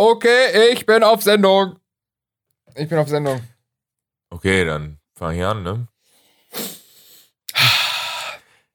Okay, 0.00 0.70
ich 0.72 0.86
bin 0.86 1.02
auf 1.02 1.24
Sendung. 1.24 1.74
Ich 2.76 2.88
bin 2.88 2.98
auf 2.98 3.08
Sendung. 3.08 3.40
Okay, 4.30 4.64
dann 4.64 5.00
fang 5.16 5.34
ich 5.34 5.44
an, 5.44 5.64
ne? 5.64 5.88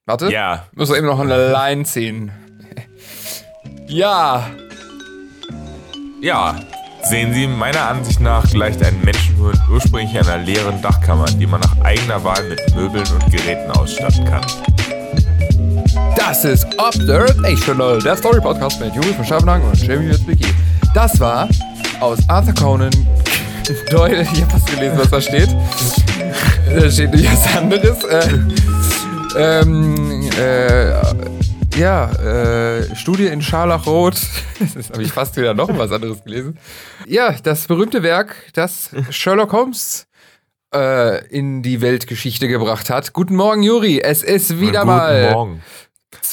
Warte. 0.05 0.29
Ja. 0.29 0.67
Muss 0.73 0.89
eben 0.89 1.07
noch 1.07 1.21
eine 1.21 1.49
Line 1.53 1.85
ziehen. 1.85 2.29
ja. 3.87 4.51
Ja. 6.19 6.59
Sehen 7.03 7.33
Sie, 7.33 7.47
meiner 7.47 7.87
Ansicht 7.87 8.19
nach 8.19 8.43
gleicht 8.51 8.83
ein 8.83 8.99
Menschenhirn 9.05 9.57
ursprünglich 9.71 10.17
einer 10.19 10.39
leeren 10.43 10.81
Dachkammer, 10.81 11.27
die 11.27 11.47
man 11.47 11.61
nach 11.61 11.79
eigener 11.85 12.21
Wahl 12.25 12.43
mit 12.49 12.59
Möbeln 12.75 13.07
und 13.13 13.31
Geräten 13.31 13.71
ausstatten 13.71 14.25
kann. 14.25 14.45
Das 16.17 16.43
ist 16.43 16.65
Observational, 16.77 17.99
der 18.01 18.17
Story-Podcast 18.17 18.81
mit 18.81 18.93
Juri 18.93 19.13
von 19.13 19.23
Schabenang 19.23 19.63
und 19.63 19.81
Jamie 19.81 20.09
Witzbicki. 20.09 20.53
Das 20.93 21.19
war 21.19 21.49
aus 22.01 22.19
Arthur 22.27 22.53
Conan 22.53 22.91
Doyle. 23.89 24.21
Ich 24.21 24.41
habe 24.41 24.51
fast 24.51 24.67
gelesen, 24.67 24.97
was 24.99 25.09
da 25.09 25.21
steht. 25.21 25.49
Da 26.69 26.91
steht 26.91 27.11
nicht 27.11 27.31
was 27.31 27.57
anderes. 27.57 28.03
Äh, 28.03 28.29
ähm, 29.35 30.29
äh, 30.39 30.91
ja, 31.79 32.11
äh, 32.11 32.95
Studie 32.95 33.25
in 33.25 33.41
Scharlachrot. 33.41 34.15
Das 34.75 34.91
habe 34.91 35.03
ich 35.03 35.11
fast 35.11 35.35
wieder 35.35 35.53
noch 35.53 35.75
was 35.77 35.91
anderes 35.91 36.23
gelesen. 36.23 36.57
Ja, 37.05 37.33
das 37.43 37.67
berühmte 37.67 38.01
Werk, 38.01 38.35
das 38.53 38.91
Sherlock 39.09 39.51
Holmes 39.51 40.07
äh, 40.73 41.25
in 41.27 41.63
die 41.63 41.81
Weltgeschichte 41.81 42.47
gebracht 42.47 42.89
hat. 42.89 43.13
Guten 43.13 43.35
Morgen, 43.35 43.63
Juri. 43.63 43.99
Es 43.99 44.23
ist 44.23 44.59
wieder 44.59 44.81
Guten 44.81 44.87
mal 44.87 45.31
Morgen. 45.31 45.63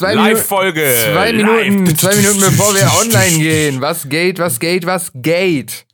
Zwei, 0.00 0.14
Live-Folge. 0.14 0.96
zwei 1.12 1.30
Live. 1.32 1.68
Minuten, 1.68 1.96
zwei 1.96 2.16
Minuten 2.16 2.40
bevor 2.40 2.74
wir 2.74 2.90
online 3.00 3.38
gehen. 3.38 3.80
Was 3.82 4.08
geht, 4.08 4.38
was 4.38 4.58
geht, 4.58 4.86
was 4.86 5.12
geht? 5.14 5.86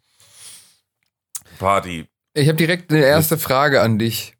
Party. 1.58 2.06
Ich 2.32 2.46
habe 2.46 2.56
direkt 2.56 2.92
eine 2.92 3.04
erste 3.04 3.36
Frage 3.36 3.82
an 3.82 3.98
dich. 3.98 4.34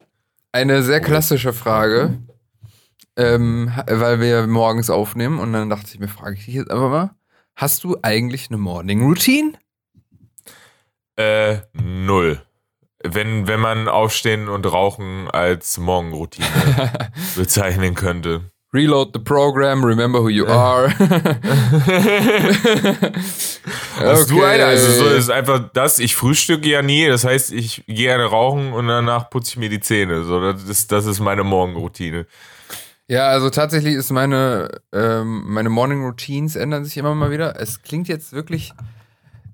Eine 0.52 0.84
sehr 0.84 1.00
klassische 1.00 1.52
Frage. 1.52 2.18
Ähm, 3.16 3.72
weil 3.88 4.20
wir 4.20 4.46
morgens 4.46 4.90
aufnehmen 4.90 5.38
und 5.38 5.52
dann 5.52 5.70
dachte 5.70 5.88
ich 5.92 5.98
mir, 5.98 6.08
frage 6.08 6.36
ich 6.36 6.44
dich 6.44 6.54
jetzt 6.54 6.70
einfach 6.70 6.90
mal, 6.90 7.10
hast 7.56 7.82
du 7.82 7.96
eigentlich 8.02 8.48
eine 8.50 8.58
Morning 8.58 9.02
Routine? 9.02 9.52
Äh, 11.16 11.60
null. 11.72 12.42
Wenn, 13.02 13.46
wenn 13.48 13.60
man 13.60 13.88
Aufstehen 13.88 14.48
und 14.48 14.66
Rauchen 14.70 15.30
als 15.30 15.78
Morgenroutine 15.78 16.46
bezeichnen 17.36 17.94
könnte. 17.94 18.52
Reload 18.76 19.10
the 19.14 19.20
program, 19.20 19.84
remember 19.84 20.20
who 20.20 20.28
you 20.28 20.46
are. 20.46 20.88
Hast 23.96 24.30
du 24.30 24.42
eine? 24.42 24.66
Also 24.66 24.92
so 24.92 25.08
ist 25.08 25.30
einfach 25.30 25.70
das, 25.72 25.98
ich 25.98 26.14
frühstücke 26.14 26.68
ja 26.68 26.82
nie, 26.82 27.08
das 27.08 27.24
heißt, 27.24 27.52
ich 27.52 27.84
gehe 27.86 28.06
gerne 28.06 28.24
rauchen 28.24 28.72
und 28.72 28.86
danach 28.86 29.30
putze 29.30 29.50
ich 29.50 29.56
mir 29.56 29.68
die 29.68 29.80
Zähne. 29.80 30.22
So, 30.22 30.40
das, 30.40 30.62
ist, 30.64 30.92
das 30.92 31.06
ist 31.06 31.20
meine 31.20 31.42
Morgenroutine. 31.42 32.26
Ja, 33.08 33.28
also 33.28 33.50
tatsächlich 33.50 33.94
ist 33.94 34.10
meine, 34.10 34.80
ähm, 34.92 35.44
meine 35.46 35.70
Morning 35.70 36.04
Routines 36.04 36.56
ändern 36.56 36.84
sich 36.84 36.96
immer 36.96 37.14
mal 37.14 37.30
wieder. 37.30 37.60
Es 37.60 37.82
klingt 37.82 38.08
jetzt 38.08 38.32
wirklich, 38.32 38.72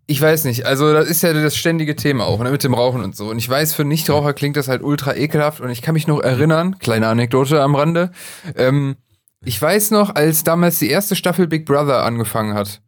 ich 0.06 0.20
weiß 0.20 0.44
nicht, 0.44 0.66
also 0.66 0.92
das 0.92 1.08
ist 1.08 1.22
ja 1.22 1.32
das 1.32 1.56
ständige 1.56 1.96
Thema 1.96 2.26
auch, 2.26 2.42
ne, 2.42 2.50
mit 2.50 2.64
dem 2.64 2.74
Rauchen 2.74 3.02
und 3.02 3.16
so. 3.16 3.30
Und 3.30 3.38
ich 3.38 3.48
weiß, 3.48 3.74
für 3.74 3.84
Nichtraucher 3.84 4.34
klingt 4.34 4.56
das 4.56 4.68
halt 4.68 4.82
ultra 4.82 5.14
ekelhaft 5.14 5.60
und 5.60 5.70
ich 5.70 5.82
kann 5.82 5.94
mich 5.94 6.06
noch 6.06 6.20
erinnern, 6.20 6.78
kleine 6.78 7.08
Anekdote 7.08 7.62
am 7.62 7.74
Rande, 7.74 8.10
ähm, 8.56 8.96
ich 9.44 9.60
weiß 9.60 9.90
noch, 9.90 10.14
als 10.14 10.44
damals 10.44 10.78
die 10.78 10.90
erste 10.90 11.16
Staffel 11.16 11.46
Big 11.46 11.66
Brother 11.66 12.04
angefangen 12.04 12.54
hat, 12.54 12.80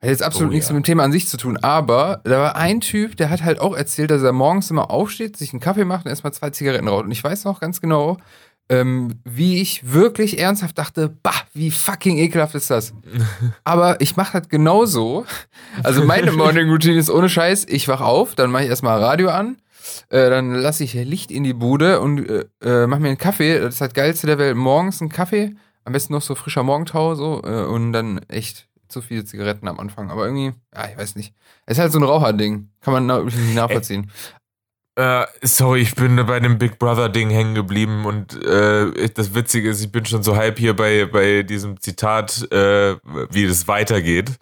hat 0.00 0.10
jetzt 0.10 0.22
absolut 0.22 0.50
Oh, 0.50 0.52
nichts 0.54 0.68
ja. 0.68 0.74
mit 0.74 0.82
dem 0.82 0.86
Thema 0.86 1.04
an 1.04 1.12
sich 1.12 1.28
zu 1.28 1.36
tun, 1.36 1.56
aber 1.58 2.20
da 2.24 2.40
war 2.40 2.56
ein 2.56 2.80
Typ, 2.80 3.16
der 3.16 3.30
hat 3.30 3.42
halt 3.42 3.60
auch 3.60 3.76
erzählt, 3.76 4.10
dass 4.10 4.22
er 4.22 4.32
morgens 4.32 4.70
immer 4.70 4.90
aufsteht, 4.90 5.36
sich 5.36 5.52
einen 5.52 5.60
Kaffee 5.60 5.84
macht 5.84 6.04
und 6.04 6.10
erstmal 6.10 6.32
zwei 6.32 6.50
Zigaretten 6.50 6.88
raucht. 6.88 7.04
Und 7.04 7.12
ich 7.12 7.22
weiß 7.22 7.44
noch 7.44 7.60
ganz 7.60 7.80
genau, 7.80 8.16
ähm, 8.68 9.20
wie 9.24 9.60
ich 9.60 9.92
wirklich 9.92 10.38
ernsthaft 10.38 10.78
dachte, 10.78 11.14
bah, 11.22 11.34
wie 11.52 11.70
fucking 11.70 12.18
ekelhaft 12.18 12.54
ist 12.54 12.70
das. 12.70 12.94
Aber 13.64 14.00
ich 14.00 14.16
mache 14.16 14.40
das 14.40 14.48
genauso. 14.48 15.24
Also 15.82 16.04
meine 16.04 16.32
Morning 16.32 16.68
Routine 16.70 16.98
ist 16.98 17.10
ohne 17.10 17.28
Scheiß, 17.28 17.66
ich 17.68 17.86
wach 17.88 18.00
auf, 18.00 18.34
dann 18.34 18.50
mache 18.50 18.64
ich 18.64 18.70
erstmal 18.70 18.98
Radio 19.02 19.28
an, 19.30 19.56
äh, 20.08 20.30
dann 20.30 20.54
lasse 20.54 20.84
ich 20.84 20.94
Licht 20.94 21.30
in 21.30 21.44
die 21.44 21.52
Bude 21.54 22.00
und 22.00 22.28
äh, 22.28 22.44
äh, 22.62 22.86
mache 22.86 23.00
mir 23.00 23.08
einen 23.08 23.18
Kaffee. 23.18 23.58
Das 23.60 23.74
ist 23.74 23.80
das 23.80 23.92
Geilste 23.92 24.26
der 24.26 24.38
Welt. 24.38 24.56
Morgens 24.56 25.00
einen 25.00 25.10
Kaffee, 25.10 25.54
am 25.84 25.92
besten 25.92 26.12
noch 26.12 26.22
so 26.22 26.34
frischer 26.34 26.62
Morgentau 26.62 27.14
so 27.14 27.42
äh, 27.44 27.64
und 27.64 27.92
dann 27.92 28.18
echt 28.28 28.68
zu 28.88 29.00
viele 29.00 29.24
Zigaretten 29.24 29.68
am 29.68 29.80
Anfang. 29.80 30.10
Aber 30.10 30.24
irgendwie, 30.26 30.52
ja, 30.74 30.88
ich 30.90 30.96
weiß 30.98 31.16
nicht. 31.16 31.34
Es 31.66 31.78
ist 31.78 31.80
halt 31.82 31.92
so 31.92 31.98
ein 31.98 32.04
Raucherding. 32.04 32.68
Kann 32.80 32.92
man 32.92 33.06
na- 33.06 33.20
nicht 33.24 33.54
nachvollziehen. 33.54 34.10
Äh, 34.94 35.24
sorry, 35.42 35.80
ich 35.80 35.94
bin 35.94 36.16
bei 36.26 36.38
dem 36.38 36.58
Big 36.58 36.78
Brother-Ding 36.78 37.30
hängen 37.30 37.54
geblieben 37.54 38.04
und 38.04 38.34
äh, 38.44 39.08
das 39.08 39.34
Witzige 39.34 39.70
ist, 39.70 39.80
ich 39.82 39.90
bin 39.90 40.04
schon 40.04 40.22
so 40.22 40.36
halb 40.36 40.58
hier 40.58 40.76
bei, 40.76 41.06
bei 41.06 41.42
diesem 41.44 41.80
Zitat, 41.80 42.46
äh, 42.52 42.96
wie 43.30 43.44
es 43.44 43.66
weitergeht. 43.66 44.32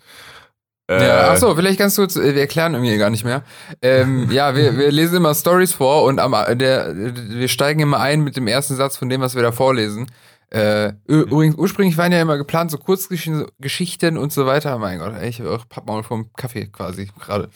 Äh, 0.91 1.07
Ja, 1.07 1.31
achso, 1.31 1.55
vielleicht 1.55 1.79
ganz 1.79 1.95
kurz, 1.95 2.17
äh, 2.17 2.35
wir 2.35 2.41
erklären 2.41 2.75
irgendwie 2.75 2.99
gar 2.99 3.11
nicht 3.11 3.25
mehr. 3.25 3.45
Ähm, 3.81 4.29
ja, 4.33 4.57
wir, 4.57 4.77
wir 4.77 4.91
lesen 4.91 5.19
immer 5.19 5.37
Stories 5.37 5.73
vor 5.73 6.03
und 6.03 6.19
am, 6.19 6.33
der, 6.59 6.97
wir 6.97 7.47
steigen 7.47 7.79
immer 7.79 8.01
ein 8.01 8.23
mit 8.23 8.37
dem 8.37 8.49
ersten 8.49 8.75
Satz 8.75 8.97
von 8.97 9.09
dem, 9.09 9.21
was 9.21 9.37
wir 9.37 9.43
da 9.43 9.53
vorlesen. 9.53 10.11
Äh, 10.51 10.95
übrigens, 11.07 11.55
ursprünglich 11.57 11.97
waren 11.97 12.11
ja 12.11 12.21
immer 12.21 12.37
geplant 12.37 12.73
so 12.73 12.79
Kurzgeschichten 12.79 13.47
Geschichten 13.61 14.19
und 14.19 14.33
so 14.33 14.47
weiter. 14.47 14.79
Mein 14.79 14.99
Gott, 14.99 15.15
ey, 15.15 15.29
ich 15.29 15.41
habe 15.41 15.53
auch 15.53 15.69
Pappmaul 15.69 16.03
vom 16.03 16.33
Kaffee 16.35 16.67
quasi 16.67 17.09
gerade. 17.19 17.49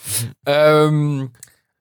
ähm, 0.47 1.31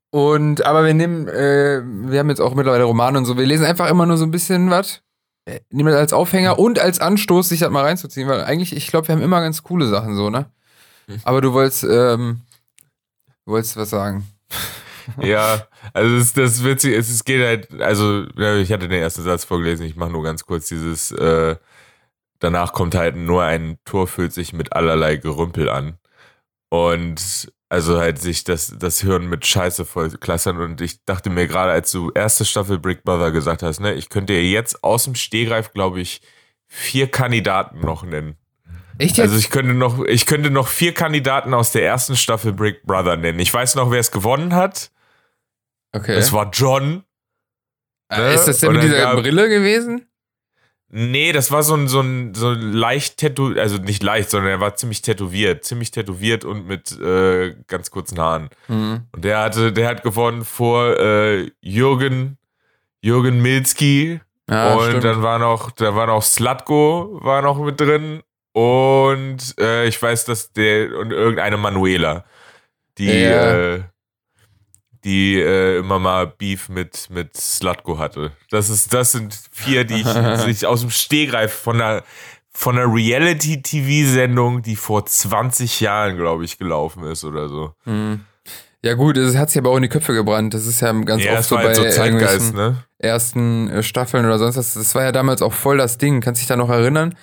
und, 0.09 0.66
aber 0.66 0.85
wir 0.85 0.94
nehmen, 0.94 1.28
äh, 1.28 1.81
wir 1.84 2.19
haben 2.19 2.29
jetzt 2.29 2.41
auch 2.41 2.56
mittlerweile 2.56 2.84
Romane 2.84 3.18
und 3.18 3.25
so, 3.25 3.38
wir 3.38 3.46
lesen 3.46 3.66
einfach 3.66 3.90
immer 3.90 4.06
nur 4.06 4.18
so 4.18 4.25
ein 4.25 4.31
bisschen 4.31 4.69
was. 4.69 5.01
Äh, 5.46 5.59
Nehmen 5.69 5.90
das 5.90 6.00
als 6.00 6.13
Aufhänger 6.13 6.57
und 6.57 6.79
als 6.79 7.00
Anstoß, 7.00 7.50
sich 7.50 7.59
das 7.59 7.69
mal 7.69 7.84
reinzuziehen, 7.84 8.28
weil 8.28 8.44
eigentlich, 8.44 8.75
ich 8.75 8.88
glaube, 8.88 9.07
wir 9.07 9.16
haben 9.16 9.22
immer 9.22 9.41
ganz 9.41 9.62
coole 9.63 9.88
Sachen 9.88 10.16
so, 10.16 10.30
ne? 10.30 10.45
Aber 11.24 11.41
du 11.41 11.53
wolltest, 11.53 11.84
ähm, 11.84 12.41
du 13.45 13.51
wolltest 13.51 13.75
was 13.75 13.90
sagen. 13.90 14.28
Ja, 15.22 15.68
also 15.94 16.18
das, 16.18 16.34
das 16.34 16.59
ist, 16.59 17.09
es 17.09 17.24
geht 17.24 17.44
halt, 17.44 17.81
also 17.81 18.25
ich 18.38 18.72
hatte 18.72 18.88
den 18.88 19.02
ersten 19.02 19.24
Satz 19.24 19.44
vorgelesen, 19.46 19.86
ich 19.86 19.96
mache 19.96 20.12
nur 20.12 20.24
ganz 20.24 20.46
kurz 20.46 20.68
dieses, 20.69 21.12
äh, 21.12 21.56
danach 22.40 22.74
kommt 22.74 22.96
halt 22.96 23.16
nur 23.16 23.44
ein 23.44 23.80
Tor 23.86 24.08
füllt 24.08 24.34
sich 24.34 24.53
mit 24.53 24.74
allerlei 24.74 25.18
Gerümpel 25.18 25.69
an. 25.69 25.97
Und 26.69 27.52
also 27.69 28.00
halt 28.00 28.19
sich 28.19 28.44
das, 28.44 28.75
das 28.78 29.02
Hirn 29.02 29.28
mit 29.28 29.46
Scheiße 29.46 29.86
voll 29.86 30.12
klassern 30.12 30.59
und 30.62 30.81
ich 30.81 31.03
dachte 31.06 31.30
mir 31.31 31.47
gerade, 31.47 31.72
als 31.72 31.92
du 31.92 32.12
erste 32.12 32.46
Staffel 32.46 32.80
Brick 32.80 33.03
Brother 33.03 33.31
gesagt 33.31 33.63
hast, 33.63 33.80
ne, 33.80 33.94
ich 33.94 34.09
könnte 34.09 34.34
dir 34.34 34.47
jetzt 34.47 34.84
aus 34.84 35.06
dem 35.06 35.16
Stehgreif, 35.16 35.72
glaube 35.74 36.00
ich, 36.02 36.22
vier 36.68 37.09
Kandidaten 37.09 37.80
noch 37.81 38.03
nennen. 38.03 38.38
Echt 38.98 39.18
jetzt? 39.18 39.28
Also 39.28 39.38
ich 39.38 39.50
könnte 39.50 39.74
noch, 39.74 40.04
ich 40.06 40.26
könnte 40.26 40.50
noch 40.50 40.68
vier 40.68 40.94
Kandidaten 40.94 41.54
aus 41.54 41.72
der 41.72 41.86
ersten 41.86 42.16
Staffel 42.16 42.54
Brick 42.54 42.84
Brother 42.84 43.16
nennen. 43.18 43.40
Ich 43.40 43.54
weiß 43.54 43.76
noch, 43.76 43.92
wer 43.92 44.00
es 44.00 44.12
gewonnen 44.12 44.54
hat. 44.54 44.92
okay. 45.94 46.14
Es 46.16 46.31
war 46.31 46.50
John. 46.52 47.04
äh, 48.12 48.36
ist 48.36 48.46
das 48.46 48.59
denn 48.59 48.74
mit 48.74 48.84
dieser 48.84 49.02
gab- 49.02 49.16
Brille 49.22 49.50
gewesen? 49.50 50.06
Nee, 50.96 51.31
das 51.31 51.50
war 51.50 51.64
so 51.64 51.74
ein, 51.74 51.88
so 51.88 52.02
ein, 52.02 52.36
so 52.36 52.50
ein 52.50 52.72
leicht 52.72 53.18
tätowiert, 53.18 53.58
also 53.58 53.78
nicht 53.80 54.04
leicht, 54.04 54.30
sondern 54.30 54.52
er 54.52 54.59
war 54.59 54.76
ziemlich 54.76 55.02
tätowiert. 55.02 55.64
Ziemlich 55.66 55.90
tätowiert 55.90 56.46
und 56.46 56.68
mit 56.68 56.92
äh, 57.02 57.56
ganz 57.66 57.90
kurzen 57.90 58.20
Haaren. 58.20 58.50
Mhm. 58.68 59.08
Und 59.12 59.25
der 59.25 59.40
hatte, 59.40 59.74
der 59.74 59.88
hat 59.88 60.04
gewonnen 60.04 60.46
vor 60.46 61.00
äh, 61.00 61.50
Jürgen, 61.62 62.38
Jürgen 63.02 63.42
Milski. 63.42 64.22
Ja, 64.48 64.75
und 64.75 64.88
stimmt. 64.90 65.04
dann 65.04 65.24
war 65.24 65.40
noch, 65.40 65.72
da 65.72 65.96
war 65.96 66.06
noch 66.06 66.22
Slatko, 66.22 67.18
war 67.24 67.42
noch 67.42 67.58
mit 67.58 67.81
drin. 67.81 68.22
Und 68.53 69.56
äh, 69.59 69.88
ich 69.88 70.02
weiß, 70.02 70.25
dass 70.25 70.53
der 70.53 70.96
und 70.97 71.12
irgendeine 71.12 71.58
Manuela, 71.58 72.24
die, 72.97 73.08
Ja. 73.08 73.74
äh, 73.75 73.83
die 75.04 75.39
äh, 75.39 75.80
immer 75.80 76.00
mal 76.00 76.27
Beef 76.27 76.69
mit, 76.69 77.10
mit 77.10 77.36
Slatko 77.36 77.98
hatte. 77.98 78.31
Das 78.51 78.69
ist, 78.69 78.94
das 78.94 79.12
sind 79.12 79.38
vier, 79.51 79.83
die 79.83 80.01
ich, 80.01 80.04
die 80.45 80.51
ich 80.51 80.66
aus 80.66 80.81
dem 80.81 80.92
Stehgreif 80.92 81.51
von 81.54 81.81
einer, 81.81 82.04
von 82.51 82.77
einer 82.77 82.94
Reality-TV-Sendung, 82.94 84.62
die 84.62 84.75
vor 84.75 85.06
20 85.06 85.80
Jahren, 85.81 86.16
glaube 86.18 86.45
ich, 86.45 86.57
gelaufen 86.57 87.04
ist 87.06 87.24
oder 87.25 87.50
so. 87.50 87.74
Mhm. 87.86 88.25
Ja 88.85 88.95
gut, 88.95 89.18
es 89.18 89.38
hat 89.38 89.50
sich 89.50 89.59
aber 89.59 89.69
auch 89.69 89.77
in 89.77 89.83
die 89.83 89.89
Köpfe 89.89 90.13
gebrannt. 90.13 90.53
Das 90.53 90.68
ist 90.68 90.81
ja 90.81 90.91
ganz 90.91 91.24
ja, 91.24 91.33
oft 91.33 91.45
so 91.45 91.56
bei 91.56 91.68
halt 91.68 91.75
so 91.77 91.88
Zeitgeist, 91.88 92.53
ne? 92.53 92.75
ersten 93.00 93.69
äh, 93.69 93.81
Staffeln 93.81 94.25
oder 94.25 94.38
sonst 94.38 94.57
was. 94.57 94.74
Das 94.74 94.94
war 94.94 95.03
ja 95.03 95.13
damals 95.13 95.41
auch 95.41 95.53
voll 95.53 95.77
das 95.77 95.97
Ding. 95.97 96.19
Kannst 96.19 96.41
dich 96.41 96.47
da 96.47 96.57
noch 96.57 96.69
erinnern? 96.69 97.15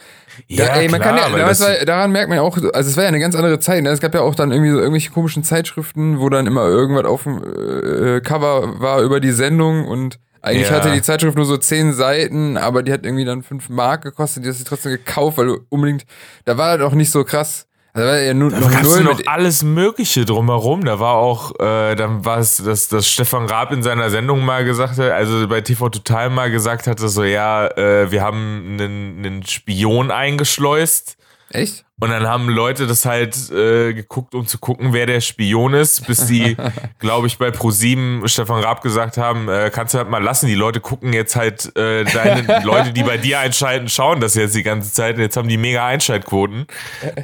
Da, 0.48 0.76
ey, 0.76 0.88
man 0.88 1.02
kann 1.02 1.18
ja, 1.18 1.28
damals 1.28 1.60
war, 1.60 1.84
daran 1.84 2.12
merkt 2.12 2.30
man 2.30 2.36
ja 2.36 2.42
auch, 2.42 2.56
also 2.56 2.90
es 2.90 2.96
war 2.96 3.04
ja 3.04 3.08
eine 3.08 3.20
ganz 3.20 3.34
andere 3.34 3.60
Zeit. 3.60 3.82
Ne? 3.82 3.90
Es 3.90 4.00
gab 4.00 4.14
ja 4.14 4.22
auch 4.22 4.34
dann 4.34 4.52
irgendwie 4.52 4.70
so 4.70 4.78
irgendwelche 4.78 5.10
komischen 5.10 5.44
Zeitschriften, 5.44 6.18
wo 6.18 6.30
dann 6.30 6.46
immer 6.46 6.64
irgendwas 6.66 7.04
auf 7.04 7.24
dem 7.24 7.42
äh, 7.42 8.20
Cover 8.22 8.80
war 8.80 9.02
über 9.02 9.20
die 9.20 9.32
Sendung 9.32 9.86
und 9.86 10.18
eigentlich 10.40 10.70
Ja. 10.70 10.76
hatte 10.76 10.92
die 10.92 11.02
Zeitschrift 11.02 11.36
nur 11.36 11.44
so 11.44 11.58
zehn 11.58 11.92
Seiten, 11.92 12.56
aber 12.56 12.82
die 12.82 12.92
hat 12.92 13.04
irgendwie 13.04 13.26
dann 13.26 13.42
fünf 13.42 13.68
Mark 13.68 14.02
gekostet, 14.02 14.44
die 14.44 14.48
hast 14.48 14.60
du 14.60 14.64
trotzdem 14.64 14.92
gekauft, 14.92 15.36
weil 15.36 15.46
du 15.46 15.58
unbedingt, 15.68 16.06
da 16.46 16.56
war 16.56 16.82
auch 16.82 16.94
nicht 16.94 17.10
so 17.10 17.24
krass. 17.24 17.66
Also 17.92 18.08
ja 18.08 18.34
nur, 18.34 18.50
Da 18.50 18.60
noch 18.60 18.70
gab 18.70 18.84
es 18.84 19.00
noch 19.00 19.20
alles 19.26 19.62
Mögliche 19.64 20.24
drumherum. 20.24 20.84
Da 20.84 21.00
war 21.00 21.14
auch, 21.14 21.52
äh, 21.58 21.96
dann 21.96 22.24
war 22.24 22.38
es, 22.38 22.58
dass, 22.58 22.88
dass 22.88 23.08
Stefan 23.08 23.46
Raab 23.46 23.72
in 23.72 23.82
seiner 23.82 24.10
Sendung 24.10 24.44
mal 24.44 24.64
gesagt 24.64 24.98
hat, 24.98 25.10
also 25.10 25.48
bei 25.48 25.60
TV 25.60 25.88
Total 25.88 26.30
mal 26.30 26.50
gesagt 26.50 26.86
hatte, 26.86 27.08
so 27.08 27.24
ja, 27.24 27.66
äh, 27.66 28.10
wir 28.10 28.22
haben 28.22 28.78
einen, 28.78 29.18
einen 29.18 29.46
Spion 29.46 30.10
eingeschleust. 30.10 31.16
Echt? 31.50 31.84
Und 32.00 32.10
dann 32.10 32.26
haben 32.26 32.48
Leute 32.48 32.86
das 32.86 33.04
halt 33.04 33.50
äh, 33.50 33.92
geguckt, 33.92 34.34
um 34.34 34.46
zu 34.46 34.58
gucken, 34.58 34.94
wer 34.94 35.04
der 35.04 35.20
Spion 35.20 35.74
ist, 35.74 36.06
bis 36.06 36.26
die, 36.26 36.56
glaube 36.98 37.26
ich, 37.26 37.36
bei 37.36 37.48
Pro7 37.48 38.26
Stefan 38.26 38.62
Raab 38.62 38.82
gesagt 38.82 39.18
haben, 39.18 39.48
äh, 39.48 39.70
kannst 39.72 39.92
du 39.92 39.98
halt 39.98 40.08
mal 40.08 40.22
lassen, 40.22 40.46
die 40.46 40.54
Leute 40.54 40.80
gucken 40.80 41.12
jetzt 41.12 41.36
halt, 41.36 41.76
äh, 41.76 42.04
deine 42.04 42.60
Leute, 42.64 42.92
die 42.92 43.02
bei 43.02 43.18
dir 43.18 43.40
einschalten, 43.40 43.88
schauen 43.88 44.20
das 44.20 44.34
jetzt 44.34 44.54
die 44.54 44.62
ganze 44.62 44.92
Zeit. 44.92 45.16
Und 45.16 45.22
jetzt 45.22 45.36
haben 45.36 45.48
die 45.48 45.58
mega 45.58 45.86
Einschaltquoten, 45.86 46.66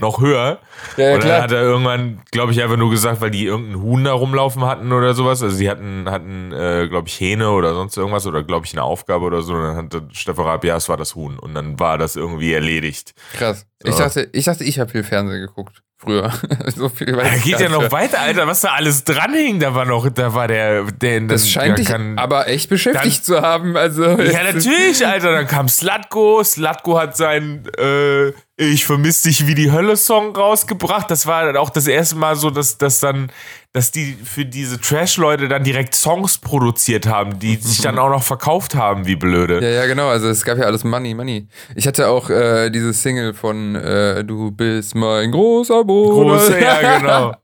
noch 0.01 0.21
höher. 0.21 0.61
Ja, 0.97 1.05
ja, 1.05 1.15
und 1.15 1.23
dann 1.23 1.31
klar. 1.31 1.43
hat 1.43 1.53
er 1.53 1.63
irgendwann, 1.63 2.21
glaube 2.31 2.53
ich, 2.53 2.63
einfach 2.63 2.77
nur 2.77 2.91
gesagt, 2.91 3.23
weil 3.23 3.31
die 3.31 3.47
irgendeinen 3.47 3.83
Huhn 3.83 4.05
da 4.05 4.13
rumlaufen 4.13 4.65
hatten 4.65 4.93
oder 4.93 5.15
sowas. 5.15 5.43
Also 5.43 5.59
die 5.59 5.71
hatten, 5.71 6.11
hatten 6.11 6.53
äh, 6.53 6.87
glaube 6.89 7.09
ich, 7.09 7.19
Hähne 7.19 7.51
oder 7.51 7.75
sonst 7.75 7.97
irgendwas 7.97 8.27
oder, 8.27 8.43
glaube 8.43 8.67
ich, 8.67 8.73
eine 8.75 8.83
Aufgabe 8.83 9.25
oder 9.25 9.41
so. 9.41 9.55
Und 9.55 9.63
dann 9.63 9.77
hat 9.77 10.03
Stefan 10.13 10.45
Raab, 10.45 10.65
ja, 10.65 10.77
es 10.77 10.89
war 10.91 10.99
das 10.99 11.15
Huhn. 11.15 11.39
Und 11.39 11.55
dann 11.55 11.79
war 11.81 11.97
das 11.97 12.15
irgendwie 12.17 12.53
erledigt. 12.53 13.15
Krass. 13.33 13.67
Ich 13.85 13.93
So. 13.93 13.99
dachte, 13.99 14.29
ich 14.33 14.45
dachte, 14.45 14.65
ich 14.65 14.79
habe 14.79 14.91
viel 14.91 15.05
Fernsehen 15.05 15.41
geguckt. 15.41 15.83
Früher. 15.99 16.31
so 16.77 16.91
viel 16.91 17.17
weiß 17.17 17.27
Da 17.29 17.35
ich 17.37 17.43
geht 17.43 17.59
ja 17.61 17.71
noch 17.71 17.91
weiter, 17.91 18.21
Alter, 18.21 18.47
was 18.47 18.61
da 18.61 18.73
alles 18.73 19.05
dranhing. 19.05 19.61
Da 19.61 19.75
war 19.75 19.87
noch, 19.87 20.11
da 20.11 20.35
war 20.35 20.47
der, 20.47 20.85
der 20.85 21.23
Das 21.23 21.49
scheint 21.49 21.79
dich 21.79 21.91
aber 22.17 22.49
echt 22.49 22.69
beschäftigt 22.69 23.25
zu 23.25 23.41
haben. 23.41 23.77
Also, 23.79 24.03
Ja, 24.21 24.43
natürlich, 24.45 25.07
Alter. 25.07 25.33
Dann 25.33 25.47
kam 25.47 25.69
Slatko. 25.69 26.45
Slatko 26.45 26.99
hat 26.99 27.17
seinen 27.17 27.67
äh, 27.79 28.29
Ich 28.59 28.85
vermiss 28.85 29.23
dich 29.23 29.47
wie 29.47 29.55
die 29.55 29.73
Hölle-Song 29.73 30.37
rausgebracht. 30.37 31.11
Das 31.11 31.27
war 31.27 31.47
dann 31.47 31.57
auch 31.57 31.71
das 31.71 31.87
erste 31.87 32.17
Mal 32.17 32.37
so, 32.37 32.51
dass, 32.51 32.77
dass 32.77 33.01
dann, 33.01 33.31
dass 33.77 33.91
die 33.91 34.17
für 34.25 34.47
diese 34.47 34.81
Trash-Leute 34.81 35.49
dann 35.49 35.63
direkt 35.63 35.95
Songs 35.95 36.39
produziert 36.39 37.07
haben, 37.07 37.39
die 37.39 37.57
sich 37.61 37.83
dann 37.83 37.99
auch 37.99 38.09
noch 38.09 38.23
verkauft 38.23 38.75
haben, 38.75 39.05
wie 39.05 39.17
blöde. 39.17 39.61
Ja, 39.63 39.69
ja, 39.83 39.87
genau. 39.87 40.09
Also 40.09 40.29
es 40.29 40.43
gab 40.45 40.57
ja 40.57 40.65
alles 40.65 40.83
Money, 40.83 41.13
Money. 41.13 41.47
Ich 41.75 41.87
hatte 41.87 42.09
auch 42.09 42.31
äh, 42.31 42.71
diese 42.71 42.95
Single 42.95 43.35
von 43.35 43.75
äh, 43.75 44.25
Du 44.25 44.51
bist 44.51 44.95
mein 44.95 45.31
großer 45.31 45.85
Bruder. 45.85 46.39
Große, 46.39 46.59
ja, 46.59 46.99
genau. 46.99 47.35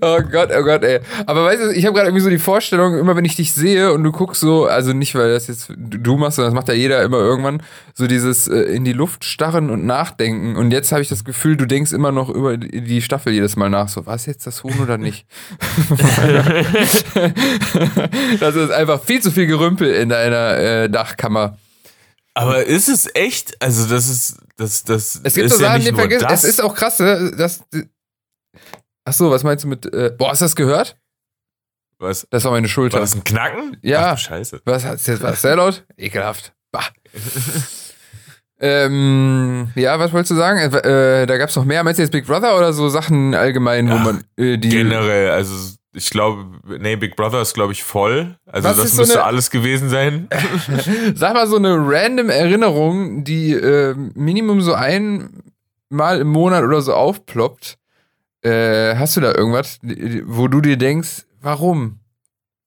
Oh 0.00 0.20
Gott, 0.30 0.50
oh 0.52 0.62
Gott, 0.64 0.82
ey. 0.82 1.00
Aber 1.26 1.44
weißt 1.44 1.62
du, 1.62 1.70
ich 1.70 1.86
habe 1.86 1.94
gerade 1.94 2.08
irgendwie 2.08 2.22
so 2.22 2.30
die 2.30 2.38
Vorstellung, 2.38 2.98
immer 2.98 3.16
wenn 3.16 3.24
ich 3.24 3.36
dich 3.36 3.52
sehe 3.52 3.92
und 3.92 4.02
du 4.02 4.12
guckst 4.12 4.40
so, 4.40 4.66
also 4.66 4.92
nicht, 4.92 5.14
weil 5.14 5.32
das 5.32 5.46
jetzt 5.46 5.72
du 5.76 6.16
machst, 6.16 6.36
sondern 6.36 6.52
das 6.52 6.60
macht 6.60 6.68
ja 6.68 6.74
jeder 6.74 7.02
immer 7.02 7.18
irgendwann, 7.18 7.62
so 7.94 8.06
dieses 8.06 8.48
äh, 8.48 8.62
in 8.62 8.84
die 8.84 8.92
Luft 8.92 9.24
starren 9.24 9.70
und 9.70 9.86
nachdenken. 9.86 10.56
Und 10.56 10.72
jetzt 10.72 10.92
habe 10.92 11.00
ich 11.00 11.08
das 11.08 11.24
Gefühl, 11.24 11.56
du 11.56 11.66
denkst 11.66 11.92
immer 11.92 12.12
noch 12.12 12.28
über 12.28 12.58
die 12.58 13.00
Staffel 13.00 13.32
jedes 13.32 13.56
Mal 13.56 13.70
nach. 13.70 13.88
So, 13.88 14.04
war 14.04 14.16
es 14.16 14.26
jetzt 14.26 14.46
das 14.46 14.64
Huhn 14.64 14.78
oder 14.80 14.98
nicht? 14.98 15.26
das 18.40 18.56
ist 18.56 18.72
einfach 18.72 19.02
viel 19.02 19.22
zu 19.22 19.30
viel 19.30 19.46
Gerümpel 19.46 19.94
in 19.94 20.08
deiner 20.08 20.58
äh, 20.58 20.90
Dachkammer. 20.90 21.56
Aber 22.34 22.64
ist 22.64 22.88
es 22.88 23.08
echt? 23.14 23.62
Also, 23.62 23.88
das 23.88 24.10
ist, 24.10 24.36
das, 24.58 24.84
das 24.84 25.20
Es 25.22 25.34
gibt 25.34 25.46
ist 25.46 25.56
so 25.56 25.62
ja 25.62 25.70
Sachen, 25.70 25.78
nicht 25.78 25.92
die 25.92 25.94
vergisst. 25.94 26.26
Es 26.28 26.44
ist 26.44 26.62
auch 26.62 26.74
krass, 26.74 26.98
ne, 26.98 27.32
dass. 27.36 27.60
Ach 29.08 29.12
so, 29.12 29.30
was 29.30 29.42
meinst 29.44 29.64
du 29.64 29.68
mit. 29.68 29.86
Äh, 29.94 30.12
boah, 30.18 30.30
hast 30.30 30.40
du 30.42 30.44
das 30.44 30.56
gehört? 30.56 30.96
was, 31.98 32.26
Das 32.28 32.44
war 32.44 32.50
meine 32.52 32.68
Schulter. 32.68 32.94
war 32.94 33.00
das 33.00 33.14
ein 33.14 33.24
Knacken? 33.24 33.76
Ja. 33.82 34.10
Ach, 34.10 34.14
du 34.16 34.20
Scheiße. 34.20 34.60
Was 34.66 34.84
hat's 34.84 35.06
jetzt? 35.06 35.22
War 35.22 35.30
das 35.30 35.40
sehr 35.42 35.56
laut? 35.56 35.84
Ekelhaft. 35.96 36.52
Bah. 36.72 36.82
ähm, 38.60 39.68
ja, 39.74 39.98
was 39.98 40.12
wolltest 40.12 40.30
du 40.32 40.34
sagen? 40.34 40.58
Äh, 40.58 41.22
äh, 41.22 41.26
da 41.26 41.36
gab 41.38 41.48
es 41.50 41.56
noch 41.56 41.64
mehr. 41.64 41.82
Meinst 41.84 41.98
du 41.98 42.02
jetzt 42.02 42.10
Big 42.12 42.26
Brother 42.26 42.56
oder 42.56 42.72
so 42.72 42.88
Sachen 42.88 43.34
allgemein, 43.34 43.88
wo 43.90 43.94
Ach, 43.94 44.04
man 44.04 44.24
äh, 44.36 44.56
die. 44.58 44.68
Generell, 44.70 45.30
also 45.30 45.74
ich 45.92 46.10
glaube, 46.10 46.46
nee, 46.78 46.96
Big 46.96 47.16
Brother 47.16 47.40
ist, 47.40 47.54
glaube 47.54 47.72
ich, 47.72 47.82
voll. 47.84 48.36
Also 48.46 48.68
Was 48.68 48.76
das 48.76 48.84
ist 48.86 48.96
so 48.96 49.02
müsste 49.02 49.18
eine- 49.20 49.24
alles 49.26 49.50
gewesen 49.50 49.88
sein. 49.88 50.28
Sag 51.14 51.34
mal 51.34 51.46
so 51.46 51.56
eine 51.56 51.74
random 51.78 52.28
Erinnerung, 52.30 53.24
die 53.24 53.52
äh, 53.52 53.94
Minimum 54.14 54.60
so 54.60 54.74
einmal 54.74 55.30
im 56.20 56.28
Monat 56.28 56.64
oder 56.64 56.80
so 56.82 56.92
aufploppt. 56.94 57.78
Äh, 58.46 58.96
hast 58.96 59.16
du 59.16 59.20
da 59.20 59.34
irgendwas, 59.34 59.80
wo 60.24 60.46
du 60.46 60.60
dir 60.60 60.76
denkst, 60.76 61.26
warum? 61.40 61.98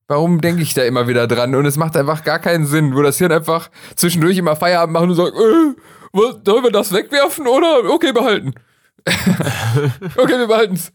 Warum 0.09 0.41
denke 0.41 0.61
ich 0.61 0.73
da 0.73 0.83
immer 0.83 1.07
wieder 1.07 1.25
dran? 1.25 1.55
Und 1.55 1.65
es 1.65 1.77
macht 1.77 1.95
einfach 1.95 2.23
gar 2.23 2.39
keinen 2.39 2.65
Sinn, 2.65 2.95
wo 2.95 3.01
das 3.01 3.17
Hirn 3.17 3.31
einfach 3.31 3.69
zwischendurch 3.95 4.37
immer 4.37 4.57
Feierabend 4.57 4.93
machen 4.93 5.09
und 5.11 5.15
sagt, 5.15 5.35
äh, 5.35 5.75
was, 6.11 6.35
sollen 6.43 6.63
wir 6.63 6.71
das 6.71 6.91
wegwerfen 6.91 7.47
oder 7.47 7.89
okay, 7.89 8.11
behalten? 8.11 8.55
okay, 10.17 10.37
wir 10.37 10.47
behalten's. 10.47 10.91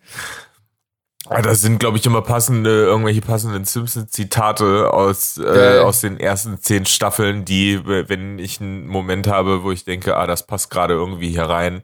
Ah, 1.30 1.40
Das 1.40 1.62
sind, 1.62 1.78
glaube 1.78 1.96
ich, 1.96 2.04
immer 2.04 2.20
passende, 2.20 2.84
irgendwelche 2.84 3.22
passenden 3.22 3.64
Simpsons-Zitate 3.64 4.92
aus, 4.92 5.38
äh, 5.38 5.78
aus 5.78 6.02
den 6.02 6.20
ersten 6.20 6.58
zehn 6.58 6.84
Staffeln, 6.84 7.46
die, 7.46 7.80
wenn 7.86 8.38
ich 8.38 8.60
einen 8.60 8.86
Moment 8.86 9.28
habe, 9.28 9.62
wo 9.62 9.72
ich 9.72 9.84
denke, 9.84 10.16
ah, 10.16 10.26
das 10.26 10.46
passt 10.46 10.70
gerade 10.70 10.92
irgendwie 10.92 11.30
hier 11.30 11.44
rein. 11.44 11.82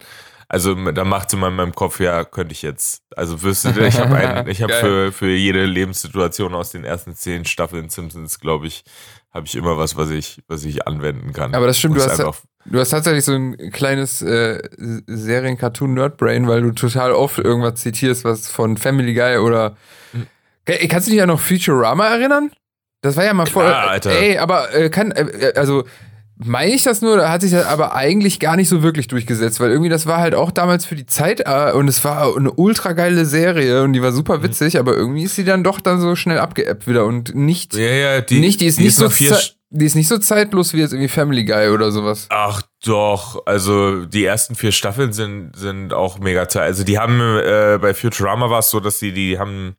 Also 0.52 0.75
da 0.75 1.05
macht 1.05 1.29
es 1.29 1.35
in 1.35 1.38
meinem 1.38 1.73
Kopf, 1.76 2.00
ja, 2.00 2.25
könnte 2.25 2.52
ich 2.52 2.62
jetzt. 2.62 3.05
Also 3.14 3.41
wüsste, 3.41 3.69
ich 3.87 4.00
habe 4.00 4.17
ein, 4.17 4.49
ich 4.49 4.61
habe 4.62 4.73
Geil. 4.73 4.81
für, 4.81 5.12
für 5.12 5.31
jede 5.31 5.64
Lebenssituation 5.64 6.56
aus 6.56 6.70
den 6.70 6.82
ersen 6.82 7.14
zehn 7.14 7.44
Staffeln 7.44 7.88
Simpsons, 7.88 8.41
glaube 8.41 8.67
ich, 8.67 8.82
habe 9.32 9.47
ich 9.47 9.55
immer 9.55 9.79
was, 9.79 9.97
was 9.97 10.11
ich, 10.11 10.43
was 10.49 10.64
ich 10.64 10.88
anwenden 10.88 11.32
kann. 11.32 11.55
Aber 11.55 11.69
das 11.69 11.79
stimmt, 11.79 11.99
du 11.99 12.02
hast, 12.02 12.19
du 12.64 12.79
hast 12.81 12.91
tatsächlich 12.91 13.25
so 13.25 13.32
ein 13.32 13.70
kleines 13.70 14.23
äh, 14.23 14.61
Serien-Cartoon-Nerd-Brain, 15.06 16.49
weil 16.49 16.62
du 16.62 16.73
total 16.73 17.12
oft 17.12 17.38
irgendwas 17.38 17.76
zitierst, 17.76 18.25
was 18.25 18.50
von 18.50 18.76
Family 18.76 19.14
Guy 19.14 19.37
oder. 19.37 19.76
Hm. 20.11 20.26
Kannst 20.88 21.06
du 21.06 21.12
dich 21.12 21.23
an 21.23 21.29
noch 21.29 21.38
Futurama 21.38 22.08
erinnern? 22.08 22.50
Das 23.02 23.17
war 23.17 23.25
ja 23.25 23.35
mal. 23.35 23.44
Klar, 23.44 23.88
Alter. 23.88 24.11
Ey, 24.11 24.38
aber 24.38 24.75
äh, 24.75 24.91
kann. 24.91 25.12
Äh, 25.12 25.52
also. 25.55 25.85
Meine 26.43 26.73
ich 26.73 26.83
das 26.83 27.03
nur, 27.03 27.15
oder 27.15 27.31
hat 27.31 27.43
sich 27.43 27.51
das 27.51 27.67
aber 27.67 27.95
eigentlich 27.95 28.41
gar 28.41 28.57
nicht 28.57 28.69
so 28.69 28.83
wirklich 28.83 29.09
durchgesetzt, 29.09 29.61
weil 29.61 29.71
irgendwie 29.71 29.91
das 29.91 30.07
war 30.07 30.19
halt 30.19 30.35
auch 30.35 30.51
damals 30.51 30.87
für 30.87 30.95
die 30.95 31.05
Zeit 31.05 31.43
äh, 31.45 31.73
und 31.73 31.87
es 31.87 32.03
war 32.03 32.35
eine 32.35 32.51
ultra 32.53 32.93
geile 32.93 33.27
Serie 33.27 33.83
und 33.83 33.93
die 33.93 34.03
war 34.03 34.13
super 34.13 34.43
witzig, 34.43 34.79
aber 34.79 34.95
irgendwie 34.95 35.25
ist 35.25 35.37
sie 35.37 35.45
dann 35.45 35.63
doch 35.63 35.81
dann 35.81 36.01
so 36.01 36.17
schnell 36.17 36.39
abgeappt 36.39 36.87
wieder 36.87 37.05
und 37.05 37.35
nicht, 37.35 37.75
ja, 37.75 37.91
ja, 37.91 38.21
die, 38.23 38.41
nicht, 38.41 38.61
die 38.63 38.67
ist 38.67 38.81
nicht 38.81 38.97
so 38.97 39.05
nach 39.05 39.13
vier, 39.13 39.39
die 39.69 39.85
ist 39.85 39.95
nicht 39.95 40.09
so 40.09 40.17
zeitlos 40.19 40.73
wie 40.73 40.79
jetzt 40.79 40.93
irgendwie 40.93 41.09
Family 41.09 41.45
Guy 41.45 41.69
oder 41.69 41.93
sowas. 41.93 42.27
Ach 42.31 42.63
doch, 42.85 43.47
also 43.47 44.07
die 44.07 44.25
ersten 44.25 44.55
vier 44.55 44.73
Staffeln 44.73 45.13
sind, 45.13 45.55
sind 45.55 45.93
auch 45.93 46.19
mega 46.19 46.47
toll. 46.47 46.63
Also 46.63 46.85
die 46.85 46.99
haben 46.99 47.21
äh, 47.21 47.79
bei 47.81 47.93
Futurama 47.93 48.49
war 48.51 48.61
es 48.61 48.71
so, 48.71 48.81
dass 48.81 48.99
die, 48.99 49.13
die 49.13 49.39
haben 49.39 49.77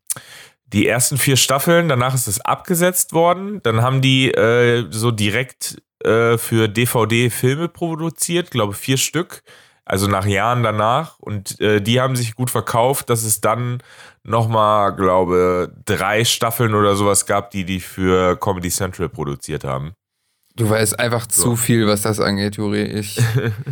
die 0.67 0.87
ersten 0.87 1.17
vier 1.17 1.35
Staffeln, 1.35 1.89
danach 1.89 2.13
ist 2.13 2.27
es 2.27 2.39
abgesetzt 2.39 3.13
worden. 3.13 3.59
Dann 3.63 3.81
haben 3.81 4.01
die 4.01 4.31
äh, 4.31 4.85
so 4.91 5.11
direkt 5.11 5.81
äh, 6.05 6.37
für 6.37 6.67
DVD 6.67 7.29
Filme 7.29 7.67
produziert, 7.67 8.51
glaube 8.51 8.73
vier 8.73 8.97
Stück. 8.97 9.43
Also 9.83 10.07
nach 10.07 10.25
Jahren 10.25 10.63
danach. 10.63 11.19
Und 11.19 11.59
äh, 11.59 11.81
die 11.81 11.99
haben 11.99 12.15
sich 12.15 12.35
gut 12.35 12.49
verkauft, 12.49 13.09
dass 13.09 13.23
es 13.23 13.41
dann 13.41 13.81
nochmal, 14.23 14.95
glaube 14.95 15.73
drei 15.85 16.23
Staffeln 16.23 16.75
oder 16.75 16.95
sowas 16.95 17.25
gab, 17.25 17.51
die 17.51 17.65
die 17.65 17.79
für 17.79 18.37
Comedy 18.39 18.69
Central 18.69 19.09
produziert 19.09 19.63
haben. 19.63 19.93
Du 20.55 20.69
weißt 20.69 20.99
einfach 20.99 21.25
So. 21.29 21.43
zu 21.43 21.55
viel, 21.55 21.87
was 21.87 22.03
das 22.03 22.19
angeht, 22.19 22.57
Juri. 22.57 22.83
Ich 22.83 23.19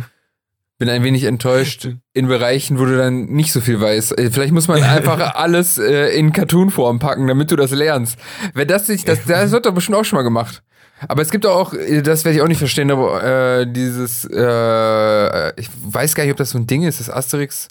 bin 0.78 0.88
ein 0.88 1.04
wenig 1.04 1.24
enttäuscht 1.24 1.88
in 2.14 2.26
Bereichen, 2.26 2.78
wo 2.78 2.86
du 2.86 2.96
dann 2.96 3.26
nicht 3.26 3.52
so 3.52 3.60
viel 3.60 3.80
weißt. 3.80 4.18
Äh, 4.18 4.30
Vielleicht 4.30 4.52
muss 4.52 4.66
man 4.66 4.82
einfach 4.82 5.18
alles 5.36 5.78
äh, 5.78 6.08
in 6.18 6.32
Cartoon-Form 6.32 6.98
packen, 6.98 7.26
damit 7.28 7.50
du 7.50 7.56
das 7.56 7.70
lernst. 7.70 8.18
Wenn 8.54 8.66
das 8.66 8.88
nicht, 8.88 9.06
das, 9.06 9.24
das 9.24 9.52
wird 9.52 9.66
doch 9.66 9.74
bestimmt 9.74 9.98
auch 9.98 10.04
schon 10.04 10.16
mal 10.16 10.22
gemacht. 10.22 10.62
Aber 11.08 11.22
es 11.22 11.30
gibt 11.30 11.46
auch, 11.46 11.72
äh, 11.74 12.02
das 12.02 12.24
werde 12.24 12.36
ich 12.36 12.42
auch 12.42 12.48
nicht 12.48 12.58
verstehen, 12.58 12.90
aber 12.90 13.22
äh, 13.60 13.66
dieses, 13.72 14.24
äh, 14.24 15.60
ich 15.60 15.68
weiß 15.82 16.14
gar 16.14 16.24
nicht, 16.24 16.32
ob 16.32 16.36
das 16.38 16.50
so 16.50 16.58
ein 16.58 16.66
Ding 16.66 16.82
ist, 16.82 17.00
das 17.00 17.10
Asterix, 17.10 17.68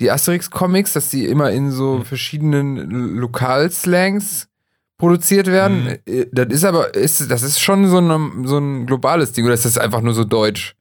die 0.00 0.10
Asterix-Comics, 0.10 0.92
dass 0.94 1.08
die 1.10 1.26
immer 1.26 1.50
in 1.50 1.70
so 1.70 1.98
Mhm. 1.98 2.04
verschiedenen 2.04 3.16
Lokalslangs 3.16 4.48
produziert 4.98 5.46
werden. 5.48 5.84
Mhm. 5.84 5.98
Äh, 6.06 6.26
Das 6.32 6.46
ist 6.48 6.64
aber, 6.64 6.94
ist, 6.94 7.30
das 7.30 7.42
ist 7.42 7.60
schon 7.60 7.88
so, 7.88 7.98
eine, 7.98 8.30
so 8.44 8.58
ein 8.58 8.86
globales 8.86 9.32
Ding, 9.32 9.44
oder 9.44 9.54
ist 9.54 9.64
das 9.64 9.78
einfach 9.78 10.00
nur 10.00 10.14
so 10.14 10.24
deutsch? 10.24 10.74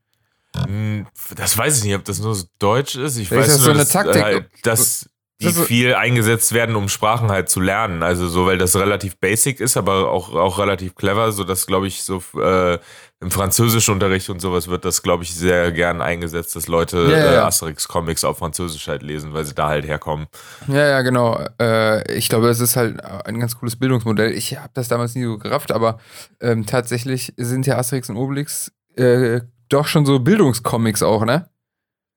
Hm, 0.65 1.07
Das 1.35 1.57
weiß 1.57 1.77
ich 1.79 1.83
nicht, 1.85 1.95
ob 1.95 2.03
das 2.05 2.19
nur 2.19 2.35
so 2.35 2.45
deutsch 2.59 2.95
ist. 2.95 3.17
Ich 3.17 3.29
Vielleicht 3.29 3.47
weiß 3.49 3.55
ist 3.55 3.59
das 3.59 3.65
nur, 3.67 3.75
so 3.75 3.79
eine 3.81 3.89
Taktik. 4.05 4.23
Halt, 4.23 4.45
dass 4.63 5.09
die 5.41 5.45
Das 5.45 5.53
ist 5.53 5.59
so- 5.59 5.65
viel 5.65 5.93
eingesetzt 5.95 6.53
werden, 6.53 6.75
um 6.75 6.87
Sprachen 6.87 7.29
halt 7.29 7.49
zu 7.49 7.59
lernen. 7.59 8.03
Also 8.03 8.27
so, 8.29 8.45
weil 8.45 8.57
das 8.57 8.75
relativ 8.75 9.17
basic 9.17 9.59
ist, 9.59 9.75
aber 9.75 10.09
auch, 10.11 10.33
auch 10.33 10.59
relativ 10.59 10.95
clever, 10.95 11.31
so 11.31 11.43
dass, 11.43 11.65
glaube 11.67 11.87
ich, 11.87 12.03
so 12.03 12.23
äh, 12.39 12.77
im 13.19 13.29
Französischunterricht 13.29 14.29
und 14.29 14.39
sowas 14.39 14.67
wird 14.67 14.83
das, 14.85 15.03
glaube 15.03 15.23
ich, 15.23 15.35
sehr 15.35 15.71
gern 15.71 16.01
eingesetzt, 16.01 16.55
dass 16.55 16.67
Leute 16.67 17.07
Ja, 17.11 17.17
ja, 17.17 17.33
äh. 17.33 17.37
Asterix-Comics 17.37 18.23
auf 18.23 18.39
Französisch 18.39 18.87
halt 18.87 19.03
lesen, 19.03 19.33
weil 19.33 19.45
sie 19.45 19.53
da 19.53 19.67
halt 19.67 19.85
herkommen. 19.85 20.27
Ja, 20.67 20.87
ja, 20.87 21.01
genau. 21.01 21.39
Äh, 21.59 22.11
ich 22.13 22.29
glaube, 22.29 22.49
es 22.49 22.59
ist 22.59 22.75
halt 22.75 22.99
ein 23.03 23.39
ganz 23.39 23.57
cooles 23.59 23.75
Bildungsmodell. 23.75 24.31
Ich 24.31 24.57
habe 24.57 24.71
das 24.73 24.87
damals 24.87 25.13
nie 25.15 25.23
so 25.25 25.37
gerafft, 25.37 25.71
aber 25.71 25.99
ähm, 26.39 26.65
tatsächlich 26.65 27.33
sind 27.37 27.67
ja 27.67 27.77
Asterix 27.77 28.09
und 28.09 28.17
Obelix 28.17 28.71
äh, 28.95 29.41
doch 29.69 29.87
schon 29.87 30.05
so 30.05 30.19
Bildungscomics 30.19 31.03
auch, 31.03 31.23
ne? 31.23 31.47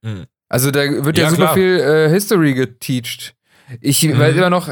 Mhm. 0.02 0.24
Also 0.54 0.70
da 0.70 0.82
wird 1.04 1.18
ja, 1.18 1.24
Ja, 1.24 1.30
super 1.30 1.42
klar. 1.42 1.54
viel 1.54 1.80
äh, 1.80 2.08
History 2.10 2.54
geteacht. 2.54 3.34
Ich 3.80 4.02
Mhm. 4.04 4.18
weiß 4.20 4.36
immer 4.36 4.50
noch, 4.50 4.68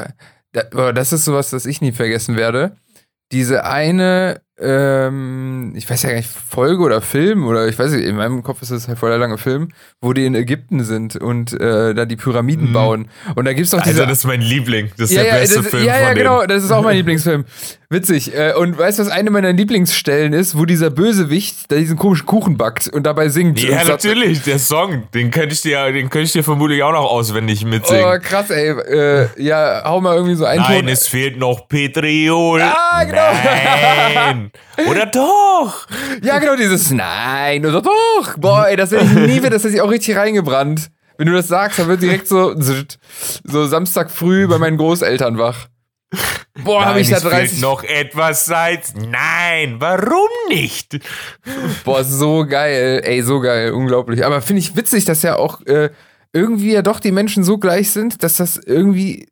das 0.93 1.11
ist 1.11 1.25
sowas, 1.25 1.49
das 1.49 1.65
ich 1.65 1.81
nie 1.81 1.91
vergessen 1.91 2.37
werde. 2.37 2.77
Diese 3.33 3.65
eine, 3.65 4.41
ähm, 4.59 5.73
ich 5.75 5.89
weiß 5.89 6.03
ja 6.03 6.09
gar 6.09 6.17
nicht, 6.17 6.29
Folge 6.29 6.81
oder 6.83 7.01
Film 7.01 7.45
oder 7.47 7.67
ich 7.67 7.77
weiß 7.77 7.91
nicht, 7.91 8.05
in 8.05 8.15
meinem 8.15 8.43
Kopf 8.43 8.61
ist 8.61 8.69
es 8.69 8.87
halt 8.87 8.99
voll 8.99 9.09
der 9.09 9.17
lange 9.19 9.37
Film, 9.37 9.69
wo 10.01 10.13
die 10.13 10.25
in 10.25 10.35
Ägypten 10.35 10.83
sind 10.83 11.15
und 11.15 11.53
äh, 11.59 11.93
da 11.93 12.05
die 12.05 12.15
Pyramiden 12.15 12.69
Mhm. 12.69 12.73
bauen. 12.73 13.09
Und 13.35 13.45
da 13.45 13.53
gibt's 13.53 13.71
doch 13.71 13.81
diese 13.81 14.01
Also, 14.01 14.09
das 14.09 14.19
ist 14.19 14.25
mein 14.25 14.41
Liebling. 14.41 14.91
Das 14.97 15.09
ist 15.09 15.15
ja, 15.15 15.23
der 15.23 15.33
ja, 15.33 15.39
beste 15.39 15.57
das, 15.61 15.67
Film 15.67 15.83
ja, 15.85 15.99
ja, 15.99 16.07
von 16.07 16.15
genau, 16.15 16.37
denen. 16.41 16.49
das 16.49 16.63
ist 16.63 16.71
auch 16.71 16.83
mein 16.83 16.95
Lieblingsfilm. 16.97 17.45
Witzig. 17.89 18.33
Äh, 18.35 18.53
Und 18.53 18.77
weißt 18.77 18.97
du, 18.99 19.03
was 19.03 19.11
eine 19.11 19.29
meiner 19.29 19.53
Lieblingsstellen 19.53 20.33
ist, 20.33 20.57
wo 20.57 20.65
dieser 20.65 20.89
Bösewicht 20.89 21.71
da 21.71 21.75
diesen 21.75 21.97
komischen 21.97 22.25
Kuchen 22.25 22.57
backt 22.57 22.87
und 22.87 23.03
dabei 23.03 23.29
singt? 23.29 23.61
Ja, 23.61 23.81
und 23.81 23.87
natürlich, 23.87 24.41
der 24.43 24.57
Song, 24.59 25.03
den 25.13 25.29
könnte 25.31 25.53
ich 25.53 25.61
dir, 25.61 25.91
den 25.91 26.09
könnte 26.09 26.25
ich 26.25 26.31
dir 26.31 26.43
vermutlich 26.43 26.81
auch 26.81 26.91
noch 26.91 27.05
auswendig 27.05 27.65
mitsingen. 27.65 28.03
Oh, 28.05 28.17
krass, 28.21 28.49
ey. 28.49 28.69
Äh, 28.69 29.27
ja, 29.37 29.83
hau 29.85 30.01
mal 30.01 30.15
irgendwie 30.15 30.35
so 30.35 30.45
einen 30.45 30.61
Nein, 30.61 30.79
Ton. 30.81 30.87
es 30.89 31.07
fehlt 31.07 31.37
noch 31.37 31.67
Petriol. 31.67 32.61
Ah, 32.61 33.03
genau. 33.03 33.21
Nein. 34.15 34.42
Oder 34.89 35.05
doch? 35.05 35.87
Ja, 36.21 36.39
genau, 36.39 36.55
dieses 36.55 36.91
Nein 36.91 37.65
oder 37.65 37.81
doch. 37.81 38.37
Boah, 38.37 38.67
ey, 38.67 38.75
das 38.75 38.91
werde 38.91 39.05
ich 39.05 39.13
nie 39.13 39.37
wieder, 39.37 39.49
das 39.49 39.63
hat 39.63 39.71
sich 39.71 39.81
auch 39.81 39.89
richtig 39.89 40.15
reingebrannt. 40.15 40.89
Wenn 41.17 41.27
du 41.27 41.33
das 41.33 41.47
sagst, 41.47 41.79
dann 41.79 41.87
wird 41.87 42.01
direkt 42.01 42.27
so, 42.27 42.55
so 43.43 43.65
Samstag 43.67 44.11
früh 44.11 44.47
bei 44.47 44.57
meinen 44.57 44.77
Großeltern 44.77 45.37
wach. 45.37 45.67
Boah, 46.63 46.85
habe 46.85 46.99
ich 47.01 47.09
da 47.09 47.17
es 47.17 47.23
fehlt 47.23 47.33
30. 47.33 47.61
noch 47.61 47.83
etwas 47.83 48.45
Salz. 48.45 48.93
Nein, 48.95 49.77
warum 49.79 50.29
nicht? 50.49 50.99
Boah, 51.83 52.03
so 52.03 52.45
geil. 52.45 53.01
Ey, 53.03 53.23
so 53.23 53.39
geil. 53.39 53.71
Unglaublich. 53.71 54.23
Aber 54.23 54.41
finde 54.41 54.59
ich 54.59 54.75
witzig, 54.75 55.05
dass 55.05 55.23
ja 55.23 55.35
auch 55.37 55.61
äh, 55.65 55.89
irgendwie 56.31 56.73
ja 56.73 56.81
doch 56.83 56.99
die 56.99 57.11
Menschen 57.11 57.43
so 57.43 57.57
gleich 57.57 57.91
sind, 57.91 58.23
dass 58.23 58.37
das 58.37 58.57
irgendwie 58.57 59.27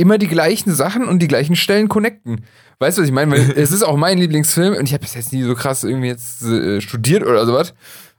immer 0.00 0.18
die 0.18 0.28
gleichen 0.28 0.74
Sachen 0.74 1.06
und 1.06 1.20
die 1.20 1.28
gleichen 1.28 1.56
Stellen 1.56 1.88
connecten. 1.88 2.44
Weißt 2.78 2.98
du, 2.98 3.02
was 3.02 3.08
ich 3.08 3.14
meine? 3.14 3.32
Weil 3.32 3.52
es 3.56 3.72
ist 3.72 3.82
auch 3.82 3.96
mein 3.96 4.18
Lieblingsfilm 4.18 4.74
und 4.74 4.84
ich 4.86 4.92
habe 4.92 5.04
das 5.04 5.14
jetzt 5.14 5.32
nie 5.32 5.42
so 5.42 5.54
krass 5.54 5.84
irgendwie 5.84 6.08
jetzt 6.08 6.42
äh, 6.42 6.80
studiert 6.80 7.24
oder 7.24 7.46
sowas. 7.46 7.74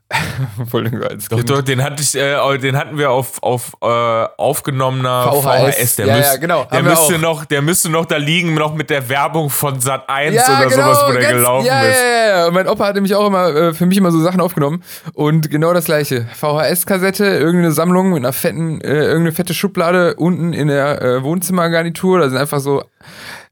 Als 1.10 1.28
Doch, 1.28 1.38
Kind. 1.38 1.50
doch, 1.50 1.62
den, 1.62 1.84
hatte 1.84 2.02
ich, 2.02 2.16
äh, 2.16 2.58
den 2.60 2.78
hatten 2.78 2.98
wir 2.98 3.12
auf, 3.12 3.44
auf 3.44 3.74
äh, 3.82 3.86
aufgenommener 3.86 5.32
VHS. 5.34 5.76
VHS. 5.76 5.96
Der, 5.98 6.06
Ja, 6.08 6.16
müsst, 6.18 6.34
ja, 6.34 6.40
genau. 6.40 6.64
der, 6.72 6.84
müsste 6.84 7.20
noch, 7.20 7.46
der 7.46 7.62
müsste 7.62 7.90
noch 7.90 8.06
da 8.06 8.16
liegen, 8.16 8.54
noch 8.54 8.74
mit 8.74 8.90
der 8.90 9.10
Werbung 9.10 9.50
von 9.50 9.82
Sat 9.82 10.10
1 10.10 10.34
Ja, 10.36 10.44
oder 10.60 10.70
genau, 10.70 10.94
sowas, 10.94 11.04
wo 11.08 11.12
der 11.12 11.22
ganz- 11.24 11.34
gelaufen 11.34 11.66
ja, 11.66 11.82
ist. 11.82 12.00
Ja, 12.02 12.46
ja, 12.46 12.52
mein 12.52 12.68
Opa 12.70 12.86
hat 12.86 12.96
nämlich 12.96 13.16
auch 13.16 13.28
immer 13.28 13.54
äh, 13.54 13.74
für 13.74 13.86
mich 13.86 13.98
immer 13.98 14.12
so 14.12 14.22
Sachen 14.22 14.40
aufgenommen. 14.40 14.82
Und 15.14 15.50
genau 15.52 15.74
das 15.74 15.86
gleiche. 15.86 16.26
VHS-Kassette, 16.40 17.26
irgendeine 17.26 17.74
Sammlung 17.74 18.10
mit 18.12 18.20
einer 18.20 18.32
fetten, 18.34 18.80
äh, 18.82 18.88
irgendeine 18.88 19.34
fette 19.34 19.54
Schublade 19.54 20.16
unten 20.16 20.54
in 20.54 20.70
der 20.70 21.02
äh, 21.02 21.24
Wohnzimmergarnitur. 21.24 22.20
Da 22.20 22.30
sind 22.30 22.38
einfach 22.38 22.60
so 22.62 22.84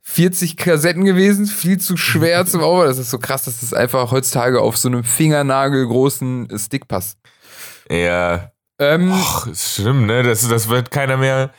40 0.07 0.55
Kassetten 0.55 1.03
gewesen, 1.03 1.47
viel 1.47 1.79
zu 1.79 1.97
schwer 1.97 2.45
zum 2.45 2.61
Aufbauen. 2.61 2.87
Das 2.87 2.99
ist 2.99 3.09
so 3.09 3.17
krass, 3.17 3.45
dass 3.45 3.61
das 3.61 3.73
einfach 3.73 4.11
heutzutage 4.11 4.61
auf 4.61 4.77
so 4.77 4.87
einem 4.87 5.03
Fingernagel 5.03 5.85
großen 5.87 6.47
Stick 6.59 6.87
passt. 6.87 7.17
Ja, 7.89 8.51
Ähm, 8.79 9.11
Och, 9.11 9.47
ist 9.47 9.75
schlimm, 9.75 10.05
ne? 10.05 10.21
Das, 10.23 10.47
das 10.47 10.69
wird 10.69 10.91
keiner 10.91 11.17
mehr. 11.17 11.51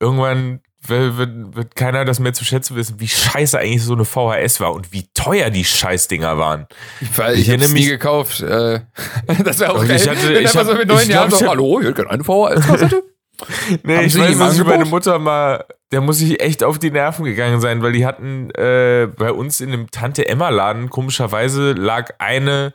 Irgendwann 0.00 0.60
wird, 0.86 1.18
wird, 1.18 1.56
wird 1.56 1.76
keiner 1.76 2.06
das 2.06 2.20
mehr 2.20 2.32
zu 2.32 2.42
schätzen 2.44 2.74
wissen, 2.74 3.00
wie 3.00 3.08
scheiße 3.08 3.58
eigentlich 3.58 3.82
so 3.84 3.92
eine 3.92 4.06
VHS 4.06 4.60
war 4.60 4.72
und 4.72 4.92
wie 4.92 5.06
teuer 5.12 5.50
die 5.50 5.64
Scheißdinger 5.66 6.38
waren. 6.38 6.66
ich 7.02 7.18
weil 7.18 7.34
ich 7.38 7.48
ich 7.48 7.60
habe 7.62 7.68
nie 7.74 7.84
gekauft. 7.86 8.40
Äh, 8.40 8.80
das 9.44 9.58
wäre 9.58 9.72
auch 9.74 9.86
geil. 9.86 9.96
ich 9.96 10.08
hatte- 10.08 10.32
ich 10.32 10.46
einfach 10.48 10.64
so 10.64 10.70
hab- 10.72 10.78
mit 10.78 10.88
neun 10.88 11.02
ich 11.02 11.08
Jahren 11.08 11.30
so, 11.30 11.36
ich 11.36 11.42
hab- 11.42 11.50
hallo, 11.50 11.80
ihr 11.80 11.92
könnt 11.92 12.08
eine 12.08 12.24
VHS-Kassette? 12.24 13.02
Nee, 13.82 13.96
Haben 13.96 14.06
ich 14.06 14.18
weiß, 14.18 14.38
dass 14.38 14.50
Angebot? 14.52 14.66
meine 14.72 14.84
Mutter 14.84 15.18
mal, 15.18 15.64
der 15.92 16.00
muss 16.00 16.20
ich 16.20 16.40
echt 16.40 16.64
auf 16.64 16.78
die 16.78 16.90
Nerven 16.90 17.24
gegangen 17.24 17.60
sein, 17.60 17.82
weil 17.82 17.92
die 17.92 18.06
hatten 18.06 18.50
äh, 18.50 19.08
bei 19.16 19.32
uns 19.32 19.60
in 19.60 19.70
dem 19.70 19.90
Tante-Emma-Laden, 19.90 20.90
komischerweise 20.90 21.72
lag 21.72 22.10
eine, 22.18 22.72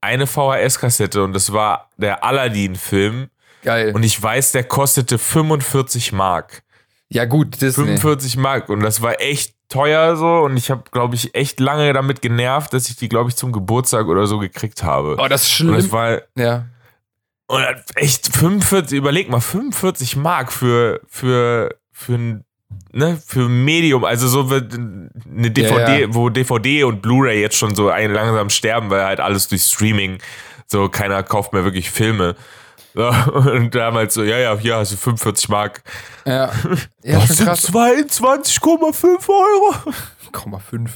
eine 0.00 0.26
VHS-Kassette 0.26 1.22
und 1.22 1.32
das 1.32 1.52
war 1.52 1.90
der 1.96 2.24
Aladdin-Film. 2.24 3.28
Geil. 3.62 3.92
Und 3.94 4.02
ich 4.02 4.20
weiß, 4.20 4.52
der 4.52 4.64
kostete 4.64 5.18
45 5.18 6.12
Mark. 6.12 6.62
ja 7.08 7.24
gut, 7.24 7.60
Disney. 7.60 7.96
45 7.98 8.36
Mark 8.36 8.68
und 8.68 8.80
das 8.80 9.02
war 9.02 9.20
echt 9.20 9.54
teuer 9.68 10.16
so 10.16 10.40
und 10.40 10.56
ich 10.56 10.70
habe, 10.70 10.82
glaube 10.90 11.14
ich, 11.14 11.34
echt 11.34 11.58
lange 11.60 11.92
damit 11.92 12.20
genervt, 12.20 12.74
dass 12.74 12.88
ich 12.90 12.96
die, 12.96 13.08
glaube 13.08 13.30
ich, 13.30 13.36
zum 13.36 13.52
Geburtstag 13.52 14.06
oder 14.06 14.26
so 14.26 14.38
gekriegt 14.38 14.82
habe. 14.82 15.16
Oh, 15.18 15.28
das 15.28 15.42
ist 15.44 15.48
und 15.60 15.68
schlimm. 15.68 15.74
das 15.76 15.92
war 15.92 16.22
ja. 16.36 16.66
Und 17.46 17.64
echt 17.96 18.34
45, 18.34 18.96
überleg 18.96 19.28
mal, 19.28 19.40
45 19.40 20.16
Mark 20.16 20.52
für, 20.52 21.00
für, 21.08 21.76
für 21.92 22.14
ein 22.14 22.44
Ne, 22.94 23.18
für 23.26 23.48
Medium, 23.48 24.04
also 24.04 24.28
so 24.28 24.48
wird 24.50 24.74
eine 24.74 25.50
DVD, 25.50 26.02
Ja, 26.02 26.14
wo 26.14 26.28
DVD 26.30 26.84
und 26.84 27.02
Blu-ray 27.02 27.40
jetzt 27.40 27.56
schon 27.56 27.74
so 27.74 27.88
ein 27.90 28.12
langsam 28.12 28.50
sterben, 28.50 28.90
weil 28.90 29.04
halt 29.04 29.20
alles 29.20 29.48
durch 29.48 29.62
Streaming, 29.62 30.18
so 30.66 30.88
keiner 30.88 31.22
kauft 31.22 31.52
mehr 31.52 31.64
wirklich 31.64 31.90
Filme. 31.90 32.34
So, 32.94 33.08
und 33.32 33.74
damals 33.74 34.14
so, 34.14 34.22
ja, 34.22 34.38
ja, 34.38 34.56
hier 34.58 34.76
hast 34.76 34.92
du 34.92 34.96
45 34.96 35.48
Mark. 35.48 35.82
Ja. 36.26 36.52
Ja, 37.02 37.18
Das 37.20 37.36
sind 37.36 37.46
krass. 37.46 37.70
22,5 37.70 39.28
Euro. 39.28 39.74
0,5. 40.32 40.90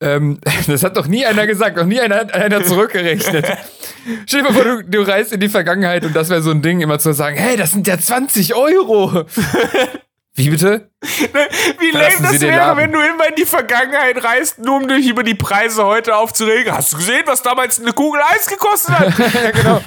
Ähm, 0.00 0.38
das 0.66 0.82
hat 0.82 0.96
doch 0.96 1.06
nie 1.06 1.24
einer 1.26 1.46
gesagt, 1.46 1.76
noch 1.76 1.84
nie 1.84 2.00
einer, 2.00 2.32
einer 2.34 2.64
zurückgerechnet. 2.64 3.46
Stell 4.26 4.42
dir 4.42 4.48
mal 4.48 4.54
vor, 4.54 4.64
du, 4.64 4.84
du 4.84 5.02
reist 5.02 5.32
in 5.32 5.40
die 5.40 5.48
Vergangenheit 5.48 6.04
und 6.04 6.16
das 6.16 6.30
wäre 6.30 6.42
so 6.42 6.50
ein 6.50 6.62
Ding, 6.62 6.80
immer 6.80 6.98
zu 6.98 7.12
sagen, 7.12 7.36
hey, 7.36 7.56
das 7.56 7.72
sind 7.72 7.86
ja 7.86 7.98
20 7.98 8.54
Euro. 8.54 9.26
Wie 10.34 10.48
bitte? 10.48 10.90
Wie 11.02 11.90
Verlassen 11.90 12.22
lame 12.22 12.32
das 12.32 12.40
wäre, 12.40 12.76
wenn 12.76 12.92
du 12.92 13.00
immer 13.00 13.28
in 13.28 13.34
die 13.36 13.44
Vergangenheit 13.44 14.24
reist, 14.24 14.58
nur 14.58 14.76
um 14.76 14.88
dich 14.88 15.08
über 15.08 15.22
die 15.22 15.34
Preise 15.34 15.84
heute 15.84 16.16
aufzuregen. 16.16 16.72
Hast 16.72 16.92
du 16.92 16.96
gesehen, 16.96 17.22
was 17.26 17.42
damals 17.42 17.80
eine 17.80 17.92
Kugel 17.92 18.22
Eis 18.22 18.46
gekostet 18.46 18.98
hat? 18.98 19.18
ja, 19.18 19.50
genau. 19.50 19.82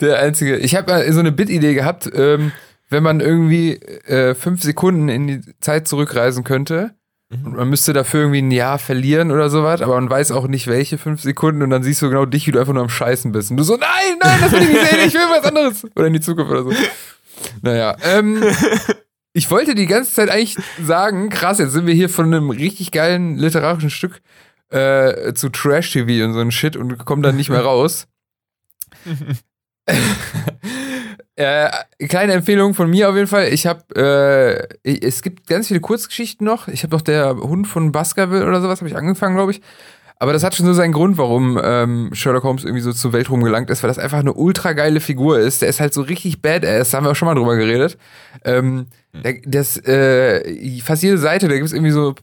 Der 0.00 0.18
einzige. 0.20 0.56
Ich 0.56 0.74
habe 0.74 0.90
mal 0.90 1.12
so 1.12 1.20
eine 1.20 1.30
Bit-Idee 1.30 1.74
gehabt, 1.74 2.10
ähm, 2.12 2.52
wenn 2.88 3.02
man 3.02 3.20
irgendwie 3.20 3.74
äh, 3.74 4.34
fünf 4.34 4.62
Sekunden 4.62 5.08
in 5.08 5.26
die 5.26 5.40
Zeit 5.60 5.86
zurückreisen 5.86 6.42
könnte. 6.42 6.97
Und 7.30 7.56
man 7.56 7.68
müsste 7.68 7.92
dafür 7.92 8.20
irgendwie 8.20 8.40
ein 8.40 8.50
Jahr 8.50 8.78
verlieren 8.78 9.30
oder 9.30 9.50
sowas, 9.50 9.82
aber 9.82 9.96
man 9.96 10.08
weiß 10.08 10.30
auch 10.30 10.48
nicht, 10.48 10.66
welche 10.66 10.96
fünf 10.96 11.20
Sekunden 11.20 11.62
und 11.62 11.68
dann 11.68 11.82
siehst 11.82 12.00
du 12.00 12.08
genau 12.08 12.24
dich, 12.24 12.46
wie 12.46 12.52
du 12.52 12.58
einfach 12.58 12.72
nur 12.72 12.82
am 12.82 12.88
Scheißen 12.88 13.32
bist. 13.32 13.50
Und 13.50 13.58
du 13.58 13.64
so, 13.64 13.76
nein, 13.76 14.18
nein, 14.22 14.38
das 14.40 14.52
will 14.52 14.62
ich 14.62 14.68
nicht 14.70 14.90
sehen, 14.90 15.08
ich 15.08 15.14
will 15.14 15.20
was 15.30 15.44
anderes. 15.44 15.84
Oder 15.94 16.06
in 16.06 16.14
die 16.14 16.20
Zukunft 16.20 16.50
oder 16.50 16.62
so. 16.62 16.72
Naja, 17.60 17.96
ähm, 18.02 18.42
ich 19.34 19.50
wollte 19.50 19.74
die 19.74 19.86
ganze 19.86 20.12
Zeit 20.12 20.30
eigentlich 20.30 20.56
sagen, 20.82 21.28
krass, 21.28 21.58
jetzt 21.58 21.72
sind 21.72 21.86
wir 21.86 21.94
hier 21.94 22.08
von 22.08 22.26
einem 22.26 22.48
richtig 22.48 22.92
geilen 22.92 23.36
literarischen 23.36 23.90
Stück 23.90 24.22
äh, 24.70 25.34
zu 25.34 25.50
Trash-TV 25.50 26.24
und 26.24 26.32
so 26.32 26.40
ein 26.40 26.50
Shit 26.50 26.76
und 26.76 27.04
kommen 27.04 27.22
dann 27.22 27.36
nicht 27.36 27.50
mehr 27.50 27.62
raus. 27.62 28.06
äh, 31.38 31.70
kleine 32.08 32.32
Empfehlung 32.32 32.74
von 32.74 32.90
mir 32.90 33.08
auf 33.08 33.14
jeden 33.14 33.28
Fall. 33.28 33.52
Ich 33.52 33.66
habe, 33.66 34.68
äh, 34.82 35.06
es 35.06 35.22
gibt 35.22 35.46
ganz 35.46 35.68
viele 35.68 35.78
Kurzgeschichten 35.78 36.44
noch. 36.44 36.66
Ich 36.66 36.82
habe 36.82 36.96
noch 36.96 37.00
der 37.00 37.36
Hund 37.36 37.68
von 37.68 37.92
Baskerville 37.92 38.44
oder 38.44 38.60
sowas 38.60 38.80
habe 38.80 38.88
ich 38.88 38.96
angefangen, 38.96 39.36
glaube 39.36 39.52
ich. 39.52 39.60
Aber 40.16 40.32
das 40.32 40.42
hat 40.42 40.56
schon 40.56 40.66
so 40.66 40.72
seinen 40.72 40.92
Grund, 40.92 41.16
warum 41.16 41.56
ähm, 41.62 42.10
Sherlock 42.12 42.42
Holmes 42.42 42.64
irgendwie 42.64 42.82
so 42.82 42.92
zur 42.92 43.12
Welt 43.12 43.30
rumgelangt 43.30 43.70
ist, 43.70 43.84
weil 43.84 43.88
das 43.88 44.00
einfach 44.00 44.18
eine 44.18 44.32
ultra 44.32 44.72
geile 44.72 44.98
Figur 44.98 45.38
ist. 45.38 45.62
Der 45.62 45.68
ist 45.68 45.78
halt 45.78 45.94
so 45.94 46.02
richtig 46.02 46.42
badass, 46.42 46.90
da 46.90 46.96
haben 46.96 47.04
wir 47.04 47.12
auch 47.12 47.16
schon 47.16 47.26
mal 47.26 47.36
drüber 47.36 47.54
geredet. 47.54 47.96
Ähm, 48.44 48.86
der, 49.12 49.34
das, 49.44 49.76
äh, 49.76 50.80
fast 50.80 51.04
jede 51.04 51.18
Seite, 51.18 51.46
da 51.46 51.54
gibt 51.54 51.66
es 51.66 51.72
irgendwie 51.72 51.92
so. 51.92 52.16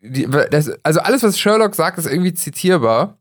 Die, 0.00 0.26
das, 0.50 0.72
also 0.82 1.00
alles, 1.00 1.22
was 1.22 1.38
Sherlock 1.38 1.74
sagt, 1.74 1.98
ist 1.98 2.06
irgendwie 2.06 2.32
zitierbar. 2.32 3.18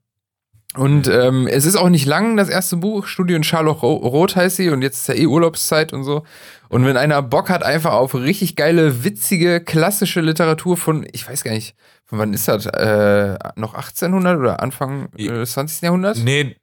Und 0.77 1.08
ähm, 1.08 1.48
es 1.48 1.65
ist 1.65 1.75
auch 1.75 1.89
nicht 1.89 2.05
lang, 2.05 2.36
das 2.38 2.50
erste 2.50 2.77
Buch, 2.77 3.08
Studie 3.08 3.34
in 3.34 3.44
Charlotte 3.44 3.79
Ro- 3.79 3.96
Roth 3.96 4.36
heißt 4.36 4.58
sie 4.58 4.70
und 4.70 4.82
jetzt 4.82 5.00
ist 5.00 5.08
ja 5.08 5.13
eh 5.15 5.25
Urlaubszeit 5.27 5.94
und 5.94 6.03
so. 6.03 6.24
Und 6.70 6.86
wenn 6.86 6.98
einer 6.98 7.22
Bock 7.22 7.50
hat, 7.50 7.63
einfach 7.63 7.94
auf 7.94 8.13
richtig 8.15 8.55
geile, 8.55 9.03
witzige, 9.03 9.62
klassische 9.62 10.22
Literatur 10.22 10.75
von, 10.77 11.08
ich 11.13 11.27
weiß 11.29 11.44
gar 11.44 11.51
nicht, 11.53 11.75
von 12.05 12.20
wann 12.20 12.34
ist 12.34 12.48
das? 12.48 12.65
Äh, 12.65 13.38
noch 13.55 13.74
1800 13.74 14.38
oder 14.38 14.62
Anfang 14.62 15.10
äh, 15.17 15.27
des 15.27 15.53
20. 15.53 15.82
Jahrhunderts? 15.84 16.20
nee, 16.20 16.55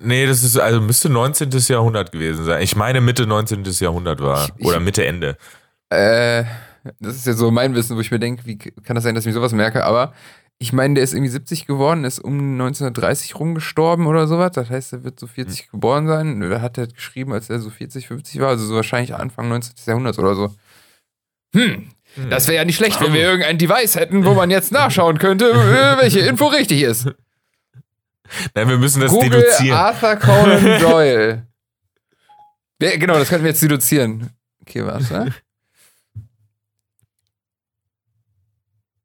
nee, 0.00 0.26
das 0.26 0.42
ist, 0.42 0.58
also 0.58 0.80
müsste 0.80 1.08
19. 1.08 1.50
Jahrhundert 1.68 2.10
gewesen 2.12 2.44
sein. 2.44 2.62
Ich 2.62 2.74
meine 2.74 3.00
Mitte 3.00 3.26
19. 3.26 3.62
Jahrhundert 3.78 4.20
war. 4.20 4.44
Ich- 4.44 4.52
ich- 4.58 4.66
oder 4.66 4.80
Mitte, 4.80 5.04
Ende. 5.06 5.36
Äh, 5.90 6.44
das 6.98 7.16
ist 7.16 7.26
ja 7.26 7.34
so 7.34 7.50
mein 7.50 7.74
Wissen, 7.74 7.96
wo 7.96 8.00
ich 8.00 8.10
mir 8.10 8.18
denke, 8.18 8.46
wie 8.46 8.56
kann 8.56 8.94
das 8.94 9.04
sein, 9.04 9.14
dass 9.14 9.24
ich 9.24 9.28
mir 9.28 9.34
sowas 9.34 9.52
merke? 9.52 9.84
Aber 9.84 10.14
ich 10.62 10.74
meine, 10.74 10.92
der 10.94 11.04
ist 11.04 11.14
irgendwie 11.14 11.30
70 11.30 11.66
geworden, 11.66 12.04
ist 12.04 12.18
um 12.18 12.34
1930 12.34 13.34
rumgestorben 13.34 14.06
oder 14.06 14.26
sowas. 14.26 14.52
Das 14.52 14.68
heißt, 14.68 14.92
er 14.92 15.04
wird 15.04 15.18
so 15.18 15.26
40 15.26 15.70
geboren 15.70 16.06
sein. 16.06 16.42
Er 16.42 16.60
hat 16.60 16.76
halt 16.76 16.94
geschrieben, 16.94 17.32
als 17.32 17.48
er 17.48 17.60
so 17.60 17.70
40, 17.70 18.06
50 18.06 18.40
war, 18.42 18.48
also 18.48 18.66
so 18.66 18.74
wahrscheinlich 18.74 19.14
Anfang 19.14 19.48
19. 19.48 19.72
Jahrhunderts 19.86 20.18
oder 20.18 20.34
so. 20.34 20.54
Hm, 21.54 21.90
das 22.28 22.46
wäre 22.46 22.56
ja 22.56 22.64
nicht 22.66 22.76
schlecht, 22.76 23.00
wenn 23.00 23.14
wir 23.14 23.22
irgendein 23.22 23.56
Device 23.56 23.96
hätten, 23.96 24.26
wo 24.26 24.34
man 24.34 24.50
jetzt 24.50 24.70
nachschauen 24.70 25.18
könnte, 25.18 25.46
welche 25.98 26.20
Info 26.20 26.46
richtig 26.48 26.82
ist. 26.82 27.06
Nein, 28.54 28.68
wir 28.68 28.76
müssen 28.76 29.00
das 29.00 29.10
Google 29.10 29.30
deduzieren. 29.30 29.78
Arthur 29.78 30.16
Conan 30.16 30.62
Doyle. 30.80 31.46
Ja, 32.82 32.96
genau, 32.98 33.14
das 33.14 33.30
könnten 33.30 33.44
wir 33.44 33.50
jetzt 33.50 33.62
deduzieren. 33.62 34.28
Okay, 34.60 34.84
warte. 34.84 35.34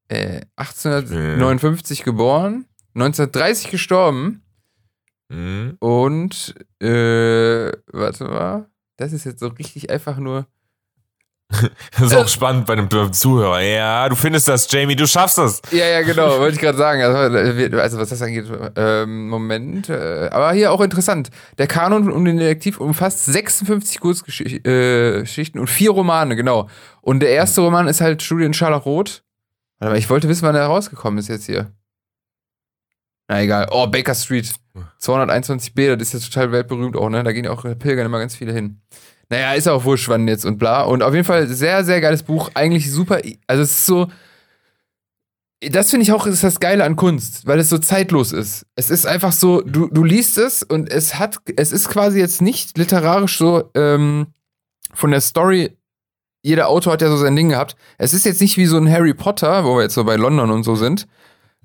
Äh, 0.09 0.41
1859 0.55 2.03
geboren, 2.03 2.65
1930 2.95 3.71
gestorben 3.71 4.41
Mhm. 5.27 5.77
und 5.79 6.53
äh, 6.81 7.71
warte 7.91 8.25
mal. 8.25 8.67
Das 8.97 9.11
ist 9.11 9.25
jetzt 9.25 9.39
so 9.39 9.47
richtig 9.47 9.89
einfach 9.89 10.17
nur. 10.17 10.45
Das 11.91 12.07
ist 12.07 12.13
Äh. 12.13 12.17
auch 12.17 12.27
spannend 12.27 12.65
bei 12.67 12.73
einem 12.73 12.89
Zuhörer. 13.13 13.59
Ja, 13.61 14.07
du 14.09 14.15
findest 14.15 14.47
das, 14.47 14.71
Jamie, 14.71 14.95
du 14.95 15.07
schaffst 15.07 15.37
das. 15.39 15.61
Ja, 15.71 15.85
ja, 15.87 16.01
genau, 16.03 16.29
wollte 16.39 16.55
ich 16.55 16.61
gerade 16.61 16.77
sagen. 16.77 17.01
Also, 17.01 17.35
äh, 17.37 17.71
also, 17.79 17.97
was 17.97 18.09
das 18.09 18.21
angeht, 18.21 18.45
ähm, 18.75 19.27
Moment. 19.29 19.89
Äh, 19.89 20.29
aber 20.31 20.53
hier 20.53 20.71
auch 20.71 20.81
interessant. 20.81 21.29
Der 21.57 21.67
Kanon 21.67 22.11
um 22.11 22.23
den 22.23 22.37
Detektiv 22.37 22.79
umfasst 22.79 23.25
56 23.25 23.99
Kurzgeschichten 23.99 24.63
äh, 24.71 25.59
und 25.59 25.69
vier 25.69 25.89
Romane, 25.91 26.35
genau. 26.35 26.69
Und 27.01 27.21
der 27.21 27.29
erste 27.29 27.61
Roman 27.61 27.87
ist 27.87 27.99
halt 28.01 28.21
Studien 28.21 28.53
Scharlachrot. 28.53 29.23
Mal, 29.91 29.97
ich 29.97 30.09
wollte 30.09 30.27
wissen, 30.29 30.43
wann 30.43 30.55
er 30.55 30.65
rausgekommen 30.65 31.19
ist 31.19 31.29
jetzt 31.29 31.45
hier. 31.45 31.71
Na 33.27 33.41
egal. 33.41 33.67
Oh, 33.71 33.87
Baker 33.87 34.15
Street. 34.15 34.53
221b, 35.01 35.95
das 35.95 36.09
ist 36.09 36.13
jetzt 36.13 36.33
total 36.33 36.51
weltberühmt 36.51 36.95
auch, 36.95 37.09
ne? 37.09 37.23
Da 37.23 37.31
gehen 37.31 37.45
ja 37.45 37.51
auch 37.51 37.63
Pilgern 37.63 38.05
immer 38.05 38.19
ganz 38.19 38.35
viele 38.35 38.53
hin. 38.53 38.81
Naja, 39.29 39.53
ist 39.53 39.67
auch 39.67 39.83
wurscht, 39.85 40.07
wann 40.09 40.27
jetzt 40.27 40.45
und 40.45 40.59
bla. 40.59 40.83
Und 40.83 41.01
auf 41.01 41.13
jeden 41.13 41.25
Fall 41.25 41.47
sehr, 41.47 41.83
sehr 41.83 42.01
geiles 42.01 42.23
Buch. 42.23 42.51
Eigentlich 42.53 42.91
super. 42.91 43.21
Also, 43.47 43.63
es 43.63 43.71
ist 43.71 43.85
so. 43.85 44.07
Das 45.61 45.89
finde 45.89 46.03
ich 46.03 46.11
auch 46.11 46.27
ist 46.27 46.43
das 46.43 46.59
Geile 46.59 46.83
an 46.83 46.95
Kunst, 46.95 47.47
weil 47.47 47.59
es 47.59 47.69
so 47.69 47.77
zeitlos 47.79 48.33
ist. 48.33 48.67
Es 48.75 48.91
ist 48.91 49.07
einfach 49.07 49.31
so, 49.31 49.61
du, 49.61 49.87
du 49.87 50.03
liest 50.03 50.37
es 50.37 50.61
und 50.61 50.91
es 50.91 51.17
hat, 51.17 51.39
es 51.55 51.71
ist 51.71 51.89
quasi 51.89 52.19
jetzt 52.19 52.41
nicht 52.41 52.77
literarisch 52.77 53.37
so 53.37 53.71
ähm, 53.73 54.27
von 54.93 55.11
der 55.11 55.21
Story. 55.21 55.75
Jeder 56.45 56.69
Autor 56.69 56.93
hat 56.93 57.01
ja 57.01 57.09
so 57.09 57.17
sein 57.17 57.35
Ding 57.35 57.49
gehabt. 57.49 57.75
Es 57.97 58.13
ist 58.13 58.23
jetzt 58.23 58.39
nicht 58.39 58.55
wie 58.55 58.67
so 58.67 58.77
ein 58.77 58.87
Harry 58.87 59.15
Potter, 59.15 59.65
wo 59.65 59.77
wir 59.77 59.81
jetzt 59.81 59.95
so 59.95 60.03
bei 60.03 60.15
London 60.15 60.51
und 60.51 60.63
so 60.63 60.75
sind, 60.75 61.07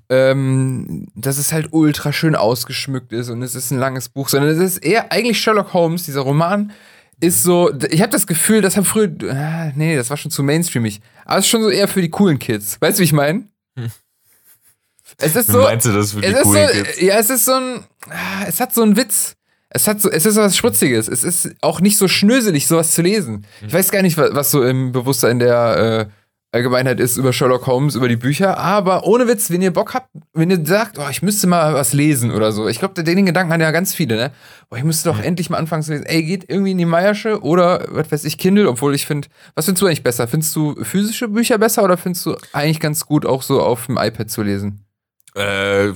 ähm, 0.09 1.07
dass 1.15 1.37
es 1.37 1.53
halt 1.53 1.69
ultra 1.73 2.15
schön 2.15 2.35
ausgeschmückt 2.35 3.13
ist 3.13 3.29
und 3.29 3.43
es 3.43 3.55
ist 3.55 3.71
ein 3.71 3.79
langes 3.79 4.09
Buch, 4.09 4.31
sondern 4.31 4.51
es 4.51 4.59
ist 4.59 4.79
eher 4.79 5.13
eigentlich 5.13 5.39
Sherlock 5.39 5.75
Holmes, 5.75 6.05
dieser 6.05 6.23
Roman 6.23 6.73
ist 7.21 7.43
so, 7.43 7.71
ich 7.91 8.01
habe 8.01 8.11
das 8.11 8.27
Gefühl, 8.27 8.63
das 8.63 8.79
haben 8.79 8.87
früher, 8.87 9.11
ah, 9.31 9.71
nee, 9.77 9.97
das 9.97 10.09
war 10.09 10.17
schon 10.17 10.31
zu 10.31 10.43
mainstreamig, 10.43 11.03
aber 11.27 11.41
es 11.41 11.45
ist 11.45 11.51
schon 11.51 11.63
so 11.63 11.69
eher 11.69 11.87
für 11.87 12.01
die 12.01 12.09
coolen 12.09 12.39
Kids. 12.39 12.81
Weißt 12.81 12.99
du, 12.99 13.01
wie 13.03 13.05
ich 13.05 13.13
meine? 13.13 13.49
Es 15.19 15.37
ist 15.37 15.49
Wie 15.49 15.53
so, 15.53 15.59
meinst 15.61 15.85
du 15.85 15.93
das 15.93 16.13
für 16.13 16.23
die 16.23 16.33
coolen 16.33 16.69
so, 16.69 16.83
Kids? 16.83 17.01
ja, 17.03 17.19
es 17.19 17.29
ist 17.29 17.45
so 17.45 17.53
ein, 17.53 17.85
ah, 18.09 18.47
es 18.49 18.59
hat 18.61 18.73
so 18.73 18.83
einen 18.83 18.97
Witz. 18.97 19.35
Es 19.73 19.87
hat 19.87 20.00
so, 20.00 20.11
es 20.11 20.27
ist 20.27 20.37
was 20.37 20.57
Spritziges. 20.57 21.09
Es 21.09 21.23
ist 21.23 21.55
auch 21.61 21.81
nicht 21.81 21.97
so 21.97 22.09
schnöselig, 22.09 22.67
sowas 22.67 22.93
zu 22.93 23.03
lesen. 23.03 23.47
Ich 23.65 23.73
weiß 23.73 23.91
gar 23.93 24.03
nicht, 24.03 24.17
was, 24.17 24.35
was 24.35 24.50
so 24.50 24.65
im 24.65 24.91
Bewusstsein 24.91 25.39
der 25.39 26.09
äh, 26.11 26.12
Allgemeinheit 26.53 26.99
ist 26.99 27.17
über 27.17 27.33
Sherlock 27.33 27.69
Holmes, 27.69 27.95
über 27.95 28.09
die 28.09 28.17
Bücher. 28.17 28.59
Aber 28.59 29.07
ohne 29.07 29.29
Witz, 29.29 29.50
wenn 29.50 29.62
ihr 29.62 29.73
Bock 29.73 29.95
habt, 29.95 30.09
wenn 30.35 30.50
ihr 30.50 30.67
sagt, 30.67 30.99
oh, 30.99 31.07
ich 31.09 31.23
müsste 31.23 31.47
mal 31.47 31.75
was 31.75 31.93
lesen 31.93 32.33
oder 32.33 32.50
so. 32.50 32.69
Ich 32.69 32.81
glaube, 32.81 33.00
den 33.00 33.27
Gedanken 33.27 33.53
haben 33.53 33.61
ja 33.61 33.71
ganz 33.71 33.95
viele, 33.95 34.17
ne? 34.17 34.33
Boah, 34.69 34.77
ich 34.77 34.85
müsste 34.85 35.09
doch 35.09 35.21
endlich 35.23 35.50
mal 35.50 35.59
anfangen 35.59 35.85
zu 35.85 35.93
lesen. 35.93 36.07
Ey, 36.07 36.25
geht 36.25 36.50
irgendwie 36.50 36.73
in 36.73 36.79
die 36.79 36.85
Meiersche 36.85 37.41
oder 37.43 37.87
was 37.91 38.11
weiß 38.11 38.25
ich, 38.25 38.39
Kindle, 38.39 38.69
obwohl 38.69 38.97
ich 38.97 39.07
finde, 39.07 39.29
was 39.55 39.67
findest 39.67 39.83
du 39.83 39.87
eigentlich 39.87 40.03
besser? 40.03 40.27
Findest 40.27 40.57
du 40.57 40.75
physische 40.83 41.29
Bücher 41.29 41.59
besser 41.59 41.85
oder 41.85 41.97
findest 41.97 42.27
du 42.27 42.37
eigentlich 42.53 42.81
ganz 42.81 43.07
gut 43.07 43.25
auch 43.25 43.43
so 43.43 43.62
auf 43.62 43.87
dem 43.87 43.99
iPad 43.99 44.29
zu 44.29 44.43
lesen? 44.43 44.85
Äh, 45.35 45.93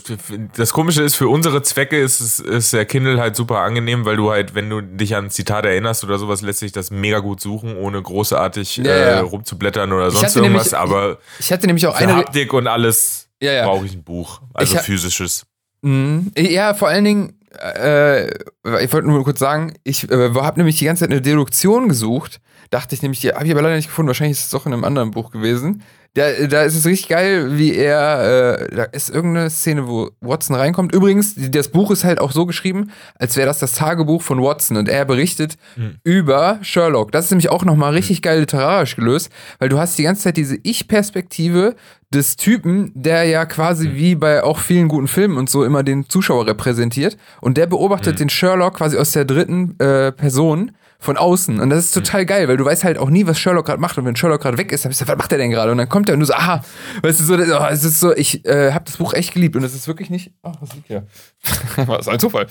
das 0.56 0.72
Komische 0.72 1.02
ist, 1.02 1.16
für 1.16 1.28
unsere 1.28 1.62
Zwecke 1.62 1.98
ist, 2.00 2.20
es- 2.20 2.38
ist 2.38 2.72
der 2.72 2.84
Kindle 2.86 3.18
halt 3.20 3.34
super 3.34 3.58
angenehm, 3.58 4.04
weil 4.04 4.16
du 4.16 4.30
halt, 4.30 4.54
wenn 4.54 4.70
du 4.70 4.80
dich 4.80 5.16
an 5.16 5.24
ein 5.26 5.30
Zitat 5.30 5.64
erinnerst 5.64 6.04
oder 6.04 6.18
sowas, 6.18 6.40
lässt 6.42 6.60
sich 6.60 6.70
das 6.72 6.90
mega 6.92 7.18
gut 7.18 7.40
suchen, 7.40 7.76
ohne 7.76 8.00
großartig 8.00 8.76
Ja, 8.78 8.84
äh, 8.84 9.10
ja. 9.16 9.20
rumzublättern 9.22 9.92
oder 9.92 10.10
sonst 10.12 10.36
irgendwas. 10.36 10.70
nämlich- 10.72 10.76
aber 10.78 11.18
Ich 11.40 11.52
hatte 11.52 11.66
nämlich 11.66 11.86
auch 11.86 11.96
eine. 11.96 12.14
Haptik 12.16 12.52
und 12.52 12.66
alles 12.68 13.28
Ja, 13.40 13.64
brauche 13.66 13.86
ich 13.86 13.94
ein 13.94 14.04
Buch. 14.04 14.40
Also 14.54 14.76
Ich 14.76 14.80
physisches. 14.82 15.44
Mhm. 15.82 16.30
Ja, 16.38 16.72
vor 16.74 16.88
allen 16.88 17.04
Dingen, 17.04 17.38
äh, 17.60 18.26
ich 18.28 18.92
wollte 18.92 19.08
nur 19.08 19.22
kurz 19.24 19.38
sagen, 19.40 19.74
ich 19.84 20.10
äh, 20.10 20.30
habe 20.34 20.58
nämlich 20.60 20.78
die 20.78 20.84
ganze 20.84 21.00
Zeit 21.00 21.10
eine 21.10 21.20
Deduktion 21.22 21.88
gesucht. 21.88 22.40
Dachte 22.70 22.94
ich 22.94 23.02
nämlich, 23.02 23.20
die 23.20 23.30
habe 23.32 23.44
ich 23.44 23.50
aber 23.52 23.62
leider 23.62 23.76
nicht 23.76 23.88
gefunden. 23.88 24.08
Wahrscheinlich 24.08 24.38
ist 24.38 24.44
es 24.46 24.50
doch 24.50 24.64
in 24.66 24.72
einem 24.72 24.84
anderen 24.84 25.10
Buch 25.10 25.30
gewesen. 25.30 25.82
Da, 26.14 26.46
da 26.46 26.62
ist 26.62 26.76
es 26.76 26.86
richtig 26.86 27.08
geil, 27.08 27.58
wie 27.58 27.74
er, 27.74 28.68
äh, 28.70 28.74
da 28.74 28.84
ist 28.84 29.10
irgendeine 29.10 29.50
Szene, 29.50 29.88
wo 29.88 30.10
Watson 30.20 30.54
reinkommt. 30.54 30.94
Übrigens, 30.94 31.34
das 31.36 31.68
Buch 31.68 31.90
ist 31.90 32.04
halt 32.04 32.20
auch 32.20 32.30
so 32.30 32.46
geschrieben, 32.46 32.92
als 33.16 33.36
wäre 33.36 33.48
das 33.48 33.58
das 33.58 33.72
Tagebuch 33.72 34.22
von 34.22 34.40
Watson. 34.40 34.76
Und 34.76 34.88
er 34.88 35.04
berichtet 35.06 35.56
über 36.04 36.60
Sherlock. 36.62 37.10
Das 37.10 37.24
ist 37.24 37.30
nämlich 37.32 37.50
auch 37.50 37.64
nochmal 37.64 37.94
richtig 37.94 38.22
geil 38.22 38.38
literarisch 38.38 38.94
gelöst, 38.94 39.28
weil 39.58 39.68
du 39.68 39.78
hast 39.78 39.98
die 39.98 40.04
ganze 40.04 40.22
Zeit 40.22 40.36
diese 40.36 40.56
Ich-Perspektive 40.62 41.74
des 42.10 42.36
Typen, 42.36 42.92
der 42.94 43.24
ja 43.24 43.44
quasi 43.44 43.94
wie 43.94 44.14
bei 44.14 44.44
auch 44.44 44.58
vielen 44.60 44.86
guten 44.86 45.08
Filmen 45.08 45.36
und 45.36 45.50
so 45.50 45.64
immer 45.64 45.82
den 45.82 46.08
Zuschauer 46.08 46.46
repräsentiert. 46.46 47.16
Und 47.40 47.56
der 47.56 47.66
beobachtet 47.66 48.20
den 48.20 48.28
Sherlock 48.28 48.74
quasi 48.74 48.96
aus 48.96 49.10
der 49.10 49.24
dritten 49.24 49.76
äh, 49.80 50.12
Person 50.12 50.70
von 50.98 51.16
außen 51.18 51.60
und 51.60 51.70
das 51.70 51.84
ist 51.86 51.92
total 51.92 52.24
geil, 52.24 52.48
weil 52.48 52.56
du 52.56 52.64
weißt 52.64 52.84
halt 52.84 52.96
auch 52.98 53.10
nie, 53.10 53.26
was 53.26 53.38
Sherlock 53.38 53.66
gerade 53.66 53.80
macht 53.80 53.98
und 53.98 54.04
wenn 54.06 54.16
Sherlock 54.16 54.40
gerade 54.42 54.56
weg 54.58 54.72
ist, 54.72 54.84
dann 54.84 54.90
bist 54.90 55.00
du, 55.02 55.06
was 55.08 55.16
macht 55.18 55.30
er 55.32 55.38
denn 55.38 55.50
gerade 55.50 55.70
und 55.72 55.78
dann 55.78 55.88
kommt 55.88 56.08
er 56.08 56.14
und 56.14 56.20
du 56.20 56.26
so, 56.26 56.32
aha, 56.34 56.62
weißt 57.02 57.20
du 57.20 57.24
so, 57.24 57.36
das- 57.36 57.50
oh, 57.50 57.66
es 57.70 57.84
ist 57.84 58.00
so, 58.00 58.14
ich 58.16 58.44
äh, 58.46 58.72
habe 58.72 58.84
das 58.86 58.96
Buch 58.96 59.12
echt 59.12 59.34
geliebt 59.34 59.54
und 59.56 59.64
es 59.64 59.74
ist 59.74 59.86
wirklich 59.86 60.08
nicht, 60.10 60.32
ach, 60.42 60.54
was 60.60 60.72
liegt 60.74 60.86
hier? 60.86 61.06
was 61.86 62.08
ein 62.08 62.18
Zufall. 62.18 62.46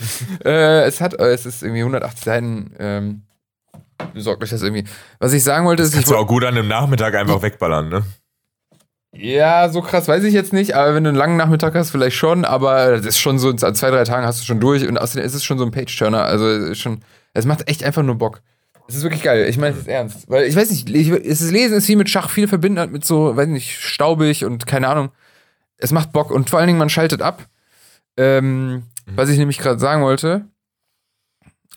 äh, 0.46 0.84
es 0.84 1.02
hat, 1.02 1.14
es 1.16 1.46
ist 1.46 1.64
irgendwie 1.64 1.82
180 1.82 2.24
Seiten, 2.24 2.72
ähm, 2.80 3.22
besorgt 4.14 4.44
euch 4.44 4.50
das 4.50 4.62
irgendwie. 4.62 4.84
Was 5.20 5.34
ich 5.34 5.44
sagen 5.44 5.66
wollte, 5.66 5.82
ist, 5.84 5.90
ich 5.90 5.96
Kannst 5.96 6.12
du 6.12 6.16
auch 6.18 6.28
gut 6.28 6.44
an 6.44 6.56
einem 6.58 6.68
Nachmittag 6.68 7.16
einfach 7.16 7.42
wegballern, 7.42 7.90
ne? 7.90 8.04
ja, 9.16 9.70
so 9.70 9.82
krass 9.82 10.08
weiß 10.08 10.24
ich 10.24 10.34
jetzt 10.34 10.54
nicht, 10.54 10.76
aber 10.76 10.96
wenn 10.96 11.04
du 11.04 11.10
einen 11.10 11.18
langen 11.18 11.38
Nachmittag 11.38 11.76
hast, 11.76 11.92
vielleicht 11.92 12.16
schon, 12.18 12.46
aber 12.46 12.92
das 12.98 13.06
ist 13.06 13.20
schon 13.20 13.38
so, 13.38 13.50
in 13.52 13.58
zwei, 13.60 13.92
drei 13.92 14.04
Tagen 14.06 14.26
hast 14.26 14.42
du 14.42 14.46
schon 14.46 14.60
durch 14.60 14.88
und 14.88 14.98
außerdem 14.98 15.24
ist 15.26 15.36
es 15.36 15.44
schon 15.44 15.60
so 15.60 15.66
ein 15.66 15.72
Page-Turner, 15.72 16.24
also 16.24 16.48
es 16.48 16.70
ist 16.72 16.80
schon, 16.80 17.02
es 17.34 17.46
macht 17.46 17.68
echt 17.70 17.84
einfach 17.84 18.04
nur 18.04 18.16
Bock. 18.16 18.42
Es 18.88 18.96
ist 18.96 19.04
wirklich 19.04 19.24
geil, 19.24 19.48
ich 19.48 19.58
meine 19.58 19.74
es 19.74 19.82
ist 19.82 19.88
ernst, 19.88 20.30
weil 20.30 20.44
ich 20.46 20.56
weiß 20.56 20.70
nicht, 20.70 20.90
ich, 20.90 21.10
es 21.10 21.42
ist 21.42 21.52
Lesen 21.52 21.78
ist 21.78 21.88
wie 21.88 21.96
mit 21.96 22.10
Schach, 22.10 22.30
viele 22.30 22.48
verbinden 22.50 22.80
halt 22.80 22.92
mit 22.92 23.06
so, 23.06 23.36
weiß 23.36 23.48
nicht, 23.48 23.80
staubig 23.80 24.44
und 24.44 24.68
keine 24.68 24.90
Ahnung, 24.90 25.10
es 25.78 25.92
macht 25.92 26.12
Bock 26.12 26.32
und 26.32 26.50
vor 26.50 26.60
allen 26.60 26.68
Dingen, 26.68 26.80
man 26.80 26.90
schaltet 26.90 27.22
ab. 27.22 27.48
Ähm, 28.18 28.84
Was 29.16 29.30
ich 29.30 29.38
nämlich 29.38 29.58
gerade 29.58 29.80
sagen 29.80 30.04
wollte, 30.04 30.48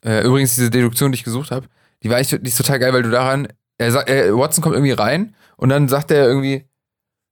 äh, 0.04 0.24
übrigens 0.24 0.54
diese 0.54 0.70
Deduktion, 0.70 1.12
die 1.12 1.16
ich 1.16 1.24
gesucht 1.24 1.50
habe, 1.50 1.66
die 2.02 2.10
war 2.10 2.18
echt, 2.18 2.32
die 2.32 2.48
ist 2.48 2.56
total 2.56 2.78
geil, 2.78 2.92
weil 2.92 3.02
du 3.02 3.10
daran, 3.10 3.48
er 3.78 3.92
sagt, 3.92 4.10
äh, 4.10 4.36
Watson 4.36 4.62
kommt 4.62 4.74
irgendwie 4.74 4.92
rein 4.92 5.34
und 5.56 5.68
dann 5.68 5.88
sagt 5.88 6.10
er 6.10 6.26
irgendwie, 6.26 6.68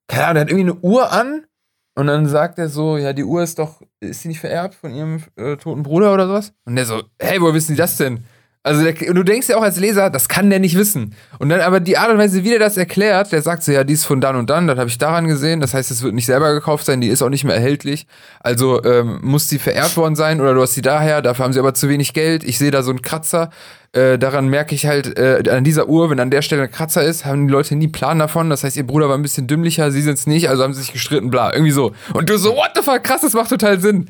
keine 0.09 0.25
Ahnung, 0.25 0.35
der 0.35 0.41
hat 0.43 0.51
irgendwie 0.51 0.71
eine 0.71 0.81
Uhr 0.81 1.13
an 1.13 1.47
und 1.95 2.07
dann 2.07 2.27
sagt 2.27 2.59
er 2.59 2.69
so, 2.69 2.97
ja, 2.97 3.13
die 3.13 3.25
Uhr 3.25 3.43
ist 3.43 3.59
doch, 3.59 3.83
ist 4.07 4.23
sie 4.23 4.29
nicht 4.29 4.41
vererbt 4.41 4.75
von 4.75 4.95
ihrem 4.95 5.23
äh, 5.37 5.57
toten 5.57 5.83
Bruder 5.83 6.13
oder 6.13 6.27
sowas? 6.27 6.53
Und 6.65 6.77
der 6.77 6.87
so, 6.87 7.03
hey, 7.21 7.41
woher 7.41 7.55
wissen 7.55 7.73
die 7.73 7.79
das 7.79 7.97
denn? 7.97 8.25
Also 8.67 8.83
der, 8.83 8.95
und 9.11 9.15
du 9.15 9.23
denkst 9.23 9.51
ja 9.51 9.59
auch 9.59 9.63
als 9.63 9.79
Leser, 9.79 10.09
das 10.09 10.27
kann 10.27 10.49
der 10.49 10.59
nicht 10.59 10.75
wissen. 10.75 11.15
Und 11.39 11.51
dann 11.51 11.61
aber 11.61 11.81
die 11.81 11.99
Art 11.99 12.11
und 12.11 12.17
Weise, 12.17 12.45
wie 12.45 12.49
der 12.49 12.59
das 12.59 12.79
erklärt, 12.79 13.31
der 13.31 13.43
sagt 13.43 13.63
so, 13.63 13.73
ja, 13.73 13.85
die 13.85 13.93
ist 13.93 14.07
von 14.07 14.23
dann 14.23 14.37
und 14.37 14.49
dann, 14.49 14.67
das 14.67 14.79
habe 14.79 14.89
ich 14.89 14.97
daran 14.97 15.29
gesehen. 15.29 15.61
Das 15.61 15.75
heißt, 15.75 15.91
es 15.91 16.03
wird 16.03 16.15
nicht 16.15 16.25
selber 16.25 16.55
gekauft 16.55 16.87
sein, 16.87 17.03
die 17.03 17.09
ist 17.09 17.21
auch 17.21 17.29
nicht 17.29 17.45
mehr 17.45 17.55
erhältlich. 17.55 18.07
Also 18.41 18.83
ähm, 18.83 19.19
muss 19.21 19.51
sie 19.51 19.59
vererbt 19.59 19.99
worden 19.99 20.17
sein 20.17 20.41
oder 20.41 20.55
du 20.55 20.63
hast 20.63 20.73
sie 20.73 20.81
daher, 20.81 21.21
dafür 21.21 21.45
haben 21.45 21.53
sie 21.53 21.59
aber 21.59 21.75
zu 21.75 21.91
wenig 21.91 22.15
Geld. 22.15 22.43
Ich 22.43 22.57
sehe 22.57 22.71
da 22.71 22.83
so 22.83 22.89
einen 22.89 23.03
Kratzer. 23.03 23.51
Äh, 23.93 24.19
daran 24.19 24.49
merke 24.49 24.75
ich 24.75 24.87
halt, 24.87 25.19
äh, 25.19 25.43
an 25.51 25.63
dieser 25.63 25.87
Uhr, 25.87 26.09
wenn 26.09 26.19
an 26.19 26.31
der 26.31 26.41
Stelle 26.41 26.63
ein 26.63 26.71
Kratzer 26.71 27.05
ist, 27.05 27.27
haben 27.27 27.47
die 27.47 27.53
Leute 27.53 27.77
nie 27.77 27.89
Plan 27.89 28.19
davon. 28.19 28.49
Das 28.49 28.65
heißt, 28.65 28.79
ihr 28.79 28.87
Bruder 28.87 29.11
war 29.11 29.19
ein 29.19 29.23
bisschen 29.23 29.47
dümmlicher, 29.47 29.91
sie 29.91 30.01
sind 30.01 30.15
es 30.15 30.27
nicht, 30.27 30.49
also 30.49 30.63
haben 30.63 30.73
sie 30.73 30.81
sich 30.81 30.93
gestritten, 30.95 31.29
bla, 31.29 31.53
irgendwie 31.53 31.71
so. 31.71 31.93
Und 32.15 32.31
du 32.31 32.39
so, 32.39 32.57
what 32.57 32.71
the 32.75 32.83
fuck, 32.83 33.05
krass, 33.05 33.21
das 33.21 33.35
macht 33.35 33.51
total 33.51 33.79
Sinn. 33.79 34.09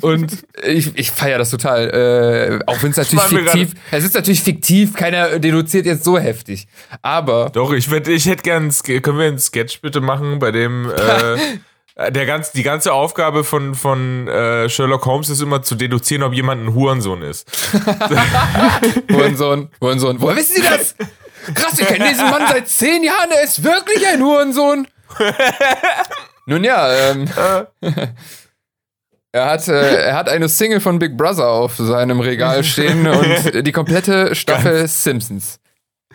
Und 0.00 0.44
ich, 0.64 0.96
ich 0.98 1.10
feiere 1.10 1.38
das 1.38 1.50
total. 1.50 1.88
Äh, 1.90 2.64
auch 2.66 2.82
wenn 2.82 2.90
es 2.90 2.96
natürlich 2.96 3.22
fiktiv 3.24 3.72
Es 3.90 4.04
ist 4.04 4.14
natürlich 4.14 4.42
fiktiv, 4.42 4.94
keiner 4.94 5.38
deduziert 5.38 5.86
jetzt 5.86 6.04
so 6.04 6.18
heftig. 6.18 6.66
Aber 7.02 7.50
Doch, 7.50 7.72
ich, 7.72 7.90
würd, 7.90 8.08
ich 8.08 8.26
hätte 8.26 8.42
gern, 8.42 8.66
ein 8.66 8.70
Ske- 8.72 9.00
können 9.00 9.18
wir 9.18 9.26
einen 9.26 9.38
Sketch 9.38 9.80
bitte 9.80 10.00
machen, 10.00 10.38
bei 10.38 10.50
dem 10.50 10.90
äh, 10.90 12.10
der 12.10 12.26
ganz, 12.26 12.52
die 12.52 12.62
ganze 12.62 12.92
Aufgabe 12.92 13.42
von, 13.42 13.74
von 13.74 14.28
äh, 14.28 14.68
Sherlock 14.68 15.04
Holmes 15.06 15.28
ist 15.30 15.40
immer 15.42 15.62
zu 15.62 15.74
deduzieren, 15.74 16.22
ob 16.22 16.32
jemand 16.32 16.62
ein 16.64 16.74
Hurensohn 16.74 17.22
ist. 17.22 17.50
Hurensohn, 19.10 19.68
Hurensohn. 19.80 20.20
Woher 20.20 20.36
wissen 20.36 20.56
Sie 20.56 20.62
das? 20.62 20.94
Krass, 21.54 21.78
ich 21.78 21.86
kenne 21.86 22.08
diesen 22.08 22.30
Mann 22.30 22.42
seit 22.48 22.68
zehn 22.68 23.02
Jahren, 23.02 23.30
er 23.30 23.42
ist 23.42 23.62
wirklich 23.64 24.06
ein 24.06 24.22
Hurensohn. 24.22 24.86
Nun 26.46 26.64
ja, 26.64 27.10
ähm, 27.10 27.28
er, 29.32 29.46
hat, 29.46 29.68
äh, 29.68 30.04
er 30.06 30.16
hat 30.16 30.28
eine 30.28 30.48
Single 30.48 30.80
von 30.80 30.98
Big 30.98 31.16
Brother 31.16 31.48
auf 31.48 31.76
seinem 31.76 32.20
Regal 32.20 32.64
stehen 32.64 33.06
und 33.06 33.66
die 33.66 33.72
komplette 33.72 34.34
Staffel 34.34 34.86
Simpsons. 34.88 35.58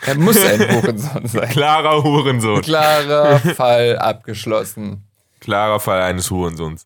Er 0.06 0.15
muss 0.15 0.43
ein 0.43 0.60
Hurensohn 0.82 1.28
sein. 1.28 1.49
Klarer 1.49 2.04
Hurensohn. 2.04 2.62
Klarer 2.62 3.39
Fall 3.39 3.97
abgeschlossen. 3.97 5.08
Klarer 5.39 5.80
Fall 5.80 6.02
eines 6.02 6.32
Hurensohns. 6.32 6.86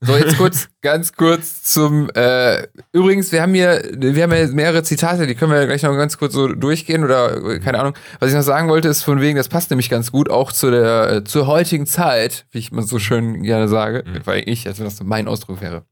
So, 0.00 0.14
jetzt 0.14 0.36
kurz, 0.36 0.68
ganz 0.82 1.14
kurz 1.14 1.62
zum. 1.62 2.10
Äh, 2.14 2.66
übrigens, 2.92 3.32
wir 3.32 3.40
haben 3.40 3.54
hier, 3.54 3.82
wir 3.96 4.22
haben 4.22 4.32
hier 4.32 4.48
mehrere 4.48 4.82
Zitate, 4.82 5.26
die 5.26 5.34
können 5.34 5.52
wir 5.52 5.66
gleich 5.66 5.82
noch 5.82 5.96
ganz 5.96 6.18
kurz 6.18 6.34
so 6.34 6.48
durchgehen 6.48 7.02
oder 7.02 7.36
äh, 7.36 7.60
keine 7.60 7.80
Ahnung. 7.80 7.94
Was 8.20 8.28
ich 8.28 8.36
noch 8.36 8.42
sagen 8.42 8.68
wollte, 8.68 8.88
ist 8.88 9.02
von 9.02 9.22
wegen, 9.22 9.36
das 9.36 9.48
passt 9.48 9.70
nämlich 9.70 9.88
ganz 9.88 10.12
gut 10.12 10.30
auch 10.30 10.52
zu 10.52 10.70
der 10.70 11.12
äh, 11.12 11.24
zur 11.24 11.46
heutigen 11.46 11.86
Zeit, 11.86 12.46
wie 12.50 12.58
ich 12.58 12.72
mal 12.72 12.82
so 12.82 12.98
schön 12.98 13.42
gerne 13.42 13.68
sage, 13.68 14.04
mhm. 14.06 14.20
weil 14.24 14.42
ich, 14.46 14.66
als 14.66 14.78
wenn 14.78 14.84
das 14.84 15.02
mein 15.02 15.28
Ausdruck 15.28 15.62
wäre. 15.62 15.86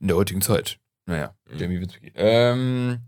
In 0.00 0.06
der 0.06 0.16
heutigen 0.16 0.40
Zeit. 0.40 0.78
Naja, 1.06 1.34
mhm. 1.50 1.58
Jamie 1.58 1.80
Witzki. 1.80 2.12
Ähm, 2.14 3.00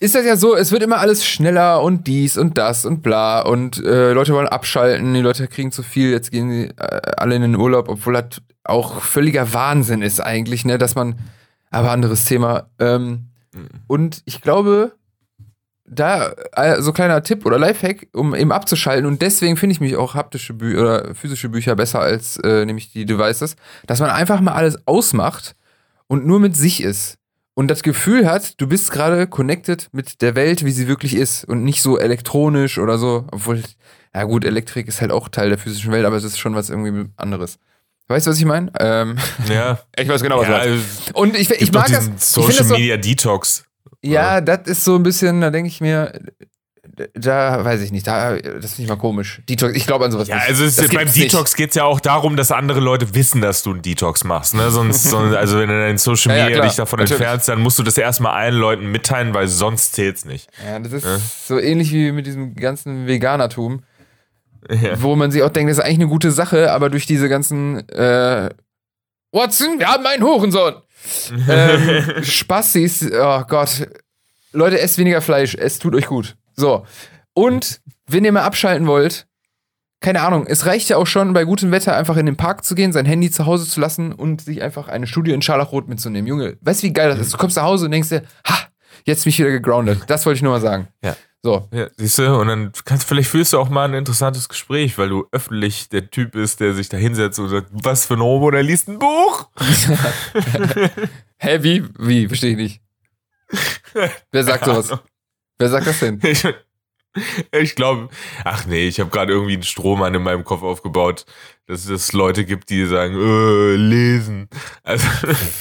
ist 0.00 0.14
das 0.14 0.26
ja 0.26 0.36
so, 0.36 0.56
es 0.56 0.72
wird 0.72 0.82
immer 0.82 0.98
alles 0.98 1.24
schneller 1.24 1.82
und 1.82 2.06
dies 2.06 2.36
und 2.36 2.58
das 2.58 2.84
und 2.84 3.02
bla 3.02 3.40
und 3.40 3.82
äh, 3.82 4.12
Leute 4.12 4.34
wollen 4.34 4.48
abschalten, 4.48 5.14
die 5.14 5.20
Leute 5.20 5.46
kriegen 5.48 5.72
zu 5.72 5.82
viel, 5.82 6.10
jetzt 6.10 6.30
gehen 6.30 6.50
sie 6.50 6.64
äh, 6.76 7.12
alle 7.16 7.36
in 7.36 7.42
den 7.42 7.56
Urlaub, 7.56 7.88
obwohl 7.88 8.14
das 8.14 8.42
auch 8.68 9.02
völliger 9.02 9.52
Wahnsinn 9.52 10.02
ist 10.02 10.20
eigentlich, 10.20 10.64
ne, 10.64 10.78
dass 10.78 10.94
man, 10.94 11.16
aber 11.70 11.90
anderes 11.90 12.24
Thema. 12.24 12.68
Ähm, 12.78 13.28
mhm. 13.52 13.68
Und 13.86 14.22
ich 14.24 14.40
glaube, 14.40 14.92
da 15.88 16.32
äh, 16.52 16.80
so 16.82 16.92
kleiner 16.92 17.22
Tipp 17.22 17.46
oder 17.46 17.58
Lifehack, 17.58 18.08
um 18.12 18.34
eben 18.34 18.52
abzuschalten 18.52 19.06
und 19.06 19.22
deswegen 19.22 19.56
finde 19.56 19.72
ich 19.72 19.80
mich 19.80 19.96
auch 19.96 20.14
haptische 20.14 20.52
Bücher 20.54 20.80
oder 20.80 21.14
physische 21.14 21.48
Bücher 21.48 21.76
besser 21.76 22.00
als 22.00 22.38
äh, 22.38 22.64
nämlich 22.64 22.92
die 22.92 23.06
Devices, 23.06 23.56
dass 23.86 24.00
man 24.00 24.10
einfach 24.10 24.40
mal 24.40 24.52
alles 24.52 24.86
ausmacht 24.86 25.54
und 26.08 26.26
nur 26.26 26.40
mit 26.40 26.56
sich 26.56 26.82
ist 26.82 27.18
und 27.54 27.68
das 27.68 27.82
Gefühl 27.82 28.28
hat, 28.28 28.60
du 28.60 28.66
bist 28.66 28.90
gerade 28.90 29.26
connected 29.26 29.88
mit 29.92 30.22
der 30.22 30.34
Welt, 30.34 30.64
wie 30.64 30.72
sie 30.72 30.88
wirklich 30.88 31.14
ist 31.14 31.44
und 31.44 31.64
nicht 31.64 31.82
so 31.82 31.98
elektronisch 31.98 32.78
oder 32.78 32.98
so, 32.98 33.26
obwohl, 33.30 33.62
ja 34.14 34.24
gut, 34.24 34.44
Elektrik 34.44 34.88
ist 34.88 35.00
halt 35.00 35.12
auch 35.12 35.28
Teil 35.28 35.48
der 35.48 35.58
physischen 35.58 35.92
Welt, 35.92 36.04
aber 36.04 36.16
es 36.16 36.24
ist 36.24 36.38
schon 36.38 36.54
was 36.54 36.68
irgendwie 36.68 37.08
anderes. 37.16 37.58
Weißt 38.08 38.26
du, 38.26 38.30
was 38.30 38.38
ich 38.38 38.44
meine? 38.44 38.70
Ähm, 38.78 39.16
ja. 39.50 39.78
ich 39.96 40.08
weiß 40.08 40.22
genau, 40.22 40.38
was 40.38 40.48
ja, 40.48 40.64
du 40.64 40.70
meinst. 40.70 41.14
Und 41.14 41.36
ich, 41.36 41.50
ich 41.50 41.72
mag 41.72 41.88
das. 41.88 42.32
Social 42.32 42.64
Media 42.64 42.96
Detox. 42.96 43.64
Ja, 44.02 44.40
das 44.40 44.60
ist 44.66 44.84
so 44.84 44.94
ein 44.94 45.02
bisschen, 45.02 45.40
da 45.40 45.50
denke 45.50 45.68
ich 45.68 45.80
mir, 45.80 46.12
da 47.14 47.64
weiß 47.64 47.82
ich 47.82 47.92
nicht, 47.92 48.06
da, 48.06 48.36
das 48.36 48.74
finde 48.74 48.82
ich 48.82 48.88
mal 48.88 48.96
komisch. 48.96 49.42
Detox, 49.48 49.74
ich 49.74 49.86
glaube 49.86 50.04
an 50.04 50.12
sowas 50.12 50.28
ja, 50.28 50.36
nicht. 50.36 50.48
Also 50.48 50.64
es, 50.64 50.76
beim 50.88 51.12
Detox 51.12 51.54
geht 51.54 51.70
es 51.70 51.74
ja 51.76 51.84
auch 51.84 52.00
darum, 52.00 52.36
dass 52.36 52.52
andere 52.52 52.80
Leute 52.80 53.14
wissen, 53.14 53.40
dass 53.40 53.62
du 53.62 53.72
einen 53.72 53.82
Detox 53.82 54.24
machst. 54.24 54.54
Ne? 54.54 54.70
Sonst, 54.70 55.02
sonst 55.10 55.34
also 55.34 55.58
wenn 55.58 55.68
du 55.68 55.88
in 55.88 55.98
Social 55.98 56.32
Media 56.32 56.48
ja, 56.48 56.56
ja, 56.56 56.62
dich 56.62 56.76
davon 56.76 57.00
natürlich. 57.00 57.20
entfernst, 57.20 57.48
dann 57.48 57.60
musst 57.60 57.78
du 57.78 57.82
das 57.82 57.98
erstmal 57.98 58.32
allen 58.32 58.54
Leuten 58.54 58.86
mitteilen, 58.90 59.34
weil 59.34 59.48
sonst 59.48 59.94
zählt 59.94 60.16
es 60.16 60.24
nicht. 60.24 60.48
Ja, 60.64 60.78
das 60.78 60.92
ist 60.92 61.04
ja? 61.04 61.18
so 61.18 61.58
ähnlich 61.58 61.92
wie 61.92 62.12
mit 62.12 62.26
diesem 62.26 62.54
ganzen 62.54 63.06
Veganertum. 63.06 63.82
Ja. 64.70 65.00
Wo 65.00 65.16
man 65.16 65.30
sich 65.30 65.42
auch 65.42 65.50
denkt, 65.50 65.70
das 65.70 65.78
ist 65.78 65.84
eigentlich 65.84 66.00
eine 66.00 66.08
gute 66.08 66.30
Sache, 66.30 66.72
aber 66.72 66.90
durch 66.90 67.06
diese 67.06 67.28
ganzen 67.28 67.88
äh, 67.88 68.50
Watson, 69.32 69.78
wir 69.78 69.86
haben 69.86 70.06
einen 70.06 70.22
Hurensohn. 70.22 70.74
ähm, 71.48 72.24
Spassis, 72.24 73.08
oh 73.12 73.42
Gott. 73.48 73.88
Leute, 74.52 74.80
esst 74.80 74.98
weniger 74.98 75.20
Fleisch, 75.20 75.54
es 75.54 75.78
tut 75.78 75.94
euch 75.94 76.06
gut. 76.06 76.36
So. 76.54 76.84
Und 77.34 77.80
wenn 78.06 78.24
ihr 78.24 78.32
mal 78.32 78.42
abschalten 78.42 78.86
wollt, 78.86 79.26
keine 80.00 80.22
Ahnung, 80.22 80.46
es 80.46 80.66
reicht 80.66 80.88
ja 80.88 80.96
auch 80.96 81.06
schon 81.06 81.32
bei 81.32 81.44
gutem 81.44 81.70
Wetter 81.70 81.96
einfach 81.96 82.16
in 82.16 82.26
den 82.26 82.36
Park 82.36 82.64
zu 82.64 82.74
gehen, 82.74 82.92
sein 82.92 83.06
Handy 83.06 83.30
zu 83.30 83.46
Hause 83.46 83.66
zu 83.66 83.80
lassen 83.80 84.12
und 84.12 84.40
sich 84.40 84.62
einfach 84.62 84.88
eine 84.88 85.06
Studie 85.06 85.32
in 85.32 85.42
Scharlachrot 85.42 85.88
mitzunehmen. 85.88 86.26
Junge, 86.26 86.56
weißt 86.60 86.82
du, 86.82 86.86
wie 86.86 86.92
geil 86.92 87.08
das 87.08 87.20
ist? 87.20 87.34
Du 87.34 87.38
kommst 87.38 87.56
nach 87.56 87.64
Hause 87.64 87.86
und 87.86 87.90
denkst 87.90 88.10
dir, 88.10 88.22
ha, 88.46 88.58
jetzt 89.04 89.24
bin 89.24 89.30
ich 89.30 89.38
wieder 89.38 89.50
gegroundet. 89.50 90.02
Das 90.06 90.26
wollte 90.26 90.36
ich 90.36 90.42
nur 90.42 90.52
mal 90.52 90.60
sagen. 90.60 90.88
Ja. 91.02 91.16
So. 91.46 91.68
Ja, 91.70 91.86
siehst 91.96 92.18
du, 92.18 92.40
und 92.40 92.48
dann 92.48 92.72
kannst 92.84 93.06
vielleicht 93.06 93.30
fühlst 93.30 93.52
du 93.52 93.60
auch 93.60 93.68
mal 93.68 93.84
ein 93.84 93.94
interessantes 93.94 94.48
Gespräch, 94.48 94.98
weil 94.98 95.10
du 95.10 95.28
öffentlich 95.30 95.88
der 95.88 96.10
Typ 96.10 96.32
bist, 96.32 96.58
der 96.58 96.74
sich 96.74 96.88
da 96.88 96.96
hinsetzt 96.96 97.38
und 97.38 97.50
sagt, 97.50 97.68
was 97.70 98.04
für 98.04 98.14
ein 98.14 98.20
Homo, 98.20 98.50
der 98.50 98.64
liest 98.64 98.88
ein 98.88 98.98
Buch. 98.98 99.48
Hä, 101.36 101.58
wie? 101.62 101.84
Wie? 102.00 102.26
Verstehe 102.26 102.50
ich 102.50 102.56
nicht. 102.56 102.80
Wer 104.32 104.42
sagt 104.42 104.64
sowas? 104.64 104.92
Wer 105.56 105.68
sagt 105.68 105.86
das 105.86 106.00
denn? 106.00 106.20
Ich, 106.24 106.42
ich 107.52 107.76
glaube, 107.76 108.08
ach 108.42 108.66
nee, 108.66 108.88
ich 108.88 108.98
habe 108.98 109.10
gerade 109.10 109.32
irgendwie 109.32 109.54
einen 109.54 109.62
Strohmann 109.62 110.14
in 110.14 110.24
meinem 110.24 110.42
Kopf 110.42 110.64
aufgebaut, 110.64 111.26
dass 111.66 111.88
es 111.88 112.12
Leute 112.12 112.44
gibt, 112.44 112.70
die 112.70 112.86
sagen, 112.86 113.14
äh, 113.14 113.76
lesen. 113.76 114.48
Also. 114.82 115.06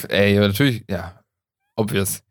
Ey, 0.10 0.34
natürlich, 0.40 0.84
ja, 0.90 1.22
obvious. 1.76 2.24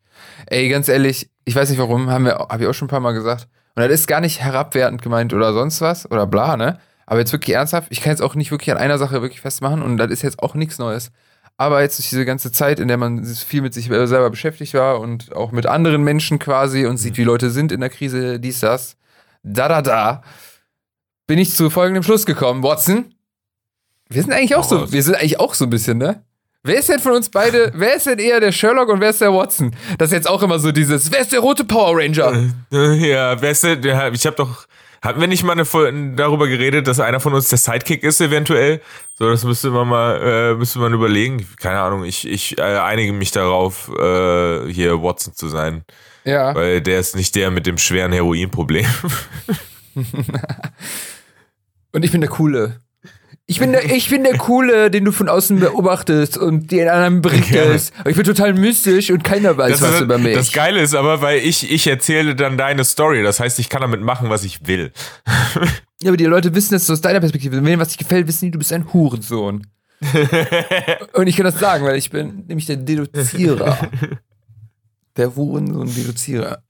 Ey, 0.47 0.69
ganz 0.69 0.89
ehrlich, 0.89 1.31
ich 1.45 1.55
weiß 1.55 1.71
nicht 1.71 1.79
warum, 1.79 2.11
haben 2.11 2.25
wir, 2.25 2.35
habe 2.35 2.63
ich 2.63 2.69
auch 2.69 2.75
schon 2.75 2.87
ein 2.87 2.91
paar 2.91 3.01
Mal 3.01 3.13
gesagt. 3.13 3.49
Und 3.75 3.83
das 3.83 3.93
ist 3.93 4.07
gar 4.07 4.21
nicht 4.21 4.41
herabwertend 4.41 5.03
gemeint 5.03 5.33
oder 5.35 5.53
sonst 5.53 5.81
was 5.81 6.11
oder 6.11 6.27
bla, 6.27 6.57
ne? 6.57 6.79
Aber 7.07 7.19
jetzt 7.19 7.33
wirklich 7.33 7.55
ernsthaft, 7.55 7.89
ich 7.91 8.01
kann 8.01 8.13
jetzt 8.13 8.23
auch 8.23 8.35
nicht 8.35 8.51
wirklich 8.51 8.71
an 8.71 8.79
einer 8.79 8.99
Sache 8.99 9.21
wirklich 9.21 9.41
festmachen 9.41 9.83
und 9.83 9.99
das 9.99 10.11
ist 10.11 10.23
jetzt 10.23 10.43
auch 10.43 10.55
nichts 10.55 10.79
Neues. 10.79 11.11
Aber 11.57 11.83
jetzt 11.83 11.99
durch 11.99 12.09
diese 12.09 12.25
ganze 12.25 12.51
Zeit, 12.51 12.81
in 12.81 12.89
der 12.89 12.97
man 12.97 13.25
viel 13.25 13.63
mit 13.63 13.75
sich 13.75 13.87
selber 13.87 14.31
beschäftigt 14.31 14.75
war 14.75 15.01
und 15.01 15.35
auch 15.35 15.53
mit 15.53 15.67
anderen 15.67 16.03
Menschen 16.03 16.39
quasi 16.39 16.87
und 16.87 16.97
sieht, 16.97 17.13
mhm. 17.13 17.19
wie 17.19 17.25
Leute 17.25 17.51
sind 17.51 17.73
in 17.73 17.81
der 17.81 17.91
Krise, 17.91 18.41
dies, 18.41 18.61
das, 18.61 18.97
da, 19.43 19.69
da, 19.69 19.83
da, 19.83 20.23
bin 21.27 21.39
ich 21.39 21.55
zu 21.55 21.71
folgendem 21.71 22.03
Schluss 22.03 22.27
gekommen. 22.27 22.63
Watson, 22.63 23.15
wir 24.09 24.23
sind 24.23 24.33
eigentlich 24.33 24.57
auch 24.57 24.65
so, 24.65 24.91
wir 24.93 25.03
sind 25.03 25.15
eigentlich 25.15 25.41
auch 25.41 25.55
so 25.55 25.65
ein 25.65 25.71
bisschen, 25.71 25.99
ne? 25.99 26.25
Wer 26.67 26.79
ist 26.79 26.89
denn 26.89 26.99
von 26.99 27.13
uns 27.13 27.29
beide, 27.29 27.73
wer 27.75 27.95
ist 27.95 28.07
denn 28.07 28.19
eher 28.19 28.41
der 28.41 28.51
Sherlock 28.51 28.89
und 28.89 28.99
wer 28.99 29.11
ist 29.11 29.21
der 29.21 29.35
Watson? 29.35 29.77
Das 29.99 30.09
ist 30.09 30.15
jetzt 30.15 30.29
auch 30.29 30.43
immer 30.43 30.59
so 30.59 30.73
dieses, 30.73 31.13
wer 31.13 31.21
ist 31.21 31.31
der 31.31 31.41
rote 31.41 31.63
Power 31.63 31.99
Ranger? 31.99 32.51
Ja, 32.71 33.41
wer 33.41 33.51
ist 33.51 33.65
der, 33.65 34.13
ich 34.15 34.27
hab 34.27 34.37
doch, 34.37 34.67
hatten 35.03 35.21
wir 35.21 35.29
nicht 35.29 35.45
mal 35.45 35.53
eine, 35.53 36.15
darüber 36.17 36.49
geredet, 36.49 36.87
dass 36.87 37.01
einer 37.01 37.21
von 37.21 37.35
uns 37.35 37.49
der 37.49 37.59
Sidekick 37.59 38.03
ist, 38.03 38.23
eventuell? 38.23 38.81
So, 39.19 39.29
das 39.29 39.45
müsste 39.45 39.69
man 39.69 39.87
mal, 39.87 40.17
äh, 40.23 40.55
müsste 40.55 40.79
man 40.79 40.95
überlegen. 40.95 41.47
Keine 41.61 41.81
Ahnung, 41.81 42.05
ich, 42.05 42.27
ich 42.27 42.57
äh, 42.57 42.63
einige 42.63 43.13
mich 43.13 43.31
darauf, 43.31 43.91
äh, 43.91 44.73
hier 44.73 45.03
Watson 45.03 45.35
zu 45.35 45.49
sein. 45.49 45.85
Ja. 46.25 46.55
Weil 46.55 46.81
der 46.81 46.99
ist 46.99 47.15
nicht 47.15 47.35
der 47.35 47.51
mit 47.51 47.67
dem 47.67 47.77
schweren 47.77 48.13
Heroinproblem. 48.13 48.87
Und 51.93 52.03
ich 52.03 52.11
bin 52.11 52.23
der 52.23 52.31
Coole. 52.31 52.81
Ich 53.47 53.59
bin, 53.59 53.73
der, 53.73 53.85
ich 53.91 54.09
bin 54.09 54.25
der 54.25 54.39
Coole, 54.39 54.91
den 54.91 55.05
du 55.05 55.13
von 55.13 55.29
außen 55.29 55.61
beobachtest 55.61 56.39
und 56.39 56.71
den 56.71 56.89
anderen 56.89 57.21
berichtest. 57.21 57.93
Ja. 57.97 58.11
Ich 58.11 58.17
bin 58.17 58.25
total 58.25 58.55
mystisch 58.55 59.11
und 59.11 59.23
keiner 59.23 59.57
weiß 59.57 59.73
das 59.73 59.83
was 59.83 59.95
ist, 59.97 60.01
über 60.03 60.19
mich. 60.19 60.35
Das 60.35 60.53
Geile 60.53 60.81
ist 60.81 60.95
aber, 60.95 61.21
weil 61.21 61.39
ich, 61.39 61.71
ich 61.71 61.87
erzähle 61.87 62.35
dann 62.35 62.57
deine 62.57 62.85
Story. 62.85 63.23
Das 63.23 63.41
heißt, 63.41 63.59
ich 63.59 63.69
kann 63.69 63.83
damit 63.83 64.01
machen, 64.01 64.31
was 64.31 64.45
ich 64.45 64.67
will. 64.67 64.93
Ja, 66.03 66.11
aber 66.11 66.19
die 66.19 66.25
Leute 66.27 66.55
wissen 66.55 66.75
das 66.75 66.91
aus 66.91 67.01
deiner 67.01 67.21
Perspektive. 67.21 67.57
Wenn 67.57 67.65
dir 67.65 67.79
was 67.79 67.89
nicht 67.89 67.99
gefällt, 67.99 68.27
wissen 68.27 68.47
die, 68.47 68.51
du 68.51 68.59
bist 68.59 68.75
ein 68.75 68.93
Hurensohn. 68.93 69.67
und 71.15 71.27
ich 71.27 71.37
kann 71.37 71.47
das 71.47 71.59
sagen, 71.59 71.83
weil 71.87 71.97
ich 71.97 72.11
bin 72.11 72.45
nämlich 72.47 72.67
der 72.67 72.77
Deduzierer. 72.77 73.79
Der 75.17 75.35
Hurensohn-Deduzierer. 75.35 76.63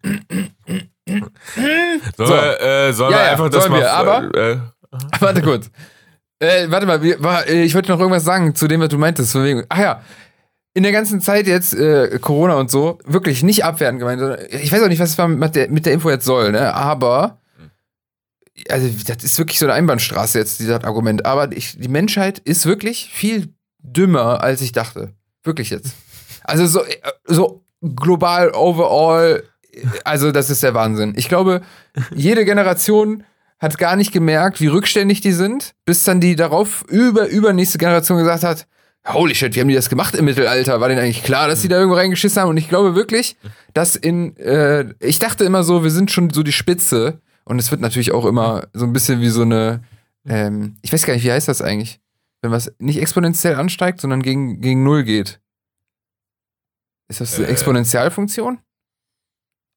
so, 2.17 2.27
so. 2.27 2.35
Äh, 2.35 2.93
sollen 2.93 3.13
ja, 3.13 3.19
wir 3.19 3.31
einfach 3.33 3.49
das 3.49 3.69
mal... 3.69 3.81
Wir, 3.81 3.93
aber, 3.93 4.35
äh, 4.37 4.59
warte 5.19 5.43
kurz. 5.43 5.69
Äh, 6.41 6.71
warte 6.71 6.87
mal, 6.87 7.03
äh, 7.05 7.63
ich 7.63 7.75
wollte 7.75 7.91
noch 7.91 8.01
irgendwas 8.01 8.25
sagen 8.25 8.55
zu 8.55 8.69
dem, 8.69 8.81
was 8.81 8.89
du 8.89 8.99
meintest. 8.99 9.33
Von 9.33 9.45
wegen, 9.45 9.65
ach 9.69 9.79
ja, 9.79 10.03
in 10.75 10.83
der 10.83 10.93
ganzen 10.93 11.21
Zeit 11.21 11.47
jetzt, 11.47 11.75
äh, 11.75 12.19
Corona 12.21 12.55
und 12.55 12.71
so, 12.71 12.99
wirklich 13.05 13.43
nicht 13.45 13.65
abwertend 13.65 14.01
gemeint, 14.01 14.21
sondern 14.21 14.41
ich 14.51 14.73
weiß 14.73 14.83
auch 14.83 14.89
nicht, 14.89 14.99
was 14.99 15.17
es 15.17 15.29
mit 15.29 15.55
der, 15.55 15.71
mit 15.71 15.87
der 15.87 15.93
Info 15.93 16.11
jetzt 16.11 16.25
soll, 16.25 16.51
ne? 16.51 16.75
Aber, 16.75 17.41
also, 18.69 18.89
das 19.07 19.23
ist 19.23 19.39
wirklich 19.39 19.59
so 19.59 19.67
eine 19.67 19.75
Einbahnstraße 19.75 20.39
jetzt, 20.39 20.59
dieses 20.59 20.83
Argument. 20.83 21.25
Aber 21.25 21.53
ich, 21.53 21.79
die 21.79 21.89
Menschheit 21.89 22.41
ist 22.41 22.67
wirklich 22.67 23.11
viel 23.13 23.55
dümmer, 23.79 24.43
als 24.43 24.61
ich 24.61 24.73
dachte. 24.73 25.15
Wirklich 25.45 25.71
jetzt. 25.71 25.95
Also, 26.43 26.67
so, 26.67 26.85
äh, 26.85 26.97
so 27.25 27.65
global, 27.81 28.51
overall, 28.51 29.45
also, 30.03 30.33
das 30.33 30.51
ist 30.51 30.63
der 30.65 30.75
Wahnsinn. 30.75 31.15
Ich 31.17 31.29
glaube, 31.29 31.63
jede 32.15 32.45
Generation 32.45 33.25
hat 33.59 33.79
gar 33.79 33.97
nicht 33.97 34.13
gemerkt, 34.13 34.61
wie 34.61 34.67
rückständig 34.67 35.21
die 35.21 35.33
sind, 35.33 35.75
bis 35.85 36.05
dann 36.05 36.21
die 36.21 36.37
darauf 36.37 36.85
über 36.89 37.29
übernächste 37.29 37.79
Generation 37.79 38.19
gesagt 38.19 38.45
hat, 38.45 38.67
holy 39.07 39.35
shit, 39.35 39.55
wie 39.55 39.61
haben 39.61 39.69
die 39.69 39.75
das 39.75 39.89
gemacht 39.89 40.15
im 40.15 40.25
Mittelalter? 40.25 40.81
War 40.81 40.89
denen 40.89 41.01
eigentlich 41.01 41.23
klar, 41.23 41.49
dass 41.49 41.63
die 41.63 41.69
da 41.69 41.77
irgendwo 41.77 41.97
reingeschissen 41.97 42.41
haben? 42.41 42.49
Und 42.49 42.57
ich 42.57 42.69
glaube 42.69 42.95
wirklich, 42.95 43.37
dass 43.75 43.97
in, 43.97 44.37
äh, 44.37 44.87
ich 45.01 45.19
dachte 45.19 45.45
immer 45.45 45.63
so, 45.63 45.85
wir 45.85 45.91
sind 45.91 46.11
schon 46.11 46.31
so 46.31 46.43
die 46.43 46.53
Spitze. 46.53 47.21
Und 47.45 47.59
es 47.59 47.71
wird 47.71 47.83
natürlich 47.83 48.13
auch 48.13 48.25
immer 48.25 48.69
so 48.73 48.87
ein 48.87 48.95
bisschen 48.95 49.21
wie 49.21 49.29
so 49.29 49.43
eine, 49.43 49.83
ähm, 50.27 50.77
ich 50.81 50.93
weiß 50.93 51.05
gar 51.05 51.13
nicht, 51.13 51.25
wie 51.25 51.33
heißt 51.33 51.49
das 51.49 51.61
eigentlich? 51.61 52.01
Wenn 52.41 52.51
was 52.51 52.73
nicht 52.79 53.01
exponentiell 53.01 53.57
ansteigt, 53.57 54.01
sondern 54.01 54.23
gegen, 54.23 54.61
gegen 54.61 54.83
Null 54.83 55.05
geht. 55.05 55.41
Ist 57.09 57.21
das 57.21 57.37
eine 57.37 57.47
äh. 57.47 57.51
Exponentialfunktion? 57.51 58.59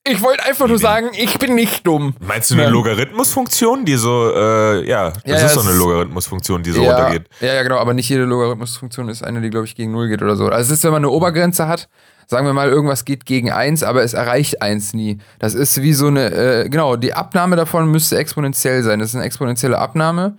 Ich 0.09 0.21
wollte 0.21 0.45
einfach 0.45 0.67
nur 0.67 0.79
sagen, 0.79 1.09
ich 1.13 1.37
bin 1.37 1.55
nicht 1.55 1.85
dumm. 1.85 2.15
Meinst 2.19 2.49
du 2.51 2.55
eine 2.55 2.69
Logarithmusfunktion, 2.69 3.83
die 3.83 3.95
so, 3.95 4.31
äh, 4.33 4.87
ja, 4.87 5.11
das 5.11 5.23
ja, 5.25 5.45
ist 5.47 5.53
so 5.53 5.61
eine 5.61 5.73
Logarithmusfunktion, 5.73 6.63
die 6.63 6.71
so 6.71 6.81
ja, 6.81 6.95
runtergeht. 6.95 7.29
Ja, 7.41 7.55
ja, 7.55 7.63
genau, 7.63 7.77
aber 7.77 7.93
nicht 7.93 8.07
jede 8.07 8.23
Logarithmusfunktion 8.23 9.09
ist 9.09 9.23
eine, 9.23 9.41
die, 9.41 9.49
glaube 9.49 9.65
ich, 9.65 9.75
gegen 9.75 9.91
0 9.91 10.07
geht 10.07 10.21
oder 10.21 10.35
so. 10.35 10.45
Also 10.45 10.71
es 10.71 10.79
ist, 10.79 10.83
wenn 10.83 10.91
man 10.91 11.03
eine 11.03 11.09
Obergrenze 11.09 11.67
hat, 11.67 11.89
sagen 12.25 12.45
wir 12.45 12.53
mal, 12.53 12.69
irgendwas 12.69 13.05
geht 13.05 13.25
gegen 13.25 13.51
1, 13.51 13.83
aber 13.83 14.03
es 14.03 14.13
erreicht 14.13 14.61
1 14.61 14.93
nie. 14.93 15.17
Das 15.39 15.53
ist 15.53 15.81
wie 15.81 15.93
so 15.93 16.07
eine, 16.07 16.31
äh, 16.31 16.69
genau, 16.69 16.95
die 16.95 17.13
Abnahme 17.13 17.55
davon 17.55 17.89
müsste 17.91 18.17
exponentiell 18.17 18.83
sein. 18.83 18.99
Das 18.99 19.09
ist 19.09 19.15
eine 19.15 19.25
exponentielle 19.25 19.77
Abnahme. 19.77 20.37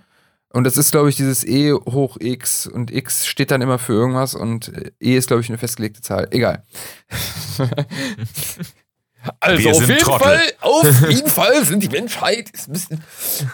Und 0.51 0.63
das 0.63 0.77
ist, 0.77 0.91
glaube 0.91 1.09
ich, 1.09 1.15
dieses 1.15 1.45
E 1.45 1.73
hoch 1.73 2.17
X 2.19 2.65
und 2.65 2.91
X 2.91 3.27
steht 3.27 3.51
dann 3.51 3.61
immer 3.61 3.77
für 3.77 3.93
irgendwas 3.93 4.33
und 4.33 4.71
E 4.99 5.15
ist, 5.15 5.27
glaube 5.27 5.43
ich, 5.43 5.49
eine 5.49 5.59
festgelegte 5.59 6.01
Zahl. 6.01 6.27
Egal. 6.31 6.63
Also 9.39 9.69
auf 9.69 9.87
jeden 9.87 9.99
Trottel. 9.99 10.27
Fall, 10.27 10.41
auf 10.61 10.85
jeden 11.09 11.29
Fall 11.29 11.63
sind 11.65 11.83
die 11.83 11.89
Menschheit 11.89 12.49
ist 12.51 12.67
ein 12.67 12.73
bisschen. 12.73 13.03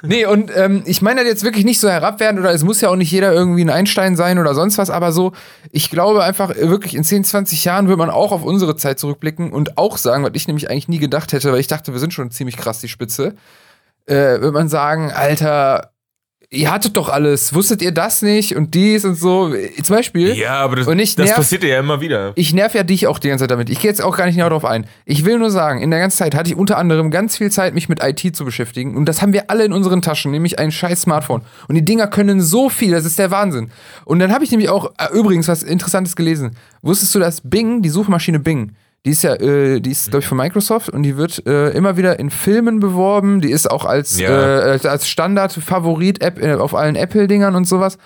Nee, 0.01 0.25
und 0.25 0.51
ähm, 0.55 0.83
ich 0.85 1.01
meine 1.01 1.21
das 1.21 1.29
jetzt 1.29 1.43
wirklich 1.43 1.65
nicht 1.65 1.79
so 1.79 1.89
herabwertend 1.89 2.39
oder 2.39 2.53
es 2.53 2.63
muss 2.63 2.81
ja 2.81 2.89
auch 2.89 2.95
nicht 2.95 3.11
jeder 3.11 3.33
irgendwie 3.33 3.63
ein 3.63 3.69
Einstein 3.69 4.15
sein 4.15 4.39
oder 4.39 4.53
sonst 4.53 4.77
was, 4.77 4.89
aber 4.89 5.11
so, 5.11 5.33
ich 5.71 5.89
glaube 5.89 6.23
einfach 6.23 6.55
wirklich 6.55 6.95
in 6.95 7.03
10, 7.03 7.23
20 7.23 7.65
Jahren 7.65 7.87
wird 7.87 7.97
man 7.97 8.09
auch 8.09 8.31
auf 8.31 8.43
unsere 8.43 8.75
Zeit 8.75 8.99
zurückblicken 8.99 9.51
und 9.51 9.77
auch 9.77 9.97
sagen, 9.97 10.23
was 10.23 10.31
ich 10.33 10.47
nämlich 10.47 10.69
eigentlich 10.69 10.87
nie 10.87 10.99
gedacht 10.99 11.33
hätte, 11.33 11.51
weil 11.51 11.59
ich 11.59 11.67
dachte, 11.67 11.93
wir 11.93 11.99
sind 11.99 12.13
schon 12.13 12.31
ziemlich 12.31 12.57
krass 12.57 12.79
die 12.79 12.89
Spitze, 12.89 13.35
äh, 14.05 14.41
wird 14.41 14.53
man 14.53 14.69
sagen, 14.69 15.11
Alter, 15.11 15.91
ihr 16.55 16.71
hattet 16.71 16.97
doch 16.97 17.09
alles, 17.09 17.53
wusstet 17.53 17.81
ihr 17.81 17.91
das 17.91 18.21
nicht 18.21 18.55
und 18.55 18.73
dies 18.73 19.05
und 19.05 19.15
so. 19.15 19.53
Zum 19.83 19.95
Beispiel. 19.95 20.33
Ja, 20.35 20.53
aber 20.55 20.77
das, 20.77 20.87
Und 20.87 20.97
ich 20.99 21.15
das 21.15 21.29
nerv- 21.29 21.35
passiert 21.35 21.63
ja 21.63 21.79
immer 21.79 22.01
wieder. 22.01 22.31
Ich 22.35 22.53
nerv 22.53 22.73
ja 22.73 22.83
dich 22.83 23.07
auch 23.07 23.19
die 23.19 23.29
ganze 23.29 23.43
Zeit 23.43 23.51
damit. 23.51 23.69
Ich 23.69 23.79
gehe 23.79 23.89
jetzt 23.91 24.01
auch 24.01 24.15
gar 24.17 24.25
nicht 24.25 24.35
genau 24.35 24.49
darauf 24.49 24.65
ein. 24.65 24.85
Ich 25.05 25.25
will 25.25 25.37
nur 25.37 25.51
sagen, 25.51 25.81
in 25.81 25.91
der 25.91 25.99
ganzen 25.99 26.17
Zeit 26.17 26.33
hatte 26.35 26.49
ich 26.49 26.55
unter 26.55 26.77
anderem 26.77 27.11
ganz 27.11 27.37
viel 27.37 27.51
Zeit, 27.51 27.73
mich 27.73 27.89
mit 27.89 28.01
IT 28.03 28.35
zu 28.35 28.45
beschäftigen. 28.45 28.95
Und 28.95 29.05
das 29.05 29.21
haben 29.21 29.33
wir 29.33 29.49
alle 29.49 29.65
in 29.65 29.73
unseren 29.73 30.01
Taschen, 30.01 30.31
nämlich 30.31 30.57
ein 30.57 30.71
scheiß 30.71 31.01
Smartphone. 31.01 31.41
Und 31.67 31.75
die 31.75 31.85
Dinger 31.85 32.07
können 32.07 32.41
so 32.41 32.69
viel, 32.69 32.91
das 32.91 33.05
ist 33.05 33.19
der 33.19 33.31
Wahnsinn. 33.31 33.69
Und 34.05 34.19
dann 34.19 34.31
habe 34.33 34.43
ich 34.43 34.51
nämlich 34.51 34.69
auch 34.69 34.91
äh, 34.97 35.13
übrigens 35.13 35.47
was 35.47 35.61
Interessantes 35.63 36.15
gelesen. 36.15 36.55
Wusstest 36.81 37.13
du, 37.15 37.19
dass 37.19 37.41
Bing, 37.41 37.81
die 37.81 37.89
Suchmaschine 37.89 38.39
Bing, 38.39 38.71
die 39.05 39.11
ist 39.11 39.23
ja, 39.23 39.35
äh, 39.35 39.79
die 39.79 39.91
ist, 39.91 40.09
glaube 40.09 40.21
ich, 40.23 40.27
von 40.27 40.37
Microsoft 40.37 40.89
und 40.89 41.03
die 41.03 41.15
wird 41.15 41.45
äh, 41.47 41.69
immer 41.69 41.95
wieder 41.95 42.19
in 42.19 42.29
Filmen 42.31 42.79
beworben. 42.79 43.39
Die 43.39 43.51
ist 43.51 43.69
auch 43.69 43.85
als, 43.85 44.19
Ja. 44.19 44.73
äh, 44.75 44.79
als- 44.87 45.07
Standard-Favorit-App 45.07 46.41
äh, 46.41 46.55
auf 46.55 46.73
allen 46.75 46.95
Apple-Dingern 46.95 47.55
und 47.55 47.65
sowas. 47.67 47.97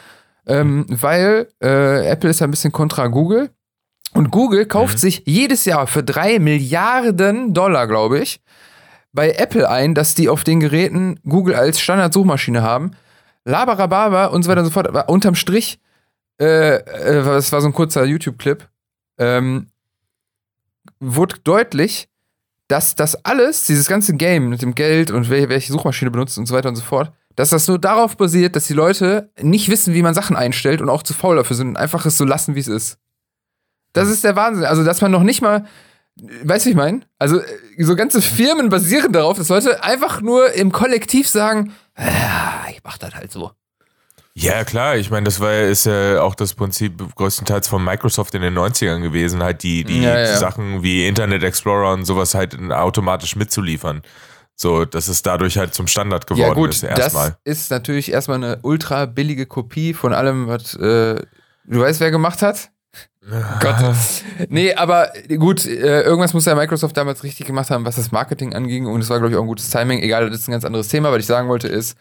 Ähm, 0.46 0.86
weil 0.90 1.48
äh, 1.64 2.08
Apple 2.10 2.30
ist 2.30 2.40
ja 2.40 2.48
ein 2.48 2.52
bisschen 2.52 2.72
kontra 2.72 3.08
Google. 3.08 3.50
Und 4.14 4.32
Google 4.32 4.66
kauft 4.66 4.98
sich 5.00 5.24
jedes 5.26 5.66
Jahr 5.66 5.86
für 5.88 6.04
drei 6.04 6.40
Milliarden 6.40 7.54
Dollar, 7.54 7.88
glaube 7.88 8.20
ich, 8.20 8.42
bei 9.14 9.32
Apple 9.34 9.70
ein, 9.70 9.94
dass 9.94 10.16
die 10.16 10.30
auf 10.30 10.44
den 10.44 10.60
Geräten 10.60 11.20
Google 11.28 11.56
als 11.56 11.80
Standard-Suchmaschine 11.80 12.62
haben. 12.64 12.92
Labarababa 13.46 14.26
und 14.26 14.44
so 14.44 14.50
weiter 14.50 14.62
und 14.62 14.66
so 14.66 14.72
fort. 14.72 14.88
Aber 14.88 15.10
unterm 15.10 15.36
Strich, 15.36 15.80
äh, 16.40 16.80
das 16.84 17.52
war 17.52 17.62
so 17.62 17.68
ein 17.68 17.74
kurzer 17.74 18.04
YouTube-Clip, 18.06 18.68
ähm, 19.20 19.68
wurde 21.00 21.36
deutlich, 21.44 22.10
dass 22.68 22.96
das 22.96 23.26
alles, 23.26 23.66
dieses 23.66 23.88
ganze 23.88 24.16
Game 24.16 24.50
mit 24.50 24.62
dem 24.62 24.76
Geld 24.76 25.12
und 25.12 25.30
wel 25.30 25.50
welche 25.50 25.72
Suchmaschine 25.72 26.12
benutzt 26.12 26.38
und 26.38 26.46
so 26.46 26.54
weiter 26.54 26.70
und 26.70 26.76
so 26.76 26.84
fort, 26.84 27.12
dass 27.36 27.50
das 27.50 27.68
nur 27.68 27.80
darauf 27.80 28.18
basiert, 28.18 28.56
dass 28.56 28.68
die 28.68 28.74
Leute 28.74 29.32
nicht 29.42 29.70
wissen, 29.70 29.94
wie 29.94 30.02
man 30.02 30.14
Sachen 30.14 30.36
einstellt 30.36 30.82
und 30.82 30.90
auch 30.90 31.04
zu 31.04 31.14
faul 31.14 31.38
dafür 31.38 31.56
sind 31.56 31.70
und 31.70 31.78
einfach 31.78 32.06
es 32.06 32.18
so 32.18 32.26
lassen, 32.26 32.56
wie 32.56 32.60
es 32.60 32.68
ist. 32.68 32.98
Das 33.94 34.10
ist 34.10 34.24
der 34.24 34.36
Wahnsinn. 34.36 34.66
Also, 34.66 34.84
dass 34.84 35.02
man 35.02 35.12
noch 35.12 35.24
nicht 35.24 35.42
mal, 35.42 35.66
weißt 36.44 36.66
du, 36.66 36.70
ich 36.70 36.76
meine? 36.76 37.02
Also, 37.18 37.40
äh, 37.40 37.84
so 37.84 37.96
ganze 37.96 38.22
Firmen 38.22 38.70
basieren 38.70 39.14
darauf, 39.14 39.38
dass 39.38 39.50
Leute 39.50 39.84
einfach 39.84 40.22
nur 40.22 40.54
im 40.54 40.72
Kollektiv 40.72 41.28
sagen, 41.28 41.74
ah, 41.96 42.70
ich 42.70 42.82
mach 42.84 42.98
das 42.98 43.16
halt 43.16 43.32
so. 43.32 43.52
Ja, 44.42 44.64
klar, 44.64 44.98
ich 44.98 45.12
meine, 45.12 45.26
das 45.26 45.40
war 45.40 45.54
ist 45.54 45.86
ja 45.86 46.22
auch 46.22 46.36
das 46.36 46.54
Prinzip 46.54 47.16
größtenteils 47.16 47.68
von 47.68 47.84
Microsoft 47.84 48.34
in 48.36 48.42
den 48.42 48.58
90ern 48.58 49.02
gewesen, 49.02 49.44
halt 49.44 49.64
die, 49.64 49.84
die 49.84 50.02
Ja, 50.02 50.18
ja. 50.20 50.38
Sachen 50.38 50.82
wie 50.84 51.08
Internet 51.08 51.44
Explorer 51.44 51.94
und 51.94 52.06
sowas 52.06 52.36
halt 52.36 52.58
automatisch 52.72 53.36
mitzuliefern. 53.36 54.02
So, 54.56 54.84
dass 54.84 55.08
es 55.08 55.22
dadurch 55.22 55.58
halt 55.58 55.74
zum 55.74 55.88
Standard 55.88 56.28
geworden 56.28 56.50
ja, 56.50 56.54
gut, 56.54 56.72
ist 56.72 56.84
das 56.84 57.00
erstmal. 57.00 57.38
ist 57.46 57.72
natürlich 57.72 58.12
erstmal 58.12 58.44
eine 58.44 58.60
ultra 58.62 59.06
billige 59.06 59.46
Kopie 59.46 59.94
von 59.94 60.14
allem, 60.14 60.48
was, 60.48 60.76
äh, 60.76 61.22
du 61.66 61.80
weißt, 61.80 62.00
wer 62.02 62.12
gemacht 62.12 62.42
hat? 62.42 62.70
Gott. 63.60 63.76
Nee, 64.50 64.74
aber 64.74 65.12
gut, 65.38 65.66
äh, 65.66 66.02
irgendwas 66.02 66.34
muss 66.34 66.46
ja 66.46 66.56
Microsoft 66.56 66.98
damals 66.98 67.24
richtig 67.24 67.46
gemacht 67.46 67.70
haben, 67.70 67.86
was 67.86 67.98
das 67.98 68.12
Marketing 68.12 68.54
anging. 68.54 68.86
Und 68.88 69.02
es 69.02 69.10
war, 69.10 69.20
glaube 69.20 69.32
ich, 69.32 69.38
auch 69.38 69.44
ein 69.44 69.48
gutes 69.48 69.70
Timing. 69.70 70.02
Egal, 70.02 70.30
das 70.30 70.40
ist 70.42 70.48
ein 70.48 70.54
ganz 70.54 70.66
anderes 70.66 70.88
Thema. 70.88 71.12
Was 71.12 71.20
ich 71.20 71.26
sagen 71.26 71.48
wollte 71.48 71.68
ist, 71.68 71.98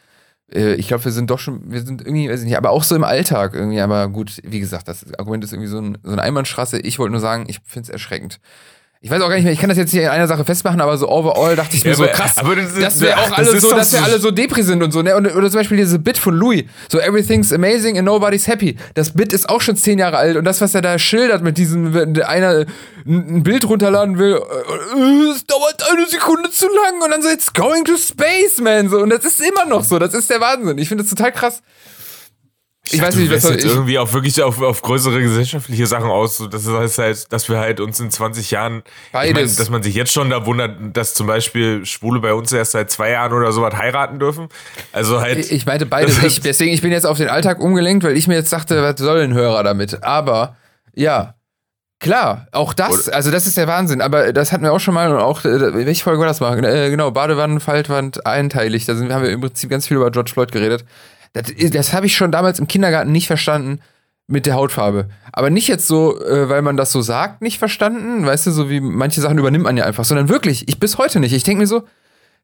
ich 0.50 0.88
glaube, 0.88 1.04
wir 1.04 1.12
sind 1.12 1.30
doch 1.30 1.38
schon, 1.38 1.70
wir 1.70 1.82
sind 1.82 2.00
irgendwie, 2.00 2.30
weiß 2.30 2.40
ich 2.40 2.46
nicht, 2.46 2.56
aber 2.56 2.70
auch 2.70 2.82
so 2.82 2.96
im 2.96 3.04
Alltag 3.04 3.54
irgendwie. 3.54 3.80
Aber 3.80 4.08
gut, 4.08 4.40
wie 4.44 4.60
gesagt, 4.60 4.88
das 4.88 5.04
Argument 5.18 5.44
ist 5.44 5.52
irgendwie 5.52 5.68
so, 5.68 5.78
ein, 5.78 5.98
so 6.02 6.12
eine 6.12 6.22
Einbahnstraße. 6.22 6.80
Ich 6.80 6.98
wollte 6.98 7.12
nur 7.12 7.20
sagen, 7.20 7.44
ich 7.48 7.60
finde 7.64 7.88
es 7.88 7.90
erschreckend. 7.90 8.40
Ich 9.00 9.10
weiß 9.10 9.22
auch 9.22 9.28
gar 9.28 9.36
nicht 9.36 9.44
mehr, 9.44 9.52
ich 9.52 9.60
kann 9.60 9.68
das 9.68 9.78
jetzt 9.78 9.94
nicht 9.94 10.02
in 10.02 10.08
einer 10.08 10.26
Sache 10.26 10.44
festmachen, 10.44 10.80
aber 10.80 10.98
so 10.98 11.08
overall 11.08 11.54
dachte 11.54 11.76
ich 11.76 11.84
mir 11.84 11.90
Ja, 11.90 11.96
so 11.96 12.02
aber- 12.02 12.12
krass, 12.12 12.32
aber 12.36 12.56
das 12.56 12.74
dass 12.74 13.00
wir 13.00 13.16
auch 13.16 13.30
alle 13.30 13.60
so, 13.60 13.70
dass 13.70 13.92
wir 13.92 14.02
alle 14.02 14.18
so 14.18 14.32
Depri 14.32 14.64
sind 14.64 14.82
und 14.82 14.90
so, 14.90 15.02
ne? 15.02 15.14
Und, 15.14 15.26
oder 15.36 15.48
zum 15.52 15.60
Beispiel 15.60 15.76
diese 15.76 16.00
Bit 16.00 16.18
von 16.18 16.34
Louis, 16.34 16.64
so 16.90 16.98
everything's 16.98 17.52
amazing 17.52 17.96
and 17.96 18.04
nobody's 18.06 18.48
happy. 18.48 18.76
Das 18.94 19.12
Bit 19.12 19.32
ist 19.32 19.48
auch 19.48 19.60
schon 19.60 19.76
zehn 19.76 20.00
Jahre 20.00 20.16
alt 20.16 20.36
und 20.36 20.44
das, 20.44 20.60
was 20.60 20.74
er 20.74 20.82
da 20.82 20.98
schildert 20.98 21.44
mit 21.44 21.58
diesem, 21.58 21.94
wenn 21.94 22.20
einer 22.22 22.66
ein 23.06 23.44
Bild 23.44 23.68
runterladen 23.68 24.18
will, 24.18 24.34
äh, 24.34 25.30
es 25.32 25.46
dauert 25.46 25.80
eine 25.92 26.04
Sekunde 26.08 26.50
zu 26.50 26.66
lang 26.66 27.00
und 27.00 27.10
dann 27.12 27.22
so, 27.22 27.28
it's 27.28 27.52
going 27.52 27.84
to 27.84 27.96
space, 27.96 28.58
man, 28.60 28.88
so. 28.88 28.98
Und 28.98 29.10
das 29.10 29.24
ist 29.24 29.40
immer 29.40 29.64
noch 29.66 29.84
so, 29.84 30.00
das 30.00 30.12
ist 30.12 30.28
der 30.28 30.40
Wahnsinn. 30.40 30.76
Ich 30.78 30.88
finde 30.88 31.04
das 31.04 31.10
total 31.14 31.30
krass. 31.30 31.62
Ich 32.92 33.02
weiß 33.02 33.16
nicht, 33.16 33.30
was 33.30 33.48
jetzt 33.48 33.64
ich, 33.64 33.70
irgendwie 33.70 33.98
auch 33.98 34.12
wirklich 34.12 34.42
auf, 34.42 34.60
auf 34.60 34.82
größere 34.82 35.20
gesellschaftliche 35.20 35.86
Sachen 35.86 36.10
aus, 36.10 36.38
so 36.38 36.46
dass 36.46 36.64
es 36.66 36.72
heißt 36.72 36.98
halt, 36.98 37.32
dass 37.32 37.48
wir 37.48 37.58
halt 37.58 37.80
uns 37.80 38.00
in 38.00 38.10
20 38.10 38.50
Jahren, 38.50 38.82
ich 38.86 39.12
mein, 39.12 39.34
Beides. 39.34 39.56
dass 39.56 39.70
man 39.70 39.82
sich 39.82 39.94
jetzt 39.94 40.12
schon 40.12 40.30
da 40.30 40.46
wundert, 40.46 40.76
dass 40.96 41.14
zum 41.14 41.26
Beispiel 41.26 41.84
Schwule 41.84 42.20
bei 42.20 42.34
uns 42.34 42.52
erst 42.52 42.72
seit 42.72 42.90
zwei 42.90 43.10
Jahren 43.10 43.32
oder 43.32 43.52
sowas 43.52 43.74
heiraten 43.74 44.18
dürfen. 44.18 44.48
Also 44.92 45.20
halt. 45.20 45.50
Ich 45.50 45.66
meinte 45.66 45.86
beides. 45.86 46.18
Ich, 46.28 46.40
deswegen, 46.40 46.72
ich 46.72 46.82
bin 46.82 46.92
jetzt 46.92 47.06
auf 47.06 47.16
den 47.16 47.28
Alltag 47.28 47.60
umgelenkt, 47.60 48.04
weil 48.04 48.16
ich 48.16 48.28
mir 48.28 48.34
jetzt 48.34 48.52
dachte, 48.52 48.82
was 48.82 48.98
soll 48.98 49.20
ein 49.20 49.32
Hörer 49.34 49.62
damit? 49.62 50.02
Aber, 50.02 50.56
ja. 50.94 51.34
Klar, 52.00 52.46
auch 52.52 52.74
das, 52.74 53.08
also 53.08 53.32
das 53.32 53.48
ist 53.48 53.56
der 53.56 53.66
Wahnsinn, 53.66 54.00
aber 54.00 54.32
das 54.32 54.52
hatten 54.52 54.62
wir 54.62 54.72
auch 54.72 54.78
schon 54.78 54.94
mal 54.94 55.10
und 55.10 55.20
auch, 55.20 55.44
äh, 55.44 55.74
welche 55.84 56.04
Folge 56.04 56.20
war 56.20 56.28
das 56.28 56.38
mal? 56.38 56.62
Äh, 56.64 56.90
genau, 56.90 57.10
Badewannen, 57.10 57.58
Faltwand, 57.58 58.24
einteilig, 58.24 58.86
da 58.86 58.94
sind, 58.94 59.12
haben 59.12 59.24
wir 59.24 59.30
im 59.30 59.40
Prinzip 59.40 59.68
ganz 59.68 59.88
viel 59.88 59.96
über 59.96 60.10
George 60.12 60.30
Floyd 60.32 60.52
geredet. 60.52 60.84
Das, 61.32 61.52
das 61.70 61.92
habe 61.92 62.06
ich 62.06 62.16
schon 62.16 62.32
damals 62.32 62.58
im 62.58 62.68
Kindergarten 62.68 63.12
nicht 63.12 63.26
verstanden 63.26 63.80
mit 64.26 64.46
der 64.46 64.54
Hautfarbe. 64.54 65.08
Aber 65.32 65.50
nicht 65.50 65.68
jetzt 65.68 65.86
so, 65.86 66.20
äh, 66.20 66.48
weil 66.48 66.62
man 66.62 66.76
das 66.76 66.92
so 66.92 67.00
sagt, 67.00 67.40
nicht 67.42 67.58
verstanden, 67.58 68.26
weißt 68.26 68.46
du, 68.46 68.50
so 68.50 68.68
wie 68.68 68.80
manche 68.80 69.20
Sachen 69.20 69.38
übernimmt 69.38 69.64
man 69.64 69.76
ja 69.76 69.84
einfach, 69.84 70.04
sondern 70.04 70.28
wirklich, 70.28 70.68
ich 70.68 70.78
bis 70.78 70.98
heute 70.98 71.20
nicht. 71.20 71.32
Ich 71.32 71.44
denke 71.44 71.60
mir 71.60 71.66
so, 71.66 71.84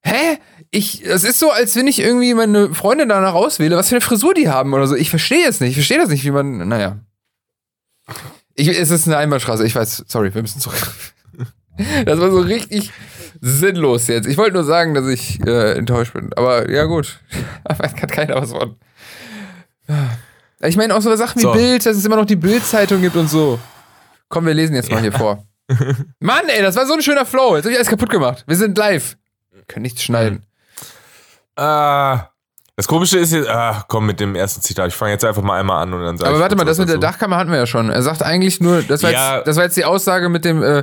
Hä? 0.05 0.39
Ich, 0.71 1.05
es 1.05 1.25
ist 1.25 1.39
so, 1.39 1.51
als 1.51 1.77
wenn 1.77 1.87
ich 1.87 1.99
irgendwie 1.99 2.35
meine 2.35 2.75
Freunde 2.75 3.07
danach 3.07 3.33
auswähle, 3.33 3.77
was 3.77 3.89
für 3.89 3.95
eine 3.95 4.03
Frisur 4.03 4.35
die 4.35 4.51
haben 4.51 4.75
oder 4.75 4.87
so. 4.87 4.95
Ich 4.97 5.09
verstehe 5.09 5.49
es 5.49 5.61
nicht. 5.61 5.71
Ich 5.71 5.77
verstehe 5.77 5.99
das 5.99 6.11
nicht, 6.11 6.25
wie 6.25 6.31
man, 6.31 6.69
naja. 6.69 6.99
Ich, 8.55 8.69
es 8.69 8.91
ist 8.91 9.07
eine 9.07 9.17
Einbahnstraße. 9.17 9.65
Ich 9.65 9.75
weiß, 9.75 10.05
sorry, 10.07 10.35
wir 10.35 10.43
müssen 10.43 10.61
zurück. 10.61 10.77
Das 12.05 12.21
war 12.21 12.31
so 12.31 12.39
richtig 12.39 12.93
sinnlos 13.45 14.07
jetzt. 14.09 14.27
Ich 14.27 14.37
wollte 14.39 14.55
nur 14.55 14.65
sagen, 14.65 14.95
dass 14.95 15.07
ich 15.07 15.39
äh, 15.47 15.73
enttäuscht 15.77 16.15
bin. 16.15 16.31
Aber 16.35 16.71
ja, 16.71 16.85
gut. 16.85 17.21
Aber 17.65 17.85
es 17.85 17.95
kann 17.95 18.09
keiner 18.09 18.37
was 18.37 18.53
von. 18.53 18.77
Ich 20.61 20.77
meine 20.77 20.95
auch 20.97 21.03
so 21.03 21.15
Sachen 21.15 21.39
wie 21.39 21.43
So. 21.43 21.53
Bild, 21.53 21.85
dass 21.85 21.97
es 21.97 22.05
immer 22.05 22.17
noch 22.17 22.25
die 22.25 22.37
Bild-Zeitung 22.37 23.01
gibt 23.03 23.17
und 23.17 23.29
so. 23.29 23.59
Komm, 24.29 24.47
wir 24.47 24.55
lesen 24.55 24.75
jetzt 24.75 24.91
mal 24.91 25.01
hier 25.01 25.13
vor. 25.19 25.45
Mann, 26.21 26.49
ey, 26.49 26.63
das 26.63 26.77
war 26.77 26.87
so 26.87 26.95
ein 26.95 27.03
schöner 27.03 27.27
Flow. 27.27 27.57
Jetzt 27.57 27.65
hab 27.67 27.71
ich 27.73 27.77
alles 27.79 27.89
kaputt 27.89 28.11
gemacht. 28.11 28.45
Wir 28.47 28.57
sind 28.57 28.77
live. 28.79 29.17
Wir 29.53 29.63
können 29.65 29.83
nichts 29.83 30.03
schneiden. 30.03 30.45
Ah, 31.57 32.29
das 32.77 32.89
Komische 32.89 33.19
ist 33.19 33.33
jetzt, 33.33 33.49
ah, 33.49 33.85
komm 33.89 34.07
mit 34.07 34.19
dem 34.21 34.35
ersten 34.35 34.61
Zitat. 34.63 34.89
Ich 34.89 34.95
fange 34.95 35.13
jetzt 35.13 35.25
einfach 35.25 35.43
mal 35.43 35.61
einmal 35.61 35.83
an 35.83 35.93
und 35.95 36.03
dann 36.03 36.17
sage 36.17 36.29
Aber 36.29 36.39
ich 36.39 36.43
warte 36.43 36.57
mal, 36.57 36.65
das 36.65 36.79
mit 36.79 36.89
der. 36.89 36.99
Dachkammer 36.99 37.37
hatten 37.37 37.51
wir 37.51 37.59
ja 37.59 37.67
schon. 37.67 37.91
Er 37.91 38.03
sagt 38.03 38.23
eigentlich 38.23 38.61
nur, 38.61 38.83
das 38.83 39.03
war, 39.03 39.13
Ja. 39.13 39.37
jetzt, 39.37 39.47
das 39.49 39.57
war 39.57 39.65
jetzt 39.65 39.77
die 39.77 39.85
Aussage 39.85 40.29
mit 40.29 40.45
dem, 40.45 40.63
äh, 40.63 40.83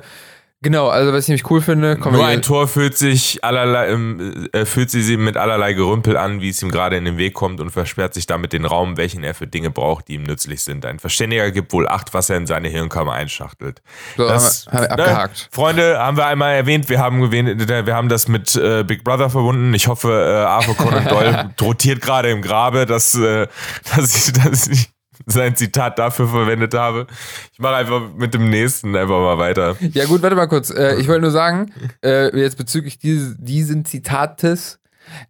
genau, 0.62 0.88
also 0.90 1.12
was 1.12 1.24
ich 1.24 1.30
nämlich 1.30 1.50
cool 1.50 1.62
finde, 1.62 1.98
kommen 1.98 2.16
Nur 2.16 2.26
ein 2.26 2.42
Tor 2.42 2.68
fühlt 2.68 2.98
sich 2.98 3.44
allerlei, 3.44 3.90
ähm, 3.90 4.48
äh, 4.54 4.66
fühlt 4.66 4.90
sie 4.92 5.02
sie 5.02 5.18
mit 5.18 5.38
allerlei 5.38 5.74
Gerümpel 5.74 6.18
an, 6.18 6.42
wie 6.42 6.50
es 6.50 6.62
ihm 6.62 6.72
gerade 6.72 6.98
in 6.98 7.06
den 7.06 7.18
Weg 7.18 7.34
kommt 7.34 7.60
und 7.60 7.72
versperrt 7.72 8.14
sich 8.14 8.28
damit 8.28 8.54
den 8.54 8.66
Raum, 8.66 8.98
welchen 8.98 9.24
er 9.24 9.34
für 9.34 9.48
Dinge 9.48 9.72
braucht, 9.72 10.08
die 10.08 10.14
ihm 10.16 10.24
nützlich 10.24 10.62
sind. 10.62 10.86
Ein 10.86 11.00
Verständiger 11.00 11.50
gibt 11.52 11.74
wohl 11.74 11.88
Acht, 11.88 12.14
was 12.14 12.30
er 12.30 12.38
in 12.38 12.46
seine 12.46 12.68
Hirnkammer 12.70 13.14
einschachtelt. 13.14 13.82
So, 14.18 14.28
Das- 14.28 14.68
haben 14.68 14.74
wir, 14.74 14.80
haben 14.82 14.90
wir 14.90 14.96
ne, 14.98 15.04
abgehakt. 15.04 15.50
Freunde, 15.52 16.00
haben 16.00 16.18
wir 16.18 16.26
einmal 16.28 16.54
erwähnt, 16.56 16.88
wir 16.90 17.00
haben, 17.00 17.22
gewähnt, 17.22 17.68
wir 17.68 17.96
haben 17.96 18.10
das 18.10 18.28
mit 18.28 18.56
äh, 18.56 18.84
Big 18.84 19.04
Brother 19.04 19.30
verbunden. 19.30 19.74
Ich 19.74 19.88
hoffe, 19.88 20.10
äh, 20.12 20.46
Arthur 20.46 20.76
Conan 20.76 21.06
Doyle 21.10 21.50
rotiert 21.60 22.02
gerade 22.02 22.30
im 22.30 22.42
Grabe, 22.42 22.86
dass, 22.86 23.16
äh, 23.16 23.48
dass, 23.96 24.16
ich, 24.16 24.34
dass 24.34 24.68
ich 24.68 24.91
sein 25.26 25.56
Zitat 25.56 26.00
dafür 26.00 26.28
verwendet 26.28 26.74
habe. 26.74 27.08
Ich 27.54 27.60
mache 27.60 27.76
einfach 27.76 28.02
mit 28.16 28.34
dem 28.34 28.50
nächsten 28.50 28.96
einfach 28.96 29.20
mal 29.20 29.38
weiter. 29.38 29.76
Ja 29.94 30.06
gut, 30.06 30.22
warte 30.22 30.36
mal 30.36 30.48
kurz. 30.48 30.70
Äh, 30.70 30.96
ich 30.96 31.08
wollte 31.08 31.22
nur 31.22 31.32
sagen, 31.32 31.72
äh, 32.04 32.36
jetzt 32.38 32.58
bezüglich 32.58 33.00
dieses, 33.00 33.36
diesen 33.38 33.86
Zitates, 33.86 34.80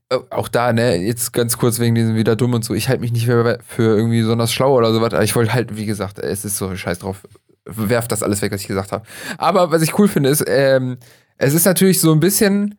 äh, 0.10 0.18
auch 0.30 0.48
da, 0.48 0.74
ne, 0.74 0.96
jetzt 0.96 1.34
ganz 1.34 1.58
kurz 1.58 1.80
wegen 1.80 1.96
diesem 1.96 2.16
wieder 2.16 2.36
dumm 2.36 2.54
und 2.54 2.64
so, 2.64 2.74
ich 2.74 2.90
halte 2.90 3.02
mich 3.02 3.12
nicht 3.12 3.26
für, 3.26 3.60
für 3.66 3.98
irgendwie 3.98 4.22
besonders 4.22 4.54
schlau 4.54 4.76
oder 4.76 4.94
sowas, 4.94 5.14
aber 5.14 5.24
ich 5.24 5.36
wollte 5.36 5.54
halt, 5.54 5.76
wie 5.76 5.86
gesagt, 5.86 6.20
es 6.20 6.46
ist 6.46 6.58
so 6.58 6.76
scheiß 6.76 7.00
drauf, 7.00 7.24
werft 7.66 8.12
das 8.12 8.24
alles 8.24 8.42
weg, 8.42 8.52
was 8.52 8.62
ich 8.62 8.68
gesagt 8.68 8.92
habe. 8.92 9.06
Aber 9.38 9.72
was 9.72 9.82
ich 9.82 9.98
cool 9.98 10.08
finde, 10.08 10.30
ist, 10.30 10.44
ähm, 10.48 10.98
es 11.38 11.54
ist 11.54 11.66
natürlich 11.66 12.00
so 12.00 12.12
ein 12.12 12.20
bisschen 12.20 12.78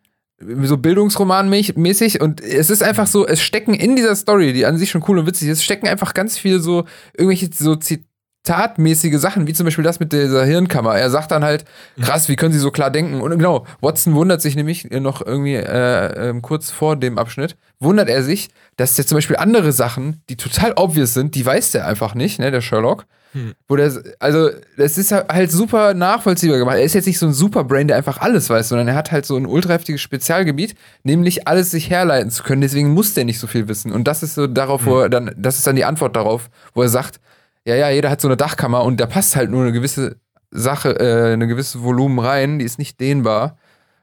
so 0.62 0.76
Bildungsroman-mäßig 0.76 2.20
und 2.20 2.40
es 2.40 2.70
ist 2.70 2.83
einfach 2.83 3.07
so, 3.07 3.26
es 3.26 3.42
stecken 3.42 3.74
in 3.74 3.96
dieser 3.96 4.16
Story, 4.16 4.52
die 4.52 4.66
an 4.66 4.78
sich 4.78 4.90
schon 4.90 5.05
cool 5.09 5.18
und 5.18 5.26
witzig 5.26 5.48
ist, 5.48 5.62
stecken 5.62 5.88
einfach 5.88 6.14
ganz 6.14 6.38
viel 6.38 6.61
so 6.61 6.85
irgendwelche 7.16 7.50
so 7.52 7.76
zitatmäßige 7.76 9.18
Sachen, 9.18 9.46
wie 9.46 9.52
zum 9.52 9.64
Beispiel 9.64 9.85
das 9.85 10.00
mit 10.00 10.12
dieser 10.12 10.44
Hirnkammer. 10.44 10.96
Er 10.96 11.11
sagt 11.11 11.31
dann 11.31 11.44
halt, 11.44 11.64
krass, 12.00 12.28
wie 12.28 12.37
können 12.37 12.52
sie 12.52 12.59
so 12.59 12.70
klar 12.70 12.90
denken? 12.90 13.20
Und 13.20 13.31
genau, 13.31 13.66
Watson 13.81 14.14
wundert 14.14 14.42
sich 14.42 14.57
nämlich 14.57 14.90
noch 14.90 15.24
irgendwie 15.24 15.55
äh, 15.55 16.31
äh, 16.31 16.40
kurz 16.40 16.70
vor 16.70 16.96
dem 16.96 17.18
Abschnitt, 17.18 17.57
wundert 17.78 18.09
er 18.09 18.22
sich, 18.22 18.50
dass 18.76 18.96
der 18.96 19.07
zum 19.07 19.16
Beispiel 19.16 19.37
andere 19.37 19.72
Sachen, 19.72 20.22
die 20.28 20.37
total 20.37 20.72
obvious 20.76 21.14
sind, 21.14 21.35
die 21.35 21.46
weiß 21.46 21.72
der 21.72 21.87
einfach 21.87 22.14
nicht, 22.14 22.38
ne, 22.38 22.50
der 22.50 22.61
Sherlock. 22.61 23.07
Hm. 23.33 23.55
Wo 23.66 23.77
der, 23.77 23.92
also, 24.18 24.51
das 24.77 24.99
ist 24.99 25.12
halt 25.12 25.51
super 25.51 25.95
nachvollziehbar 25.95 26.59
gemacht. 26.59 26.77
Er 26.77 26.85
ist 26.85 26.95
jetzt 26.95 27.07
nicht 27.07 27.18
so 27.18 27.27
ein 27.27 27.33
Superbrain, 27.33 27.88
der 27.88 27.97
einfach 27.97 28.18
alles 28.18 28.51
weiß, 28.51 28.68
sondern 28.68 28.88
er 28.88 28.95
hat 28.95 29.11
halt 29.11 29.27
so 29.27 29.37
ein 29.37 29.47
ultra 29.47 29.73
heftiges 29.73 30.01
Spezialgebiet, 30.01 30.75
nämlich 31.03 31.49
alles 31.49 31.71
sich 31.71 31.90
herleiten 31.90 32.31
zu 32.31 32.42
können. 32.42 32.61
Deswegen 32.61 32.90
muss 32.90 33.14
der 33.14 33.25
nicht 33.25 33.38
so 33.38 33.47
viel 33.47 33.68
wissen. 33.68 33.90
Und 33.92 34.05
das 34.07 34.23
ist 34.23 34.35
so 34.35 34.47
darauf, 34.47 34.85
hm. 34.85 34.90
wo 34.90 35.01
er 35.01 35.09
dann, 35.09 35.35
das 35.37 35.57
ist 35.57 35.66
dann 35.66 35.77
die 35.77 35.85
Antwort 35.85 36.14
darauf, 36.14 36.51
wo 36.75 36.83
er 36.83 36.88
sagt, 36.88 37.21
ja, 37.64 37.75
ja, 37.75 37.90
jeder 37.90 38.11
hat 38.11 38.21
so 38.21 38.29
eine 38.29 38.37
Dachkammer 38.37 38.85
und 38.85 39.01
da 39.01 39.07
passt 39.07 39.37
halt 39.37 39.51
nur 39.51 39.62
eine 39.62 39.73
gewisse 39.73 40.16
Sache, 40.51 40.99
äh, 41.01 41.33
eine 41.33 41.47
gewisse 41.47 41.83
Volumen 41.83 42.18
rein, 42.18 42.59
die 42.59 42.64
ist 42.64 42.79
nicht 42.79 43.01
dehnbar. 43.01 43.57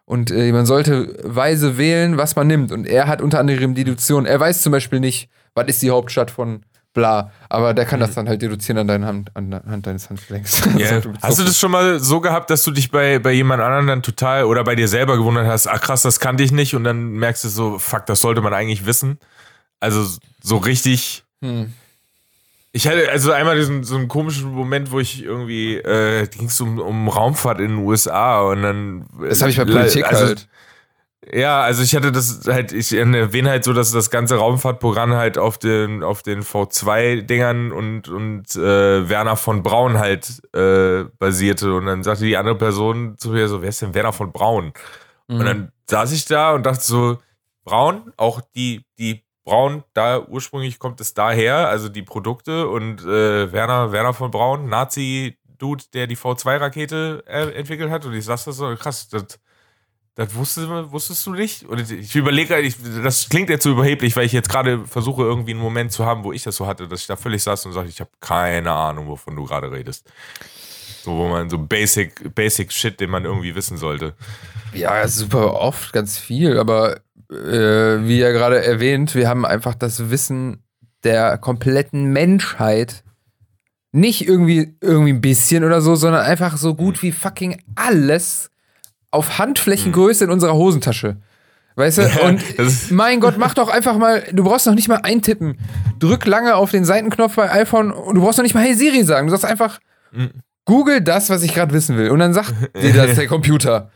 Und 0.06 0.32
äh, 0.32 0.52
man 0.52 0.66
sollte 0.66 1.16
weise 1.24 1.78
wählen, 1.78 2.18
was 2.18 2.36
man 2.36 2.48
nimmt. 2.48 2.72
Und 2.72 2.88
er 2.88 3.06
hat 3.06 3.22
unter 3.22 3.40
anderem 3.40 3.76
Deduktion. 3.76 4.26
Er 4.26 4.40
weiß 4.40 4.64
zum 4.64 4.72
Beispiel 4.72 5.00
nicht, 5.00 5.30
was 5.54 5.68
ist 5.68 5.84
die 5.84 5.92
Hauptstadt 5.92 6.32
von 6.32 6.64
bla. 7.00 7.32
Aber 7.50 7.74
der 7.74 7.86
kann 7.86 8.00
das 8.00 8.12
mhm. 8.12 8.16
dann 8.16 8.30
halt 8.30 8.42
deduzieren 8.42 8.78
an, 8.78 8.88
deiner 8.88 9.08
Hand, 9.08 9.32
an 9.34 9.52
der 9.52 9.64
Hand 9.64 9.88
deines 9.88 10.10
Handgelenks. 10.10 10.62
Yeah. 10.80 11.02
hast 11.22 11.40
du 11.40 11.44
das 11.44 11.58
schon 11.58 11.72
mal 11.72 12.00
so 12.00 12.22
gehabt, 12.22 12.50
dass 12.50 12.64
du 12.64 12.72
dich 12.72 12.92
bei, 12.92 13.20
bei 13.20 13.32
jemand 13.32 13.62
anderem 13.62 13.88
dann 13.88 14.04
total 14.04 14.46
oder 14.46 14.64
bei 14.64 14.76
dir 14.76 14.88
selber 14.88 15.18
gewundert 15.18 15.48
hast, 15.48 15.68
ach 15.68 15.82
krass, 15.82 16.04
das 16.04 16.20
kannte 16.20 16.44
ich 16.44 16.52
nicht 16.52 16.76
und 16.76 16.84
dann 16.84 17.14
merkst 17.14 17.44
du 17.44 17.50
so, 17.50 17.80
fuck, 17.80 18.06
das 18.06 18.22
sollte 18.22 18.42
man 18.42 18.54
eigentlich 18.54 18.86
wissen. 18.86 19.20
Also 19.80 20.06
so 20.42 20.58
richtig. 20.58 21.24
Hm. 21.42 21.74
Ich 22.72 22.88
hatte 22.88 23.10
also 23.10 23.32
einmal 23.32 23.56
diesen, 23.56 23.84
so 23.84 23.96
einen 23.96 24.08
komischen 24.08 24.52
Moment, 24.52 24.92
wo 24.92 25.00
ich 25.00 25.24
irgendwie, 25.24 25.78
äh, 25.78 26.28
ging 26.28 26.48
es 26.48 26.62
um, 26.62 26.80
um 26.80 27.08
Raumfahrt 27.08 27.60
in 27.60 27.70
den 27.70 27.78
USA 27.80 28.42
und 28.42 28.62
dann. 28.62 29.06
Das 29.28 29.42
habe 29.42 29.50
ich 29.50 29.58
bei 29.58 29.66
Politik 29.66 30.06
also, 30.06 30.26
halt. 30.28 30.48
Ja, 31.28 31.62
also 31.62 31.84
ich 31.84 31.94
hatte 31.96 32.12
das 32.12 32.48
halt, 32.48 32.72
ich 32.72 32.94
erwähne 32.94 33.50
halt 33.50 33.66
so, 33.66 33.74
dass 33.74 33.92
das 33.92 34.10
ganze 34.10 34.38
Raumfahrtprogramm 34.38 35.14
halt 35.14 35.38
auf 35.38 35.58
den, 35.58 36.02
auf 36.02 36.24
den 36.24 36.44
V2-Dingern 36.44 37.72
und, 37.74 38.08
und 38.08 38.56
äh, 38.56 39.10
Werner 39.10 39.36
von 39.36 39.62
Braun 39.62 39.98
halt 40.00 40.42
äh, 40.56 41.04
basierte. 41.20 41.74
Und 41.74 41.88
dann 41.88 42.04
sagte 42.04 42.24
die 42.24 42.38
andere 42.38 42.58
Person 42.58 43.18
zu 43.18 43.32
mir 43.32 43.50
so, 43.50 43.62
wer 43.62 43.70
ist 43.70 43.82
denn 43.82 43.94
Werner 43.94 44.14
von 44.14 44.32
Braun? 44.32 44.72
Mhm. 45.28 45.40
Und 45.40 45.46
dann 45.46 45.72
saß 45.88 46.14
ich 46.14 46.26
da 46.26 46.54
und 46.54 46.66
dachte 46.66 46.84
so, 46.84 47.18
Braun, 47.66 48.14
auch 48.16 48.40
die, 48.56 48.86
die 48.98 49.26
Braun, 49.44 49.84
da 49.94 50.26
ursprünglich 50.26 50.80
kommt 50.80 51.02
es 51.02 51.14
daher, 51.14 51.68
also 51.68 51.90
die 51.90 52.04
Produkte 52.04 52.70
und 52.70 53.02
äh, 53.02 53.52
Werner, 53.52 53.92
Werner 53.92 54.14
von 54.14 54.32
Braun, 54.32 54.70
Nazi-Dude, 54.70 55.84
der 55.94 56.08
die 56.08 56.18
V2-Rakete 56.18 57.26
äh, 57.28 57.52
entwickelt 57.52 57.92
hat. 57.92 58.06
Und 58.06 58.14
ich 58.14 58.24
saß 58.24 58.46
da 58.46 58.52
so, 58.54 58.74
krass, 58.76 59.10
das 59.10 59.40
das 60.20 60.36
wusstest, 60.36 60.68
wusstest 60.68 61.26
du 61.26 61.32
nicht? 61.32 61.64
Und 61.64 61.90
ich 61.90 62.14
überlege, 62.14 62.60
ich, 62.60 62.76
das 63.02 63.30
klingt 63.30 63.50
jetzt 63.50 63.64
so 63.64 63.72
überheblich, 63.72 64.18
weil 64.18 64.26
ich 64.26 64.34
jetzt 64.34 64.50
gerade 64.50 64.86
versuche, 64.86 65.24
irgendwie 65.24 65.52
einen 65.52 65.62
Moment 65.62 65.94
zu 65.94 66.06
haben, 66.06 66.26
wo 66.26 66.34
ich 66.34 66.44
das 66.44 66.58
so 66.58 66.68
hatte, 66.68 66.90
dass 66.90 67.00
ich 67.00 67.08
da 67.08 67.16
völlig 67.16 67.42
saß 67.42 67.66
und 67.66 67.72
sagte, 67.72 67.90
ich 67.90 68.02
habe 68.02 68.10
keine 68.20 68.74
Ahnung, 68.74 69.08
wovon 69.08 69.38
du 69.38 69.46
gerade 69.46 69.72
redest. 69.72 70.12
So, 71.04 71.16
wo 71.16 71.30
man 71.30 71.50
so 71.50 71.58
basic, 71.58 72.36
basic 72.36 72.74
Shit, 72.74 73.00
den 73.00 73.10
man 73.10 73.24
irgendwie 73.24 73.56
wissen 73.56 73.78
sollte. 73.78 74.14
Ja, 74.74 75.08
super 75.08 75.54
oft, 75.54 75.94
ganz 75.94 76.18
viel, 76.18 76.60
aber 76.60 76.98
äh, 77.32 78.06
wie 78.06 78.20
ja 78.20 78.32
gerade 78.32 78.62
erwähnt, 78.62 79.16
wir 79.16 79.30
haben 79.30 79.46
einfach 79.46 79.74
das 79.74 80.10
Wissen 80.10 80.66
der 81.06 81.38
kompletten 81.38 82.12
Menschheit 82.12 83.06
nicht 83.94 84.28
irgendwie, 84.28 84.76
irgendwie 84.82 85.14
ein 85.14 85.22
bisschen 85.22 85.64
oder 85.64 85.80
so, 85.80 85.96
sondern 85.96 86.26
einfach 86.26 86.58
so 86.58 86.76
gut 86.76 87.02
wie 87.04 87.14
fucking 87.14 87.62
alles 87.76 88.52
auf 89.12 89.38
Handflächengröße 89.38 90.24
in 90.24 90.32
unserer 90.32 90.54
Hosentasche. 90.54 91.18
Weißt 91.76 92.00
du? 92.00 92.02
Ja, 92.02 92.28
und 92.28 92.44
mein 92.92 93.22
Gott, 93.22 93.38
mach 93.38 93.54
doch 93.54 93.70
einfach 93.70 93.98
mal, 93.98 94.24
du 94.34 94.44
brauchst 94.44 94.68
noch 94.68 94.76
nicht 94.76 94.90
mal 94.90 95.00
eintippen. 95.04 95.58
Drück 95.98 96.26
lange 96.26 96.56
auf 96.56 96.72
den 96.72 96.84
Seitenknopf 96.84 97.36
bei 97.36 97.50
iPhone 97.52 97.92
und 97.92 98.16
du 98.16 98.22
brauchst 98.22 98.38
noch 98.38 98.44
nicht 98.44 98.54
mal 98.54 98.64
Hey 98.64 98.74
Siri 98.74 99.04
sagen. 99.04 99.28
Du 99.28 99.32
sagst 99.32 99.46
einfach, 99.46 99.80
mhm. 100.12 100.32
Google 100.66 101.02
das, 101.02 101.30
was 101.30 101.42
ich 101.42 101.54
gerade 101.54 101.74
wissen 101.74 101.98
will. 101.98 102.10
Und 102.10 102.20
dann 102.20 102.34
sagt 102.34 102.54
dir 102.82 102.94
das 102.94 103.16
der 103.16 103.28
Computer. 103.28 103.92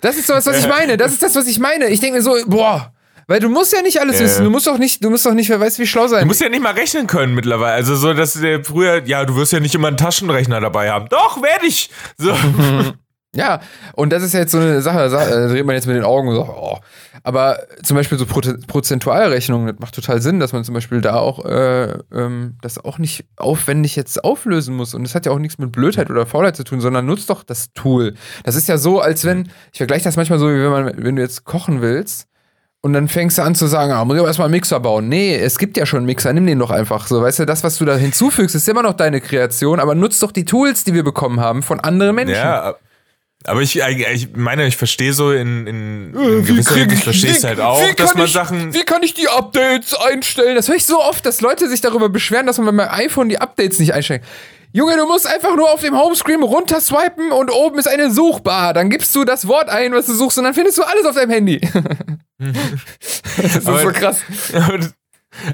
Das 0.00 0.16
ist 0.16 0.26
so 0.26 0.34
was, 0.34 0.46
was 0.46 0.58
ich 0.58 0.68
meine. 0.68 0.96
Das 0.96 1.12
ist 1.12 1.22
das, 1.22 1.36
was 1.36 1.46
ich 1.46 1.60
meine. 1.60 1.86
Ich 1.86 2.00
denke 2.00 2.16
mir 2.16 2.22
so, 2.22 2.36
boah, 2.46 2.92
weil 3.28 3.38
du 3.38 3.48
musst 3.48 3.72
ja 3.72 3.82
nicht 3.82 4.00
alles 4.00 4.18
ja. 4.18 4.24
wissen. 4.24 4.44
Du 4.44 4.50
musst 4.50 4.66
doch 4.66 4.78
nicht, 4.78 5.04
du 5.04 5.08
musst 5.08 5.24
doch 5.24 5.32
nicht, 5.32 5.48
wer 5.48 5.60
weiß, 5.60 5.78
wie 5.78 5.86
schlau 5.86 6.08
sein. 6.08 6.22
Du 6.22 6.26
musst 6.26 6.40
ja 6.40 6.48
nicht 6.48 6.62
mal 6.62 6.74
rechnen 6.74 7.06
können 7.06 7.34
mittlerweile. 7.34 7.74
Also 7.74 7.94
so, 7.94 8.12
dass 8.12 8.34
der 8.34 8.64
früher, 8.64 9.06
ja, 9.06 9.24
du 9.24 9.36
wirst 9.36 9.52
ja 9.52 9.60
nicht 9.60 9.74
immer 9.74 9.88
einen 9.88 9.96
Taschenrechner 9.96 10.60
dabei 10.60 10.90
haben. 10.90 11.06
Doch, 11.08 11.40
werde 11.40 11.66
ich. 11.66 11.88
So. 12.18 12.34
Ja, 13.34 13.60
und 13.94 14.12
das 14.12 14.22
ist 14.22 14.34
jetzt 14.34 14.52
so 14.52 14.58
eine 14.58 14.82
Sache, 14.82 15.08
da 15.08 15.26
äh, 15.26 15.48
dreht 15.48 15.64
man 15.64 15.74
jetzt 15.74 15.86
mit 15.86 15.96
den 15.96 16.04
Augen 16.04 16.28
und 16.28 16.34
so, 16.34 16.42
oh. 16.42 16.78
Aber 17.22 17.60
zum 17.82 17.96
Beispiel 17.96 18.18
so 18.18 18.26
Prozentualrechnungen, 18.26 19.68
das 19.68 19.78
macht 19.78 19.94
total 19.94 20.20
Sinn, 20.20 20.38
dass 20.38 20.52
man 20.52 20.64
zum 20.64 20.74
Beispiel 20.74 21.00
da 21.00 21.14
auch 21.14 21.42
äh, 21.46 21.92
ähm, 22.12 22.56
das 22.60 22.84
auch 22.84 22.98
nicht 22.98 23.24
aufwendig 23.36 23.96
jetzt 23.96 24.22
auflösen 24.22 24.74
muss. 24.76 24.92
Und 24.92 25.04
das 25.04 25.14
hat 25.14 25.24
ja 25.24 25.32
auch 25.32 25.38
nichts 25.38 25.56
mit 25.56 25.72
Blödheit 25.72 26.10
oder 26.10 26.26
Faulheit 26.26 26.56
zu 26.56 26.64
tun, 26.64 26.82
sondern 26.82 27.06
nutzt 27.06 27.30
doch 27.30 27.42
das 27.42 27.72
Tool. 27.72 28.14
Das 28.44 28.54
ist 28.54 28.68
ja 28.68 28.76
so, 28.76 29.00
als 29.00 29.24
wenn, 29.24 29.48
ich 29.72 29.78
vergleiche 29.78 30.04
das 30.04 30.16
manchmal 30.16 30.38
so, 30.38 30.48
wie 30.48 30.62
wenn 30.62 30.70
man, 30.70 30.92
wenn 30.96 31.16
du 31.16 31.22
jetzt 31.22 31.44
kochen 31.44 31.80
willst. 31.80 32.26
Und 32.82 32.92
dann 32.92 33.08
fängst 33.08 33.38
du 33.38 33.42
an 33.42 33.54
zu 33.54 33.66
sagen, 33.66 33.92
ah, 33.92 34.04
muss 34.04 34.16
ich 34.16 34.20
aber 34.20 34.28
erstmal 34.28 34.46
einen 34.46 34.54
Mixer 34.54 34.80
bauen. 34.80 35.08
Nee, 35.08 35.36
es 35.36 35.56
gibt 35.58 35.76
ja 35.76 35.86
schon 35.86 35.98
einen 35.98 36.06
Mixer, 36.06 36.32
nimm 36.32 36.46
den 36.46 36.58
doch 36.58 36.72
einfach 36.72 37.06
so. 37.06 37.22
Weißt 37.22 37.38
du, 37.38 37.46
das, 37.46 37.62
was 37.62 37.78
du 37.78 37.84
da 37.84 37.96
hinzufügst, 37.96 38.56
ist 38.56 38.68
immer 38.68 38.82
noch 38.82 38.94
deine 38.94 39.20
Kreation, 39.20 39.78
aber 39.78 39.94
nutzt 39.94 40.22
doch 40.22 40.32
die 40.32 40.44
Tools, 40.44 40.82
die 40.82 40.92
wir 40.92 41.04
bekommen 41.04 41.38
haben 41.40 41.62
von 41.62 41.78
anderen 41.78 42.16
Menschen. 42.16 42.34
Ja, 42.34 42.74
aber 43.44 43.60
ich, 43.60 43.76
ich 43.76 44.28
meine, 44.34 44.66
ich 44.66 44.76
verstehe 44.76 45.12
so 45.12 45.32
in, 45.32 45.66
in, 45.66 46.14
in 46.14 46.46
gewisser 46.46 46.74
Hinsicht, 46.74 46.98
ich 46.98 47.04
verstehe 47.04 47.32
es 47.32 47.44
halt 47.44 47.60
auch, 47.60 47.82
dass 47.94 48.14
man 48.14 48.26
ich, 48.26 48.32
Sachen. 48.32 48.74
Wie 48.74 48.84
kann 48.84 49.02
ich 49.02 49.14
die 49.14 49.28
Updates 49.28 49.94
einstellen? 49.94 50.54
Das 50.54 50.68
höre 50.68 50.76
ich 50.76 50.84
so 50.84 51.00
oft, 51.00 51.24
dass 51.26 51.40
Leute 51.40 51.68
sich 51.68 51.80
darüber 51.80 52.08
beschweren, 52.08 52.46
dass 52.46 52.58
man 52.58 52.76
beim 52.76 52.88
iPhone 52.88 53.28
die 53.28 53.40
Updates 53.40 53.78
nicht 53.78 53.94
einstellt. 53.94 54.22
Junge, 54.74 54.96
du 54.96 55.06
musst 55.06 55.26
einfach 55.26 55.54
nur 55.54 55.70
auf 55.70 55.82
dem 55.82 55.94
Homescreen 55.94 56.42
runterswipen 56.42 57.30
und 57.30 57.50
oben 57.50 57.78
ist 57.78 57.88
eine 57.88 58.10
Suchbar. 58.10 58.72
Dann 58.72 58.88
gibst 58.88 59.14
du 59.14 59.24
das 59.24 59.46
Wort 59.46 59.68
ein, 59.68 59.92
was 59.92 60.06
du 60.06 60.14
suchst, 60.14 60.38
und 60.38 60.44
dann 60.44 60.54
findest 60.54 60.78
du 60.78 60.82
alles 60.82 61.04
auf 61.04 61.14
deinem 61.14 61.30
Handy. 61.30 61.60
das 62.38 63.56
ist 63.56 63.68
aber, 63.68 63.80
so 63.80 63.88
krass. 63.88 64.22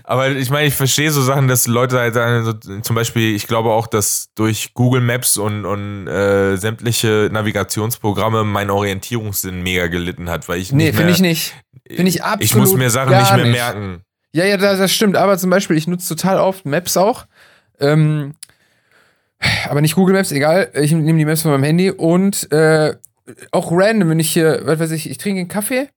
Aber 0.05 0.31
ich 0.31 0.51
meine, 0.51 0.67
ich 0.67 0.75
verstehe 0.75 1.11
so 1.11 1.23
Sachen, 1.23 1.49
dass 1.49 1.67
Leute 1.67 1.99
halt 1.99 2.15
sagen, 2.15 2.45
so, 2.45 2.81
zum 2.81 2.97
Beispiel, 2.97 3.35
ich 3.35 3.47
glaube 3.47 3.71
auch, 3.71 3.87
dass 3.87 4.29
durch 4.35 4.75
Google 4.75 5.01
Maps 5.01 5.37
und, 5.37 5.65
und 5.65 6.09
äh, 6.09 6.57
sämtliche 6.57 7.29
Navigationsprogramme 7.33 8.45
mein 8.45 8.71
Orientierungssinn 8.71 9.63
mega 9.63 9.87
gelitten 9.87 10.29
hat, 10.31 10.49
weil 10.49 10.61
ich 10.61 10.73
Nee, 10.73 10.93
finde 10.93 11.13
ich 11.13 11.21
nicht. 11.21 11.55
Finde 11.87 12.09
ich 12.09 12.23
absolut. 12.23 12.45
Ich 12.45 12.55
muss 12.55 12.75
mir 12.75 12.91
Sachen 12.91 13.17
nicht 13.17 13.35
mehr 13.35 13.45
nicht. 13.45 13.55
merken. 13.55 14.03
Ja, 14.33 14.45
ja, 14.45 14.57
das, 14.57 14.79
das, 14.79 14.93
stimmt. 14.93 15.17
Aber 15.17 15.39
zum 15.39 15.51
Beispiel, 15.51 15.77
ich 15.77 15.87
nutze 15.87 16.15
total 16.15 16.39
oft 16.39 16.67
Maps 16.67 16.97
auch. 16.97 17.27
Ähm, 17.81 18.35
aber 19.69 19.81
nicht 19.81 19.95
Google 19.95 20.15
Maps, 20.15 20.33
egal. 20.33 20.71
Ich 20.75 20.93
nehme 20.93 21.19
die 21.19 21.25
Maps 21.25 21.43
von 21.43 21.53
meinem 21.53 21.65
Handy 21.65 21.91
und 21.91 22.51
äh, 22.53 22.95
auch 23.53 23.71
random, 23.71 24.11
wenn 24.11 24.21
ich 24.21 24.31
hier, 24.31 24.61
was 24.65 24.81
weiß 24.81 24.91
ich, 24.91 25.09
ich 25.09 25.19
trinke 25.19 25.41
einen 25.41 25.49
Kaffee 25.49 25.89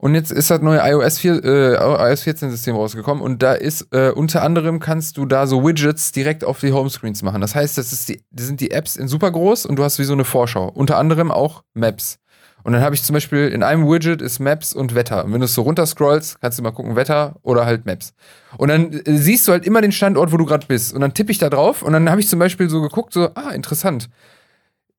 und 0.00 0.14
jetzt 0.14 0.32
ist 0.32 0.50
das 0.50 0.62
neue 0.62 0.80
iOS, 0.82 1.18
4, 1.18 1.44
äh, 1.44 1.74
iOS 1.74 2.22
14 2.22 2.50
System 2.50 2.74
rausgekommen 2.74 3.22
und 3.22 3.42
da 3.42 3.52
ist 3.52 3.88
äh, 3.92 4.08
unter 4.08 4.42
anderem 4.42 4.80
kannst 4.80 5.18
du 5.18 5.26
da 5.26 5.46
so 5.46 5.62
Widgets 5.62 6.10
direkt 6.10 6.42
auf 6.42 6.58
die 6.58 6.72
Homescreens 6.72 7.22
machen. 7.22 7.42
Das 7.42 7.54
heißt, 7.54 7.76
das, 7.76 7.92
ist 7.92 8.08
die, 8.08 8.24
das 8.30 8.46
sind 8.46 8.62
die 8.62 8.70
Apps 8.70 8.96
in 8.96 9.08
super 9.08 9.30
groß 9.30 9.66
und 9.66 9.76
du 9.76 9.84
hast 9.84 9.98
wie 9.98 10.04
so 10.04 10.14
eine 10.14 10.24
Vorschau. 10.24 10.70
Unter 10.70 10.96
anderem 10.96 11.30
auch 11.30 11.64
Maps. 11.74 12.18
Und 12.62 12.72
dann 12.72 12.80
habe 12.80 12.94
ich 12.94 13.02
zum 13.02 13.12
Beispiel 13.12 13.48
in 13.48 13.62
einem 13.62 13.86
Widget 13.86 14.22
ist 14.22 14.38
Maps 14.38 14.72
und 14.72 14.94
Wetter. 14.94 15.22
Und 15.26 15.34
wenn 15.34 15.40
du 15.40 15.44
es 15.44 15.54
so 15.54 15.62
runterscrollst, 15.62 16.40
kannst 16.40 16.58
du 16.58 16.62
mal 16.62 16.70
gucken, 16.70 16.96
Wetter 16.96 17.36
oder 17.42 17.66
halt 17.66 17.84
Maps. 17.84 18.14
Und 18.56 18.68
dann 18.68 18.92
äh, 18.92 19.18
siehst 19.18 19.46
du 19.48 19.52
halt 19.52 19.66
immer 19.66 19.82
den 19.82 19.92
Standort, 19.92 20.32
wo 20.32 20.38
du 20.38 20.46
gerade 20.46 20.66
bist. 20.66 20.94
Und 20.94 21.02
dann 21.02 21.12
tippe 21.12 21.30
ich 21.30 21.38
da 21.38 21.50
drauf 21.50 21.82
und 21.82 21.92
dann 21.92 22.08
habe 22.08 22.22
ich 22.22 22.28
zum 22.28 22.38
Beispiel 22.38 22.70
so 22.70 22.80
geguckt, 22.80 23.12
so, 23.12 23.28
ah, 23.34 23.50
interessant. 23.50 24.08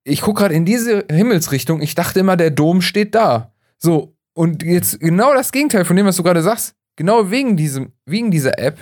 Ich 0.04 0.22
gucke 0.22 0.42
gerade 0.42 0.54
in 0.54 0.66
diese 0.66 1.06
Himmelsrichtung. 1.12 1.82
Ich 1.82 1.95
dachte 1.95 2.20
immer, 2.20 2.38
der 2.38 2.52
Dom 2.52 2.84
steht 2.84 3.16
da. 3.16 3.52
So, 3.80 4.14
und 4.34 4.63
jetzt 4.63 4.99
genau 4.99 5.34
das 5.34 5.51
Gegenteil 5.51 5.86
von 5.86 5.95
dem, 5.95 6.05
was 6.05 6.15
du 6.15 6.23
gerade 6.23 6.41
sagst, 6.41 6.75
genau 6.95 7.32
wegen, 7.32 7.57
diesem, 7.57 7.93
wegen 8.05 8.32
dieser 8.32 8.59
App 8.59 8.77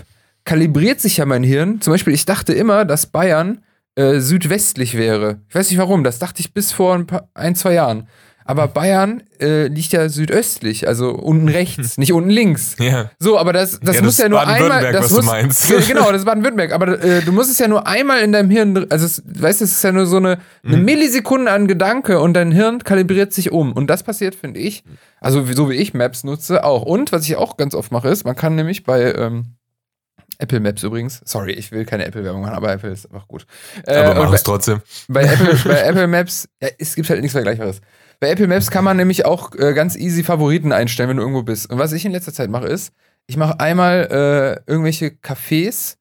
kalibriert 0.46 1.00
sich 1.00 1.18
ja 1.18 1.26
mein 1.26 1.44
Hirn. 1.44 1.82
Zum 1.82 1.94
Beispiel, 1.94 2.14
ich 2.14 2.26
dachte 2.26 2.54
immer, 2.54 2.86
dass 2.86 3.08
Bayern 3.08 3.64
äh, 3.96 4.20
südwestlich 4.20 4.96
wäre. 4.96 5.42
Ich 5.50 5.56
weiß 5.56 5.70
nicht 5.70 5.80
warum, 5.80 6.04
das 6.04 6.20
dachte 6.20 6.42
ich 6.42 6.54
bis 6.54 6.72
vor 6.72 6.96
ein, 6.96 7.08
paar, 7.08 7.30
ein 7.34 7.56
zwei 7.56 7.74
Jahren. 7.74 8.08
Aber 8.50 8.68
Bayern 8.68 9.22
äh, 9.40 9.68
liegt 9.68 9.92
ja 9.92 10.10
südöstlich, 10.10 10.88
also 10.88 11.12
unten 11.12 11.48
rechts, 11.60 12.00
nicht 12.00 12.12
unten 12.14 12.32
links. 12.32 12.76
Ja. 12.80 13.12
So, 13.20 13.38
aber 13.38 13.54
das, 13.54 13.80
das 13.80 13.98
Ja, 13.98 14.02
muss 14.02 14.16
das 14.18 14.24
ja 14.24 14.30
nur 14.30 14.42
einmal. 14.46 14.92
Das 14.92 15.04
was 15.04 15.10
du 15.10 15.16
muss, 15.18 15.26
meinst. 15.26 15.70
Ja, 15.70 15.80
Genau, 15.88 16.12
das 16.12 16.22
ist 16.22 16.26
Baden-Württemberg. 16.26 16.74
Aber 16.74 17.00
äh, 17.00 17.22
du 17.22 17.32
musst 17.32 17.52
es 17.52 17.60
ja 17.60 17.68
nur 17.68 17.86
einmal 17.86 18.22
in 18.22 18.32
deinem 18.32 18.50
Hirn, 18.50 18.88
also 18.90 19.06
es, 19.06 19.22
weißt 19.24 19.62
du, 19.62 19.66
es 19.66 19.72
ist 19.74 19.84
ja 19.84 19.92
nur 19.92 20.08
so 20.08 20.18
eine, 20.18 20.40
eine 20.66 20.78
Mhm. 20.78 20.84
Millisekunde 20.86 21.52
an 21.52 21.68
Gedanke 21.68 22.20
und 22.20 22.34
dein 22.34 22.52
Hirn 22.52 22.84
kalibriert 22.84 23.34
sich 23.34 23.52
um. 23.52 23.72
Und 23.72 23.88
das 23.88 24.02
passiert, 24.02 24.34
finde 24.34 24.60
ich, 24.60 24.84
also 25.22 25.46
so 25.54 25.70
wie 25.70 25.76
ich 25.76 25.94
Maps 25.94 26.24
nutze, 26.24 26.64
auch. 26.64 26.82
Und 26.82 27.12
was 27.12 27.26
ich 27.26 27.36
auch 27.36 27.56
ganz 27.56 27.76
oft 27.76 27.92
mache, 27.92 28.10
ist, 28.10 28.26
man 28.26 28.36
kann 28.36 28.56
nämlich 28.56 28.84
bei 28.84 29.14
ähm, 29.14 29.58
Apple 30.40 30.60
Maps 30.60 30.82
übrigens, 30.82 31.22
sorry, 31.26 31.52
ich 31.52 31.72
will 31.72 31.86
keine 31.86 32.06
Apple-Werbung 32.06 32.42
machen, 32.42 32.56
aber 32.56 32.72
Apple 32.72 32.90
ist 32.92 33.06
einfach 33.06 33.28
gut. 33.28 33.46
Äh, 33.86 33.96
Aber 33.98 34.24
mach 34.24 34.34
es 34.34 34.42
trotzdem. 34.42 34.82
bei 35.08 35.24
Apple, 35.26 35.56
bei 35.66 35.82
Apple 35.84 36.08
Maps, 36.08 36.48
ja, 36.64 36.70
es 36.80 36.96
gibt 36.96 37.10
halt 37.10 37.22
nichts 37.22 37.34
Vergleichbares. 37.34 37.82
Bei 38.20 38.30
Apple 38.30 38.48
Maps 38.48 38.70
kann 38.70 38.84
man 38.84 38.98
nämlich 38.98 39.26
auch 39.26 39.56
äh, 39.56 39.74
ganz 39.74 39.96
easy 39.96 40.24
Favoriten 40.24 40.74
einstellen, 40.74 41.10
wenn 41.10 41.18
du 41.18 41.24
irgendwo 41.24 41.44
bist. 41.44 41.72
Und 41.72 41.80
was 41.80 41.94
ich 41.94 42.06
in 42.06 42.12
letzter 42.12 42.34
Zeit 42.34 42.50
mache, 42.50 42.68
ist, 42.68 42.94
ich 43.28 43.38
mache 43.38 43.60
einmal 43.60 44.08
äh, 44.68 44.72
irgendwelche 44.72 45.08
Cafés 45.08 45.96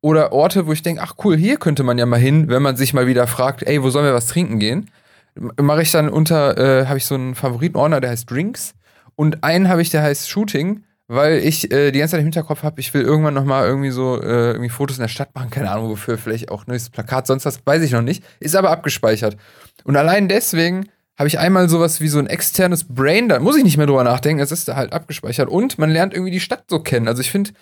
oder 0.00 0.32
Orte, 0.32 0.66
wo 0.66 0.72
ich 0.72 0.82
denke, 0.82 1.02
ach 1.02 1.14
cool, 1.24 1.36
hier 1.36 1.58
könnte 1.58 1.84
man 1.84 1.98
ja 1.98 2.06
mal 2.06 2.18
hin, 2.18 2.48
wenn 2.48 2.62
man 2.62 2.76
sich 2.76 2.94
mal 2.94 3.06
wieder 3.06 3.26
fragt, 3.28 3.62
ey, 3.62 3.82
wo 3.82 3.90
sollen 3.90 4.06
wir 4.06 4.14
was 4.14 4.26
trinken 4.26 4.58
gehen? 4.58 4.90
Mache 5.34 5.82
ich 5.82 5.92
dann 5.92 6.08
unter, 6.08 6.58
äh, 6.58 6.86
habe 6.86 6.98
ich 6.98 7.06
so 7.06 7.14
einen 7.14 7.34
Favoritenordner, 7.34 8.00
der 8.00 8.10
heißt 8.10 8.28
Drinks. 8.28 8.74
Und 9.14 9.44
einen 9.44 9.68
habe 9.68 9.82
ich, 9.82 9.90
der 9.90 10.02
heißt 10.02 10.28
Shooting, 10.28 10.82
weil 11.06 11.38
ich 11.38 11.70
äh, 11.70 11.92
die 11.92 12.00
ganze 12.00 12.12
Zeit 12.12 12.20
im 12.20 12.26
Hinterkopf 12.26 12.62
habe, 12.64 12.80
ich 12.80 12.92
will 12.92 13.02
irgendwann 13.02 13.34
noch 13.34 13.44
mal 13.44 13.66
irgendwie 13.66 13.90
so 13.90 14.20
äh, 14.20 14.52
irgendwie 14.52 14.70
Fotos 14.70 14.96
in 14.96 15.02
der 15.02 15.08
Stadt 15.08 15.34
machen, 15.34 15.50
keine 15.50 15.70
Ahnung 15.70 15.90
wofür, 15.90 16.18
vielleicht 16.18 16.50
auch 16.50 16.66
neues 16.66 16.90
Plakat, 16.90 17.26
sonst 17.26 17.44
was, 17.44 17.60
weiß 17.64 17.82
ich 17.82 17.92
noch 17.92 18.02
nicht, 18.02 18.24
ist 18.40 18.56
aber 18.56 18.70
abgespeichert. 18.70 19.36
Und 19.84 19.96
allein 19.96 20.28
deswegen 20.28 20.86
habe 21.22 21.28
ich 21.28 21.38
einmal 21.38 21.68
sowas 21.68 22.00
wie 22.00 22.08
so 22.08 22.18
ein 22.18 22.26
externes 22.26 22.82
Brain, 22.82 23.28
da 23.28 23.38
muss 23.38 23.56
ich 23.56 23.62
nicht 23.62 23.76
mehr 23.76 23.86
drüber 23.86 24.02
nachdenken, 24.02 24.42
es 24.42 24.50
ist 24.50 24.66
da 24.66 24.74
halt 24.74 24.92
abgespeichert 24.92 25.48
und 25.48 25.78
man 25.78 25.88
lernt 25.88 26.14
irgendwie 26.14 26.32
die 26.32 26.40
Stadt 26.40 26.64
so 26.68 26.80
kennen. 26.80 27.06
Also 27.06 27.20
ich 27.20 27.30
finde 27.30 27.52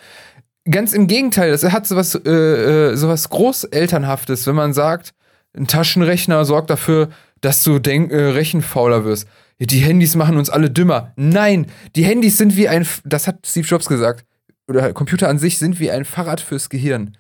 ganz 0.65 0.95
im 0.95 1.07
Gegenteil, 1.07 1.51
das 1.51 1.63
hat 1.65 1.87
sowas 1.87 2.15
äh, 2.15 2.31
äh, 2.31 2.97
sowas 2.97 3.29
großelternhaftes, 3.29 4.47
wenn 4.47 4.55
man 4.55 4.73
sagt, 4.73 5.13
ein 5.55 5.67
Taschenrechner 5.67 6.47
sorgt 6.47 6.71
dafür, 6.71 7.11
dass 7.43 7.63
du 7.63 7.79
denk, 7.79 8.11
äh, 8.11 8.31
rechenfauler 8.31 9.05
wirst. 9.05 9.29
Die 9.59 9.81
Handys 9.81 10.17
machen 10.17 10.39
uns 10.39 10.49
alle 10.49 10.71
dümmer. 10.71 11.13
Nein, 11.17 11.67
die 11.97 12.05
Handys 12.05 12.39
sind 12.39 12.57
wie 12.57 12.67
ein, 12.67 12.87
das 13.05 13.27
hat 13.27 13.47
Steve 13.47 13.67
Jobs 13.67 13.89
gesagt, 13.89 14.25
oder 14.69 14.91
Computer 14.95 15.29
an 15.29 15.39
sich 15.39 15.59
sind 15.59 15.81
wie 15.81 15.91
ein 15.91 16.07
Fahrrad 16.07 16.41
fürs 16.41 16.71
Gehirn. 16.71 17.15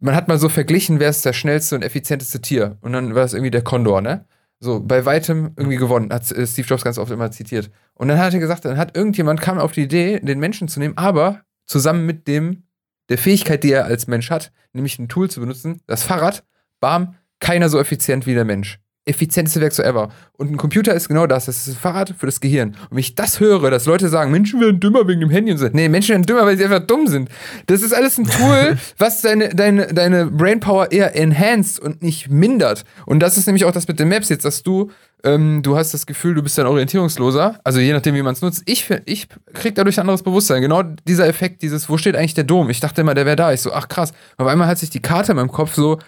Man 0.00 0.14
hat 0.14 0.26
mal 0.26 0.38
so 0.38 0.48
verglichen, 0.48 1.00
wer 1.00 1.10
ist 1.10 1.26
das 1.26 1.36
schnellste 1.36 1.74
und 1.74 1.82
effizienteste 1.82 2.40
Tier. 2.40 2.78
Und 2.80 2.94
dann 2.94 3.14
war 3.14 3.24
es 3.24 3.34
irgendwie 3.34 3.50
der 3.50 3.62
Kondor, 3.62 4.00
ne? 4.00 4.24
So, 4.64 4.78
bei 4.78 5.04
weitem 5.04 5.54
irgendwie 5.56 5.76
gewonnen, 5.76 6.12
hat 6.12 6.30
äh, 6.30 6.46
Steve 6.46 6.68
Jobs 6.68 6.84
ganz 6.84 6.96
oft 6.96 7.10
immer 7.10 7.32
zitiert. 7.32 7.68
Und 7.94 8.06
dann 8.06 8.18
hat 8.18 8.32
er 8.32 8.38
gesagt, 8.38 8.64
dann 8.64 8.76
hat 8.76 8.96
irgendjemand 8.96 9.40
kam 9.40 9.58
auf 9.58 9.72
die 9.72 9.82
Idee, 9.82 10.20
den 10.20 10.38
Menschen 10.38 10.68
zu 10.68 10.78
nehmen, 10.78 10.96
aber 10.96 11.42
zusammen 11.66 12.06
mit 12.06 12.28
dem, 12.28 12.62
der 13.08 13.18
Fähigkeit, 13.18 13.64
die 13.64 13.72
er 13.72 13.86
als 13.86 14.06
Mensch 14.06 14.30
hat, 14.30 14.52
nämlich 14.72 15.00
ein 15.00 15.08
Tool 15.08 15.28
zu 15.28 15.40
benutzen, 15.40 15.80
das 15.88 16.04
Fahrrad, 16.04 16.44
bam, 16.78 17.16
keiner 17.40 17.68
so 17.68 17.80
effizient 17.80 18.24
wie 18.24 18.34
der 18.34 18.44
Mensch. 18.44 18.78
Effizienteste 19.04 19.60
Werk 19.60 19.72
so 19.72 19.82
ever. 19.82 20.10
Und 20.36 20.52
ein 20.52 20.56
Computer 20.56 20.94
ist 20.94 21.08
genau 21.08 21.26
das. 21.26 21.46
Das 21.46 21.66
ist 21.66 21.74
ein 21.74 21.80
Fahrrad 21.80 22.14
für 22.16 22.26
das 22.26 22.40
Gehirn. 22.40 22.68
Und 22.68 22.92
wenn 22.92 22.98
ich 22.98 23.16
das 23.16 23.40
höre, 23.40 23.68
dass 23.68 23.86
Leute 23.86 24.08
sagen, 24.08 24.30
Menschen 24.30 24.60
werden 24.60 24.78
dümmer 24.78 25.08
wegen 25.08 25.20
dem 25.20 25.30
Handy 25.30 25.50
und 25.50 25.58
so. 25.58 25.68
Nee, 25.72 25.88
Menschen 25.88 26.10
werden 26.10 26.22
dümmer, 26.22 26.46
weil 26.46 26.56
sie 26.56 26.64
einfach 26.64 26.86
dumm 26.86 27.08
sind. 27.08 27.28
Das 27.66 27.82
ist 27.82 27.92
alles 27.92 28.16
ein 28.18 28.26
Tool, 28.26 28.78
was 28.98 29.20
deine, 29.20 29.48
deine, 29.48 29.88
deine 29.88 30.26
Brainpower 30.26 30.92
eher 30.92 31.16
enhanced 31.16 31.80
und 31.80 32.00
nicht 32.00 32.30
mindert. 32.30 32.84
Und 33.04 33.18
das 33.20 33.36
ist 33.36 33.46
nämlich 33.46 33.64
auch 33.64 33.72
das 33.72 33.88
mit 33.88 33.98
den 33.98 34.08
Maps 34.08 34.28
jetzt, 34.28 34.44
dass 34.44 34.62
du, 34.62 34.92
ähm, 35.24 35.62
du 35.64 35.76
hast 35.76 35.92
das 35.94 36.06
Gefühl, 36.06 36.34
du 36.34 36.42
bist 36.42 36.56
dann 36.56 36.68
orientierungsloser. 36.68 37.58
Also 37.64 37.80
je 37.80 37.92
nachdem, 37.92 38.14
wie 38.14 38.22
man 38.22 38.34
es 38.34 38.40
nutzt. 38.40 38.62
Ich, 38.66 38.88
ich 39.06 39.26
krieg 39.52 39.74
dadurch 39.74 39.98
ein 39.98 40.02
anderes 40.02 40.22
Bewusstsein. 40.22 40.62
Genau 40.62 40.84
dieser 41.08 41.26
Effekt, 41.26 41.62
dieses, 41.62 41.88
wo 41.88 41.98
steht 41.98 42.14
eigentlich 42.14 42.34
der 42.34 42.44
Dom? 42.44 42.70
Ich 42.70 42.78
dachte 42.78 43.00
immer, 43.00 43.14
der 43.14 43.26
wäre 43.26 43.36
da. 43.36 43.52
Ich 43.52 43.62
so, 43.62 43.72
ach 43.72 43.88
krass. 43.88 44.12
Auf 44.36 44.46
einmal 44.46 44.68
hat 44.68 44.78
sich 44.78 44.90
die 44.90 45.02
Karte 45.02 45.32
in 45.32 45.36
meinem 45.36 45.50
Kopf 45.50 45.74
so 45.74 45.98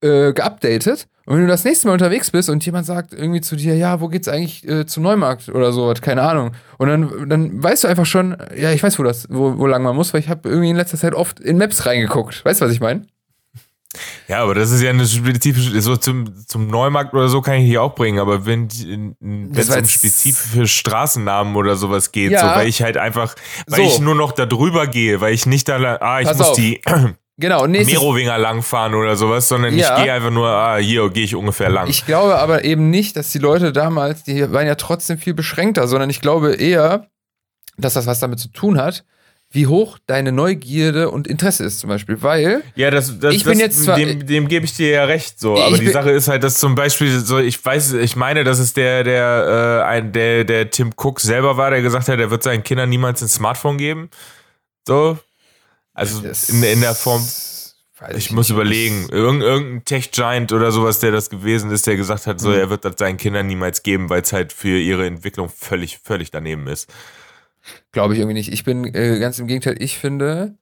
äh, 0.00 0.32
geupdatet. 0.32 1.06
Und 1.26 1.34
wenn 1.34 1.42
du 1.42 1.48
das 1.48 1.64
nächste 1.64 1.88
Mal 1.88 1.94
unterwegs 1.94 2.30
bist 2.30 2.48
und 2.48 2.64
jemand 2.64 2.86
sagt 2.86 3.12
irgendwie 3.12 3.40
zu 3.40 3.56
dir, 3.56 3.76
ja, 3.76 4.00
wo 4.00 4.06
geht's 4.08 4.28
eigentlich 4.28 4.66
äh, 4.68 4.86
zum 4.86 5.02
Neumarkt 5.02 5.48
oder 5.48 5.72
so, 5.72 5.92
keine 6.00 6.22
Ahnung. 6.22 6.52
Und 6.78 6.88
dann, 6.88 7.28
dann 7.28 7.62
weißt 7.62 7.82
du 7.84 7.88
einfach 7.88 8.06
schon, 8.06 8.36
ja, 8.56 8.70
ich 8.70 8.82
weiß, 8.82 8.98
wo 8.98 9.02
das, 9.02 9.26
wo, 9.28 9.58
wo 9.58 9.66
lang 9.66 9.82
man 9.82 9.96
muss, 9.96 10.14
weil 10.14 10.20
ich 10.20 10.28
habe 10.28 10.48
irgendwie 10.48 10.70
in 10.70 10.76
letzter 10.76 10.96
Zeit 10.98 11.14
oft 11.14 11.40
in 11.40 11.58
Maps 11.58 11.84
reingeguckt. 11.84 12.44
Weißt 12.44 12.60
du, 12.60 12.64
was 12.64 12.72
ich 12.72 12.80
meine? 12.80 13.06
Ja, 14.28 14.42
aber 14.42 14.54
das 14.54 14.70
ist 14.70 14.82
ja 14.82 14.90
eine 14.90 15.06
spezifische, 15.06 15.80
so 15.80 15.96
zum, 15.96 16.32
zum 16.46 16.68
Neumarkt 16.68 17.14
oder 17.14 17.28
so 17.28 17.40
kann 17.40 17.54
ich 17.56 17.64
hier 17.66 17.82
auch 17.82 17.94
bringen, 17.94 18.18
aber 18.18 18.44
wenn 18.44 18.66
es 18.66 18.84
um 18.84 19.84
spezifische 19.86 20.66
Straßennamen 20.66 21.56
oder 21.56 21.76
sowas 21.76 22.12
geht, 22.12 22.30
Ja. 22.32 22.40
so, 22.40 22.46
weil 22.60 22.68
ich 22.68 22.82
halt 22.82 22.98
einfach, 22.98 23.34
weil 23.66 23.80
So. 23.80 23.86
ich 23.88 23.98
nur 24.00 24.14
noch 24.14 24.32
da 24.32 24.44
drüber 24.46 24.86
gehe, 24.86 25.20
weil 25.20 25.32
ich 25.32 25.46
nicht 25.46 25.68
da, 25.68 25.96
ah, 26.00 26.20
ich 26.20 26.26
Pass 26.28 26.38
muss 26.38 26.48
auf. 26.48 26.56
die 26.56 26.80
Genau, 27.38 27.66
nächstes, 27.66 27.92
Merowinger 28.00 28.38
langfahren 28.38 28.94
oder 28.94 29.14
sowas, 29.16 29.46
sondern 29.48 29.76
Ja. 29.76 29.96
ich 29.98 30.02
gehe 30.04 30.12
einfach 30.12 30.30
nur, 30.30 30.48
ah, 30.48 30.76
hier 30.78 31.10
gehe 31.10 31.24
ich 31.24 31.34
ungefähr 31.34 31.68
lang. 31.68 31.86
Ich 31.88 32.06
glaube 32.06 32.38
aber 32.38 32.64
eben 32.64 32.88
nicht, 32.90 33.16
dass 33.16 33.30
die 33.30 33.38
Leute 33.38 33.72
damals, 33.72 34.24
die 34.24 34.50
waren 34.52 34.66
ja 34.66 34.74
trotzdem 34.74 35.18
viel 35.18 35.34
beschränkter, 35.34 35.86
sondern 35.86 36.08
ich 36.08 36.20
glaube 36.22 36.54
eher, 36.54 37.06
dass 37.76 37.92
das 37.94 38.06
was 38.06 38.20
damit 38.20 38.38
zu 38.38 38.48
tun 38.48 38.78
hat, 38.80 39.04
wie 39.50 39.66
hoch 39.66 39.98
deine 40.06 40.32
Neugierde 40.32 41.10
und 41.10 41.26
Interesse 41.28 41.62
ist 41.64 41.78
zum 41.80 41.88
Beispiel. 41.88 42.20
Weil, 42.22 42.62
Ja, 42.74 42.90
das, 42.90 43.18
das, 43.20 43.34
Ich 43.34 43.44
bin 43.44 43.52
das, 43.52 43.60
jetzt 43.60 43.84
zwar- 43.84 43.96
dem, 43.96 44.26
dem 44.26 44.48
gebe 44.48 44.64
ich 44.64 44.74
dir 44.74 44.88
ja 44.90 45.04
recht, 45.04 45.38
so. 45.38 45.56
Aber 45.60 45.76
die 45.78 45.88
Sache 45.88 46.10
ist 46.10 46.28
halt, 46.28 46.42
dass 46.42 46.56
zum 46.58 46.74
Beispiel 46.74 47.20
so, 47.20 47.38
ich 47.38 47.62
weiß, 47.62 47.92
ich 47.92 48.16
meine, 48.16 48.44
dass 48.44 48.58
es 48.58 48.72
der, 48.72 49.04
der, 49.04 49.82
äh, 49.84 49.88
ein, 49.88 50.12
der, 50.12 50.44
der 50.44 50.70
Tim 50.70 50.92
Cook 50.96 51.20
selber 51.20 51.56
war, 51.58 51.70
der 51.70 51.82
gesagt 51.82 52.08
hat, 52.08 52.18
er 52.18 52.30
wird 52.30 52.42
seinen 52.42 52.64
Kindern 52.64 52.88
niemals 52.88 53.20
ein 53.22 53.28
Smartphone 53.28 53.76
geben. 53.78 54.10
So. 54.88 55.18
Also 55.96 56.20
das- 56.20 56.48
in, 56.50 56.62
in 56.62 56.80
der 56.80 56.94
Form, 56.94 57.22
weiß 57.98 58.16
ich 58.16 58.30
muss 58.30 58.50
überlegen, 58.50 59.08
irgend, 59.10 59.42
irgendein 59.42 59.84
Tech-Giant 59.84 60.52
oder 60.52 60.70
sowas, 60.70 60.98
der 61.00 61.10
das 61.12 61.30
gewesen 61.30 61.70
ist, 61.70 61.86
der 61.86 61.96
gesagt 61.96 62.26
hat, 62.26 62.40
so, 62.40 62.50
Mhm. 62.50 62.54
er 62.58 62.70
wird 62.70 62.84
das 62.84 62.94
seinen 62.98 63.16
Kindern 63.16 63.46
niemals 63.46 63.82
geben, 63.82 64.10
weil 64.10 64.22
es 64.22 64.32
halt 64.32 64.52
für 64.52 64.78
ihre 64.78 65.06
Entwicklung 65.06 65.48
völlig, 65.48 65.98
völlig 65.98 66.30
daneben 66.30 66.66
ist. 66.66 66.92
Glaube 67.92 68.14
ich 68.14 68.20
irgendwie 68.20 68.34
nicht. 68.34 68.52
Ich 68.52 68.62
bin 68.64 68.84
äh, 68.94 69.18
ganz 69.18 69.38
im 69.38 69.46
Gegenteil, 69.46 69.76
ich 69.82 69.98
finde, 69.98 70.56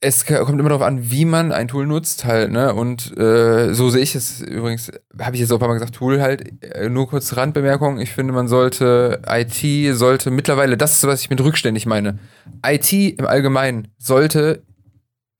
es 0.00 0.26
kommt 0.26 0.60
immer 0.60 0.68
darauf 0.68 0.86
an, 0.86 1.10
wie 1.10 1.24
man 1.24 1.50
ein 1.50 1.66
Tool 1.66 1.86
nutzt 1.86 2.24
halt, 2.24 2.52
ne? 2.52 2.72
Und 2.72 3.16
äh, 3.18 3.74
so 3.74 3.90
sehe 3.90 4.02
ich 4.02 4.14
es 4.14 4.40
übrigens, 4.40 4.92
habe 5.18 5.34
ich 5.34 5.40
jetzt 5.40 5.50
auch 5.50 5.56
ein 5.56 5.60
paar 5.60 5.68
Mal 5.68 5.74
gesagt, 5.74 5.96
Tool 5.96 6.20
halt, 6.20 6.62
äh, 6.62 6.88
nur 6.88 7.08
kurz 7.08 7.36
Randbemerkung, 7.36 7.98
ich 7.98 8.10
finde, 8.10 8.32
man 8.32 8.46
sollte, 8.46 9.20
IT 9.28 9.96
sollte 9.96 10.30
mittlerweile, 10.30 10.76
das 10.76 10.96
ist, 10.96 11.06
was 11.06 11.20
ich 11.20 11.30
mit 11.30 11.40
rückständig 11.40 11.86
meine, 11.86 12.18
IT 12.64 12.92
im 12.92 13.26
Allgemeinen 13.26 13.88
sollte 13.98 14.62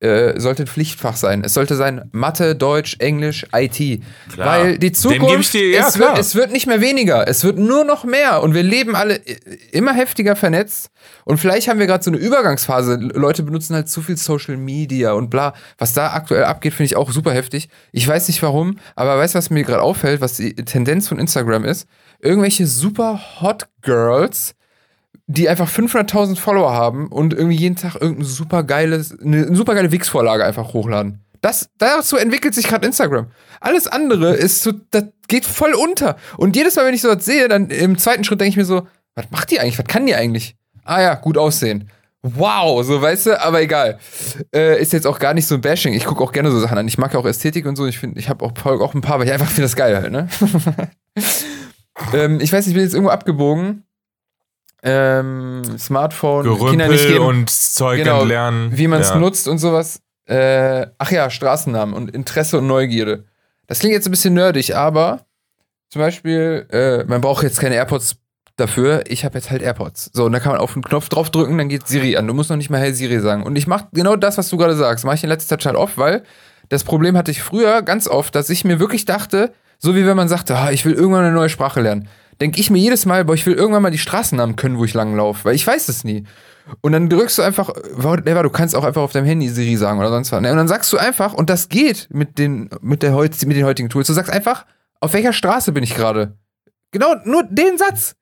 äh, 0.01 0.39
sollte 0.39 0.63
ein 0.63 0.67
Pflichtfach 0.69 1.17
sein. 1.17 1.43
Es 1.45 1.55
sollte 1.55 1.75
sein 1.75 2.09
Mathe, 2.13 2.55
Deutsch, 2.55 2.97
Englisch, 3.01 3.47
IT. 3.53 4.01
Klar. 4.33 4.47
Weil 4.47 4.79
die 4.79 4.93
Zukunft, 4.93 5.53
dir- 5.55 5.71
ja, 5.71 5.89
es, 5.89 5.99
wird, 5.99 6.19
es 6.19 6.35
wird 6.37 6.53
nicht 6.53 6.67
mehr 6.69 6.81
weniger, 6.81 7.27
es 7.27 7.43
wird 7.43 7.59
nur 7.59 7.85
noch 7.85 8.05
mehr 8.05 8.43
und 8.43 8.55
wir 8.55 8.63
leben 8.63 8.95
alle 8.95 9.17
i- 9.17 9.37
immer 9.73 9.93
heftiger 9.93 10.37
vernetzt 10.37 10.91
und 11.25 11.39
vielleicht 11.39 11.67
haben 11.69 11.81
wir 11.81 11.87
gerade 11.89 12.05
so 12.05 12.11
eine 12.13 12.19
Übergangsphase. 12.19 12.95
Leute 12.97 13.43
benutzen 13.43 13.75
halt 13.75 13.89
zu 13.89 14.01
viel 14.01 14.17
Social 14.17 14.57
Media 14.57 15.13
und 15.13 15.31
bla. 15.31 15.53
Was 15.79 15.95
da 15.95 16.13
aktuell 16.13 16.45
abgeht, 16.45 16.75
finde 16.75 16.87
ich 16.87 16.97
auch 16.97 17.11
super 17.11 17.33
heftig. 17.33 17.69
Ich 17.91 18.07
weiß 18.07 18.29
nicht 18.29 18.43
warum, 18.43 18.79
aber 18.95 19.19
weißt 19.19 19.35
du, 19.35 19.39
was 19.39 19.51
mir 19.51 19.65
gerade 19.65 19.83
auffällt, 19.83 20.21
was 20.21 20.35
die 20.35 20.55
Tendenz 20.55 21.09
von 21.09 21.19
Instagram 21.19 21.65
ist? 21.65 21.89
Irgendwelche 22.21 22.67
super 22.67 23.21
Hot 23.41 23.67
Girls, 23.83 24.55
die 25.29 25.49
einfach 25.49 25.71
500.000 25.71 26.37
Follower 26.37 26.73
haben 26.73 27.09
und 27.09 27.35
irgendwie 27.35 27.57
jeden 27.57 27.77
Tag 27.77 27.97
irgendein 28.01 28.25
super 28.25 28.63
geiles, 28.63 29.17
eine, 29.21 29.55
super 29.55 29.75
geile 29.75 29.93
Wix-Vorlage 29.93 30.45
einfach 30.45 30.73
hochladen. 30.73 31.23
Das, 31.43 31.69
dazu 31.77 32.17
entwickelt 32.17 32.55
sich 32.55 32.67
gerade 32.67 32.87
Instagram. 32.87 33.29
Alles 33.61 33.87
andere 33.87 34.35
ist 34.35 34.63
so, 34.63 34.73
das 34.91 35.05
geht 35.29 35.45
voll 35.45 35.75
unter. 35.75 36.17
Und 36.39 36.57
jedes 36.57 36.77
Mal, 36.77 36.87
wenn 36.87 36.95
ich 36.95 37.03
sowas 37.03 37.25
sehe, 37.25 37.47
dann 37.47 37.69
im 37.69 37.99
zweiten 37.99 38.25
Schritt 38.25 38.41
denke 38.41 38.51
ich 38.51 38.57
mir 38.57 38.65
so, 38.65 38.89
was 39.15 39.31
macht 39.31 39.51
die 39.51 39.61
eigentlich? 39.61 39.79
Was 39.79 39.87
kann 39.87 40.07
die 40.07 40.15
eigentlich? 40.15 40.57
Ah 40.85 41.03
ja, 41.03 41.15
gut 41.15 41.37
aussehen. 41.37 41.91
Wow, 42.23 42.83
so 42.83 43.01
weißt 43.01 43.27
du, 43.27 43.41
aber 43.41 43.61
egal. 43.61 43.99
Äh, 44.53 44.81
ist 44.81 44.95
jetzt 44.95 45.07
auch 45.07 45.19
gar 45.19 45.35
nicht 45.35 45.47
so 45.47 45.55
ein 45.55 45.61
Bashing. 45.61 45.93
Ich 45.93 46.07
gucke 46.07 46.25
auch 46.25 46.33
gerne 46.33 46.51
so 46.51 46.59
Sachen 46.59 46.79
an. 46.79 46.89
Ich 46.89 46.99
mag 46.99 47.13
ja 47.13 47.21
auch 47.21 47.27
Ästhetik 47.27 47.67
und 47.67 47.77
so. 47.77 47.87
Ich 47.87 47.99
finde, 47.99 48.19
ich 48.19 48.29
habe 48.29 48.45
auch, 48.45 48.53
auch 48.65 48.95
ein 48.95 49.03
paar, 49.03 49.19
weil 49.19 49.27
ich 49.27 49.33
einfach 49.33 49.47
finde 49.47 49.63
das 49.63 49.77
geil 49.77 49.95
halt, 49.95 50.11
ne? 50.11 50.29
ähm, 52.15 52.41
ich 52.41 52.53
weiß 52.53 52.67
ich 52.67 52.75
bin 52.75 52.83
jetzt 52.83 52.95
irgendwo 52.95 53.11
abgebogen. 53.11 53.85
Ähm, 54.83 55.63
Smartphone, 55.79 56.45
Kinder 56.45 56.89
nicht 56.89 57.03
Gerümpel 57.03 57.13
geben, 57.13 57.25
und 57.25 57.51
Zeug 57.51 57.99
Genau, 57.99 58.21
entlernen. 58.21 58.71
wie 58.73 58.87
man 58.87 59.01
es 59.01 59.11
ja. 59.11 59.17
nutzt 59.17 59.49
und 59.49 59.59
sowas. 59.59 60.01
Äh, 60.27 60.87
ach 60.99 61.11
ja, 61.11 61.31
Straßennamen 61.31 61.95
und 61.95 62.11
Interesse 62.15 62.59
und 62.59 62.67
Neugierde. 62.67 63.25
Das 63.67 63.81
klingt 63.81 63.95
jetzt 63.95 64.07
ein 64.07 64.11
bisschen 64.13 64.35
nerdig, 64.35 64.77
aber 64.77 65.27
zum 65.91 66.01
Beispiel, 66.01 66.67
äh, 66.71 67.05
man 67.05 67.21
braucht 67.21 67.43
jetzt 67.43 67.61
keine 67.61 67.75
AirPods 67.75 68.17
dafür. 68.57 69.05
Ich 69.09 69.25
habe 69.25 69.37
jetzt 69.39 69.51
halt 69.51 69.63
AirPods. 69.63 70.11
So, 70.13 70.27
und 70.27 70.33
da 70.33 70.41
kann 70.41 70.53
man 70.53 70.61
auf 70.61 70.75
den 70.75 70.83
Knopf 70.83 71.09
draufdrücken, 71.09 71.57
dann 71.59 71.69
geht 71.69 71.87
Siri 71.89 72.17
an. 72.17 72.27
Du 72.27 72.35
musst 72.35 72.51
noch 72.51 72.57
nicht 72.57 72.71
mal 72.71 72.81
Hey 72.81 72.93
Siri 72.93 73.21
sagen. 73.21 73.43
Und 73.45 73.57
ich 73.57 73.67
mache 73.67 73.87
genau 73.93 74.17
das, 74.17 74.37
was 74.39 74.49
du 74.49 74.57
gerade 74.57 74.77
sagst. 74.77 75.05
Mache 75.05 75.17
ich 75.17 75.23
in 75.25 75.29
letzter 75.31 75.59
Zeit 75.59 75.67
halt 75.67 75.77
oft, 75.77 75.97
weil 75.99 76.23
das 76.69 76.85
Problem 76.85 77.17
hatte 77.17 77.31
ich 77.31 77.43
früher 77.43 77.83
ganz 77.83 78.07
oft, 78.07 78.35
dass 78.35 78.51
ich 78.51 78.65
mir 78.65 78.79
wirklich 78.81 79.07
dachte, 79.07 79.53
so 79.79 79.95
wie 79.95 80.05
wenn 80.07 80.17
man 80.17 80.29
sagte, 80.29 80.57
ah, 80.57 80.71
ich 80.71 80.85
will 80.85 80.93
irgendwann 80.93 81.25
eine 81.25 81.35
neue 81.35 81.49
Sprache 81.49 81.81
lernen. 81.81 82.09
Denke 82.41 82.61
ich 82.61 82.71
mir 82.71 82.79
jedes 82.79 83.07
Mal, 83.07 83.25
boah, 83.25 83.35
ich 83.35 83.47
will 83.47 83.55
irgendwann 83.55 83.83
mal 83.83 83.91
die 83.91 83.99
Straßennamen 83.99 84.57
können, 84.57 84.79
wo 84.79 84.85
ich 84.85 84.95
lang 84.95 85.15
laufe, 85.17 85.45
weil 85.45 85.55
ich 85.55 85.67
weiß 85.67 85.89
es 85.89 86.05
nie. 86.05 86.25
Und 86.81 86.93
dann 86.93 87.09
drückst 87.09 87.39
du 87.39 87.43
einfach, 87.43 87.71
whatever, 87.95 88.43
du 88.43 88.51
kannst 88.51 88.77
auch 88.77 88.85
einfach 88.85 89.03
auf 89.03 89.13
deinem 89.13 89.27
Handy 89.27 89.49
Siri 89.49 89.77
sagen 89.77 89.99
oder 89.99 90.11
sonst 90.11 90.33
was. 90.33 90.41
Ne? 90.41 90.51
Und 90.51 90.59
dann 90.59 90.69
sagst 90.69 90.93
du 90.93 90.99
einfach, 90.99 91.33
und 91.33 91.51
das 91.51 91.69
geht 91.69 92.09
mit 92.11 92.39
den, 92.39 92.69
mit 92.81 93.03
der, 93.03 93.13
mit 93.13 93.57
den 93.57 93.65
heutigen 93.65 93.89
Tools, 93.89 94.07
du 94.07 94.13
sagst 94.13 94.31
einfach, 94.31 94.67
auf 95.01 95.13
welcher 95.13 95.33
Straße 95.33 95.73
bin 95.73 95.83
ich 95.83 95.95
gerade? 95.95 96.37
Genau, 96.91 97.15
nur 97.25 97.45
den 97.45 97.79
Satz. 97.79 98.15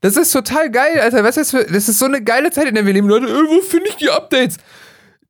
Das 0.00 0.16
ist 0.16 0.32
total 0.32 0.70
geil, 0.70 1.00
Alter. 1.00 1.24
Was 1.24 1.36
ist 1.36 1.54
das 1.54 1.62
für, 1.62 1.72
das 1.72 1.88
ist 1.88 1.98
so 1.98 2.04
eine 2.04 2.22
geile 2.22 2.50
Zeit, 2.50 2.66
in 2.66 2.74
der 2.74 2.84
wir 2.84 2.92
leben, 2.92 3.08
Leute. 3.08 3.26
Äh, 3.26 3.48
wo 3.48 3.60
finde 3.62 3.88
ich 3.88 3.96
die 3.96 4.10
Updates? 4.10 4.58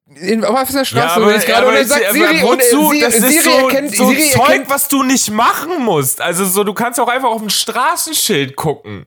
In, 0.07 0.45
auf 0.45 0.71
der 0.71 0.85
Straße 0.85 0.97
Ja, 0.97 1.17
aber, 1.17 1.35
ich 1.35 1.47
gerade 1.47 1.67
und 1.67 1.73
aber 1.73 1.79
dann 1.79 1.89
sagt 1.89 2.05
aber 2.05 2.13
Siri 2.13 2.43
und 2.43 2.61
äh, 2.61 2.63
wozu? 2.73 2.91
Siri, 2.91 3.01
das 3.01 3.15
ist 3.15 3.45
so, 3.45 3.51
erkennt, 3.51 3.97
so 3.97 4.09
Siri 4.11 4.31
Zeug, 4.31 4.49
erkennt, 4.49 4.71
was 4.71 4.89
du 4.89 5.03
nicht 5.03 5.31
machen 5.31 5.83
musst. 5.83 6.21
Also 6.21 6.45
so, 6.45 6.63
du 6.63 6.75
kannst 6.75 7.01
auch 7.01 7.09
einfach 7.09 7.31
auf 7.31 7.41
ein 7.41 7.49
Straßenschild 7.49 8.55
gucken. 8.55 9.07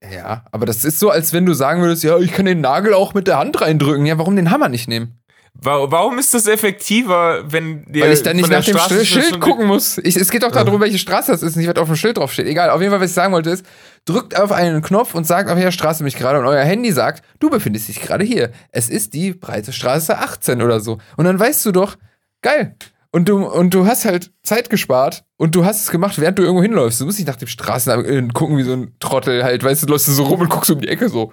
Ja, 0.00 0.44
aber 0.52 0.66
das 0.66 0.84
ist 0.84 1.00
so, 1.00 1.10
als 1.10 1.32
wenn 1.32 1.44
du 1.44 1.54
sagen 1.54 1.82
würdest, 1.82 2.04
ja, 2.04 2.16
ich 2.18 2.32
kann 2.32 2.46
den 2.46 2.60
Nagel 2.60 2.94
auch 2.94 3.14
mit 3.14 3.26
der 3.26 3.38
Hand 3.38 3.60
reindrücken. 3.60 4.06
Ja, 4.06 4.16
warum 4.18 4.36
den 4.36 4.52
Hammer 4.52 4.68
nicht 4.68 4.86
nehmen? 4.86 5.18
Wa- 5.60 5.90
Warum 5.90 6.18
ist 6.18 6.34
das 6.34 6.46
effektiver, 6.46 7.44
wenn 7.50 7.84
dir 7.86 8.04
Weil 8.04 8.12
ich 8.12 8.22
dann 8.22 8.36
nicht 8.36 8.50
der 8.50 8.58
nach 8.58 8.64
dem 8.64 8.76
Straße 8.76 9.06
Schild, 9.06 9.40
gucken 9.40 9.66
muss. 9.66 9.98
Ich, 9.98 10.16
es 10.16 10.30
geht 10.30 10.42
doch 10.42 10.50
darum, 10.52 10.80
welche 10.80 10.98
Straße 10.98 11.32
das 11.32 11.42
ist, 11.42 11.56
nicht 11.56 11.68
was 11.68 11.76
auf 11.76 11.86
dem 11.86 11.96
Schild 11.96 12.18
draufsteht. 12.18 12.46
Egal, 12.46 12.70
auf 12.70 12.80
jeden 12.80 12.90
Fall, 12.90 13.00
was 13.00 13.10
ich 13.10 13.14
sagen 13.14 13.32
wollte, 13.32 13.50
ist, 13.50 13.64
drückt 14.04 14.38
auf 14.38 14.52
einen 14.52 14.82
Knopf 14.82 15.14
und 15.14 15.26
sagt, 15.26 15.48
auf 15.48 15.56
welcher 15.56 15.72
Straße 15.72 15.98
bin 15.98 16.08
ich 16.08 16.16
gerade 16.16 16.38
und 16.40 16.46
euer 16.46 16.64
Handy 16.64 16.92
sagt, 16.92 17.24
du 17.38 17.48
befindest 17.50 17.88
dich 17.88 18.00
gerade 18.02 18.24
hier. 18.24 18.50
Es 18.72 18.88
ist 18.88 19.14
die 19.14 19.32
breite 19.32 19.72
Straße 19.72 20.18
18 20.18 20.60
oder 20.60 20.80
so. 20.80 20.98
Und 21.16 21.24
dann 21.24 21.38
weißt 21.38 21.64
du 21.66 21.72
doch, 21.72 21.96
geil. 22.42 22.76
Und 23.12 23.28
du, 23.28 23.46
und 23.46 23.72
du 23.72 23.86
hast 23.86 24.04
halt 24.04 24.32
Zeit 24.42 24.68
gespart 24.70 25.22
und 25.36 25.54
du 25.54 25.64
hast 25.64 25.84
es 25.84 25.90
gemacht, 25.92 26.20
während 26.20 26.36
du 26.36 26.42
irgendwo 26.42 26.62
hinläufst. 26.64 27.00
Du 27.00 27.04
musst 27.06 27.18
nicht 27.20 27.28
nach 27.28 27.36
dem 27.36 27.46
Straßennamen 27.46 28.32
gucken 28.32 28.58
wie 28.58 28.64
so 28.64 28.72
ein 28.72 28.96
Trottel 28.98 29.44
halt, 29.44 29.62
weißt 29.62 29.82
du, 29.82 29.86
du 29.86 29.92
läufst 29.92 30.06
so 30.06 30.24
rum 30.24 30.40
und 30.40 30.48
guckst 30.50 30.72
um 30.72 30.80
die 30.80 30.88
Ecke 30.88 31.08
so. 31.08 31.32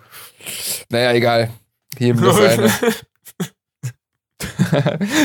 Naja, 0.89 1.11
egal. 1.13 1.49
Hier 1.97 2.13
das 2.13 2.39
eine. 2.39 2.69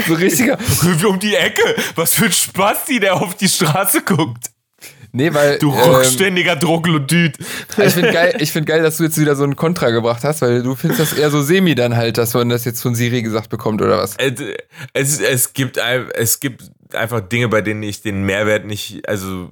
So 0.09 0.15
richtiger. 0.15 0.59
um 1.09 1.19
die 1.19 1.35
Ecke. 1.35 1.77
Was 1.95 2.15
für 2.15 2.27
ein 2.27 2.33
Spasti, 2.33 3.01
der 3.01 3.15
auf 3.15 3.35
die 3.37 3.49
Straße 3.49 4.03
guckt. 4.03 4.51
Nee, 5.13 5.33
weil. 5.33 5.59
Du 5.59 5.73
ähm, 5.73 5.79
rückständiger 5.79 6.59
Troglodyt. 6.59 7.39
Ich 7.79 7.93
finde 7.95 8.13
geil, 8.13 8.37
ich 8.39 8.53
find 8.53 8.67
geil, 8.67 8.83
dass 8.83 8.99
du 8.99 9.05
jetzt 9.05 9.19
wieder 9.19 9.35
so 9.35 9.45
einen 9.45 9.57
Kontra 9.57 9.91
gebracht 9.91 10.25
hast, 10.25 10.43
weil 10.43 10.63
du 10.63 10.75
findest 10.75 11.01
das 11.01 11.19
eher 11.19 11.31
so 11.31 11.41
semi 11.41 11.75
dann 11.75 11.97
halt, 11.97 12.19
dass 12.19 12.35
man 12.35 12.51
das 12.51 12.65
jetzt 12.67 12.83
von 12.83 12.95
Siri 12.95 13.23
gesagt 13.23 13.49
bekommt 13.49 13.81
oder 13.81 13.99
was. 13.99 14.17
Es, 14.93 15.21
es, 15.21 15.53
gibt, 15.55 15.79
es 15.79 16.41
gibt 16.41 16.65
einfach 16.95 17.21
Dinge, 17.21 17.49
bei 17.49 17.63
denen 17.63 17.83
ich 17.83 18.03
den 18.03 18.25
Mehrwert 18.25 18.67
nicht, 18.67 19.09
also 19.09 19.51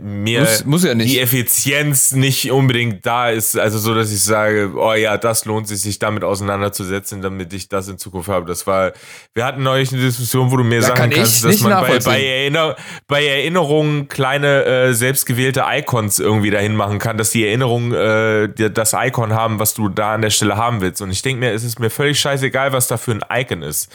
mir 0.00 0.40
Muss, 0.40 0.64
muss 0.64 0.84
ja 0.84 0.94
die. 0.94 1.18
Effizienz 1.18 2.12
nicht 2.12 2.50
unbedingt 2.50 3.04
da 3.04 3.30
ist, 3.30 3.58
also 3.58 3.78
so, 3.78 3.94
dass 3.94 4.12
ich 4.12 4.22
sage, 4.22 4.72
oh 4.76 4.94
ja, 4.94 5.16
das 5.16 5.44
lohnt 5.44 5.68
sich, 5.68 5.80
sich 5.80 5.98
damit 5.98 6.24
auseinanderzusetzen, 6.24 7.22
damit 7.22 7.52
ich 7.52 7.68
das 7.68 7.88
in 7.88 7.98
Zukunft 7.98 8.28
habe. 8.28 8.46
Das 8.46 8.66
war, 8.66 8.92
wir 9.34 9.44
hatten 9.44 9.62
neulich 9.62 9.92
eine 9.92 10.02
Diskussion, 10.02 10.50
wo 10.50 10.56
du 10.56 10.64
mir 10.64 10.80
Da 10.80 10.88
sagen 10.88 10.98
kann 10.98 11.10
kannst, 11.10 11.44
dass 11.44 11.60
man 11.60 11.80
bei, 11.82 11.98
bei, 11.98 12.24
Erinner, 12.24 12.76
bei 13.06 13.24
Erinnerungen 13.24 14.08
kleine 14.08 14.64
äh, 14.64 14.94
selbstgewählte 14.94 15.64
Icons 15.68 16.18
irgendwie 16.18 16.50
dahin 16.50 16.76
machen 16.76 16.98
kann, 16.98 17.16
dass 17.16 17.30
die 17.30 17.46
Erinnerungen 17.46 17.92
äh, 17.92 18.48
dir 18.48 18.70
das 18.70 18.94
Icon 18.94 19.32
haben, 19.32 19.58
was 19.58 19.74
du 19.74 19.88
da 19.88 20.14
an 20.14 20.22
der 20.22 20.30
Stelle 20.30 20.56
haben 20.56 20.80
willst. 20.80 21.02
Und 21.02 21.10
ich 21.10 21.22
denke 21.22 21.40
mir, 21.40 21.52
es 21.52 21.64
ist 21.64 21.78
mir 21.80 21.90
völlig 21.90 22.18
scheißegal, 22.18 22.72
was 22.72 22.88
da 22.88 22.96
für 22.96 23.12
ein 23.12 23.24
Icon 23.30 23.62
ist. 23.62 23.90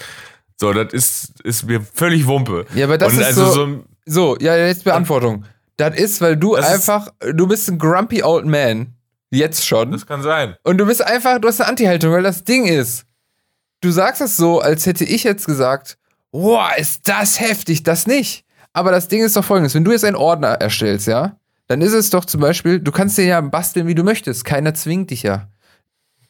So, 0.57 0.73
das 0.73 0.91
ist, 0.93 1.39
ist 1.43 1.63
mir 1.65 1.81
völlig 1.93 2.27
Wumpe. 2.27 2.65
Ja, 2.75 2.85
aber 2.85 2.97
das 2.97 3.13
Und 3.13 3.19
ist 3.19 3.25
also 3.27 3.45
so, 3.51 3.83
so, 4.05 4.37
ja, 4.41 4.57
jetzt 4.57 4.83
Beantwortung. 4.83 5.45
Das 5.79 5.95
ist, 5.97 6.19
weil 6.21 6.35
du 6.37 6.55
Das 6.55 6.65
einfach, 6.65 7.07
du 7.33 7.47
bist 7.47 7.69
ein 7.69 7.77
grumpy 7.79 8.21
old 8.23 8.45
man. 8.45 8.93
Jetzt 9.31 9.65
schon. 9.65 9.91
Das 9.91 10.05
kann 10.05 10.21
sein. 10.21 10.55
Und 10.63 10.77
du 10.77 10.85
bist 10.85 11.01
einfach, 11.05 11.39
du 11.39 11.47
hast 11.47 11.61
eine 11.61 11.69
Anti-Haltung, 11.69 12.11
weil 12.11 12.23
das 12.23 12.43
Ding 12.43 12.65
ist, 12.65 13.05
du 13.81 13.91
sagst 13.91 14.21
das 14.21 14.35
so, 14.37 14.59
als 14.59 14.85
hätte 14.85 15.03
ich 15.05 15.23
jetzt 15.23 15.45
gesagt, 15.45 15.97
boah, 16.31 16.69
ist 16.77 17.07
das 17.07 17.39
heftig, 17.39 17.83
das 17.83 18.07
nicht. 18.07 18.43
Aber 18.73 18.91
das 18.91 19.07
Ding 19.07 19.23
ist 19.23 19.35
doch 19.35 19.43
folgendes, 19.45 19.73
wenn 19.75 19.83
du 19.85 19.91
jetzt 19.91 20.03
einen 20.03 20.15
Ordner 20.15 20.49
erstellst, 20.49 21.07
ja, 21.07 21.37
dann 21.67 21.81
ist 21.81 21.93
es 21.93 22.09
doch 22.09 22.25
zum 22.25 22.41
Beispiel, 22.41 22.79
du 22.79 22.91
kannst 22.91 23.17
den 23.17 23.27
ja 23.27 23.39
basteln, 23.41 23.87
wie 23.87 23.95
du 23.95 24.03
möchtest. 24.03 24.43
Keiner 24.45 24.73
zwingt 24.73 25.11
dich 25.11 25.23
ja. 25.23 25.47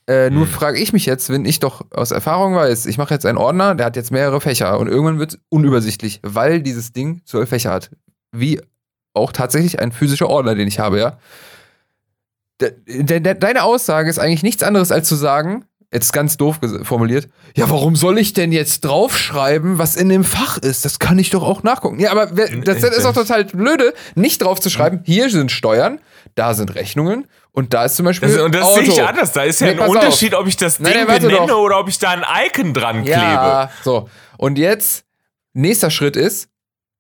Äh, 0.08 0.30
nur 0.30 0.46
Hm. 0.46 0.52
frage 0.52 0.80
ich 0.80 0.92
mich 0.92 1.06
jetzt, 1.06 1.30
wenn 1.30 1.46
ich 1.46 1.60
doch 1.60 1.86
aus 1.92 2.12
Erfahrung 2.12 2.56
weiß, 2.56 2.86
ich 2.88 2.98
mache 2.98 3.14
jetzt 3.14 3.26
einen 3.26 3.38
Ordner, 3.38 3.76
der 3.76 3.86
hat 3.86 3.96
jetzt 3.96 4.12
mehrere 4.12 4.42
Fächer 4.42 4.78
und 4.80 4.88
irgendwann 4.88 5.20
wird 5.20 5.34
es 5.34 5.40
unübersichtlich, 5.50 6.20
weil 6.24 6.62
dieses 6.62 6.92
Ding 6.94 7.22
zwölf 7.26 7.50
Fächer 7.50 7.72
hat. 7.72 7.92
Wie 8.32 8.60
auch 9.20 9.32
tatsächlich 9.32 9.80
ein 9.80 9.92
physischer 9.92 10.30
Ordner, 10.30 10.56
den 10.56 10.68
ich 10.68 10.80
habe, 10.80 11.00
ja. 11.00 11.18
De, 12.62 12.74
de, 12.88 13.20
de, 13.20 13.36
deine 13.36 13.64
Aussage 13.64 14.10
ist 14.10 14.20
eigentlich 14.20 14.44
nichts 14.44 14.64
anderes 14.64 14.92
als 14.92 15.08
zu 15.08 15.16
sagen, 15.16 15.66
jetzt 15.92 16.14
ganz 16.14 16.38
doof 16.38 16.60
formuliert, 16.84 17.30
ja, 17.56 17.70
warum 17.70 17.96
soll 17.96 18.20
ich 18.20 18.34
denn 18.34 18.52
jetzt 18.52 18.82
draufschreiben, 18.82 19.78
was 19.78 19.96
in 19.96 20.10
dem 20.10 20.24
Fach 20.24 20.58
ist? 20.58 20.86
Das 20.86 21.00
kann 21.00 21.18
ich 21.18 21.30
doch 21.30 21.44
auch 21.44 21.64
nachgucken. 21.64 22.00
Ja, 22.00 22.12
aber 22.12 22.28
das, 22.28 22.84
ist 22.84 23.06
doch 23.06 23.14
total 23.14 23.46
blöde, 23.46 23.94
nicht 24.16 24.44
drauf 24.44 24.60
zu 24.60 24.70
schreiben, 24.70 25.02
hier 25.04 25.30
sind 25.30 25.52
Steuern, 25.52 26.00
da 26.36 26.54
sind 26.54 26.76
Rechnungen 26.76 27.28
und 27.52 27.74
da 27.74 27.86
ist 27.86 27.96
zum 27.96 28.06
Beispiel. 28.06 28.30
Das, 28.30 28.42
und 28.42 28.54
das 28.54 28.64
Auto. 28.64 28.82
sehe 28.82 28.94
ich 28.94 29.04
anders. 29.04 29.32
Da 29.32 29.44
ist 29.44 29.60
ja 29.62 29.68
Nee, 29.68 29.74
ein 29.74 29.78
pass 29.80 29.90
auf. 29.90 29.96
Unterschied, 29.96 30.34
ob 30.36 30.48
ich 30.48 30.58
das 30.58 30.78
Ding 30.78 30.86
Nein, 30.86 31.08
nein, 31.08 31.22
benenne 31.22 31.56
oder 31.56 31.80
ob 31.80 31.90
ich 31.90 31.98
da 31.98 32.12
ein 32.12 32.24
Icon 32.48 32.74
dran 32.74 33.04
klebe. 33.04 33.20
Ja, 33.20 33.72
so. 33.84 34.10
Und 34.38 34.58
jetzt, 34.58 35.06
nächster 35.54 35.90
Schritt 35.90 36.16
ist, 36.16 36.50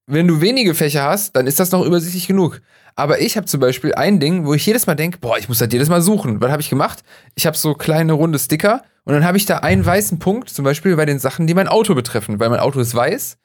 wenn 0.10 0.28
du 0.28 0.42
wenige 0.42 0.74
Fächer 0.74 1.04
hast, 1.04 1.36
dann 1.36 1.46
ist 1.46 1.60
das 1.60 1.72
noch 1.72 1.86
übersichtlich 1.86 2.28
genug. 2.28 2.62
Aber 2.96 3.22
ich 3.22 3.38
habe 3.38 3.46
zum 3.46 3.60
Beispiel 3.60 3.94
ein 3.94 4.20
Ding, 4.20 4.46
wo 4.46 4.54
ich 4.54 4.66
jedes 4.66 4.88
Mal 4.88 4.96
denke, 4.96 5.20
boah, 5.20 5.38
ich 5.38 5.48
muss 5.48 5.60
das 5.60 5.70
jedes 5.72 5.88
Mal 5.88 6.02
suchen. 6.02 6.42
Was 6.42 6.52
habe 6.52 6.62
ich 6.62 6.70
gemacht? 6.70 7.04
Ich 7.36 7.46
habe 7.46 7.56
so 7.56 7.76
kleine 7.76 8.14
runde 8.14 8.40
Sticker 8.40 8.84
und 9.06 9.14
dann 9.14 9.24
habe 9.24 9.38
ich 9.38 9.46
da 9.46 9.60
einen 9.60 9.86
weißen 9.86 10.20
Punkt, 10.20 10.50
zum 10.50 10.66
Beispiel 10.66 10.96
bei 10.96 11.06
den 11.06 11.20
Sachen, 11.20 11.48
die 11.48 11.54
mein 11.54 11.68
Auto 11.68 11.96
betreffen. 11.96 12.40
Weil 12.40 12.50
mein 12.50 12.60
Auto 12.60 12.80
ist 12.80 12.94
weiß, 12.96 13.38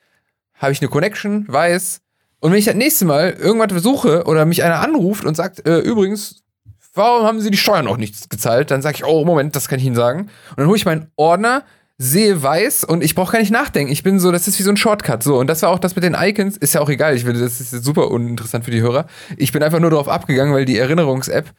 habe 0.54 0.72
ich 0.72 0.80
eine 0.80 0.88
Connection, 0.88 1.44
weiß. 1.46 2.00
Und 2.40 2.50
wenn 2.50 2.58
ich 2.58 2.64
das 2.64 2.74
nächste 2.74 3.04
Mal 3.04 3.30
irgendwas 3.30 3.82
suche 3.82 4.24
oder 4.24 4.44
mich 4.46 4.64
einer 4.64 4.80
anruft 4.80 5.24
und 5.24 5.36
sagt, 5.36 5.66
äh, 5.66 5.78
übrigens, 5.78 6.42
warum 6.94 7.26
haben 7.26 7.40
Sie 7.40 7.50
die 7.50 7.58
Steuern 7.58 7.84
noch 7.84 7.98
nicht 7.98 8.30
gezahlt? 8.30 8.70
Dann 8.70 8.82
sage 8.82 8.96
ich, 8.96 9.04
oh, 9.04 9.24
Moment, 9.24 9.54
das 9.54 9.68
kann 9.68 9.78
ich 9.78 9.84
Ihnen 9.84 9.96
sagen. 9.96 10.22
Und 10.50 10.58
dann 10.58 10.66
hole 10.66 10.76
ich 10.76 10.86
meinen 10.86 11.10
Ordner, 11.16 11.62
sehe 11.97 12.42
weiß 12.42 12.84
und 12.84 13.05
ich 13.05 13.14
brauche 13.14 13.32
gar 13.32 13.38
nicht 13.38 13.53
nachdenken. 13.53 13.92
Ich 13.92 14.03
bin 14.03 14.18
so, 14.18 14.32
das 14.32 14.49
ist 14.49 14.59
wie 14.59 14.64
so 14.64 14.70
ein 14.70 14.76
Shortcut. 14.76 15.22
So, 15.22 15.38
und 15.38 15.47
das 15.47 15.62
war 15.62 15.70
auch 15.70 15.78
das 15.78 15.95
mit 15.95 16.03
den 16.03 16.16
Icons. 16.18 16.57
Ist 16.57 16.74
ja 16.74 16.80
auch 16.80 16.88
egal. 16.88 17.14
Ich 17.14 17.24
finde, 17.24 17.40
das 17.40 17.61
ist 17.61 17.70
super 17.84 18.11
uninteressant 18.11 18.64
für 18.64 18.72
die 18.72 18.80
Hörer. 18.80 19.07
Ich 19.36 19.53
bin 19.53 19.62
einfach 19.62 19.78
nur 19.78 19.90
darauf 19.90 20.09
abgegangen, 20.09 20.53
weil 20.53 20.64
die 20.64 20.76
Erinnerungs-App, 20.76 21.53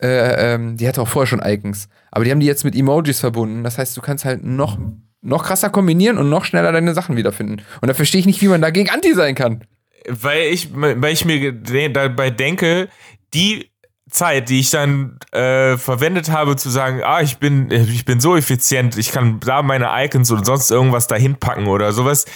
äh, 0.00 0.54
ähm, 0.54 0.78
die 0.78 0.88
hatte 0.88 1.02
auch 1.02 1.08
vorher 1.08 1.26
schon 1.26 1.42
Icons. 1.44 1.88
Aber 2.10 2.24
die 2.24 2.30
haben 2.30 2.40
die 2.40 2.46
jetzt 2.46 2.64
mit 2.64 2.74
Emojis 2.74 3.20
verbunden. 3.20 3.64
Das 3.64 3.76
heißt, 3.76 3.94
du 3.96 4.00
kannst 4.00 4.24
halt 4.24 4.42
noch, 4.42 4.78
noch 5.20 5.44
krasser 5.44 5.68
kombinieren 5.68 6.16
und 6.16 6.30
noch 6.30 6.46
schneller 6.46 6.72
deine 6.72 6.94
Sachen 6.94 7.16
wiederfinden. 7.16 7.62
Und 7.82 7.88
da 7.88 7.94
verstehe 7.94 8.20
ich 8.20 8.26
nicht, 8.26 8.40
wie 8.40 8.48
man 8.48 8.62
dagegen 8.62 8.88
anti 8.88 9.12
sein 9.14 9.34
kann. 9.34 9.64
Weil 10.08 10.52
ich, 10.52 10.70
weil 10.74 11.12
ich 11.12 11.26
mir 11.26 11.52
dabei 11.90 12.30
denke, 12.30 12.88
die 13.34 13.71
Zeit, 14.12 14.48
die 14.48 14.60
ich 14.60 14.70
dann 14.70 15.18
äh, 15.32 15.76
verwendet 15.76 16.30
habe, 16.30 16.56
zu 16.56 16.70
sagen, 16.70 17.00
ah, 17.02 17.22
ich 17.22 17.38
bin, 17.38 17.70
ich 17.70 18.04
bin 18.04 18.20
so 18.20 18.36
effizient, 18.36 18.96
ich 18.98 19.10
kann 19.10 19.40
da 19.40 19.62
meine 19.62 19.88
Icons 20.04 20.30
oder 20.30 20.44
sonst 20.44 20.70
irgendwas 20.70 21.06
dahin 21.06 21.36
packen 21.36 21.66
oder 21.66 21.92
sowas. 21.92 22.26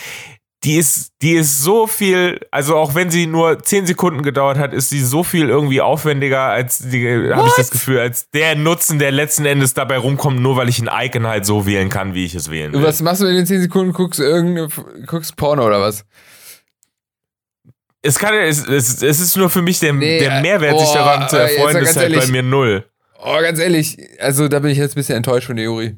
Die 0.65 0.77
ist, 0.77 1.13
die 1.23 1.35
ist 1.35 1.63
so 1.63 1.87
viel, 1.87 2.41
also 2.51 2.77
auch 2.77 2.95
wenn 2.95 3.11
sie 3.11 3.27
nur 3.27 3.63
10 3.63 3.87
Sekunden 3.87 4.23
gedauert 4.23 4.59
hat, 4.59 4.73
ist 4.73 4.89
sie 4.89 5.01
so 5.01 5.23
viel 5.23 5.49
irgendwie 5.49 5.83
aufwendiger 5.83 6.45
als 6.45 6.79
die, 6.79 7.31
habe 7.33 7.47
ich 7.47 7.55
das 7.55 7.71
Gefühl, 7.71 8.01
als 8.01 8.31
der 8.31 8.57
Nutzen, 8.57 8.99
der 8.99 9.13
letzten 9.13 9.45
Endes 9.45 9.75
dabei 9.75 9.99
rumkommt, 9.99 10.41
nur 10.41 10.57
weil 10.57 10.69
ich 10.69 10.81
ein 10.81 10.89
Icon 10.91 11.27
halt 11.27 11.45
so 11.45 11.67
wählen 11.67 11.91
kann, 11.91 12.15
wie 12.15 12.25
ich 12.25 12.35
es 12.35 12.51
wählen 12.51 12.73
will. 12.73 12.83
Was 12.83 13.03
machst 13.03 13.21
du 13.21 13.27
in 13.27 13.37
den 13.37 13.47
10 13.47 13.61
Sekunden? 13.61 13.93
Guckst, 13.93 14.19
irgendeine, 14.19 14.69
guckst 15.07 15.37
Porno 15.37 15.65
oder 15.67 15.81
was? 15.81 16.05
Es 18.07 18.19
kann, 18.19 18.35
es, 18.35 18.67
es, 18.67 19.03
es 19.03 19.21
ist 19.21 19.37
nur 19.37 19.51
für 19.51 19.63
mich 19.63 19.81
der, 19.81 19.93
Nee, 19.93 20.19
der 20.19 20.41
Mehrwert, 20.41 20.79
sich 20.79 20.89
oh, 20.89 20.95
daran 20.95 21.29
zu 21.29 21.37
äh, 21.37 21.43
erfreuen, 21.43 21.77
ist 21.79 21.97
halt 21.97 22.09
bei 22.11 22.15
ehrlich. 22.15 22.31
mir 22.31 22.43
null. 22.43 22.85
Oh, 23.19 23.39
ganz 23.41 23.59
ehrlich, 23.59 23.99
also 24.21 24.49
da 24.49 24.59
bin 24.61 24.71
ich 24.71 24.79
jetzt 24.79 24.93
ein 24.93 25.01
bisschen 25.01 25.17
enttäuscht 25.17 25.47
von 25.49 25.57
der 25.57 25.65
Juri. 25.67 25.97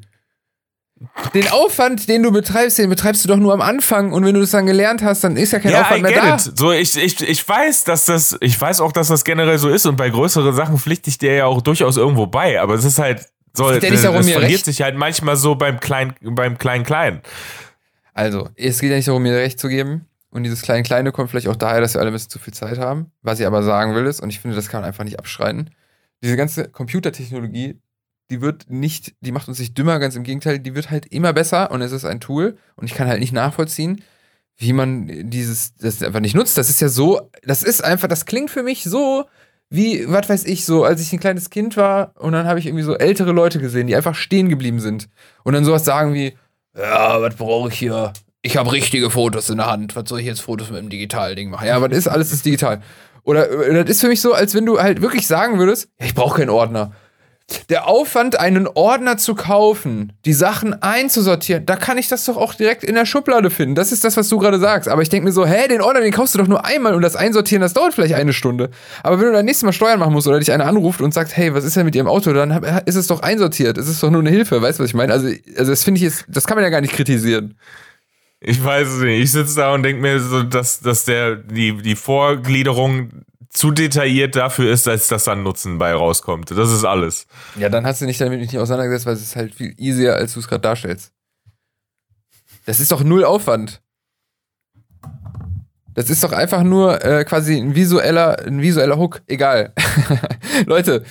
Den 1.33 1.47
Aufwand, 1.47 2.09
den 2.09 2.23
du 2.23 2.31
betreibst, 2.31 2.77
den 2.77 2.89
betreibst 2.89 3.23
du 3.23 3.29
doch 3.29 3.37
nur 3.37 3.53
am 3.53 3.61
Anfang 3.61 4.11
und 4.11 4.25
wenn 4.25 4.33
du 4.33 4.41
das 4.41 4.51
dann 4.51 4.65
gelernt 4.65 5.01
hast, 5.01 5.23
dann 5.23 5.37
ist 5.37 5.53
ja 5.53 5.59
kein 5.59 5.71
Ja, 5.71 5.79
I 5.79 5.81
Aufwand 5.83 6.01
mehr 6.01 6.11
get 6.11 6.23
da. 6.23 6.35
it. 6.35 6.57
So, 6.59 6.71
ich, 6.73 6.97
ich, 6.97 7.21
ich 7.21 7.47
weiß, 7.47 7.85
dass 7.85 8.03
das, 8.05 8.35
ich 8.41 8.59
weiß 8.59 8.81
auch, 8.81 8.91
dass 8.91 9.07
das 9.07 9.23
generell 9.23 9.57
so 9.57 9.69
ist 9.69 9.85
und 9.85 9.95
bei 9.95 10.09
größeren 10.09 10.53
Sachen 10.53 10.77
pflichte 10.77 11.09
ich 11.09 11.17
dir 11.17 11.33
ja 11.33 11.45
auch 11.45 11.61
durchaus 11.61 11.95
irgendwo 11.95 12.27
bei, 12.27 12.59
aber 12.59 12.73
es 12.73 12.83
ist 12.83 12.99
halt, 12.99 13.25
so, 13.53 13.71
das 13.71 13.81
mir 13.81 13.97
verliert 13.97 14.41
recht- 14.41 14.65
sich 14.65 14.81
halt 14.81 14.95
manchmal 14.97 15.37
so 15.37 15.55
beim 15.55 15.79
klein, 15.79 16.15
beim 16.21 16.57
klein 16.57 16.83
klein. 16.83 17.21
Also, 18.13 18.49
es 18.57 18.79
geht 18.79 18.89
ja 18.89 18.97
nicht 18.97 19.07
darum, 19.07 19.23
mir 19.23 19.35
recht 19.37 19.57
zu 19.59 19.69
geben. 19.69 20.05
Und 20.31 20.43
dieses 20.43 20.61
Klein-Kleine 20.61 21.11
kommt 21.11 21.29
vielleicht 21.29 21.47
auch 21.47 21.55
daher, 21.55 21.81
dass 21.81 21.95
wir 21.95 22.01
alle 22.01 22.11
ein 22.11 22.13
bisschen 22.13 22.29
zu 22.29 22.39
viel 22.39 22.53
Zeit 22.53 22.77
haben. 22.77 23.11
Was 23.21 23.39
ich 23.39 23.47
aber 23.47 23.63
sagen 23.63 23.95
will 23.95 24.05
ist, 24.05 24.19
und 24.19 24.29
ich 24.29 24.39
finde, 24.39 24.55
das 24.55 24.69
kann 24.69 24.81
man 24.81 24.87
einfach 24.87 25.03
nicht 25.03 25.19
abschreiten, 25.19 25.71
diese 26.21 26.37
ganze 26.37 26.67
Computertechnologie, 26.69 27.79
die 28.29 28.41
wird 28.41 28.69
nicht, 28.69 29.15
die 29.21 29.31
macht 29.31 29.47
uns 29.47 29.59
nicht 29.59 29.77
dümmer, 29.77 29.99
ganz 29.99 30.15
im 30.15 30.23
Gegenteil, 30.23 30.59
die 30.59 30.75
wird 30.75 30.91
halt 30.91 31.07
immer 31.07 31.33
besser 31.33 31.71
und 31.71 31.81
es 31.81 31.91
ist 31.91 32.05
ein 32.05 32.19
Tool 32.19 32.57
und 32.75 32.85
ich 32.85 32.93
kann 32.93 33.07
halt 33.07 33.19
nicht 33.19 33.33
nachvollziehen, 33.33 34.03
wie 34.57 34.73
man 34.73 35.29
dieses, 35.29 35.75
das 35.75 36.03
einfach 36.03 36.19
nicht 36.19 36.35
nutzt. 36.35 36.57
Das 36.57 36.69
ist 36.69 36.81
ja 36.81 36.89
so, 36.89 37.29
das 37.43 37.63
ist 37.63 37.83
einfach, 37.83 38.07
das 38.07 38.25
klingt 38.25 38.51
für 38.51 38.61
mich 38.61 38.83
so, 38.83 39.25
wie, 39.69 40.07
was 40.07 40.29
weiß 40.29 40.45
ich, 40.45 40.65
so, 40.65 40.83
als 40.83 41.01
ich 41.01 41.13
ein 41.13 41.19
kleines 41.19 41.49
Kind 41.49 41.77
war 41.77 42.13
und 42.19 42.33
dann 42.33 42.45
habe 42.45 42.59
ich 42.59 42.65
irgendwie 42.65 42.83
so 42.83 42.95
ältere 42.95 43.31
Leute 43.31 43.59
gesehen, 43.59 43.87
die 43.87 43.95
einfach 43.95 44.15
stehen 44.15 44.49
geblieben 44.49 44.79
sind 44.79 45.09
und 45.43 45.53
dann 45.53 45.65
sowas 45.65 45.85
sagen 45.85 46.13
wie, 46.13 46.37
ja, 46.77 47.21
was 47.21 47.35
brauche 47.35 47.69
ich 47.69 47.79
hier? 47.79 48.13
Ich 48.41 48.55
habe 48.55 48.71
richtige 48.71 49.09
Fotos 49.09 49.49
in 49.49 49.57
der 49.57 49.67
Hand. 49.67 49.95
Was 49.95 50.07
soll 50.07 50.21
ich 50.21 50.25
jetzt 50.25 50.41
Fotos 50.41 50.69
mit 50.69 50.79
dem 50.79 50.89
Digital-Ding 50.89 51.49
machen? 51.49 51.67
Ja, 51.67 51.81
was 51.81 51.91
ist 51.91 52.07
alles 52.07 52.31
ist 52.31 52.45
digital? 52.45 52.81
Oder 53.23 53.49
äh, 53.49 53.83
das 53.83 53.89
ist 53.89 54.01
für 54.01 54.07
mich 54.07 54.21
so, 54.21 54.33
als 54.33 54.55
wenn 54.55 54.65
du 54.65 54.79
halt 54.79 55.01
wirklich 55.01 55.27
sagen 55.27 55.59
würdest, 55.59 55.89
ja, 55.99 56.05
ich 56.05 56.15
brauche 56.15 56.39
keinen 56.39 56.49
Ordner. 56.49 56.93
Der 57.69 57.87
Aufwand, 57.87 58.39
einen 58.39 58.67
Ordner 58.67 59.17
zu 59.17 59.33
kaufen, 59.33 60.13
die 60.23 60.33
Sachen 60.33 60.81
einzusortieren, 60.83 61.65
da 61.65 61.75
kann 61.75 61.97
ich 61.97 62.07
das 62.07 62.23
doch 62.25 62.37
auch 62.37 62.53
direkt 62.53 62.83
in 62.83 62.93
der 62.93 63.05
Schublade 63.05 63.49
finden. 63.49 63.73
Das 63.73 63.91
ist 63.91 64.03
das, 64.03 64.15
was 64.17 64.29
du 64.29 64.37
gerade 64.37 64.59
sagst. 64.59 64.87
Aber 64.87 65.01
ich 65.01 65.09
denke 65.09 65.25
mir 65.25 65.31
so, 65.31 65.47
hä, 65.47 65.67
den 65.67 65.81
Ordner, 65.81 66.01
den 66.01 66.13
kaufst 66.13 66.35
du 66.35 66.39
doch 66.39 66.47
nur 66.47 66.63
einmal 66.63 66.93
und 66.93 67.01
das 67.01 67.15
Einsortieren, 67.15 67.61
das 67.61 67.73
dauert 67.73 67.95
vielleicht 67.95 68.13
eine 68.13 68.33
Stunde. 68.33 68.69
Aber 69.01 69.19
wenn 69.19 69.25
du 69.25 69.33
dann 69.33 69.45
nächstes 69.45 69.65
Mal 69.65 69.73
Steuern 69.73 69.99
machen 69.99 70.13
musst 70.13 70.27
oder 70.27 70.39
dich 70.39 70.51
einer 70.51 70.67
anruft 70.67 71.01
und 71.01 71.13
sagt, 71.13 71.35
hey, 71.35 71.53
was 71.53 71.65
ist 71.65 71.75
denn 71.75 71.85
mit 71.85 71.95
ihrem 71.95 72.07
Auto, 72.07 72.31
dann 72.33 72.51
ist 72.85 72.95
es 72.95 73.07
doch 73.07 73.21
einsortiert. 73.21 73.79
Es 73.79 73.89
ist 73.89 74.01
doch 74.01 74.11
nur 74.11 74.21
eine 74.21 74.29
Hilfe. 74.29 74.61
Weißt 74.61 74.77
du, 74.77 74.83
was 74.83 74.91
ich 74.91 74.95
meine? 74.95 75.11
Also, 75.11 75.29
also 75.57 75.71
das 75.71 75.83
finde 75.83 75.97
ich 75.97 76.03
jetzt, 76.03 76.25
das 76.27 76.45
kann 76.45 76.55
man 76.55 76.63
ja 76.63 76.69
gar 76.69 76.81
nicht 76.81 76.93
kritisieren. 76.93 77.55
Ich 78.41 78.63
weiß 78.63 78.87
es 78.87 79.01
nicht. 79.01 79.23
Ich 79.23 79.31
sitze 79.31 79.57
da 79.57 79.73
und 79.73 79.83
denke 79.83 80.01
mir 80.01 80.19
so, 80.19 80.43
dass, 80.43 80.79
dass 80.79 81.05
der, 81.05 81.35
die, 81.35 81.75
die 81.81 81.95
Vorgliederung 81.95 83.25
zu 83.49 83.71
detailliert 83.71 84.35
dafür 84.35 84.71
ist, 84.71 84.87
als 84.87 85.07
dass 85.07 85.25
dann 85.25 85.43
Nutzen 85.43 85.77
bei 85.77 85.93
rauskommt. 85.93 86.51
Das 86.51 86.71
ist 86.71 86.85
alles. 86.85 87.27
Ja, 87.57 87.69
dann 87.69 87.85
hast 87.85 88.01
du 88.01 88.05
dich 88.05 88.17
damit 88.17 88.39
nicht 88.39 88.57
auseinandergesetzt, 88.57 89.05
weil 89.05 89.15
es 89.15 89.21
ist 89.21 89.35
halt 89.35 89.55
viel 89.55 89.73
easier, 89.77 90.15
als 90.15 90.33
du 90.33 90.39
es 90.39 90.47
gerade 90.47 90.61
darstellst. 90.61 91.11
Das 92.65 92.79
ist 92.79 92.91
doch 92.91 93.03
null 93.03 93.25
Aufwand. 93.25 93.81
Das 95.95 96.09
ist 96.09 96.23
doch 96.23 96.31
einfach 96.31 96.63
nur 96.63 97.03
äh, 97.03 97.25
quasi 97.25 97.57
ein 97.57 97.75
visueller, 97.75 98.39
ein 98.45 98.61
visueller 98.61 98.97
Hook. 98.97 99.21
Egal. 99.27 99.73
Leute, 100.65 101.03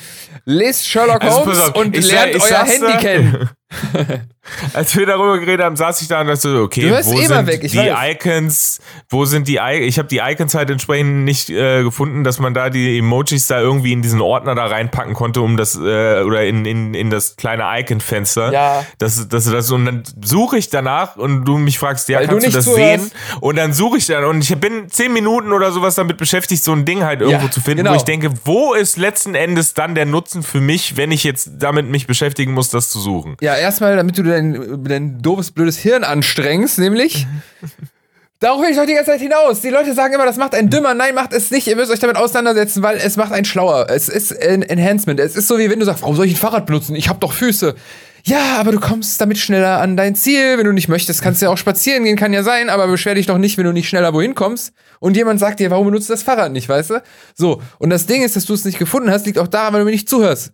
lest 0.44 0.88
Sherlock 0.88 1.22
also, 1.22 1.40
Holmes 1.40 1.60
auf, 1.60 1.76
und 1.76 1.94
lernt 1.94 2.40
sag, 2.40 2.50
euer 2.50 2.64
Handy 2.64 2.86
da, 2.86 2.96
kennen. 2.96 3.50
Als 4.72 4.96
wir 4.96 5.04
darüber 5.04 5.38
geredet 5.38 5.64
haben, 5.64 5.76
saß 5.76 6.00
ich 6.00 6.08
da 6.08 6.22
und 6.22 6.28
dachte 6.28 6.40
so, 6.40 6.62
okay, 6.62 6.90
wo 6.90 7.16
sind 7.20 7.46
weg, 7.46 7.60
die 7.60 7.76
weiß. 7.76 8.14
Icons, 8.14 8.80
wo 9.10 9.26
sind 9.26 9.46
die 9.46 9.56
Icons, 9.56 9.86
ich 9.86 9.98
habe 9.98 10.08
die 10.08 10.18
Icons 10.18 10.54
halt 10.54 10.70
entsprechend 10.70 11.24
nicht 11.24 11.50
äh, 11.50 11.82
gefunden, 11.82 12.24
dass 12.24 12.38
man 12.38 12.54
da 12.54 12.70
die 12.70 12.98
Emojis 12.98 13.46
da 13.46 13.60
irgendwie 13.60 13.92
in 13.92 14.00
diesen 14.00 14.22
Ordner 14.22 14.54
da 14.54 14.66
reinpacken 14.66 15.12
konnte, 15.12 15.42
um 15.42 15.56
das, 15.56 15.74
äh, 15.76 16.22
oder 16.22 16.46
in, 16.46 16.64
in, 16.64 16.94
in 16.94 17.10
das 17.10 17.36
kleine 17.36 17.64
Icon-Fenster. 17.80 18.52
Ja. 18.52 18.86
Das, 18.98 19.28
das, 19.28 19.44
das, 19.44 19.70
und 19.70 19.84
dann 19.84 20.02
suche 20.24 20.56
ich 20.56 20.70
danach 20.70 21.16
und 21.16 21.44
du 21.44 21.58
mich 21.58 21.78
fragst, 21.78 22.08
ja, 22.08 22.20
Weil 22.20 22.28
kannst 22.28 22.46
du, 22.46 22.50
du 22.50 22.56
das 22.56 22.64
zuhörst. 22.64 23.04
sehen? 23.04 23.12
Und 23.40 23.56
dann 23.56 23.74
suche 23.74 23.98
ich 23.98 24.06
dann 24.06 24.24
und 24.24 24.40
ich 24.40 24.56
bin 24.58 24.88
zehn 24.88 25.12
Minuten 25.12 25.52
oder 25.52 25.72
sowas 25.72 25.94
damit 25.94 26.16
beschäftigt, 26.16 26.64
so 26.64 26.72
ein 26.72 26.86
Ding 26.86 27.04
halt 27.04 27.20
irgendwo 27.20 27.46
ja, 27.46 27.50
zu 27.50 27.60
finden, 27.60 27.78
genau. 27.78 27.92
wo 27.92 27.96
ich 27.96 28.02
denke, 28.02 28.30
wo 28.44 28.72
ist 28.72 28.96
letzten 28.96 29.34
Endes 29.34 29.74
dann 29.74 29.94
der 29.94 30.06
Nutzen 30.06 30.42
für 30.42 30.60
mich, 30.60 30.96
wenn 30.96 31.12
ich 31.12 31.22
jetzt 31.22 31.50
damit 31.58 31.86
mich 31.86 32.06
beschäftigen 32.06 32.52
muss, 32.52 32.70
das 32.70 32.88
zu 32.88 32.98
suchen? 32.98 33.36
Ja, 33.40 33.57
erstmal, 33.58 33.96
damit 33.96 34.16
du 34.16 34.22
dein, 34.22 34.84
dein 34.84 35.22
doofes, 35.22 35.50
blödes 35.50 35.78
Hirn 35.78 36.04
anstrengst, 36.04 36.78
nämlich. 36.78 37.26
Darauf 38.40 38.62
will 38.62 38.70
ich 38.70 38.76
doch 38.76 38.86
die 38.86 38.94
ganze 38.94 39.10
Zeit 39.10 39.20
hinaus. 39.20 39.60
Die 39.62 39.68
Leute 39.68 39.94
sagen 39.94 40.14
immer, 40.14 40.24
das 40.24 40.36
macht 40.36 40.54
einen 40.54 40.70
dümmer. 40.70 40.94
Nein, 40.94 41.14
macht 41.14 41.32
es 41.32 41.50
nicht. 41.50 41.66
Ihr 41.66 41.74
müsst 41.74 41.90
euch 41.90 41.98
damit 41.98 42.16
auseinandersetzen, 42.16 42.82
weil 42.82 42.96
es 42.98 43.16
macht 43.16 43.32
einen 43.32 43.44
schlauer. 43.44 43.88
Es 43.90 44.08
ist 44.08 44.32
ein 44.40 44.62
Enhancement. 44.62 45.18
Es 45.18 45.34
ist 45.34 45.48
so, 45.48 45.58
wie 45.58 45.68
wenn 45.68 45.80
du 45.80 45.84
sagst, 45.84 46.02
warum 46.02 46.14
soll 46.14 46.26
ich 46.26 46.34
ein 46.34 46.36
Fahrrad 46.36 46.64
benutzen? 46.64 46.94
Ich 46.94 47.08
habe 47.08 47.18
doch 47.18 47.32
Füße. 47.32 47.74
Ja, 48.24 48.58
aber 48.58 48.70
du 48.70 48.78
kommst 48.78 49.20
damit 49.20 49.38
schneller 49.38 49.80
an 49.80 49.96
dein 49.96 50.14
Ziel. 50.14 50.56
Wenn 50.56 50.66
du 50.66 50.72
nicht 50.72 50.88
möchtest, 50.88 51.20
kannst 51.20 51.42
du 51.42 51.46
ja 51.46 51.52
auch 51.52 51.58
spazieren 51.58 52.04
gehen, 52.04 52.16
kann 52.16 52.32
ja 52.32 52.44
sein, 52.44 52.70
aber 52.70 52.86
beschwer 52.86 53.16
dich 53.16 53.26
doch 53.26 53.38
nicht, 53.38 53.58
wenn 53.58 53.64
du 53.64 53.72
nicht 53.72 53.88
schneller 53.88 54.14
wohin 54.14 54.36
kommst. 54.36 54.72
Und 55.00 55.16
jemand 55.16 55.40
sagt 55.40 55.58
dir, 55.58 55.72
warum 55.72 55.86
benutzt 55.86 56.08
du 56.08 56.12
das 56.12 56.22
Fahrrad 56.22 56.52
nicht, 56.52 56.68
weißt 56.68 56.90
du? 56.90 57.02
So, 57.34 57.60
und 57.78 57.90
das 57.90 58.06
Ding 58.06 58.22
ist, 58.22 58.36
dass 58.36 58.44
du 58.44 58.54
es 58.54 58.64
nicht 58.64 58.78
gefunden 58.78 59.10
hast, 59.10 59.26
liegt 59.26 59.38
auch 59.38 59.48
daran, 59.48 59.72
weil 59.72 59.80
du 59.80 59.84
mir 59.86 59.92
nicht 59.92 60.08
zuhörst. 60.08 60.52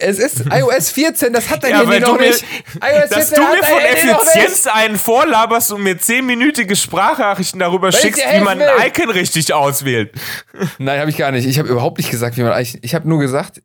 Es 0.00 0.20
ist 0.20 0.44
iOS 0.52 0.90
14, 0.90 1.32
das 1.32 1.50
hat 1.50 1.64
dein 1.64 1.72
ja, 1.72 1.80
Handy 1.80 2.00
noch 2.00 2.18
nicht. 2.18 2.44
iOS 2.80 3.10
dass 3.10 3.30
du 3.30 3.40
mir 3.40 3.62
von 3.62 3.78
Effizienz 3.80 4.66
einen 4.68 4.96
vorlaberst 4.96 5.72
und 5.72 5.82
mir 5.82 5.96
10-minütige 5.96 6.76
Sprachnachrichten 6.76 7.58
darüber 7.58 7.92
weil 7.92 8.00
schickst, 8.00 8.22
wie 8.22 8.40
man 8.40 8.62
ein 8.62 8.86
Icon 8.86 9.10
richtig 9.10 9.52
auswählt. 9.52 10.12
Nein, 10.78 11.00
habe 11.00 11.10
ich 11.10 11.16
gar 11.16 11.32
nicht. 11.32 11.46
Ich 11.46 11.58
habe 11.58 11.68
überhaupt 11.68 11.98
nicht 11.98 12.10
gesagt, 12.10 12.36
wie 12.36 12.42
man 12.42 12.52
eigentlich. 12.52 12.78
Ich 12.82 12.94
habe 12.94 13.08
nur 13.08 13.18
gesagt, 13.18 13.60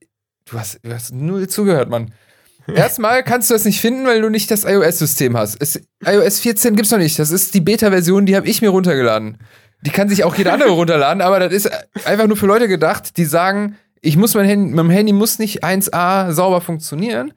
du 0.50 0.60
hast, 0.60 0.80
du 0.84 0.92
hast 0.92 1.14
null 1.14 1.48
zugehört, 1.48 1.90
Mann. 1.90 2.14
Erstmal 2.68 3.24
kannst 3.24 3.50
du 3.50 3.54
das 3.54 3.66
nicht 3.66 3.80
finden, 3.80 4.06
weil 4.08 4.22
du 4.22 4.30
nicht 4.30 4.50
das 4.50 4.64
iOS-System 4.64 5.38
hast. 5.38 5.62
Es, 5.62 5.80
iOS 6.04 6.40
14 6.40 6.76
gibt's 6.76 6.92
noch 6.92 6.98
nicht. 6.98 7.20
Das 7.20 7.30
ist 7.30 7.54
die 7.54 7.62
Beta-Version, 7.62 8.26
die 8.26 8.36
habe 8.36 8.48
ich 8.48 8.62
mir 8.62 8.70
runtergeladen. 8.70 9.38
Die 9.82 9.90
kann 9.92 10.10
sich 10.10 10.24
auch 10.24 10.36
jeder 10.36 10.54
andere 10.54 10.70
runterladen, 10.70 11.22
aber 11.22 11.40
das 11.40 11.52
ist 11.52 11.70
einfach 12.06 12.26
nur 12.26 12.38
für 12.38 12.46
Leute 12.46 12.70
gedacht, 12.70 13.18
die 13.18 13.26
sagen, 13.26 13.78
ich 14.04 14.18
muss 14.18 14.36
mein 14.36 14.46
Handy, 14.46 14.74
mein 14.74 14.90
Handy 14.90 15.14
muss 15.14 15.40
nicht 15.40 15.64
1A 15.64 16.34
sauber 16.34 16.62
funktionieren, 16.62 17.34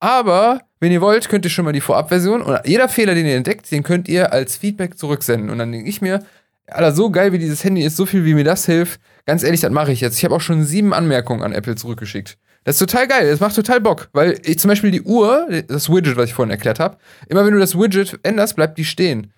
aber 0.00 0.60
wenn 0.80 0.90
ihr 0.90 1.00
wollt, 1.00 1.28
könnt 1.28 1.44
ihr 1.44 1.50
schon 1.50 1.64
mal 1.64 1.72
die 1.72 1.80
Vorabversion 1.80 2.42
und 2.42 2.58
jeder 2.64 2.88
Fehler, 2.88 3.14
den 3.14 3.26
ihr 3.26 3.36
entdeckt, 3.36 3.70
den 3.70 3.82
könnt 3.82 4.08
ihr 4.08 4.32
als 4.32 4.56
Feedback 4.56 4.98
zurücksenden. 4.98 5.50
Und 5.50 5.58
dann 5.58 5.70
denke 5.70 5.88
ich 5.88 6.02
mir, 6.02 6.24
Alter, 6.66 6.92
so 6.92 7.10
geil 7.10 7.32
wie 7.32 7.38
dieses 7.38 7.62
Handy 7.62 7.82
ist, 7.82 7.96
so 7.96 8.06
viel 8.06 8.24
wie 8.24 8.34
mir 8.34 8.44
das 8.44 8.66
hilft, 8.66 9.00
ganz 9.24 9.42
ehrlich, 9.42 9.60
das 9.60 9.70
mache 9.70 9.92
ich 9.92 10.00
jetzt. 10.00 10.18
Ich 10.18 10.24
habe 10.24 10.34
auch 10.34 10.40
schon 10.40 10.64
sieben 10.64 10.92
Anmerkungen 10.92 11.42
an 11.42 11.52
Apple 11.52 11.76
zurückgeschickt. 11.76 12.38
Das 12.64 12.74
ist 12.74 12.80
total 12.80 13.06
geil, 13.06 13.30
das 13.30 13.40
macht 13.40 13.54
total 13.54 13.80
Bock, 13.80 14.08
weil 14.12 14.38
ich 14.44 14.58
zum 14.58 14.68
Beispiel 14.68 14.90
die 14.90 15.02
Uhr, 15.02 15.46
das 15.68 15.88
Widget, 15.88 16.16
was 16.16 16.26
ich 16.26 16.34
vorhin 16.34 16.50
erklärt 16.50 16.80
habe, 16.80 16.98
immer 17.28 17.44
wenn 17.44 17.54
du 17.54 17.60
das 17.60 17.78
Widget 17.78 18.18
änderst, 18.22 18.56
bleibt 18.56 18.78
die 18.78 18.84
stehen. 18.84 19.32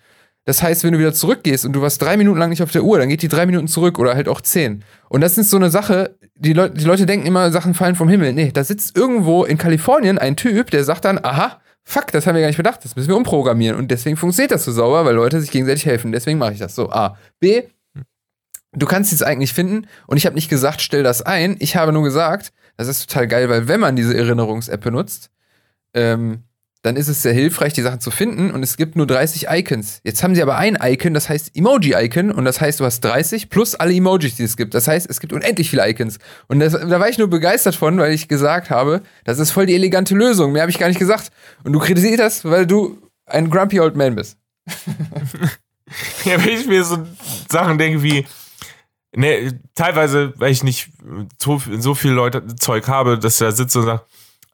Das 0.45 0.61
heißt, 0.61 0.83
wenn 0.83 0.91
du 0.91 0.99
wieder 0.99 1.13
zurückgehst 1.13 1.65
und 1.65 1.73
du 1.73 1.81
warst 1.81 2.01
drei 2.01 2.17
Minuten 2.17 2.37
lang 2.37 2.49
nicht 2.49 2.61
auf 2.61 2.71
der 2.71 2.83
Uhr, 2.83 2.97
dann 2.97 3.07
geht 3.07 3.21
die 3.21 3.29
drei 3.29 3.45
Minuten 3.45 3.67
zurück 3.67 3.97
oder 3.97 4.13
halt 4.13 4.27
auch 4.27 4.41
zehn. 4.41 4.83
Und 5.07 5.21
das 5.21 5.37
ist 5.37 5.49
so 5.49 5.57
eine 5.57 5.69
Sache, 5.69 6.17
die, 6.35 6.53
Leu 6.53 6.67
die 6.69 6.83
Leute 6.83 7.05
denken 7.05 7.25
immer, 7.25 7.51
Sachen 7.51 7.73
fallen 7.73 7.95
vom 7.95 8.09
Himmel. 8.09 8.33
Nee, 8.33 8.51
da 8.51 8.63
sitzt 8.63 8.97
irgendwo 8.97 9.45
in 9.45 9.57
Kalifornien 9.57 10.17
ein 10.17 10.35
Typ, 10.35 10.69
der 10.71 10.83
sagt 10.83 11.05
dann, 11.05 11.19
aha, 11.23 11.61
fuck, 11.83 12.11
das 12.11 12.27
haben 12.27 12.35
wir 12.35 12.41
gar 12.41 12.47
nicht 12.47 12.57
bedacht, 12.57 12.83
das 12.83 12.95
müssen 12.95 13.07
wir 13.09 13.15
umprogrammieren. 13.15 13.77
Und 13.77 13.89
deswegen 13.89 14.17
funktioniert 14.17 14.51
das 14.51 14.65
so 14.65 14.71
sauber, 14.71 15.05
weil 15.05 15.15
Leute 15.15 15.39
sich 15.39 15.51
gegenseitig 15.51 15.85
helfen. 15.85 16.11
Deswegen 16.11 16.39
mache 16.39 16.53
ich 16.53 16.59
das 16.59 16.75
so. 16.75 16.89
A. 16.89 17.17
B. 17.39 17.63
Du 18.75 18.87
kannst 18.87 19.13
es 19.13 19.21
eigentlich 19.21 19.53
finden 19.53 19.87
und 20.07 20.17
ich 20.17 20.25
habe 20.25 20.35
nicht 20.35 20.49
gesagt, 20.49 20.81
stell 20.81 21.03
das 21.03 21.21
ein. 21.21 21.57
Ich 21.59 21.75
habe 21.75 21.93
nur 21.93 22.03
gesagt, 22.03 22.51
das 22.75 22.87
ist 22.87 23.07
total 23.07 23.27
geil, 23.27 23.49
weil 23.49 23.67
wenn 23.67 23.79
man 23.79 23.95
diese 23.95 24.17
Erinnerungs-App 24.17 24.81
benutzt, 24.81 25.29
ähm, 25.93 26.43
dann 26.83 26.97
ist 26.97 27.07
es 27.07 27.21
sehr 27.21 27.31
hilfreich, 27.31 27.71
die 27.71 27.81
Sachen 27.81 28.01
zu 28.01 28.11
finden 28.11 28.51
und 28.51 28.61
es 28.61 28.75
gibt 28.75 28.97
nur 28.97 29.07
30 29.07 29.47
Icons. 29.49 30.01
Jetzt 30.03 30.21
haben 30.21 30.35
sie 30.35 30.41
aber 30.41 30.57
ein 30.57 30.77
Icon, 30.81 31.13
das 31.13 31.29
heißt 31.29 31.55
Emoji-Icon 31.55 32.29
und 32.29 32.43
das 32.43 32.59
heißt, 32.59 32.81
du 32.81 32.85
hast 32.85 32.99
30 32.99 33.49
plus 33.49 33.73
alle 33.73 33.93
Emojis, 33.93 34.35
die 34.35 34.43
es 34.43 34.57
gibt. 34.57 34.73
Das 34.73 34.89
heißt, 34.89 35.09
es 35.09 35.21
gibt 35.21 35.31
unendlich 35.31 35.69
viele 35.69 35.89
Icons. 35.89 36.19
Und 36.47 36.59
das, 36.59 36.73
da 36.73 36.99
war 36.99 37.07
ich 37.07 37.17
nur 37.17 37.29
begeistert 37.29 37.75
von, 37.75 37.97
weil 37.97 38.11
ich 38.11 38.27
gesagt 38.27 38.69
habe, 38.69 39.01
das 39.23 39.39
ist 39.39 39.51
voll 39.51 39.65
die 39.65 39.75
elegante 39.75 40.13
Lösung. 40.13 40.51
Mehr 40.51 40.63
habe 40.63 40.71
ich 40.71 40.77
gar 40.77 40.89
nicht 40.89 40.99
gesagt. 40.99 41.31
Und 41.63 41.71
du 41.71 41.79
kritisierst 41.79 42.19
das, 42.19 42.43
weil 42.43 42.67
du 42.67 42.97
ein 43.25 43.49
grumpy 43.49 43.79
old 43.79 43.95
man 43.95 44.15
bist. 44.15 44.37
ja, 46.25 46.43
wenn 46.43 46.59
ich 46.59 46.67
mir 46.67 46.83
so 46.83 46.97
Sachen 47.49 47.77
denke 47.77 48.03
wie, 48.03 48.25
ne, 49.15 49.57
teilweise, 49.73 50.33
weil 50.35 50.51
ich 50.51 50.63
nicht 50.63 50.89
so, 51.41 51.61
so 51.79 51.95
viel 51.95 52.11
Leute 52.11 52.45
Zeug 52.57 52.89
habe, 52.89 53.17
dass 53.17 53.35
ich 53.35 53.39
da 53.39 53.53
sitze 53.53 53.79
und 53.79 53.85
sage, 53.85 54.01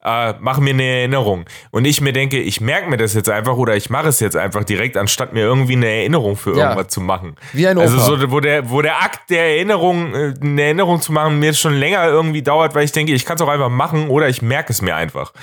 äh, 0.04 0.34
mach 0.40 0.60
mir 0.60 0.72
eine 0.72 0.84
Erinnerung. 0.84 1.46
Und 1.72 1.86
ich 1.86 2.00
mir 2.00 2.14
denke, 2.14 2.40
ich 2.40 2.62
merke 2.62 2.90
mir 2.90 2.98
das 2.98 3.14
jetzt 3.14 3.30
einfach 3.30 3.58
oder 3.58 3.76
ich 3.76 3.90
mache 3.90 4.08
es 4.08 4.20
jetzt 4.20 4.38
einfach 4.38 4.64
direkt, 4.64 4.96
anstatt 4.96 5.34
mir 5.34 5.42
irgendwie 5.42 5.74
eine 5.74 5.88
Erinnerung 5.88 6.38
für 6.38 6.56
ja. 6.56 6.70
irgendwas 6.70 6.94
zu 6.94 7.02
machen. 7.02 7.36
Wie 7.54 7.68
ein 7.68 7.78
Opa. 7.78 7.86
Also 7.86 8.00
so, 8.00 8.32
wo 8.32 8.40
der, 8.40 8.70
wo 8.70 8.82
der 8.82 9.02
Akt 9.02 9.30
der 9.30 9.56
Erinnerung, 9.56 10.14
äh, 10.14 10.34
eine 10.42 10.62
Erinnerung 10.62 11.02
zu 11.02 11.12
machen, 11.12 11.40
mir 11.40 11.54
schon 11.54 11.74
länger 11.74 12.06
irgendwie 12.08 12.42
dauert, 12.42 12.76
weil 12.76 12.86
ich 12.86 12.92
denke, 12.92 13.14
ich 13.14 13.26
kann 13.26 13.36
es 13.36 13.42
auch 13.42 13.50
einfach 13.50 13.70
machen 13.70 14.10
oder 14.10 14.30
ich 14.30 14.42
merke 14.42 14.72
es 14.72 14.82
mir 14.82 14.96
einfach. 14.96 15.34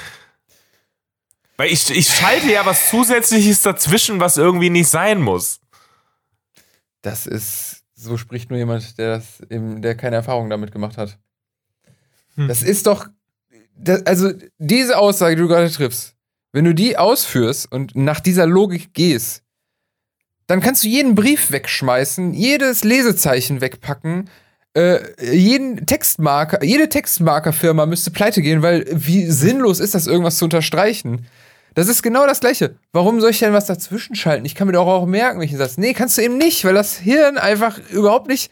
Weil 1.59 1.71
ich, 1.71 1.91
ich 1.91 2.09
schalte 2.09 2.51
ja 2.51 2.65
was 2.67 2.91
Zusätzliches 2.91 3.63
dazwischen, 3.63 4.21
was 4.21 4.37
irgendwie 4.37 4.71
nicht 4.71 4.89
sein 4.89 5.21
muss. 5.21 5.61
Das 7.03 7.27
ist, 7.27 7.83
so 7.95 8.17
spricht 8.17 8.51
nur 8.51 8.59
jemand, 8.59 8.99
der 8.99 9.17
das 9.17 9.41
eben, 9.51 9.81
der 9.81 9.97
keine 9.97 10.17
Erfahrung 10.17 10.51
damit 10.51 10.73
gemacht 10.73 10.99
hat. 10.99 11.19
Hm. 12.37 12.49
Das 12.49 12.63
ist 12.63 12.87
doch, 12.87 13.07
das, 13.77 14.05
also 14.07 14.33
diese 14.59 14.99
Aussage, 14.99 15.37
die 15.37 15.43
du 15.43 15.49
gerade 15.49 15.71
triffst, 15.71 16.15
wenn 16.53 16.65
du 16.65 16.75
die 16.75 16.97
ausführst 16.97 17.71
und 17.71 17.97
nach 17.97 18.21
dieser 18.21 18.47
Logik 18.47 18.95
gehst, 18.95 19.43
dann 20.47 20.61
kannst 20.61 20.85
du 20.85 20.89
jeden 20.89 21.15
Brief 21.15 21.51
wegschmeißen, 21.51 22.33
jedes 22.33 22.85
Lesezeichen 22.85 23.61
wegpacken, 23.61 24.31
äh, 24.75 25.01
jeden 25.35 25.87
Textmarker, 25.87 26.63
jede 26.63 26.89
Textmarkerfirma 26.89 27.87
müsste 27.87 28.11
pleite 28.11 28.43
gehen, 28.43 28.63
weil 28.63 28.87
wie 28.91 29.27
sinnlos 29.27 29.81
ist 29.81 29.95
das, 29.95 30.07
irgendwas 30.07 30.39
zu 30.39 30.45
unterstreichen? 30.45 31.27
Das 31.75 31.89
ist 31.89 32.03
genau 32.03 32.27
das 32.27 32.41
Gleiche. 32.41 32.77
Warum 32.93 33.21
soll 33.21 33.31
ich 33.31 33.39
denn 33.39 33.53
was 33.53 33.67
dazwischen 33.67 34.17
schalten? 34.17 34.47
Ich 34.47 34.55
kann 34.55 34.67
mir 34.67 34.73
doch 34.73 34.87
auch 34.87 35.05
merken, 35.05 35.41
welchen 35.41 35.59
Satz. 35.59 35.77
Nee, 35.77 35.93
kannst 35.93 36.17
du 36.17 36.23
eben 36.23 36.39
nicht, 36.39 36.65
weil 36.65 36.73
das 36.73 36.97
Hirn 36.97 37.37
einfach 37.37 37.79
überhaupt 37.91 38.29
nicht 38.29 38.51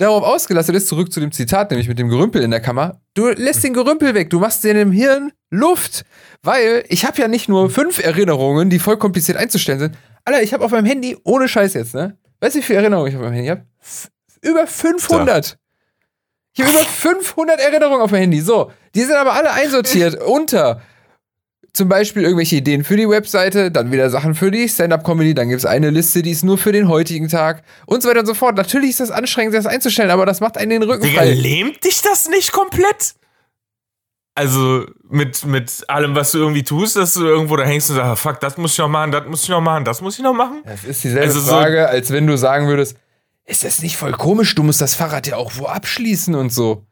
darauf 0.00 0.22
ausgelastet 0.22 0.74
ist, 0.74 0.88
zurück 0.88 1.12
zu 1.12 1.20
dem 1.20 1.30
Zitat, 1.30 1.70
nämlich 1.70 1.88
mit 1.88 1.98
dem 1.98 2.08
Gerümpel 2.08 2.42
in 2.42 2.50
der 2.50 2.60
Kammer. 2.60 3.00
Du 3.14 3.28
lässt 3.28 3.62
den 3.62 3.74
Gerümpel 3.74 4.14
weg, 4.14 4.30
du 4.30 4.40
machst 4.40 4.64
dir 4.64 4.70
in 4.70 4.76
dem 4.76 4.92
Hirn 4.92 5.32
Luft, 5.50 6.04
weil 6.42 6.84
ich 6.88 7.04
habe 7.04 7.20
ja 7.20 7.28
nicht 7.28 7.48
nur 7.48 7.70
fünf 7.70 8.02
Erinnerungen, 8.02 8.70
die 8.70 8.78
voll 8.78 8.96
kompliziert 8.96 9.36
einzustellen 9.36 9.78
sind. 9.78 9.96
Alter, 10.24 10.42
ich 10.42 10.54
habe 10.54 10.64
auf 10.64 10.70
meinem 10.70 10.86
Handy, 10.86 11.16
ohne 11.24 11.48
Scheiß 11.48 11.74
jetzt, 11.74 11.94
ne? 11.94 12.16
Weißt 12.40 12.54
du, 12.54 12.60
wie 12.60 12.62
viele 12.62 12.78
Erinnerungen 12.78 13.10
ich 13.10 13.16
auf 13.16 13.22
meinem 13.22 13.34
Handy 13.34 13.48
habe? 13.48 13.66
Über 14.40 14.66
500. 14.66 15.58
Ich 16.54 16.62
habe 16.62 16.72
über 16.72 16.84
500 16.84 17.60
Erinnerungen 17.60 18.00
auf 18.00 18.10
meinem 18.10 18.22
Handy. 18.22 18.40
So, 18.40 18.72
die 18.94 19.02
sind 19.02 19.16
aber 19.16 19.34
alle 19.34 19.52
einsortiert 19.52 20.20
unter 20.26 20.80
zum 21.72 21.88
Beispiel 21.88 22.22
irgendwelche 22.24 22.56
Ideen 22.56 22.82
für 22.84 22.96
die 22.96 23.08
Webseite, 23.08 23.70
dann 23.70 23.92
wieder 23.92 24.10
Sachen 24.10 24.34
für 24.34 24.50
die 24.50 24.68
Stand-Up-Comedy, 24.68 25.34
dann 25.34 25.48
gibt 25.48 25.60
es 25.60 25.66
eine 25.66 25.90
Liste, 25.90 26.22
die 26.22 26.30
ist 26.32 26.42
nur 26.44 26.58
für 26.58 26.72
den 26.72 26.88
heutigen 26.88 27.28
Tag 27.28 27.62
und 27.86 28.02
so 28.02 28.08
weiter 28.08 28.20
und 28.20 28.26
so 28.26 28.34
fort. 28.34 28.56
Natürlich 28.56 28.90
ist 28.90 29.00
das 29.00 29.10
anstrengend, 29.10 29.54
das 29.54 29.66
einzustellen, 29.66 30.10
aber 30.10 30.26
das 30.26 30.40
macht 30.40 30.58
einen 30.58 30.70
den 30.70 30.82
Rücken 30.82 31.02
Digga, 31.04 31.20
frei. 31.22 31.32
lähmt 31.32 31.84
dich 31.84 32.02
das 32.02 32.28
nicht 32.28 32.52
komplett? 32.52 33.14
Also 34.34 34.86
mit, 35.08 35.44
mit 35.44 35.84
allem, 35.88 36.14
was 36.14 36.32
du 36.32 36.38
irgendwie 36.38 36.62
tust, 36.62 36.96
dass 36.96 37.14
du 37.14 37.24
irgendwo 37.26 37.56
da 37.56 37.64
hängst 37.64 37.90
und 37.90 37.96
sagst, 37.96 38.08
ah, 38.10 38.16
fuck, 38.16 38.40
das 38.40 38.56
muss 38.56 38.72
ich 38.72 38.78
noch 38.78 38.88
machen, 38.88 39.12
das 39.12 39.26
muss 39.26 39.42
ich 39.42 39.48
noch 39.50 39.60
machen, 39.60 39.84
das 39.84 40.00
muss 40.00 40.16
ich 40.18 40.24
noch 40.24 40.32
machen. 40.32 40.62
Das 40.64 40.84
ist 40.84 41.04
dieselbe 41.04 41.26
Also 41.26 41.40
so- 41.40 41.50
Frage, 41.50 41.88
als 41.88 42.10
wenn 42.10 42.26
du 42.26 42.36
sagen 42.38 42.66
würdest, 42.68 42.96
ist 43.44 43.64
das 43.64 43.82
nicht 43.82 43.96
voll 43.96 44.12
komisch, 44.12 44.54
du 44.54 44.62
musst 44.62 44.80
das 44.80 44.94
Fahrrad 44.94 45.26
ja 45.26 45.36
auch 45.36 45.52
wo 45.56 45.66
abschließen 45.66 46.34
und 46.34 46.52
so. 46.52 46.86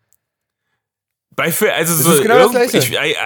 Bei, 1.37 1.47
also 1.47 1.95
Das 1.95 1.99
so, 2.03 2.13
ist 2.15 2.23
genau 2.23 2.49
das 2.49 2.71
Gleiche. 2.71 2.79
ich, 2.79 3.17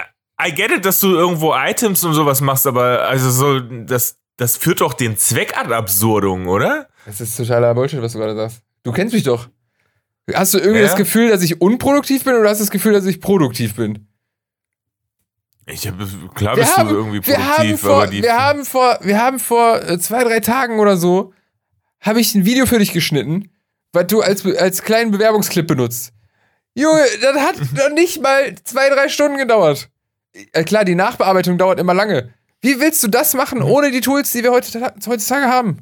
I, 0.41 0.51
get 0.53 0.71
it, 0.71 0.83
dass 0.85 0.99
du 0.99 1.07
irgendwo 1.15 1.53
Items 1.55 2.03
und 2.03 2.13
sowas 2.13 2.41
machst, 2.41 2.65
aber 2.67 3.03
also 3.07 3.29
so, 3.29 3.59
das, 3.59 4.17
das 4.37 4.57
führt 4.57 4.81
doch 4.81 4.93
den 4.93 5.15
Zweck 5.17 5.57
ad 5.57 5.73
absurdum, 5.73 6.47
oder? 6.47 6.87
Das 7.05 7.21
ist 7.21 7.37
totaler 7.37 7.73
Bullshit, 7.73 8.01
was 8.01 8.13
du 8.13 8.19
gerade 8.19 8.35
sagst. 8.35 8.61
Du 8.83 8.91
kennst 8.91 9.13
mich 9.13 9.23
doch. 9.23 9.47
Hast 10.33 10.53
du 10.53 10.57
irgendwie 10.57 10.79
Ja. 10.79 10.87
das 10.87 10.95
Gefühl, 10.95 11.29
dass 11.29 11.41
ich 11.43 11.61
unproduktiv 11.61 12.23
bin 12.23 12.33
oder 12.35 12.49
hast 12.49 12.59
du 12.59 12.63
das 12.63 12.71
Gefühl, 12.71 12.93
dass 12.93 13.05
ich 13.05 13.19
produktiv 13.21 13.75
bin? 13.75 14.07
Ich 15.65 15.87
hab, 15.87 15.95
klar 16.35 16.57
Wir 16.57 16.63
bist 16.63 16.77
haben, 16.77 16.89
du 16.89 16.95
irgendwie 16.95 17.21
produktiv, 17.21 17.79
vor, 17.79 17.95
aber 18.03 18.07
die. 18.07 18.21
wir 18.21 18.37
haben 18.37 18.65
vor, 18.65 18.99
wir 19.01 19.17
haben 19.21 19.39
vor 19.39 19.81
äh, 19.81 19.97
zwei, 19.99 20.23
drei 20.25 20.39
Tagen 20.41 20.79
oder 20.79 20.97
so, 20.97 21.33
habe 22.01 22.19
ich 22.19 22.35
ein 22.35 22.43
Video 22.45 22.65
für 22.65 22.79
dich 22.79 22.91
geschnitten, 22.91 23.49
was 23.93 24.07
du 24.07 24.21
als, 24.21 24.45
als 24.45 24.81
kleinen 24.83 25.11
Bewerbungsclip 25.11 25.67
benutzt. 25.67 26.11
Junge, 26.75 27.03
das 27.21 27.37
hat 27.37 27.55
noch 27.75 27.89
nicht 27.93 28.21
mal 28.21 28.55
zwei, 28.65 28.89
drei 28.89 29.07
Stunden 29.07 29.37
gedauert. 29.37 29.89
Äh, 30.51 30.63
klar, 30.63 30.85
die 30.85 30.95
Nachbearbeitung 30.95 31.57
dauert 31.57 31.79
immer 31.79 31.93
lange. 31.93 32.29
Wie 32.61 32.79
willst 32.79 33.03
du 33.03 33.07
das 33.07 33.33
machen 33.33 33.59
Mhm. 33.59 33.65
ohne 33.65 33.91
die 33.91 34.01
Tools, 34.01 34.31
die 34.31 34.43
wir 34.43 34.51
heute, 34.51 34.93
heutzutage 35.07 35.45
haben? 35.47 35.77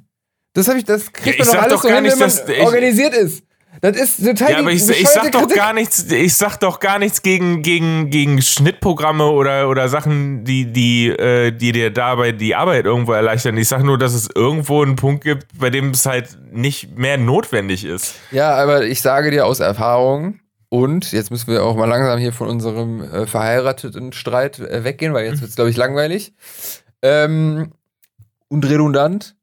Das 0.54 0.68
habe 0.68 0.80
ich, 0.80 0.84
das 0.86 1.14
kriegt 1.14 1.40
Ja, 1.40 1.46
man 1.46 1.54
doch 1.56 1.62
alles 1.62 1.74
doch 1.76 1.82
so 1.84 1.90
hin, 1.90 2.04
nicht, 2.04 2.12
wenn 2.14 2.20
man 2.20 2.30
dass- 2.30 2.50
ich- 2.50 2.60
organisiert 2.62 3.14
ist. 3.14 3.44
Das 3.80 3.96
ist 3.96 4.24
total 4.24 4.52
ja, 4.52 4.58
aber 4.60 4.72
ich, 4.74 4.88
ich 4.90 5.08
sag 5.08 5.32
doch 5.32 5.40
Kritik. 5.44 5.56
gar 5.56 5.72
nichts, 5.72 6.04
ich 6.12 6.36
sag 6.36 6.58
doch 6.60 6.82
gar 6.82 7.00
nichts 7.00 7.22
gegen, 7.22 7.62
gegen, 7.62 8.10
gegen 8.10 8.42
Schnittprogramme 8.42 9.26
oder, 9.28 9.70
oder 9.70 9.88
Sachen, 9.88 10.44
die, 10.44 10.66
die, 10.66 11.08
äh, 11.08 11.52
die 11.52 11.72
dir 11.72 11.90
dabei 11.90 12.34
die 12.34 12.54
Arbeit 12.54 12.84
irgendwo 12.86 13.14
erleichtern. 13.14 13.56
Ich 13.58 13.70
sag 13.70 13.84
nur, 13.84 13.98
dass 13.98 14.14
es 14.14 14.28
irgendwo 14.36 14.84
einen 14.84 14.98
Punkt 14.98 15.24
gibt, 15.24 15.48
bei 15.58 15.70
dem 15.70 15.92
es 15.92 16.06
halt 16.06 16.38
nicht 16.52 16.98
mehr 16.98 17.18
notwendig 17.18 17.86
ist. 17.86 18.16
Ja, 18.32 18.54
aber 18.56 18.84
ich 18.84 19.02
sage 19.02 19.32
dir 19.32 19.46
aus 19.46 19.62
Erfahrung, 19.62 20.41
und 20.74 21.12
jetzt 21.12 21.32
müssen 21.32 21.52
wir 21.52 21.66
auch 21.66 21.76
mal 21.76 21.86
langsam 21.86 22.18
hier 22.18 22.32
von 22.32 22.48
unserem 22.48 23.02
äh, 23.02 23.28
verheirateten 23.28 24.14
Streit 24.14 24.58
äh, 24.60 24.86
weggehen, 24.86 25.14
weil 25.14 25.26
jetzt 25.26 25.42
wird 25.42 25.50
es, 25.50 25.58
glaube 25.58 25.70
ich, 25.70 25.76
langweilig. 25.76 26.34
Ähm, 27.02 27.74
und 28.48 28.64
redundant. 28.66 29.36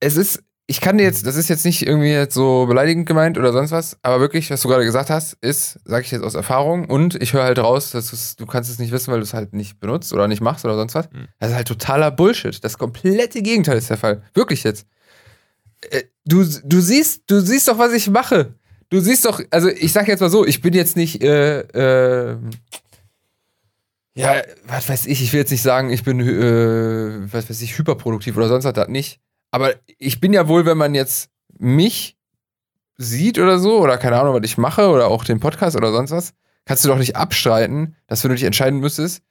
Es 0.00 0.18
ist, 0.18 0.42
ich 0.66 0.82
kann 0.82 0.98
dir 0.98 1.04
jetzt, 1.04 1.26
das 1.26 1.36
ist 1.36 1.48
jetzt 1.48 1.64
nicht 1.64 1.86
irgendwie 1.86 2.10
jetzt 2.10 2.34
so 2.34 2.66
beleidigend 2.66 3.06
gemeint 3.06 3.38
oder 3.38 3.54
sonst 3.54 3.70
was, 3.70 3.96
aber 4.02 4.20
wirklich, 4.20 4.50
was 4.50 4.60
du 4.60 4.68
gerade 4.68 4.84
gesagt 4.84 5.08
hast, 5.08 5.32
ist, 5.40 5.80
sage 5.86 6.04
ich 6.04 6.10
jetzt 6.10 6.22
aus 6.22 6.34
Erfahrung, 6.34 6.90
und 6.90 7.14
ich 7.22 7.32
höre 7.32 7.44
halt 7.44 7.58
raus, 7.58 7.92
dass 7.92 8.36
du 8.36 8.44
kannst 8.44 8.70
es 8.70 8.78
nicht 8.78 8.92
wissen, 8.92 9.10
weil 9.10 9.20
du 9.20 9.24
es 9.24 9.32
halt 9.32 9.54
nicht 9.54 9.80
benutzt 9.80 10.12
oder 10.12 10.28
nicht 10.28 10.42
machst 10.42 10.66
oder 10.66 10.76
sonst 10.76 10.94
was. 10.94 11.10
Mhm. 11.10 11.28
Das 11.38 11.50
ist 11.50 11.56
halt 11.56 11.68
totaler 11.68 12.10
Bullshit. 12.10 12.62
Das 12.62 12.76
komplette 12.76 13.40
Gegenteil 13.40 13.78
ist 13.78 13.88
der 13.88 13.96
Fall. 13.96 14.22
Wirklich 14.34 14.62
jetzt. 14.62 14.86
Äh, 15.90 16.02
Du, 16.28 16.44
du 16.44 16.80
siehst, 16.82 17.22
du 17.26 17.40
siehst 17.40 17.68
doch, 17.68 17.78
was 17.78 17.94
ich 17.94 18.10
mache. 18.10 18.52
Du 18.90 19.00
siehst 19.00 19.24
doch, 19.24 19.40
also 19.50 19.68
ich 19.68 19.92
sag 19.92 20.08
jetzt 20.08 20.20
mal 20.20 20.30
so, 20.30 20.46
ich 20.46 20.62
bin 20.62 20.72
jetzt 20.72 20.96
nicht, 20.96 21.22
äh, 21.22 21.60
äh, 21.60 22.38
ja, 24.14 24.42
was 24.66 24.88
weiß 24.88 25.06
ich, 25.06 25.22
ich 25.22 25.32
will 25.32 25.40
jetzt 25.40 25.50
nicht 25.50 25.62
sagen, 25.62 25.90
ich 25.90 26.02
bin, 26.02 26.20
äh, 26.20 27.32
was 27.32 27.48
weiß 27.48 27.60
ich, 27.60 27.78
hyperproduktiv 27.78 28.36
oder 28.36 28.48
sonst 28.48 28.64
was, 28.64 28.72
das 28.72 28.88
nicht. 28.88 29.20
Aber 29.50 29.74
ich 29.98 30.20
bin 30.20 30.32
ja 30.32 30.48
wohl, 30.48 30.66
wenn 30.66 30.78
man 30.78 30.94
jetzt 30.94 31.30
mich 31.58 32.16
sieht 32.96 33.38
oder 33.38 33.58
so, 33.58 33.78
oder 33.80 33.98
keine 33.98 34.18
Ahnung, 34.18 34.34
was 34.34 34.44
ich 34.44 34.58
mache, 34.58 34.88
oder 34.88 35.08
auch 35.08 35.24
den 35.24 35.40
Podcast 35.40 35.76
oder 35.76 35.92
sonst 35.92 36.10
was, 36.10 36.34
kannst 36.64 36.84
du 36.84 36.88
doch 36.88 36.98
nicht 36.98 37.16
abstreiten, 37.16 37.96
dass 38.06 38.24
wenn 38.24 38.30
du 38.30 38.34
dich 38.34 38.44
entscheiden 38.44 38.80
müsstest, 38.80 39.22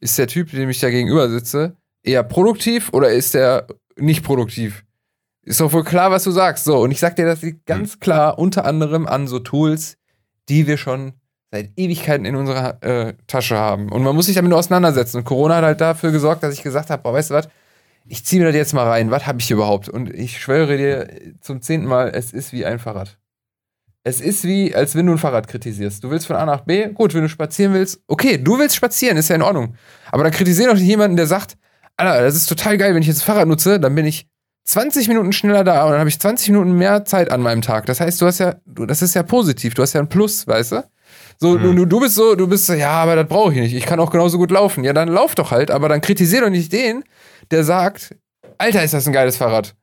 ist 0.00 0.18
der 0.18 0.26
Typ, 0.26 0.50
dem 0.50 0.68
ich 0.68 0.80
da 0.80 0.90
gegenüber 0.90 1.30
sitze, 1.30 1.76
eher 2.02 2.22
produktiv 2.22 2.90
oder 2.92 3.10
ist 3.10 3.34
der 3.34 3.66
nicht 3.96 4.22
produktiv? 4.22 4.84
Ist 5.44 5.60
doch 5.60 5.72
wohl 5.72 5.84
klar, 5.84 6.10
was 6.10 6.24
du 6.24 6.30
sagst. 6.30 6.64
So, 6.64 6.78
und 6.78 6.90
ich 6.90 7.00
sag 7.00 7.16
dir, 7.16 7.26
das 7.26 7.42
liegt 7.42 7.66
ganz 7.66 8.00
klar 8.00 8.38
unter 8.38 8.64
anderem 8.64 9.06
an 9.06 9.26
so 9.26 9.38
Tools, 9.38 9.96
die 10.48 10.66
wir 10.66 10.76
schon 10.76 11.12
seit 11.50 11.70
Ewigkeiten 11.76 12.24
in 12.24 12.34
unserer 12.34 12.82
äh, 12.82 13.14
Tasche 13.26 13.56
haben. 13.56 13.92
Und 13.92 14.02
man 14.02 14.16
muss 14.16 14.26
sich 14.26 14.34
damit 14.34 14.50
nur 14.50 14.58
auseinandersetzen. 14.58 15.18
Und 15.18 15.24
Corona 15.24 15.56
hat 15.56 15.64
halt 15.64 15.80
dafür 15.80 16.10
gesorgt, 16.10 16.42
dass 16.42 16.54
ich 16.54 16.62
gesagt 16.62 16.90
habe, 16.90 17.02
boah, 17.02 17.12
weißt 17.12 17.30
du 17.30 17.34
was, 17.34 17.48
ich 18.06 18.24
ziehe 18.24 18.40
mir 18.40 18.48
das 18.48 18.56
jetzt 18.56 18.74
mal 18.74 18.88
rein. 18.88 19.10
Was 19.10 19.26
habe 19.26 19.38
ich 19.38 19.46
hier 19.46 19.56
überhaupt? 19.56 19.88
Und 19.88 20.12
ich 20.12 20.40
schwöre 20.40 20.76
dir 20.76 21.08
zum 21.40 21.62
zehnten 21.62 21.86
Mal, 21.86 22.10
es 22.14 22.32
ist 22.32 22.52
wie 22.52 22.64
ein 22.64 22.78
Fahrrad. 22.78 23.18
Es 24.02 24.20
ist 24.20 24.44
wie, 24.44 24.74
als 24.74 24.94
wenn 24.94 25.06
du 25.06 25.12
ein 25.12 25.18
Fahrrad 25.18 25.48
kritisierst. 25.48 26.04
Du 26.04 26.10
willst 26.10 26.26
von 26.26 26.36
A 26.36 26.44
nach 26.44 26.62
B, 26.62 26.88
gut, 26.88 27.14
wenn 27.14 27.22
du 27.22 27.28
spazieren 27.28 27.72
willst, 27.72 28.02
okay, 28.06 28.36
du 28.36 28.58
willst 28.58 28.76
spazieren, 28.76 29.16
ist 29.16 29.28
ja 29.28 29.36
in 29.36 29.42
Ordnung. 29.42 29.76
Aber 30.10 30.24
dann 30.24 30.32
kritisier 30.32 30.66
doch 30.66 30.74
nicht 30.74 30.82
jemanden, 30.82 31.16
der 31.16 31.26
sagt, 31.26 31.56
Alter, 31.96 32.22
das 32.22 32.34
ist 32.34 32.46
total 32.46 32.76
geil, 32.76 32.94
wenn 32.94 33.00
ich 33.00 33.08
jetzt 33.08 33.18
das 33.18 33.24
Fahrrad 33.24 33.48
nutze, 33.48 33.80
dann 33.80 33.94
bin 33.94 34.04
ich 34.04 34.26
20 34.64 35.08
Minuten 35.08 35.32
schneller 35.32 35.62
da 35.62 35.84
und 35.84 35.90
dann 35.90 36.00
habe 36.00 36.08
ich 36.08 36.18
20 36.18 36.48
Minuten 36.48 36.72
mehr 36.72 37.04
Zeit 37.04 37.30
an 37.30 37.42
meinem 37.42 37.62
Tag. 37.62 37.86
Das 37.86 38.00
heißt, 38.00 38.20
du 38.20 38.26
hast 38.26 38.38
ja, 38.38 38.56
du, 38.64 38.86
das 38.86 39.02
ist 39.02 39.14
ja 39.14 39.22
positiv, 39.22 39.74
du 39.74 39.82
hast 39.82 39.92
ja 39.92 40.00
ein 40.00 40.08
Plus, 40.08 40.46
weißt 40.46 40.72
du? 40.72 40.84
So, 41.38 41.58
du, 41.58 41.74
du, 41.74 41.84
du 41.84 42.00
bist 42.00 42.14
so, 42.14 42.34
du 42.34 42.46
bist 42.46 42.66
so, 42.66 42.72
ja, 42.74 42.90
aber 42.90 43.16
das 43.16 43.28
brauche 43.28 43.52
ich 43.52 43.60
nicht. 43.60 43.74
Ich 43.74 43.86
kann 43.86 44.00
auch 44.00 44.10
genauso 44.10 44.38
gut 44.38 44.50
laufen. 44.50 44.84
Ja, 44.84 44.92
dann 44.92 45.08
lauf 45.08 45.34
doch 45.34 45.50
halt, 45.50 45.70
aber 45.70 45.88
dann 45.88 46.00
kritisier 46.00 46.40
doch 46.40 46.48
nicht 46.48 46.72
den, 46.72 47.04
der 47.50 47.64
sagt, 47.64 48.14
Alter, 48.58 48.82
ist 48.84 48.94
das 48.94 49.06
ein 49.06 49.12
geiles 49.12 49.36
Fahrrad. 49.36 49.74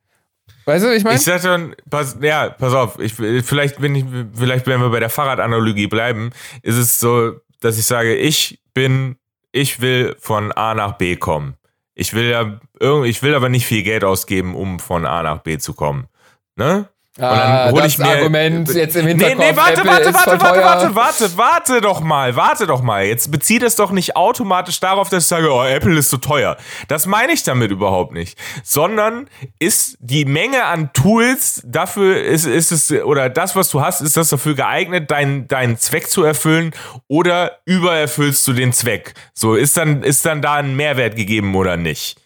Weißt 0.66 0.86
du, 0.86 0.96
ich 0.96 1.04
meine? 1.04 1.18
Ich 1.18 1.24
sag 1.24 1.42
dann, 1.42 1.76
pass, 1.90 2.18
ja, 2.22 2.50
pass 2.50 2.74
auf, 2.74 3.00
ich, 3.00 3.14
vielleicht 3.14 3.80
bin 3.80 3.96
ich, 3.96 4.06
vielleicht 4.34 4.68
wenn 4.68 4.80
wir 4.80 4.90
bei 4.90 5.00
der 5.00 5.10
Fahrradanalogie 5.10 5.88
bleiben, 5.88 6.32
ist 6.62 6.78
es 6.78 7.00
so, 7.00 7.34
dass 7.60 7.78
ich 7.78 7.86
sage, 7.86 8.16
ich 8.16 8.62
bin, 8.74 9.18
ich 9.52 9.82
will 9.82 10.16
von 10.20 10.52
A 10.52 10.74
nach 10.74 10.98
B 10.98 11.16
kommen. 11.16 11.56
Ich 12.02 12.16
will 12.16 12.32
ja, 12.32 12.60
ich 13.04 13.22
will 13.22 13.36
aber 13.36 13.48
nicht 13.48 13.68
viel 13.68 13.84
Geld 13.84 14.04
ausgeben, 14.04 14.56
um 14.56 14.80
von 14.80 15.06
A 15.06 15.22
nach 15.22 15.44
B 15.44 15.60
zu 15.60 15.76
kommen. 15.76 16.08
Ne? 16.56 16.90
Ah, 17.20 17.70
hol 17.72 17.82
das 17.82 17.92
ich 17.94 17.98
mir- 17.98 18.06
Argument 18.08 18.74
jetzt 18.74 18.96
im 18.96 19.04
Nee, 19.06 19.12
Hinterkopf. 19.12 19.40
nee, 19.40 19.56
warte, 19.58 19.74
Apple 19.82 19.92
warte, 19.92 20.14
warte, 20.14 20.32
warte, 20.32 20.38
teuer. 20.40 20.64
warte, 20.64 20.96
warte, 20.96 21.38
warte 21.38 21.82
doch 21.82 22.00
mal, 22.00 22.36
warte 22.36 22.68
doch 22.68 22.82
mal. 22.82 23.04
Jetzt 23.06 23.32
beziehe 23.32 23.60
das 23.60 23.76
doch 23.76 23.92
nicht 23.92 24.16
automatisch 24.16 24.80
darauf, 24.80 25.10
dass 25.10 25.24
ich 25.24 25.28
sage, 25.28 25.52
oh, 25.52 25.64
Apple 25.64 25.98
ist 26.00 26.10
so 26.10 26.18
teuer. 26.18 26.56
Das 26.88 27.06
meine 27.08 27.34
ich 27.34 27.44
damit 27.44 27.70
überhaupt 27.72 28.14
nicht. 28.14 28.38
Sondern 28.64 29.30
ist 29.60 29.98
die 30.00 30.24
Menge 30.26 30.64
an 30.64 30.94
Tools 30.94 31.62
dafür, 31.66 32.24
ist, 32.24 32.46
ist 32.46 32.72
es, 32.72 32.92
oder 32.92 33.30
das, 33.30 33.56
was 33.58 33.70
du 33.70 33.82
hast, 33.82 34.00
ist 34.02 34.16
das 34.16 34.30
dafür 34.30 34.56
geeignet, 34.56 35.12
deinen, 35.12 35.48
deinen 35.50 35.78
Zweck 35.78 36.10
zu 36.10 36.24
erfüllen 36.24 36.72
oder 37.08 37.60
übererfüllst 37.66 38.48
du 38.48 38.54
den 38.54 38.72
Zweck? 38.72 39.14
So, 39.34 39.56
ist 39.56 39.76
dann, 39.76 40.04
ist 40.04 40.26
dann 40.26 40.42
da 40.42 40.56
ein 40.56 40.76
Mehrwert 40.78 41.16
gegeben 41.18 41.56
oder 41.56 41.76
nicht? 41.76 42.18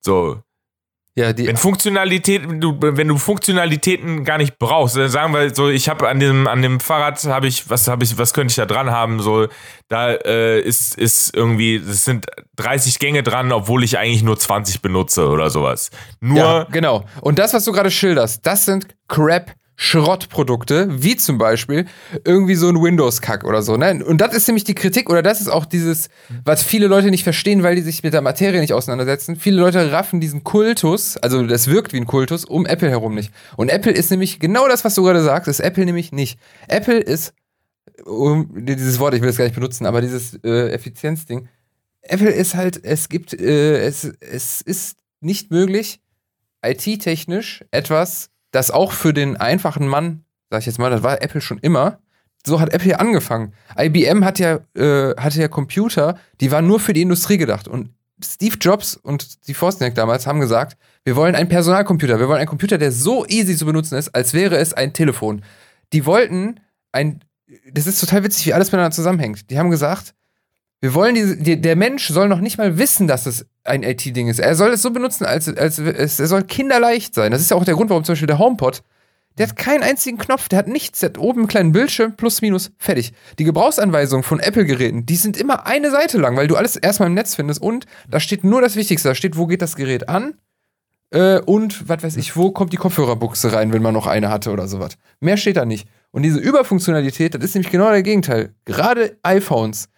So, 0.00 0.40
Ja, 1.18 1.32
die, 1.32 1.46
wenn 1.46 1.56
Funktionalität, 1.56 2.42
du, 2.46 2.76
wenn 2.78 3.08
du 3.08 3.16
Funktionalitäten 3.16 4.22
gar 4.22 4.36
nicht 4.36 4.58
brauchst, 4.58 4.96
dann 4.96 5.08
sagen 5.08 5.32
wir 5.32 5.54
so, 5.54 5.70
ich 5.70 5.88
habe 5.88 6.06
an 6.10 6.20
dem 6.20 6.46
an 6.46 6.60
dem 6.60 6.78
Fahrrad 6.78 7.24
habe 7.24 7.46
ich 7.46 7.70
was 7.70 7.88
habe 7.88 8.04
ich 8.04 8.18
was 8.18 8.34
könnte 8.34 8.52
ich 8.52 8.56
da 8.56 8.66
dran 8.66 8.90
haben 8.90 9.20
so, 9.20 9.48
da 9.88 10.12
äh, 10.12 10.60
ist 10.60 10.94
ist 10.98 11.34
irgendwie 11.34 11.76
es 11.76 12.04
sind 12.04 12.26
30 12.56 12.98
Gänge 12.98 13.22
dran, 13.22 13.50
obwohl 13.50 13.82
ich 13.82 13.96
eigentlich 13.96 14.22
nur 14.22 14.38
20 14.38 14.82
benutze 14.82 15.28
oder 15.28 15.48
sowas. 15.48 15.90
Nur 16.20 16.36
Ja, 16.36 16.64
genau. 16.64 17.06
Und 17.22 17.38
das, 17.38 17.54
was 17.54 17.64
du 17.64 17.72
gerade 17.72 17.90
schilderst, 17.90 18.44
das 18.46 18.66
sind 18.66 18.86
Crap. 19.08 19.54
Schrottprodukte, 19.76 20.88
wie 21.02 21.16
zum 21.16 21.36
Beispiel 21.36 21.84
irgendwie 22.24 22.54
so 22.54 22.68
ein 22.68 22.82
Windows-Kack 22.82 23.44
oder 23.44 23.60
so. 23.62 23.76
Ne? 23.76 24.02
Und 24.04 24.22
das 24.22 24.34
ist 24.34 24.48
nämlich 24.48 24.64
die 24.64 24.74
Kritik, 24.74 25.10
oder 25.10 25.22
das 25.22 25.42
ist 25.42 25.48
auch 25.48 25.66
dieses, 25.66 26.08
was 26.44 26.62
viele 26.62 26.86
Leute 26.86 27.10
nicht 27.10 27.24
verstehen, 27.24 27.62
weil 27.62 27.76
die 27.76 27.82
sich 27.82 28.02
mit 28.02 28.14
der 28.14 28.22
Materie 28.22 28.60
nicht 28.60 28.72
auseinandersetzen. 28.72 29.36
Viele 29.36 29.60
Leute 29.60 29.92
raffen 29.92 30.18
diesen 30.18 30.44
Kultus, 30.44 31.18
also 31.18 31.46
das 31.46 31.68
wirkt 31.68 31.92
wie 31.92 31.98
ein 31.98 32.06
Kultus, 32.06 32.46
um 32.46 32.64
Apple 32.64 32.88
herum 32.88 33.14
nicht. 33.14 33.30
Und 33.56 33.68
Apple 33.68 33.92
ist 33.92 34.10
nämlich 34.10 34.40
genau 34.40 34.66
das, 34.66 34.84
was 34.84 34.94
du 34.94 35.02
gerade 35.02 35.22
sagst, 35.22 35.46
ist 35.46 35.60
Apple 35.60 35.84
nämlich 35.84 36.10
nicht. 36.10 36.38
Apple 36.68 36.98
ist, 36.98 37.34
um, 38.04 38.48
dieses 38.64 38.98
Wort, 38.98 39.14
ich 39.14 39.20
will 39.20 39.28
es 39.28 39.36
gar 39.36 39.44
nicht 39.44 39.54
benutzen, 39.54 39.84
aber 39.84 40.00
dieses 40.00 40.34
äh, 40.42 40.70
Effizienzding. 40.70 41.48
Apple 42.00 42.30
ist 42.30 42.54
halt, 42.54 42.82
es 42.82 43.10
gibt, 43.10 43.34
äh, 43.34 43.84
es, 43.84 44.04
es 44.04 44.62
ist 44.62 44.96
nicht 45.20 45.50
möglich, 45.50 46.00
IT-technisch 46.64 47.64
etwas, 47.70 48.30
das 48.56 48.70
auch 48.70 48.92
für 48.92 49.12
den 49.12 49.36
einfachen 49.36 49.86
Mann, 49.86 50.24
sag 50.50 50.60
ich 50.60 50.66
jetzt 50.66 50.78
mal, 50.78 50.90
das 50.90 51.02
war 51.02 51.22
Apple 51.22 51.42
schon 51.42 51.58
immer, 51.58 51.98
so 52.44 52.58
hat 52.58 52.72
Apple 52.72 52.90
ja 52.90 52.96
angefangen. 52.96 53.52
IBM 53.78 54.24
hat 54.24 54.38
ja, 54.38 54.60
äh, 54.74 55.14
hatte 55.16 55.40
ja 55.40 55.48
Computer, 55.48 56.18
die 56.40 56.50
waren 56.50 56.66
nur 56.66 56.80
für 56.80 56.94
die 56.94 57.02
Industrie 57.02 57.36
gedacht. 57.36 57.68
Und 57.68 57.90
Steve 58.24 58.56
Jobs 58.58 58.96
und 58.96 59.22
Steve 59.42 59.60
Wozniak 59.60 59.94
damals 59.94 60.26
haben 60.26 60.40
gesagt, 60.40 60.78
wir 61.04 61.16
wollen 61.16 61.34
einen 61.34 61.50
Personalcomputer. 61.50 62.18
Wir 62.18 62.28
wollen 62.28 62.38
einen 62.38 62.48
Computer, 62.48 62.78
der 62.78 62.92
so 62.92 63.26
easy 63.26 63.56
zu 63.56 63.66
benutzen 63.66 63.96
ist, 63.96 64.14
als 64.14 64.32
wäre 64.32 64.56
es 64.56 64.72
ein 64.72 64.94
Telefon. 64.94 65.42
Die 65.92 66.06
wollten 66.06 66.60
ein, 66.92 67.20
das 67.70 67.86
ist 67.86 68.00
total 68.00 68.24
witzig, 68.24 68.46
wie 68.46 68.54
alles 68.54 68.68
miteinander 68.68 68.94
zusammenhängt. 68.94 69.50
Die 69.50 69.58
haben 69.58 69.70
gesagt, 69.70 70.14
wir 70.80 70.94
wollen 70.94 71.14
diese, 71.14 71.36
die, 71.36 71.60
der 71.60 71.76
Mensch 71.76 72.08
soll 72.08 72.28
noch 72.28 72.40
nicht 72.40 72.58
mal 72.58 72.78
wissen, 72.78 73.06
dass 73.06 73.26
es 73.26 73.46
ein 73.64 73.82
IT-Ding 73.82 74.28
ist. 74.28 74.38
Er 74.38 74.54
soll 74.54 74.72
es 74.72 74.82
so 74.82 74.90
benutzen, 74.90 75.24
als, 75.24 75.48
als 75.48 75.78
es, 75.78 76.20
er 76.20 76.26
soll 76.26 76.44
kinderleicht 76.44 77.14
sein. 77.14 77.32
Das 77.32 77.40
ist 77.40 77.50
ja 77.50 77.56
auch 77.56 77.64
der 77.64 77.74
Grund, 77.74 77.90
warum 77.90 78.04
zum 78.04 78.12
Beispiel 78.12 78.26
der 78.26 78.38
HomePod, 78.38 78.82
der 79.38 79.48
hat 79.48 79.56
keinen 79.56 79.82
einzigen 79.82 80.18
Knopf, 80.18 80.48
der 80.48 80.58
hat 80.58 80.68
nichts, 80.68 81.00
der 81.00 81.10
hat 81.10 81.18
oben 81.18 81.40
einen 81.40 81.48
kleinen 81.48 81.72
Bildschirm, 81.72 82.16
plus, 82.16 82.40
minus, 82.40 82.70
fertig. 82.78 83.12
Die 83.38 83.44
Gebrauchsanweisungen 83.44 84.22
von 84.22 84.40
Apple-Geräten, 84.40 85.04
die 85.04 85.16
sind 85.16 85.36
immer 85.36 85.66
eine 85.66 85.90
Seite 85.90 86.18
lang, 86.18 86.36
weil 86.36 86.46
du 86.46 86.56
alles 86.56 86.76
erstmal 86.76 87.08
im 87.08 87.14
Netz 87.14 87.34
findest 87.34 87.60
und 87.60 87.86
da 88.08 88.20
steht 88.20 88.44
nur 88.44 88.60
das 88.60 88.76
Wichtigste. 88.76 89.08
Da 89.08 89.14
steht, 89.14 89.36
wo 89.36 89.46
geht 89.46 89.62
das 89.62 89.76
Gerät 89.76 90.08
an 90.08 90.34
äh, 91.10 91.40
und, 91.40 91.88
was 91.88 92.02
weiß 92.02 92.16
ich, 92.16 92.36
wo 92.36 92.50
kommt 92.50 92.72
die 92.72 92.78
Kopfhörerbuchse 92.78 93.52
rein, 93.52 93.72
wenn 93.72 93.82
man 93.82 93.94
noch 93.94 94.06
eine 94.06 94.30
hatte 94.30 94.50
oder 94.50 94.68
sowas. 94.68 94.96
Mehr 95.20 95.36
steht 95.36 95.56
da 95.56 95.64
nicht. 95.64 95.86
Und 96.12 96.22
diese 96.22 96.38
Überfunktionalität, 96.38 97.34
das 97.34 97.44
ist 97.44 97.54
nämlich 97.54 97.70
genau 97.70 97.90
der 97.90 98.02
Gegenteil. 98.02 98.54
Gerade 98.64 99.18
iPhones, 99.22 99.88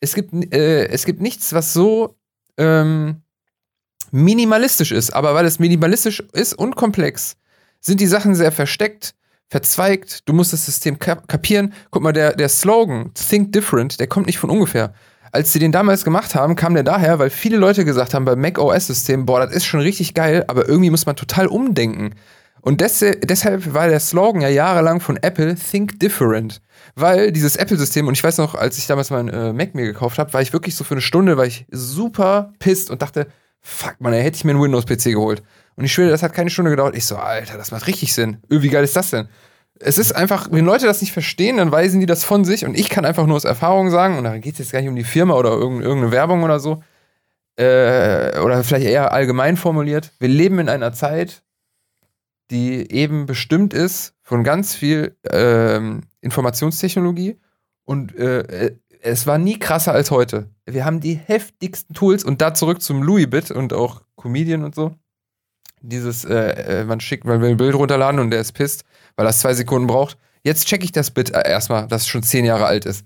es 0.00 0.14
gibt, 0.14 0.32
äh, 0.54 0.86
es 0.86 1.04
gibt 1.04 1.20
nichts, 1.20 1.52
was 1.52 1.72
so 1.72 2.16
ähm, 2.56 3.22
minimalistisch 4.10 4.92
ist. 4.92 5.10
Aber 5.10 5.34
weil 5.34 5.46
es 5.46 5.58
minimalistisch 5.58 6.22
ist 6.32 6.54
und 6.54 6.76
komplex, 6.76 7.36
sind 7.80 8.00
die 8.00 8.06
Sachen 8.06 8.34
sehr 8.34 8.52
versteckt, 8.52 9.14
verzweigt. 9.48 10.28
Du 10.28 10.32
musst 10.32 10.52
das 10.52 10.66
System 10.66 10.98
kapieren. 10.98 11.72
Guck 11.90 12.02
mal, 12.02 12.12
der, 12.12 12.34
der 12.34 12.48
Slogan 12.48 13.12
Think 13.14 13.52
Different, 13.52 14.00
der 14.00 14.06
kommt 14.06 14.26
nicht 14.26 14.38
von 14.38 14.50
ungefähr. 14.50 14.92
Als 15.30 15.52
sie 15.52 15.58
den 15.58 15.72
damals 15.72 16.04
gemacht 16.04 16.34
haben, 16.34 16.56
kam 16.56 16.74
der 16.74 16.84
daher, 16.84 17.18
weil 17.18 17.30
viele 17.30 17.58
Leute 17.58 17.84
gesagt 17.84 18.14
haben 18.14 18.24
beim 18.24 18.40
Mac 18.40 18.58
OS-System, 18.58 19.26
boah, 19.26 19.40
das 19.40 19.52
ist 19.54 19.66
schon 19.66 19.80
richtig 19.80 20.14
geil, 20.14 20.44
aber 20.48 20.66
irgendwie 20.66 20.90
muss 20.90 21.04
man 21.04 21.16
total 21.16 21.46
umdenken. 21.46 22.14
Und 22.60 22.80
des 22.80 23.04
deshalb 23.22 23.72
war 23.72 23.88
der 23.88 24.00
Slogan 24.00 24.40
ja 24.40 24.48
jahrelang 24.48 25.00
von 25.00 25.16
Apple 25.16 25.54
Think 25.54 26.00
Different. 26.00 26.60
Weil 26.94 27.32
dieses 27.32 27.56
Apple-System, 27.56 28.06
und 28.08 28.14
ich 28.14 28.24
weiß 28.24 28.38
noch, 28.38 28.54
als 28.54 28.78
ich 28.78 28.86
damals 28.86 29.10
mein 29.10 29.28
äh, 29.28 29.52
Mac 29.52 29.74
mir 29.74 29.84
gekauft 29.84 30.18
habe, 30.18 30.32
war 30.32 30.42
ich 30.42 30.52
wirklich 30.52 30.74
so 30.74 30.84
für 30.84 30.94
eine 30.94 31.00
Stunde, 31.00 31.36
war 31.36 31.46
ich 31.46 31.66
super 31.70 32.52
pisst 32.58 32.90
und 32.90 33.02
dachte, 33.02 33.28
fuck 33.60 33.96
man, 34.00 34.12
hätte 34.12 34.36
ich 34.36 34.44
mir 34.44 34.52
einen 34.52 34.62
Windows-PC 34.62 35.12
geholt. 35.12 35.42
Und 35.76 35.84
ich 35.84 35.92
schwöre, 35.92 36.10
das 36.10 36.22
hat 36.22 36.32
keine 36.32 36.50
Stunde 36.50 36.70
gedauert. 36.70 36.96
Ich 36.96 37.06
so, 37.06 37.16
Alter, 37.16 37.56
das 37.56 37.70
macht 37.70 37.86
richtig 37.86 38.12
Sinn. 38.12 38.38
Öh, 38.50 38.62
wie 38.62 38.68
geil 38.68 38.84
ist 38.84 38.96
das 38.96 39.10
denn? 39.10 39.28
Es 39.80 39.96
ist 39.96 40.12
einfach, 40.12 40.48
wenn 40.50 40.64
Leute 40.64 40.86
das 40.86 41.00
nicht 41.00 41.12
verstehen, 41.12 41.58
dann 41.58 41.70
weisen 41.70 42.00
die 42.00 42.06
das 42.06 42.24
von 42.24 42.44
sich 42.44 42.64
und 42.64 42.76
ich 42.76 42.88
kann 42.88 43.04
einfach 43.04 43.26
nur 43.26 43.36
aus 43.36 43.44
Erfahrung 43.44 43.90
sagen, 43.90 44.18
und 44.18 44.24
da 44.24 44.36
geht 44.38 44.54
es 44.54 44.58
jetzt 44.58 44.72
gar 44.72 44.80
nicht 44.80 44.88
um 44.88 44.96
die 44.96 45.04
Firma 45.04 45.34
oder 45.34 45.50
irgendeine 45.50 46.10
Werbung 46.10 46.42
oder 46.42 46.58
so, 46.58 46.82
äh, 47.54 48.40
oder 48.40 48.64
vielleicht 48.64 48.86
eher 48.86 49.12
allgemein 49.12 49.56
formuliert, 49.56 50.10
wir 50.18 50.28
leben 50.28 50.58
in 50.58 50.68
einer 50.68 50.92
Zeit, 50.92 51.42
die 52.50 52.90
eben 52.90 53.26
bestimmt 53.26 53.74
ist 53.74 54.14
von 54.22 54.44
ganz 54.44 54.74
viel 54.74 55.16
ähm, 55.30 56.02
Informationstechnologie 56.20 57.38
und 57.84 58.16
äh, 58.16 58.76
es 59.00 59.26
war 59.26 59.38
nie 59.38 59.58
krasser 59.58 59.92
als 59.92 60.10
heute. 60.10 60.50
Wir 60.66 60.84
haben 60.84 61.00
die 61.00 61.14
heftigsten 61.14 61.94
Tools 61.94 62.24
und 62.24 62.40
da 62.40 62.54
zurück 62.54 62.82
zum 62.82 63.02
Louis-Bit 63.02 63.50
und 63.50 63.72
auch 63.72 64.02
Comedian 64.16 64.64
und 64.64 64.74
so. 64.74 64.94
Dieses, 65.80 66.24
äh, 66.24 66.80
äh 66.80 66.84
man 66.84 67.00
schickt, 67.00 67.24
man 67.24 67.40
will 67.40 67.50
ein 67.50 67.56
Bild 67.56 67.74
runterladen 67.74 68.20
und 68.20 68.30
der 68.30 68.40
ist 68.40 68.52
pisst, 68.52 68.84
weil 69.16 69.26
das 69.26 69.40
zwei 69.40 69.54
Sekunden 69.54 69.86
braucht. 69.86 70.18
Jetzt 70.42 70.66
checke 70.66 70.84
ich 70.84 70.92
das 70.92 71.10
Bit 71.10 71.30
äh, 71.30 71.48
erstmal, 71.48 71.86
das 71.86 72.08
schon 72.08 72.22
zehn 72.22 72.44
Jahre 72.44 72.66
alt 72.66 72.84
ist. 72.84 73.04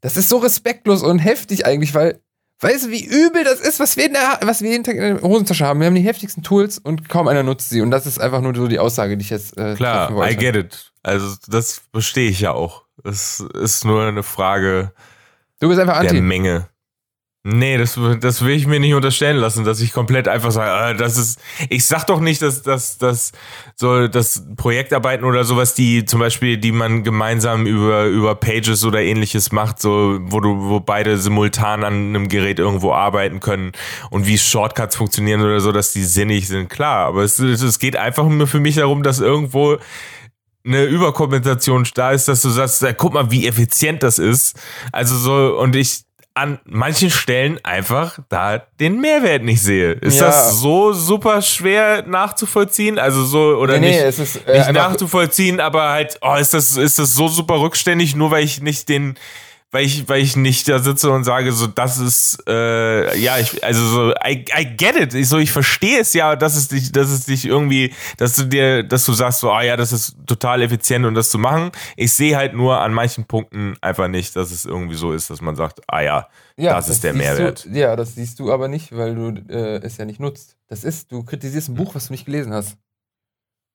Das 0.00 0.16
ist 0.16 0.28
so 0.28 0.38
respektlos 0.38 1.02
und 1.02 1.18
heftig 1.18 1.66
eigentlich, 1.66 1.94
weil 1.94 2.20
Weißt 2.60 2.86
du, 2.86 2.90
wie 2.90 3.04
übel 3.04 3.44
das 3.44 3.60
ist, 3.60 3.80
was 3.80 3.96
wir, 3.96 4.06
in 4.06 4.14
der, 4.14 4.38
was 4.42 4.62
wir 4.62 4.70
jeden 4.70 4.84
Tag 4.84 4.96
in 4.96 5.16
der 5.16 5.22
Hosentasche 5.22 5.66
haben? 5.66 5.80
Wir 5.80 5.86
haben 5.86 5.94
die 5.94 6.00
heftigsten 6.00 6.42
Tools 6.42 6.78
und 6.78 7.08
kaum 7.08 7.28
einer 7.28 7.42
nutzt 7.42 7.68
sie. 7.68 7.82
Und 7.82 7.90
das 7.90 8.06
ist 8.06 8.18
einfach 8.18 8.40
nur 8.40 8.54
so 8.54 8.66
die 8.66 8.78
Aussage, 8.78 9.16
die 9.18 9.22
ich 9.22 9.30
jetzt 9.30 9.58
äh, 9.58 9.74
Klar, 9.74 10.10
I 10.26 10.34
get 10.36 10.56
it. 10.56 10.92
Also 11.02 11.36
das 11.48 11.82
verstehe 11.92 12.30
ich 12.30 12.40
ja 12.40 12.52
auch. 12.52 12.84
Es 13.04 13.40
ist 13.40 13.84
nur 13.84 14.02
eine 14.06 14.22
Frage 14.22 14.92
du 15.60 15.68
bist 15.68 15.80
einfach 15.80 15.96
anti. 15.96 16.14
der 16.14 16.22
Menge. 16.22 16.68
Nee, 17.48 17.78
das, 17.78 17.96
das 18.18 18.44
will 18.44 18.56
ich 18.56 18.66
mir 18.66 18.80
nicht 18.80 18.94
unterstellen 18.94 19.36
lassen, 19.36 19.64
dass 19.64 19.80
ich 19.80 19.92
komplett 19.92 20.26
einfach 20.26 20.50
sage, 20.50 20.94
äh, 20.94 20.98
das 20.98 21.16
ist, 21.16 21.38
ich 21.68 21.86
sag 21.86 22.04
doch 22.08 22.18
nicht, 22.18 22.42
dass, 22.42 22.62
dass, 22.62 22.98
dass 22.98 23.30
so, 23.76 24.08
das 24.08 24.42
Projektarbeiten 24.56 25.24
oder 25.24 25.44
sowas, 25.44 25.72
die 25.72 26.04
zum 26.04 26.18
Beispiel, 26.18 26.58
die 26.58 26.72
man 26.72 27.04
gemeinsam 27.04 27.64
über, 27.66 28.06
über 28.06 28.34
Pages 28.34 28.84
oder 28.84 29.00
ähnliches 29.00 29.52
macht, 29.52 29.80
so, 29.80 30.18
wo 30.22 30.40
du, 30.40 30.58
wo 30.58 30.80
beide 30.80 31.18
simultan 31.18 31.84
an 31.84 31.92
einem 31.92 32.28
Gerät 32.28 32.58
irgendwo 32.58 32.92
arbeiten 32.92 33.38
können 33.38 33.70
und 34.10 34.26
wie 34.26 34.38
Shortcuts 34.38 34.96
funktionieren 34.96 35.40
oder 35.40 35.60
so, 35.60 35.70
dass 35.70 35.92
die 35.92 36.02
sinnig 36.02 36.48
sind, 36.48 36.68
klar. 36.68 37.06
Aber 37.06 37.22
es, 37.22 37.38
es 37.38 37.78
geht 37.78 37.94
einfach 37.94 38.26
nur 38.26 38.48
für 38.48 38.58
mich 38.58 38.74
darum, 38.74 39.04
dass 39.04 39.20
irgendwo 39.20 39.76
eine 40.64 40.82
Überkompensation 40.82 41.86
da 41.94 42.10
ist, 42.10 42.26
dass 42.26 42.42
du 42.42 42.48
sagst, 42.48 42.84
guck 42.96 43.14
mal, 43.14 43.30
wie 43.30 43.46
effizient 43.46 44.02
das 44.02 44.18
ist. 44.18 44.58
Also 44.90 45.16
so, 45.16 45.60
und 45.60 45.76
ich 45.76 46.05
an 46.36 46.58
manchen 46.66 47.10
Stellen 47.10 47.58
einfach 47.64 48.18
da 48.28 48.58
den 48.78 49.00
Mehrwert 49.00 49.42
nicht 49.42 49.62
sehe. 49.62 49.92
Ist 49.92 50.20
ja. 50.20 50.26
das 50.26 50.60
so 50.60 50.92
super 50.92 51.40
schwer 51.40 52.04
nachzuvollziehen? 52.06 52.98
Also 52.98 53.24
so, 53.24 53.56
oder 53.56 53.78
nee, 53.78 53.88
nicht, 53.88 54.18
nee, 54.18 54.22
ist, 54.22 54.46
äh, 54.46 54.58
nicht 54.58 54.72
nachzuvollziehen, 54.72 55.60
aber 55.60 55.88
halt, 55.88 56.18
oh, 56.20 56.34
ist 56.34 56.52
das, 56.52 56.76
ist 56.76 56.98
das 56.98 57.14
so 57.14 57.28
super 57.28 57.60
rückständig, 57.60 58.14
nur 58.14 58.30
weil 58.30 58.44
ich 58.44 58.60
nicht 58.60 58.90
den, 58.90 59.16
weil 59.72 59.84
ich, 59.84 60.08
weil 60.08 60.22
ich 60.22 60.36
nicht 60.36 60.68
da 60.68 60.78
sitze 60.78 61.10
und 61.10 61.24
sage, 61.24 61.50
so, 61.52 61.66
das 61.66 61.98
ist, 61.98 62.38
äh, 62.48 63.18
ja, 63.18 63.38
ich, 63.38 63.64
also 63.64 63.84
so, 63.84 64.10
I, 64.24 64.44
I 64.56 64.76
get 64.76 64.96
it. 64.96 65.12
Ich, 65.12 65.28
so, 65.28 65.38
ich 65.38 65.50
verstehe 65.50 66.00
es 66.00 66.12
ja, 66.12 66.36
dass 66.36 66.56
es 66.56 66.68
dich, 66.68 66.92
dass 66.92 67.10
es 67.10 67.26
dich 67.26 67.44
irgendwie, 67.44 67.92
dass 68.16 68.36
du 68.36 68.44
dir, 68.44 68.84
dass 68.84 69.04
du 69.04 69.12
sagst, 69.12 69.40
so, 69.40 69.50
ah 69.50 69.62
ja, 69.62 69.76
das 69.76 69.92
ist 69.92 70.16
total 70.24 70.62
effizient 70.62 71.04
und 71.04 71.14
das 71.14 71.30
zu 71.30 71.38
machen. 71.38 71.72
Ich 71.96 72.12
sehe 72.12 72.36
halt 72.36 72.54
nur 72.54 72.80
an 72.80 72.94
manchen 72.94 73.24
Punkten 73.24 73.76
einfach 73.80 74.08
nicht, 74.08 74.36
dass 74.36 74.52
es 74.52 74.64
irgendwie 74.64 74.96
so 74.96 75.12
ist, 75.12 75.30
dass 75.30 75.40
man 75.40 75.56
sagt, 75.56 75.80
ah 75.88 76.00
ja, 76.00 76.28
ja 76.56 76.74
das, 76.74 76.86
das, 76.86 76.96
ist 76.96 77.04
der 77.04 77.14
Mehrwert. 77.14 77.64
Du, 77.64 77.70
ja, 77.70 77.96
das 77.96 78.14
siehst 78.14 78.38
du 78.38 78.52
aber 78.52 78.68
nicht, 78.68 78.96
weil 78.96 79.16
du 79.16 79.34
äh, 79.52 79.80
es 79.82 79.96
ja 79.96 80.04
nicht 80.04 80.20
nutzt. 80.20 80.56
Das 80.68 80.84
ist, 80.84 81.10
du 81.10 81.24
kritisierst 81.24 81.70
ein 81.70 81.74
Buch, 81.74 81.94
was 81.94 82.06
du 82.06 82.12
nicht 82.12 82.24
gelesen 82.24 82.52
hast. 82.52 82.76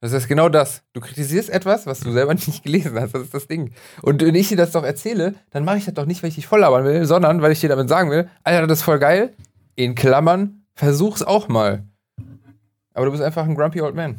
Das 0.01 0.13
ist 0.13 0.27
genau 0.27 0.49
das. 0.49 0.81
Du 0.93 0.99
kritisierst 0.99 1.51
etwas, 1.51 1.85
was 1.85 1.99
du 1.99 2.11
selber 2.11 2.33
nicht 2.33 2.63
gelesen 2.63 2.99
hast. 2.99 3.13
Das 3.13 3.21
ist 3.21 3.33
das 3.33 3.47
Ding. 3.47 3.71
Und 4.01 4.21
wenn 4.21 4.35
ich 4.35 4.49
dir 4.49 4.57
das 4.57 4.71
doch 4.71 4.83
erzähle, 4.83 5.35
dann 5.51 5.63
mache 5.63 5.77
ich 5.77 5.85
das 5.85 5.93
doch 5.93 6.07
nicht, 6.07 6.23
weil 6.23 6.29
ich 6.29 6.35
dich 6.35 6.47
voll 6.47 6.61
labern 6.61 6.83
will, 6.83 7.05
sondern 7.05 7.41
weil 7.41 7.51
ich 7.51 7.59
dir 7.59 7.69
damit 7.69 7.87
sagen 7.87 8.09
will, 8.09 8.27
Alter, 8.43 8.65
das 8.65 8.79
ist 8.79 8.83
voll 8.83 8.99
geil. 8.99 9.33
In 9.75 9.93
Klammern, 9.93 10.65
versuch's 10.73 11.21
auch 11.21 11.47
mal. 11.47 11.83
Aber 12.93 13.05
du 13.05 13.11
bist 13.11 13.23
einfach 13.23 13.45
ein 13.45 13.55
grumpy 13.55 13.81
old 13.81 13.95
man. 13.95 14.17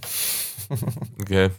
okay. 1.21 1.51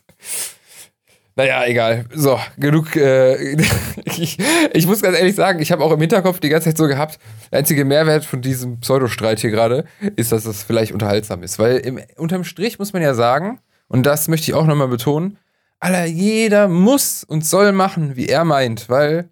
Naja, 1.36 1.65
egal. 1.65 2.05
So, 2.13 2.39
genug. 2.57 2.95
Äh, 2.95 3.55
ich, 4.05 4.38
ich, 4.71 4.88
muss 4.88 5.01
ganz 5.01 5.17
ehrlich 5.17 5.36
sagen, 5.36 5.59
ich 5.59 5.71
habe 5.71 5.84
auch 5.84 5.91
im 5.91 5.99
Hinterkopf 5.99 6.39
die 6.39 6.49
ganze 6.49 6.69
Zeit 6.69 6.78
so 6.78 6.88
gehabt, 6.88 7.19
der 7.51 7.59
einzige 7.59 7.86
Mehrwert 7.86 8.24
von 8.24 8.41
diesem 8.41 8.80
Pseudostreit 8.80 9.39
hier 9.39 9.49
gerade 9.49 9.86
ist, 10.15 10.32
dass 10.32 10.45
es 10.45 10.63
vielleicht 10.63 10.91
unterhaltsam 10.93 11.43
ist. 11.43 11.59
Weil 11.59 11.78
im, 11.78 11.99
unterm 12.15 12.43
Strich 12.43 12.80
muss 12.80 12.93
man 12.93 13.01
ja 13.01 13.15
sagen, 13.15 13.59
und 13.94 14.08
das 14.08 14.28
möchte 14.28 14.50
ich 14.50 14.56
auch 14.56 14.66
nochmal 14.66 14.88
betonen. 14.88 15.38
Alter, 15.80 16.06
jeder 16.06 16.68
muss 16.68 17.24
und 17.24 17.46
soll 17.46 17.74
machen, 17.74 18.16
wie 18.16 18.26
er 18.26 18.44
meint, 18.44 18.89
weil 18.89 19.30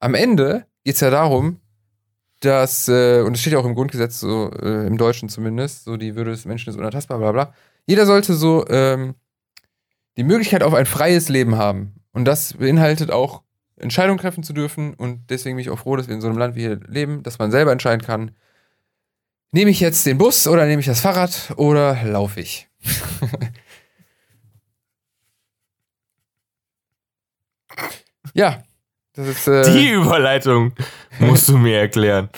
am 0.00 0.14
Ende 0.14 0.66
geht 0.82 0.96
es 0.96 1.00
ja 1.00 1.10
darum, 1.10 1.60
dass, 2.40 2.88
äh, 2.88 3.20
und 3.20 3.34
es 3.34 3.40
steht 3.40 3.52
ja 3.52 3.60
auch 3.60 3.64
im 3.64 3.76
Grundgesetz, 3.76 4.18
so 4.18 4.50
äh, 4.50 4.88
im 4.88 4.98
Deutschen 4.98 5.28
zumindest, 5.28 5.84
so 5.84 5.96
die 5.96 6.16
Würde 6.16 6.32
des 6.32 6.44
Menschen 6.44 6.70
ist 6.70 6.76
unantastbar, 6.76 7.18
bla 7.18 7.30
bla. 7.30 7.54
Jeder 7.86 8.04
sollte 8.04 8.34
so 8.34 8.66
ähm, 8.68 9.14
die 10.16 10.24
Möglichkeit 10.24 10.64
auf 10.64 10.74
ein 10.74 10.86
freies 10.86 11.28
Leben 11.28 11.56
haben. 11.56 11.94
Und 12.10 12.24
das 12.24 12.54
beinhaltet 12.54 13.12
auch, 13.12 13.42
Entscheidungen 13.76 14.18
treffen 14.18 14.42
zu 14.42 14.52
dürfen. 14.52 14.94
Und 14.94 15.30
deswegen 15.30 15.54
bin 15.54 15.62
ich 15.62 15.70
auch 15.70 15.78
froh, 15.78 15.94
dass 15.94 16.08
wir 16.08 16.16
in 16.16 16.20
so 16.20 16.26
einem 16.26 16.38
Land 16.38 16.56
wie 16.56 16.62
hier 16.62 16.80
leben, 16.88 17.22
dass 17.22 17.38
man 17.38 17.52
selber 17.52 17.70
entscheiden 17.70 18.04
kann, 18.04 18.32
nehme 19.52 19.70
ich 19.70 19.78
jetzt 19.78 20.04
den 20.04 20.18
Bus 20.18 20.48
oder 20.48 20.66
nehme 20.66 20.80
ich 20.80 20.86
das 20.86 21.00
Fahrrad 21.00 21.52
oder 21.54 22.02
laufe 22.02 22.40
ich? 22.40 22.68
Ja. 28.34 28.62
Das 29.14 29.26
ist, 29.26 29.48
äh, 29.48 29.62
Die 29.72 29.90
Überleitung 29.90 30.72
musst 31.18 31.48
du 31.48 31.58
mir 31.58 31.78
erklären. 31.78 32.28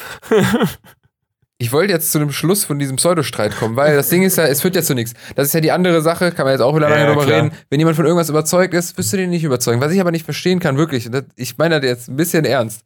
ich 1.59 1.71
wollte 1.71 1.93
jetzt 1.93 2.11
zu 2.11 2.19
einem 2.19 2.33
Schluss 2.33 2.65
von 2.65 2.79
diesem 2.79 2.97
Pseudostreit 2.97 3.57
kommen, 3.57 3.77
weil 3.77 3.95
das 3.95 4.09
Ding 4.09 4.23
ist 4.23 4.37
ja, 4.37 4.47
es 4.47 4.63
führt 4.63 4.75
ja 4.75 4.83
zu 4.83 4.95
nichts. 4.95 5.13
Das 5.37 5.47
ist 5.47 5.55
ja 5.55 5.61
die 5.61 5.71
andere 5.71 6.03
Sache, 6.03 6.33
kann 6.33 6.45
man 6.45 6.55
jetzt 6.55 6.61
auch 6.61 6.75
wieder 6.75 6.89
lange 6.89 7.03
ja, 7.03 7.09
drüber 7.09 7.27
reden. 7.27 7.53
Wenn 7.71 7.79
jemand 7.79 7.97
von 7.97 8.07
irgendwas 8.07 8.31
überzeugt 8.31 8.75
ist, 8.75 8.97
wirst 8.97 9.13
du 9.13 9.17
den 9.17 9.31
nicht 9.31 9.45
überzeugen. 9.45 9.81
Was 9.81 9.93
ich 9.93 10.01
aber 10.01 10.11
nicht 10.11 10.25
verstehen 10.25 10.61
kann, 10.61 10.77
wirklich, 10.77 11.11
das, 11.11 11.25
ich 11.37 11.59
meine 11.59 11.81
das 11.81 11.89
jetzt 11.89 12.09
ein 12.09 12.17
bisschen 12.17 12.45
ernst. 12.45 12.83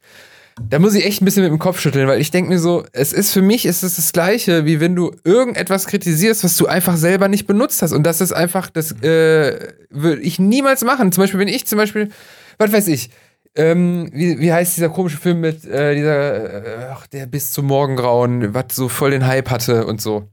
Da 0.61 0.79
muss 0.79 0.95
ich 0.95 1.05
echt 1.05 1.21
ein 1.21 1.25
bisschen 1.25 1.43
mit 1.43 1.51
dem 1.51 1.59
Kopf 1.59 1.79
schütteln, 1.79 2.07
weil 2.07 2.19
ich 2.19 2.31
denke 2.31 2.49
mir 2.49 2.59
so, 2.59 2.83
es 2.91 3.13
ist 3.13 3.31
für 3.31 3.43
mich 3.43 3.65
ist 3.65 3.83
es 3.83 3.95
das 3.95 4.11
Gleiche, 4.11 4.65
wie 4.65 4.79
wenn 4.79 4.95
du 4.95 5.11
irgendetwas 5.23 5.85
kritisierst, 5.85 6.43
was 6.43 6.57
du 6.57 6.65
einfach 6.65 6.97
selber 6.97 7.27
nicht 7.27 7.45
benutzt 7.45 7.81
hast. 7.83 7.93
Und 7.93 8.03
das 8.03 8.21
ist 8.21 8.33
einfach, 8.33 8.69
das 8.69 8.91
äh, 9.03 9.73
würde 9.89 10.21
ich 10.21 10.39
niemals 10.39 10.83
machen. 10.83 11.11
Zum 11.11 11.23
Beispiel, 11.23 11.39
wenn 11.39 11.47
ich 11.47 11.67
zum 11.67 11.77
Beispiel 11.77 12.09
was 12.57 12.71
weiß 12.71 12.87
ich, 12.87 13.09
ähm, 13.55 14.09
wie, 14.13 14.39
wie 14.39 14.53
heißt 14.53 14.77
dieser 14.77 14.89
komische 14.89 15.17
Film 15.17 15.41
mit 15.41 15.65
äh, 15.65 15.95
dieser, 15.95 16.65
äh, 16.65 16.87
ach, 16.91 17.07
der 17.07 17.25
bis 17.25 17.51
zum 17.51 17.65
Morgengrauen, 17.65 18.53
was 18.53 18.75
so 18.75 18.87
voll 18.87 19.11
den 19.11 19.25
Hype 19.25 19.49
hatte 19.49 19.85
und 19.85 19.99
so. 20.01 20.27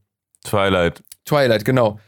Twilight. 0.45 1.03
Twilight, 1.25 1.64
genau. 1.64 1.99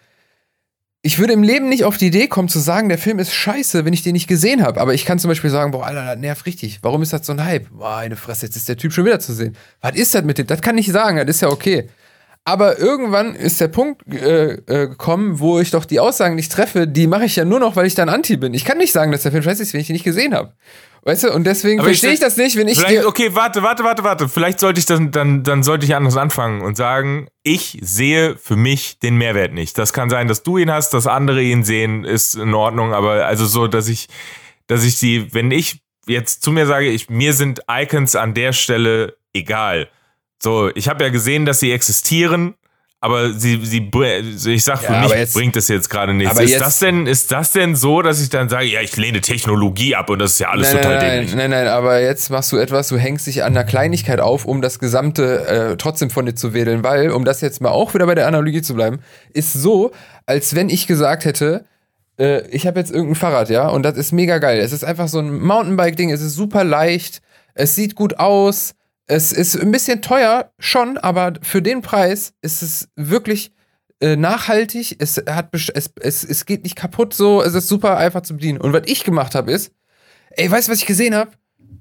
Ich 1.00 1.18
würde 1.18 1.32
im 1.32 1.42
Leben 1.42 1.68
nicht 1.68 1.84
auf 1.84 1.96
die 1.96 2.08
Idee 2.08 2.26
kommen 2.26 2.48
zu 2.48 2.58
sagen, 2.58 2.88
der 2.88 2.98
Film 2.98 3.18
ist 3.18 3.32
scheiße, 3.32 3.84
wenn 3.84 3.92
ich 3.92 4.02
den 4.02 4.12
nicht 4.12 4.26
gesehen 4.26 4.62
habe. 4.62 4.80
Aber 4.80 4.92
ich 4.92 5.04
kann 5.04 5.18
zum 5.18 5.28
Beispiel 5.28 5.50
sagen, 5.50 5.70
boah, 5.70 5.86
Alter, 5.86 6.04
das 6.04 6.18
nervt 6.18 6.46
richtig. 6.46 6.80
Warum 6.82 7.00
ist 7.00 7.12
das 7.12 7.24
so 7.24 7.32
ein 7.32 7.44
Hype? 7.44 7.70
Boah, 7.70 7.98
eine 7.98 8.16
Fresse, 8.16 8.46
jetzt 8.46 8.56
ist 8.56 8.68
der 8.68 8.76
Typ 8.76 8.92
schon 8.92 9.04
wieder 9.04 9.20
zu 9.20 9.32
sehen. 9.32 9.56
Was 9.80 9.94
ist 9.94 10.14
das 10.14 10.24
mit 10.24 10.36
dem? 10.36 10.48
Das 10.48 10.60
kann 10.60 10.76
ich 10.76 10.90
sagen, 10.90 11.18
das 11.18 11.36
ist 11.36 11.42
ja 11.42 11.48
okay. 11.48 11.88
Aber 12.48 12.78
irgendwann 12.78 13.34
ist 13.34 13.60
der 13.60 13.66
Punkt 13.66 14.06
äh, 14.06 14.52
äh, 14.52 14.86
gekommen, 14.86 15.40
wo 15.40 15.58
ich 15.58 15.72
doch 15.72 15.84
die 15.84 15.98
Aussagen 15.98 16.36
nicht 16.36 16.52
treffe, 16.52 16.86
die 16.86 17.08
mache 17.08 17.24
ich 17.24 17.34
ja 17.34 17.44
nur 17.44 17.58
noch, 17.58 17.74
weil 17.74 17.86
ich 17.86 17.96
dann 17.96 18.08
Anti 18.08 18.36
bin. 18.36 18.54
Ich 18.54 18.64
kann 18.64 18.78
nicht 18.78 18.92
sagen, 18.92 19.10
dass 19.10 19.24
der 19.24 19.32
Film 19.32 19.42
scheiße 19.42 19.64
ist, 19.64 19.74
wenn 19.74 19.80
ich 19.80 19.90
ihn 19.90 19.94
nicht 19.94 20.04
gesehen 20.04 20.32
habe. 20.32 20.52
Weißt 21.02 21.24
du, 21.24 21.32
und 21.32 21.44
deswegen 21.44 21.82
verstehe 21.82 22.12
ich, 22.12 22.20
das 22.20 22.36
nicht, 22.36 22.56
wenn 22.56 22.68
ich 22.68 22.80
dir. 22.80 23.08
okay, 23.08 23.34
warte, 23.34 23.64
warte, 23.64 23.82
warte, 23.82 24.04
warte. 24.04 24.28
Vielleicht 24.28 24.60
sollte 24.60 24.78
ich 24.78 24.86
dann, 24.86 25.10
dann, 25.10 25.42
dann 25.42 25.64
sollte 25.64 25.86
ich 25.86 25.96
anders 25.96 26.16
anfangen 26.16 26.62
und 26.62 26.76
sagen, 26.76 27.26
ich 27.42 27.78
sehe 27.82 28.36
für 28.36 28.54
mich 28.54 29.00
den 29.00 29.16
Mehrwert 29.16 29.52
nicht. 29.52 29.76
Das 29.76 29.92
kann 29.92 30.08
sein, 30.08 30.28
dass 30.28 30.44
du 30.44 30.56
ihn 30.56 30.70
hast, 30.70 30.94
dass 30.94 31.08
andere 31.08 31.42
ihn 31.42 31.64
sehen, 31.64 32.04
ist 32.04 32.36
in 32.36 32.54
Ordnung, 32.54 32.94
aber 32.94 33.26
also 33.26 33.44
so, 33.44 33.66
dass 33.66 33.88
ich, 33.88 34.06
dass 34.68 34.84
ich 34.84 34.98
sie, 34.98 35.34
wenn 35.34 35.50
ich 35.50 35.80
jetzt 36.06 36.44
zu 36.44 36.52
mir 36.52 36.66
sage, 36.66 36.86
ich, 36.86 37.10
mir 37.10 37.32
sind 37.32 37.62
Icons 37.68 38.14
an 38.14 38.34
der 38.34 38.52
Stelle 38.52 39.16
egal. 39.32 39.88
So, 40.42 40.70
ich 40.74 40.88
habe 40.88 41.02
ja 41.04 41.10
gesehen, 41.10 41.46
dass 41.46 41.60
sie 41.60 41.72
existieren, 41.72 42.54
aber 43.00 43.32
sie, 43.32 43.60
sie, 43.64 43.90
ich 44.52 44.64
sag, 44.64 44.80
für 44.80 44.92
Ja, 44.92 45.02
mich 45.02 45.10
jetzt- 45.12 45.34
bringt 45.34 45.54
das 45.56 45.68
jetzt 45.68 45.88
gerade 45.90 46.12
nichts. 46.14 46.30
aber 46.32 46.42
Ist 46.42 46.50
jetzt- 46.52 46.60
das 46.62 46.78
denn, 46.78 47.06
ist 47.06 47.30
das 47.32 47.52
denn 47.52 47.76
so, 47.76 48.02
dass 48.02 48.20
ich 48.22 48.30
dann 48.30 48.48
sage, 48.48 48.66
ja, 48.66 48.80
ich 48.80 48.96
lehne 48.96 49.20
Technologie 49.20 49.94
ab 49.94 50.10
und 50.10 50.18
das 50.18 50.32
ist 50.32 50.38
ja 50.40 50.48
alles 50.50 50.72
Nein, 50.72 50.82
total 50.82 50.98
nein, 50.98 51.10
dämlich? 51.10 51.34
nein, 51.34 51.50
nein, 51.50 51.64
nein, 51.64 51.68
aber 51.72 52.00
jetzt 52.00 52.30
machst 52.30 52.52
du 52.52 52.56
etwas, 52.56 52.88
du 52.88 52.96
hängst 52.98 53.26
dich 53.26 53.44
an 53.44 53.52
einer 53.56 53.64
Kleinigkeit 53.64 54.20
auf, 54.20 54.44
um 54.44 54.60
das 54.62 54.78
Gesamte 54.78 55.46
äh, 55.46 55.76
trotzdem 55.76 56.10
von 56.10 56.26
dir 56.26 56.34
zu 56.34 56.52
wedeln, 56.54 56.82
weil, 56.82 57.10
um 57.10 57.24
das 57.24 57.40
jetzt 57.42 57.60
mal 57.60 57.70
auch 57.70 57.94
wieder 57.94 58.06
bei 58.06 58.14
der 58.14 58.26
Analogie 58.26 58.62
zu 58.62 58.74
bleiben, 58.74 59.00
ist 59.32 59.52
so, 59.52 59.92
als 60.26 60.54
wenn 60.54 60.68
ich 60.68 60.86
gesagt 60.86 61.24
hätte, 61.26 61.64
äh, 62.18 62.46
ich 62.48 62.66
habe 62.66 62.80
jetzt 62.80 62.90
irgendein 62.90 63.14
Fahrrad, 63.14 63.50
ja, 63.50 63.68
und 63.68 63.82
das 63.84 63.96
ist 63.96 64.12
mega 64.12 64.38
geil. 64.38 64.58
Es 64.58 64.72
ist 64.72 64.84
einfach 64.84 65.08
so 65.08 65.18
ein 65.18 65.38
Mountainbike-Ding, 65.38 66.10
es 66.10 66.22
ist 66.22 66.34
super 66.34 66.64
leicht, 66.64 67.20
es 67.54 67.74
sieht 67.74 67.94
gut 67.94 68.18
aus, 68.18 68.74
es 69.06 69.32
ist 69.32 69.60
ein 69.60 69.70
bisschen 69.70 70.02
teuer, 70.02 70.50
schon, 70.58 70.98
aber 70.98 71.34
für 71.42 71.62
den 71.62 71.82
Preis 71.82 72.32
ist 72.42 72.62
es 72.62 72.88
wirklich 72.96 73.52
äh, 74.00 74.16
nachhaltig, 74.16 74.96
es, 74.98 75.22
hat, 75.28 75.50
es, 75.52 75.92
es, 76.00 76.24
es 76.24 76.44
geht 76.44 76.64
nicht 76.64 76.76
kaputt 76.76 77.14
so, 77.14 77.42
es 77.42 77.54
ist 77.54 77.68
super 77.68 77.96
einfach 77.96 78.22
zu 78.22 78.34
bedienen. 78.34 78.60
Und 78.60 78.72
was 78.72 78.82
ich 78.86 79.04
gemacht 79.04 79.34
habe 79.34 79.52
ist, 79.52 79.72
ey, 80.30 80.50
weißt 80.50 80.68
du, 80.68 80.72
was 80.72 80.80
ich 80.80 80.86
gesehen 80.86 81.14
habe? 81.14 81.30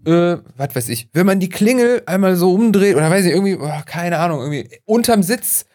Äh, 0.06 0.38
was 0.56 0.76
weiß 0.76 0.90
ich, 0.90 1.10
wenn 1.14 1.26
man 1.26 1.40
die 1.40 1.50
Klingel 1.50 2.04
einmal 2.06 2.36
so 2.36 2.54
umdreht, 2.54 2.96
oder 2.96 3.10
weiß 3.10 3.26
ich, 3.26 3.32
irgendwie, 3.32 3.58
oh, 3.60 3.82
keine 3.86 4.20
Ahnung, 4.20 4.42
irgendwie 4.42 4.70
unterm 4.86 5.24
Sitz 5.24 5.66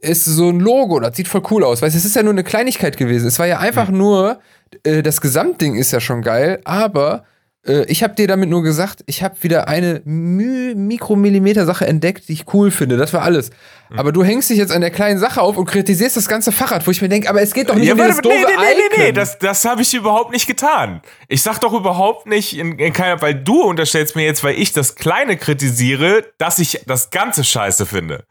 ist 0.00 0.24
so 0.24 0.48
ein 0.48 0.60
Logo, 0.60 1.00
das 1.00 1.16
sieht 1.16 1.28
voll 1.28 1.42
cool 1.50 1.64
aus. 1.64 1.82
Weißt 1.82 1.94
du, 1.94 1.98
es 1.98 2.04
ist 2.04 2.16
ja 2.16 2.22
nur 2.22 2.32
eine 2.32 2.44
Kleinigkeit 2.44 2.96
gewesen. 2.96 3.26
Es 3.26 3.38
war 3.38 3.46
ja 3.46 3.58
einfach 3.58 3.90
nur, 3.90 4.40
äh, 4.84 5.02
das 5.02 5.20
Gesamtding 5.20 5.74
ist 5.74 5.90
ja 5.90 6.00
schon 6.00 6.22
geil, 6.22 6.60
aber 6.64 7.24
ich 7.62 8.02
habe 8.02 8.14
dir 8.14 8.26
damit 8.26 8.48
nur 8.48 8.62
gesagt, 8.62 9.02
ich 9.06 9.22
habe 9.22 9.36
wieder 9.42 9.68
eine 9.68 10.00
Mikromillimeter-Sache 10.04 11.86
entdeckt, 11.86 12.28
die 12.28 12.32
ich 12.32 12.52
cool 12.54 12.70
finde. 12.70 12.96
Das 12.96 13.12
war 13.12 13.22
alles. 13.22 13.50
Aber 13.96 14.12
du 14.12 14.22
hängst 14.24 14.48
dich 14.48 14.56
jetzt 14.56 14.72
an 14.72 14.80
der 14.80 14.90
kleinen 14.90 15.18
Sache 15.18 15.42
auf 15.42 15.56
und 15.56 15.66
kritisierst 15.66 16.16
das 16.16 16.28
ganze 16.28 16.52
Fahrrad, 16.52 16.86
wo 16.86 16.90
ich 16.90 17.02
mir 17.02 17.08
denke, 17.08 17.28
aber 17.28 17.42
es 17.42 17.52
geht 17.52 17.68
doch 17.68 17.74
nicht 17.74 17.86
Ja, 17.88 17.92
um 17.94 17.98
dieses 18.00 18.16
nee, 18.16 18.22
doofe 18.22 18.46
nee, 18.46 18.56
nee, 18.56 18.82
nee, 18.96 19.02
nee, 19.06 19.12
das, 19.12 19.38
das 19.38 19.64
habe 19.64 19.82
ich 19.82 19.92
überhaupt 19.92 20.30
nicht 20.32 20.46
getan. 20.46 21.02
Ich 21.28 21.42
sag 21.42 21.58
doch 21.58 21.72
überhaupt 21.72 22.26
nicht 22.26 22.56
in, 22.56 22.78
in 22.78 22.92
keiner, 22.92 23.20
weil 23.20 23.34
du 23.34 23.62
unterstellst 23.62 24.16
mir 24.16 24.24
jetzt, 24.24 24.42
weil 24.44 24.54
ich 24.54 24.72
das 24.72 24.94
Kleine 24.94 25.36
kritisiere, 25.36 26.24
dass 26.38 26.58
ich 26.60 26.80
das 26.86 27.10
Ganze 27.10 27.44
scheiße 27.44 27.84
finde. 27.84 28.24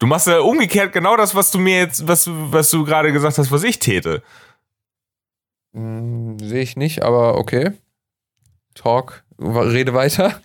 Du 0.00 0.06
machst 0.08 0.26
ja 0.26 0.40
umgekehrt 0.40 0.92
genau 0.92 1.16
das, 1.16 1.34
was 1.36 1.50
du 1.52 1.58
mir 1.58 1.78
jetzt, 1.78 2.08
was, 2.08 2.24
du- 2.24 2.32
was 2.52 2.70
du 2.70 2.84
gerade 2.84 3.12
gesagt 3.12 3.38
hast, 3.38 3.52
was 3.52 3.62
ich 3.62 3.78
täte. 3.78 4.22
Hm, 5.74 6.38
Sehe 6.38 6.62
ich 6.62 6.76
nicht, 6.76 7.02
aber 7.02 7.36
okay. 7.38 7.72
Talk, 8.74 9.24
rede 9.38 9.94
weiter. 9.94 10.40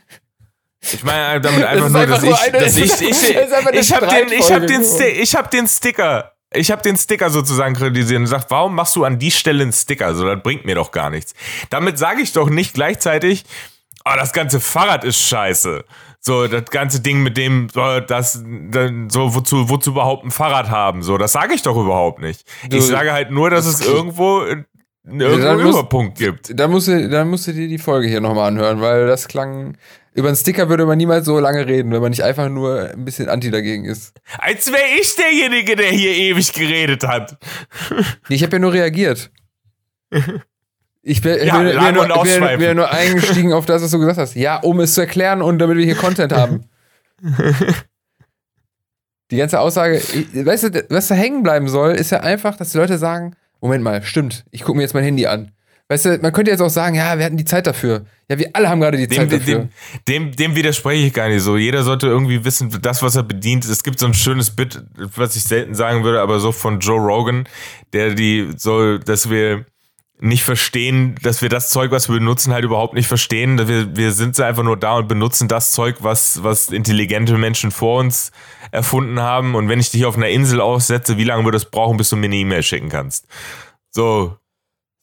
Ich 0.82 1.04
meine 1.04 1.42
damit 1.42 1.62
Das 1.64 1.70
einfach 1.70 1.90
nur, 1.90 2.00
einfach 2.00 2.16
dass 2.16 2.24
nur 2.24 2.34
ich, 2.34 2.40
eine- 2.42 2.60
dass 2.60 2.78
ich, 2.78 3.02
ich, 3.02 3.36
ich 3.80 3.94
habe 3.94 4.08
den, 4.08 4.32
ich 4.32 4.52
habe 4.52 4.66
den, 4.66 4.82
ich 5.22 5.36
habe 5.36 5.50
den 5.50 5.68
Sticker, 5.68 6.34
ich 6.54 6.72
habe 6.72 6.82
den 6.82 6.98
Sticker 6.98 7.30
sozusagen 7.30 7.74
kritisiert 7.76 8.20
und 8.20 8.28
sagt, 8.28 8.50
warum 8.52 8.76
machst 8.76 8.96
du 8.96 9.04
an 9.04 9.20
die 9.20 9.32
Stelle 9.32 9.64
einen 9.64 9.74
Sticker? 9.74 10.14
So, 10.16 10.26
das 10.26 10.42
bringt 10.44 10.66
mir 10.66 10.76
doch 10.76 10.92
gar 10.92 11.10
nichts. 11.10 11.34
Damit 11.70 11.98
sage 11.98 12.22
ich 12.22 12.32
doch 12.34 12.50
nicht 12.50 12.74
gleichzeitig, 12.74 13.44
oh, 14.06 14.12
das 14.18 14.32
ganze 14.34 14.60
Fahrrad 14.60 15.04
ist 15.04 15.20
scheiße. 15.22 15.84
So, 16.20 16.48
das 16.48 16.66
ganze 16.66 17.00
Ding 17.02 17.22
mit 17.24 17.38
dem, 17.38 17.70
so, 17.70 18.00
das, 18.02 18.34
so, 18.34 19.36
wozu, 19.36 19.70
wozu 19.70 19.92
überhaupt 19.92 20.26
ein 20.26 20.32
Fahrrad 20.32 20.70
haben? 20.70 21.02
So, 21.04 21.18
das 21.18 21.32
sage 21.32 21.54
ich 21.54 21.62
doch 21.62 21.76
überhaupt 21.78 22.20
nicht. 22.20 22.44
Ich 22.70 22.86
sage 22.86 23.12
halt 23.14 23.32
nur, 23.32 23.50
dass 23.50 23.66
es 23.66 23.82
irgendwo, 23.82 24.44
irgendwo 25.08 25.38
dann 25.38 25.48
einen 25.58 25.64
muss- 25.64 25.76
Überpunkt 25.76 26.18
gibt. 26.18 26.60
Da 26.60 26.68
musst, 26.68 26.88
du, 26.88 27.10
da 27.10 27.24
musst 27.26 27.48
du 27.48 27.54
dir 27.54 27.68
die 27.68 27.78
Folge 27.78 28.08
hier 28.08 28.22
nochmal 28.22 28.48
anhören, 28.50 28.82
weil 28.82 29.08
das 29.08 29.28
klang. 29.28 29.78
Über 30.14 30.30
einen 30.30 30.38
Sticker 30.38 30.68
würde 30.68 30.86
man 30.88 30.98
niemals 30.98 31.26
so 31.26 31.40
lange 31.40 31.68
reden, 31.68 31.92
wenn 31.92 32.02
man 32.02 32.10
nicht 32.10 32.24
einfach 32.24 32.50
nur 32.50 32.90
ein 32.92 33.06
bisschen 33.06 33.30
anti 33.30 33.52
dagegen 33.52 33.86
ist. 33.86 34.14
Als 34.40 34.68
wäre 34.72 34.82
ich 35.00 35.16
derjenige, 35.16 35.76
der 35.76 35.90
hier 35.92 36.12
ewig 36.12 36.52
geredet 36.54 37.04
hat. 37.08 37.38
Ich 38.28 38.42
habe 38.42 38.54
ja 38.56 38.60
nur 38.60 38.74
reagiert. 38.74 39.32
Ich 41.10 41.22
bin, 41.22 41.38
Ja, 41.46 41.60
bin, 41.60 41.68
bin, 41.80 41.94
nur, 41.96 42.24
bin, 42.24 42.60
bin 42.60 42.76
nur 42.76 42.92
eingestiegen 42.92 43.54
auf 43.54 43.66
das, 43.66 43.82
was 43.82 43.92
du 43.92 44.00
gesagt 44.00 44.18
hast. 44.18 44.36
Ja, 44.36 44.58
um 44.58 44.82
es 44.82 44.94
zu 44.94 45.00
erklären 45.00 45.42
und 45.42 45.58
damit 45.60 45.78
wir 45.78 45.86
hier 45.86 45.96
Content 45.96 46.34
haben. 46.34 46.66
Die 49.32 49.38
ganze 49.38 49.60
Aussage, 49.62 50.02
weißt 50.02 50.64
du, 50.64 50.86
was 50.90 51.08
da 51.08 51.16
hängen 51.16 51.44
bleiben 51.44 51.70
soll, 51.70 51.94
ist 51.94 52.12
ja 52.12 52.20
einfach, 52.22 52.58
dass 52.58 52.72
die 52.72 52.78
Leute 52.78 52.98
sagen: 52.98 53.36
Moment 53.62 53.84
mal, 53.84 54.04
stimmt, 54.04 54.46
ich 54.52 54.62
gucke 54.64 54.78
mir 54.78 54.84
jetzt 54.84 54.94
mein 54.94 55.04
Handy 55.04 55.26
an. 55.26 55.52
Weißt 55.90 56.04
du, 56.04 56.18
man 56.22 56.34
könnte 56.34 56.52
jetzt 56.52 56.60
auch 56.60 56.70
sagen, 56.70 56.96
ja, 56.96 57.18
wir 57.18 57.24
hatten 57.24 57.38
die 57.38 57.46
Zeit 57.46 57.66
dafür. 57.66 58.06
Ja, 58.30 58.38
wir 58.38 58.50
alle 58.52 58.68
haben 58.68 58.82
gerade 58.82 58.98
die 58.98 59.08
Dem, 59.08 59.16
Zeit 59.16 59.32
dem, 59.32 59.40
dafür. 59.40 59.56
dem, 59.56 59.70
dem, 60.08 60.36
dem 60.36 60.56
widerspreche 60.56 61.08
ich 61.08 61.14
gar 61.14 61.30
nicht 61.30 61.42
so. 61.42 61.56
Jeder 61.56 61.84
sollte 61.84 62.08
irgendwie 62.08 62.44
wissen, 62.44 62.78
das, 62.82 63.02
was 63.02 63.16
er 63.16 63.24
bedient. 63.24 63.64
Es 63.64 63.84
gibt 63.84 63.98
so 64.00 64.06
ein 64.06 64.14
schönes 64.14 64.54
Bit, 64.54 64.84
was 64.98 65.38
ich 65.38 65.44
selten 65.44 65.76
sagen 65.76 66.04
würde, 66.04 66.20
aber 66.20 66.40
so 66.42 66.52
von 66.52 66.80
Joe 66.80 67.00
Rogan, 67.00 67.48
der 67.94 68.16
die 68.16 68.50
so, 68.58 68.98
dass 68.98 69.30
wir 69.30 69.66
nicht 70.20 70.44
verstehen, 70.44 71.16
dass 71.22 71.42
wir 71.42 71.50
das 71.50 71.70
Zeug, 71.70 71.92
was 71.92 72.10
wir 72.10 72.18
benutzen, 72.18 72.52
halt 72.52 72.66
überhaupt 72.66 72.96
nicht 72.96 73.08
verstehen. 73.08 73.68
Wir, 73.68 73.96
wir 73.96 74.12
sind 74.12 74.40
einfach 74.40 74.64
nur 74.64 74.78
da 74.78 74.98
und 74.98 75.08
benutzen 75.08 75.48
das 75.48 75.72
Zeug, 75.72 75.98
was, 76.00 76.44
was 76.44 76.70
intelligente 76.70 77.38
Menschen 77.38 77.70
vor 77.72 78.00
uns 78.00 78.32
erfunden 78.72 79.20
haben. 79.20 79.54
Und 79.56 79.70
wenn 79.70 79.80
ich 79.80 79.92
dich 79.92 80.06
auf 80.06 80.18
einer 80.18 80.30
Insel 80.30 80.60
aussetze, 80.60 81.18
wie 81.18 81.24
lange 81.24 81.44
würde 81.46 81.58
es 81.58 81.66
brauchen, 81.66 81.98
bis 81.98 82.10
du 82.10 82.16
mir 82.16 82.26
eine 82.26 82.36
E-Mail 82.36 82.64
schicken 82.64 82.90
kannst? 82.90 83.28
So, 83.92 84.36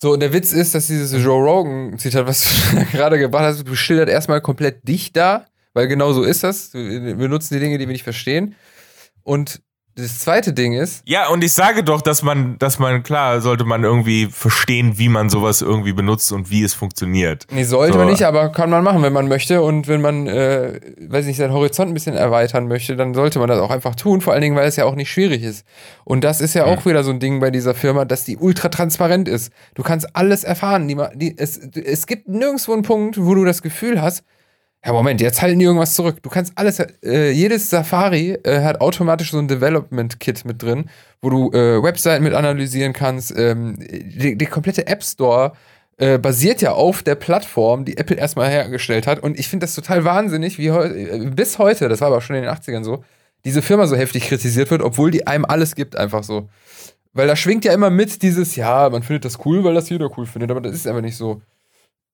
So, 0.02 0.12
und 0.12 0.20
der 0.20 0.32
Witz 0.32 0.52
ist, 0.52 0.74
dass 0.74 0.88
dieses 0.88 1.12
Joe 1.22 1.42
Rogan-Zitat, 1.42 2.26
was 2.26 2.42
du 2.42 2.84
gerade 2.92 3.18
gebracht 3.18 3.44
hast, 3.44 3.66
du 3.66 3.74
schildert 3.76 4.08
erstmal 4.08 4.40
komplett 4.40 4.86
dich 4.86 5.12
da, 5.12 5.46
weil 5.74 5.86
genau 5.86 6.12
so 6.12 6.24
ist 6.24 6.42
das. 6.42 6.74
Wir 6.74 7.14
benutzen 7.14 7.54
die 7.54 7.60
Dinge, 7.60 7.78
die 7.78 7.86
wir 7.86 7.92
nicht 7.92 8.02
verstehen. 8.02 8.56
Und 9.22 9.62
das 9.96 10.18
zweite 10.18 10.52
Ding 10.52 10.72
ist, 10.72 11.02
Ja, 11.06 11.28
und 11.28 11.44
ich 11.44 11.52
sage 11.52 11.84
doch, 11.84 12.02
dass 12.02 12.22
man, 12.22 12.58
dass 12.58 12.78
man, 12.78 13.02
klar, 13.02 13.40
sollte 13.40 13.64
man 13.64 13.84
irgendwie 13.84 14.26
verstehen, 14.26 14.98
wie 14.98 15.08
man 15.08 15.30
sowas 15.30 15.62
irgendwie 15.62 15.92
benutzt 15.92 16.32
und 16.32 16.50
wie 16.50 16.62
es 16.64 16.74
funktioniert. 16.74 17.46
nee, 17.50 17.62
sollte 17.64 17.92
So. 17.92 17.98
man 18.00 18.08
nicht, 18.08 18.24
aber 18.24 18.50
kann 18.50 18.70
man 18.70 18.82
machen, 18.82 19.02
wenn 19.02 19.12
man 19.12 19.28
möchte. 19.28 19.62
Und 19.62 19.86
wenn 19.86 20.00
man, 20.00 20.26
äh, 20.26 20.80
weiß 20.98 21.26
nicht, 21.26 21.36
seinen 21.36 21.52
Horizont 21.52 21.90
ein 21.90 21.94
bisschen 21.94 22.16
erweitern 22.16 22.66
möchte, 22.66 22.96
dann 22.96 23.14
sollte 23.14 23.38
man 23.38 23.48
das 23.48 23.60
auch 23.60 23.70
einfach 23.70 23.94
tun. 23.94 24.20
Vor 24.20 24.32
allen 24.32 24.42
Dingen, 24.42 24.56
weil 24.56 24.66
es 24.68 24.76
ja 24.76 24.84
auch 24.84 24.96
nicht 24.96 25.10
schwierig 25.12 25.42
ist. 25.42 25.64
Und 26.04 26.24
das 26.24 26.40
ist 26.40 26.54
ja 26.54 26.64
auch 26.64 26.84
wieder 26.86 27.04
so 27.04 27.10
ein 27.10 27.20
Ding 27.20 27.38
bei 27.40 27.50
dieser 27.50 27.74
Firma, 27.74 28.04
dass 28.04 28.24
die 28.24 28.36
ultra 28.36 28.68
transparent 28.70 29.28
ist. 29.28 29.52
Du 29.74 29.82
kannst 29.82 30.14
alles 30.16 30.42
erfahren. 30.44 30.88
Die, 30.88 30.96
die, 31.14 31.38
es, 31.38 31.56
es 31.58 32.06
gibt 32.06 32.28
nirgendwo 32.28 32.72
einen 32.72 32.82
Punkt, 32.82 33.16
wo 33.24 33.34
du 33.34 33.44
das 33.44 33.62
Gefühl 33.62 34.02
hast, 34.02 34.24
ja, 34.84 34.92
Moment, 34.92 35.20
jetzt 35.20 35.40
halten 35.40 35.58
die 35.58 35.64
irgendwas 35.64 35.94
zurück. 35.94 36.22
Du 36.22 36.28
kannst 36.28 36.52
alles, 36.56 36.78
äh, 36.78 37.30
jedes 37.30 37.70
Safari 37.70 38.32
äh, 38.44 38.60
hat 38.62 38.80
automatisch 38.80 39.30
so 39.30 39.38
ein 39.38 39.48
Development-Kit 39.48 40.44
mit 40.44 40.62
drin, 40.62 40.90
wo 41.22 41.30
du 41.30 41.50
äh, 41.52 41.82
Webseiten 41.82 42.22
mit 42.22 42.34
analysieren 42.34 42.92
kannst. 42.92 43.36
Ähm, 43.36 43.78
die, 43.80 44.36
die 44.36 44.46
komplette 44.46 44.86
App 44.86 45.02
Store 45.02 45.52
äh, 45.96 46.18
basiert 46.18 46.60
ja 46.60 46.72
auf 46.72 47.02
der 47.02 47.14
Plattform, 47.14 47.86
die 47.86 47.96
Apple 47.96 48.16
erstmal 48.16 48.50
hergestellt 48.50 49.06
hat. 49.06 49.20
Und 49.20 49.38
ich 49.38 49.48
finde 49.48 49.64
das 49.64 49.74
total 49.74 50.04
wahnsinnig, 50.04 50.58
wie 50.58 50.70
heu 50.70 50.84
äh, 50.84 51.30
bis 51.30 51.58
heute, 51.58 51.88
das 51.88 52.02
war 52.02 52.08
aber 52.08 52.20
schon 52.20 52.36
in 52.36 52.42
den 52.42 52.50
80ern 52.50 52.84
so, 52.84 53.04
diese 53.46 53.62
Firma 53.62 53.86
so 53.86 53.96
heftig 53.96 54.28
kritisiert 54.28 54.70
wird, 54.70 54.82
obwohl 54.82 55.10
die 55.10 55.26
einem 55.26 55.46
alles 55.46 55.74
gibt, 55.74 55.96
einfach 55.96 56.24
so. 56.24 56.48
Weil 57.14 57.26
da 57.28 57.36
schwingt 57.36 57.64
ja 57.64 57.72
immer 57.72 57.90
mit 57.90 58.22
dieses, 58.22 58.56
ja, 58.56 58.90
man 58.90 59.02
findet 59.02 59.24
das 59.24 59.38
cool, 59.46 59.64
weil 59.64 59.74
das 59.74 59.88
jeder 59.88 60.10
cool 60.18 60.26
findet, 60.26 60.50
aber 60.50 60.60
das 60.60 60.74
ist 60.74 60.86
einfach 60.86 61.00
nicht 61.00 61.16
so. 61.16 61.40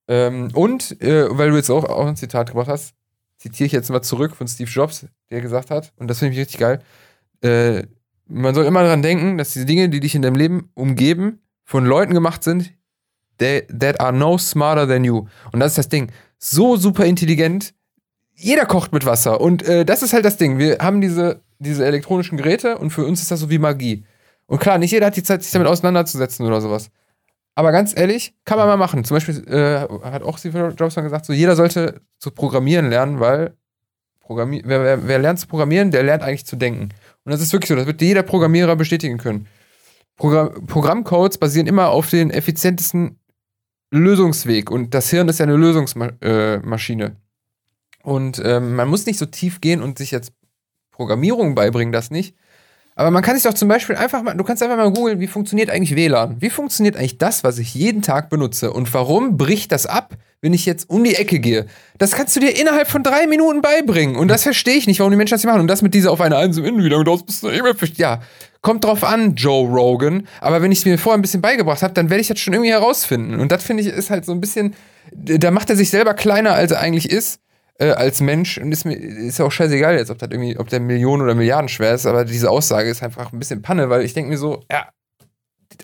Ähm, 0.08 0.50
und, 0.54 1.00
äh, 1.00 1.26
weil 1.30 1.50
du 1.50 1.56
jetzt 1.56 1.70
auch, 1.70 1.84
auch 1.84 2.06
ein 2.06 2.16
Zitat 2.16 2.48
gebracht 2.48 2.68
hast, 2.68 2.94
zitiere 3.38 3.66
ich 3.66 3.72
jetzt 3.72 3.90
mal 3.90 4.02
zurück 4.02 4.36
von 4.36 4.48
Steve 4.48 4.70
Jobs, 4.70 5.06
der 5.30 5.40
gesagt 5.40 5.70
hat, 5.70 5.92
und 5.96 6.08
das 6.08 6.18
finde 6.18 6.34
ich 6.34 6.40
richtig 6.40 6.58
geil, 6.58 6.80
äh, 7.42 7.84
man 8.26 8.54
soll 8.54 8.64
immer 8.64 8.82
daran 8.82 9.02
denken, 9.02 9.38
dass 9.38 9.52
diese 9.52 9.66
Dinge, 9.66 9.88
die 9.88 10.00
dich 10.00 10.14
in 10.14 10.22
deinem 10.22 10.36
Leben 10.36 10.70
umgeben, 10.74 11.40
von 11.64 11.84
Leuten 11.84 12.14
gemacht 12.14 12.44
sind, 12.44 12.72
they, 13.38 13.66
that 13.66 14.00
are 14.00 14.12
no 14.12 14.38
smarter 14.38 14.86
than 14.86 15.04
you. 15.04 15.26
Und 15.52 15.60
das 15.60 15.72
ist 15.72 15.78
das 15.78 15.88
Ding. 15.88 16.12
So 16.38 16.76
super 16.76 17.04
intelligent. 17.04 17.74
Jeder 18.34 18.66
kocht 18.66 18.92
mit 18.92 19.04
Wasser. 19.04 19.40
Und 19.40 19.62
äh, 19.62 19.84
das 19.84 20.02
ist 20.02 20.12
halt 20.12 20.24
das 20.24 20.36
Ding. 20.36 20.58
Wir 20.58 20.78
haben 20.80 21.00
diese, 21.00 21.42
diese 21.58 21.84
elektronischen 21.84 22.38
Geräte 22.38 22.78
und 22.78 22.90
für 22.90 23.04
uns 23.04 23.20
ist 23.20 23.30
das 23.30 23.40
so 23.40 23.50
wie 23.50 23.58
Magie. 23.58 24.04
Und 24.46 24.60
klar, 24.60 24.78
nicht 24.78 24.92
jeder 24.92 25.06
hat 25.06 25.16
die 25.16 25.22
Zeit, 25.22 25.42
sich 25.42 25.52
damit 25.52 25.68
auseinanderzusetzen 25.68 26.46
oder 26.46 26.60
sowas. 26.60 26.90
Aber 27.54 27.72
ganz 27.72 27.96
ehrlich, 27.96 28.34
kann 28.44 28.58
man 28.58 28.68
mal 28.68 28.76
machen. 28.76 29.04
Zum 29.04 29.16
Beispiel 29.16 29.46
äh, 29.48 29.80
hat 30.08 30.22
auch 30.22 30.38
Steve 30.38 30.74
Jobs 30.76 30.96
mal 30.96 31.02
gesagt, 31.02 31.26
so 31.26 31.32
jeder 31.32 31.56
sollte 31.56 32.00
zu 32.18 32.30
programmieren 32.30 32.88
lernen, 32.88 33.20
weil 33.20 33.56
Programmi 34.20 34.62
wer, 34.64 34.82
wer, 34.84 35.08
wer 35.08 35.18
lernt 35.18 35.40
zu 35.40 35.46
programmieren, 35.46 35.90
der 35.90 36.02
lernt 36.02 36.22
eigentlich 36.22 36.46
zu 36.46 36.56
denken. 36.56 36.90
Und 37.24 37.32
das 37.32 37.40
ist 37.40 37.52
wirklich 37.52 37.68
so, 37.68 37.76
das 37.76 37.86
wird 37.86 38.00
jeder 38.00 38.22
Programmierer 38.22 38.76
bestätigen 38.76 39.18
können. 39.18 39.46
Program 40.16 40.66
Programmcodes 40.66 41.38
basieren 41.38 41.66
immer 41.66 41.88
auf 41.88 42.10
den 42.10 42.30
effizientesten 42.30 43.18
Lösungsweg 43.90 44.70
und 44.70 44.94
das 44.94 45.10
Hirn 45.10 45.28
ist 45.28 45.38
ja 45.38 45.46
eine 45.46 45.56
Lösungsmaschine. 45.56 47.04
Äh, 47.04 47.10
und 48.02 48.40
ähm, 48.44 48.76
man 48.76 48.88
muss 48.88 49.06
nicht 49.06 49.18
so 49.18 49.26
tief 49.26 49.60
gehen 49.60 49.82
und 49.82 49.98
sich 49.98 50.10
jetzt 50.10 50.32
Programmierung 50.92 51.54
beibringen, 51.54 51.92
das 51.92 52.10
nicht. 52.10 52.36
Aber 52.96 53.10
man 53.10 53.22
kann 53.22 53.34
sich 53.34 53.44
doch 53.44 53.54
zum 53.54 53.68
Beispiel 53.68 53.96
einfach 53.96 54.22
mal, 54.22 54.34
du 54.34 54.44
kannst 54.44 54.62
einfach 54.62 54.76
mal 54.76 54.92
googeln, 54.92 55.20
wie 55.20 55.26
funktioniert 55.26 55.70
eigentlich 55.70 55.96
WLAN? 55.96 56.36
Wie 56.40 56.50
funktioniert 56.50 56.96
eigentlich 56.96 57.18
das, 57.18 57.44
was 57.44 57.58
ich 57.58 57.74
jeden 57.74 58.02
Tag 58.02 58.28
benutze? 58.28 58.72
Und 58.72 58.92
warum 58.92 59.36
bricht 59.36 59.72
das 59.72 59.86
ab, 59.86 60.16
wenn 60.42 60.52
ich 60.52 60.66
jetzt 60.66 60.90
um 60.90 61.04
die 61.04 61.14
Ecke 61.14 61.38
gehe? 61.38 61.66
Das 61.98 62.12
kannst 62.12 62.34
du 62.36 62.40
dir 62.40 62.58
innerhalb 62.60 62.88
von 62.88 63.02
drei 63.02 63.26
Minuten 63.26 63.62
beibringen. 63.62 64.16
Und 64.16 64.28
das 64.28 64.42
verstehe 64.42 64.74
ich 64.74 64.86
nicht, 64.86 64.98
warum 64.98 65.12
die 65.12 65.16
Menschen 65.16 65.32
das 65.32 65.42
nicht 65.42 65.50
machen. 65.50 65.62
Und 65.62 65.68
das 65.68 65.82
mit 65.82 65.94
dieser 65.94 66.10
auf 66.10 66.20
eine 66.20 66.36
Einsam 66.36 66.64
innen 66.64 66.84
wieder, 66.84 67.02
das 67.04 67.22
bist 67.22 67.42
du 67.42 67.48
immer 67.48 67.74
Ja, 67.96 68.20
kommt 68.60 68.84
drauf 68.84 69.04
an, 69.04 69.34
Joe 69.34 69.68
Rogan. 69.68 70.26
Aber 70.40 70.60
wenn 70.60 70.72
ich 70.72 70.80
es 70.80 70.84
mir 70.84 70.98
vorher 70.98 71.18
ein 71.18 71.22
bisschen 71.22 71.40
beigebracht 71.40 71.82
habe, 71.82 71.94
dann 71.94 72.10
werde 72.10 72.20
ich 72.20 72.28
das 72.28 72.38
schon 72.40 72.52
irgendwie 72.52 72.72
herausfinden. 72.72 73.40
Und 73.40 73.52
das 73.52 73.62
finde 73.62 73.82
ich 73.82 73.88
ist 73.88 74.10
halt 74.10 74.24
so 74.24 74.32
ein 74.32 74.40
bisschen, 74.40 74.74
da 75.12 75.50
macht 75.50 75.70
er 75.70 75.76
sich 75.76 75.90
selber 75.90 76.14
kleiner, 76.14 76.54
als 76.54 76.72
er 76.72 76.80
eigentlich 76.80 77.10
ist 77.10 77.40
äh, 77.80 77.92
als 77.92 78.20
Mensch 78.20 78.58
und 78.58 78.70
ist 78.72 78.84
mir 78.84 78.94
ist 78.94 79.40
auch 79.40 79.50
scheißegal 79.50 79.96
jetzt, 79.96 80.10
ob 80.10 80.18
das 80.18 80.28
irgendwie, 80.30 80.58
ob 80.58 80.68
der 80.68 80.80
Millionen 80.80 81.22
oder 81.22 81.34
Milliarden 81.34 81.68
schwer 81.68 81.94
ist, 81.94 82.06
aber 82.06 82.24
diese 82.24 82.50
Aussage 82.50 82.90
ist 82.90 83.02
einfach 83.02 83.32
ein 83.32 83.38
bisschen 83.38 83.62
Panne, 83.62 83.88
weil 83.88 84.04
ich 84.04 84.12
denke 84.14 84.30
mir 84.30 84.38
so, 84.38 84.62
ja, 84.70 84.88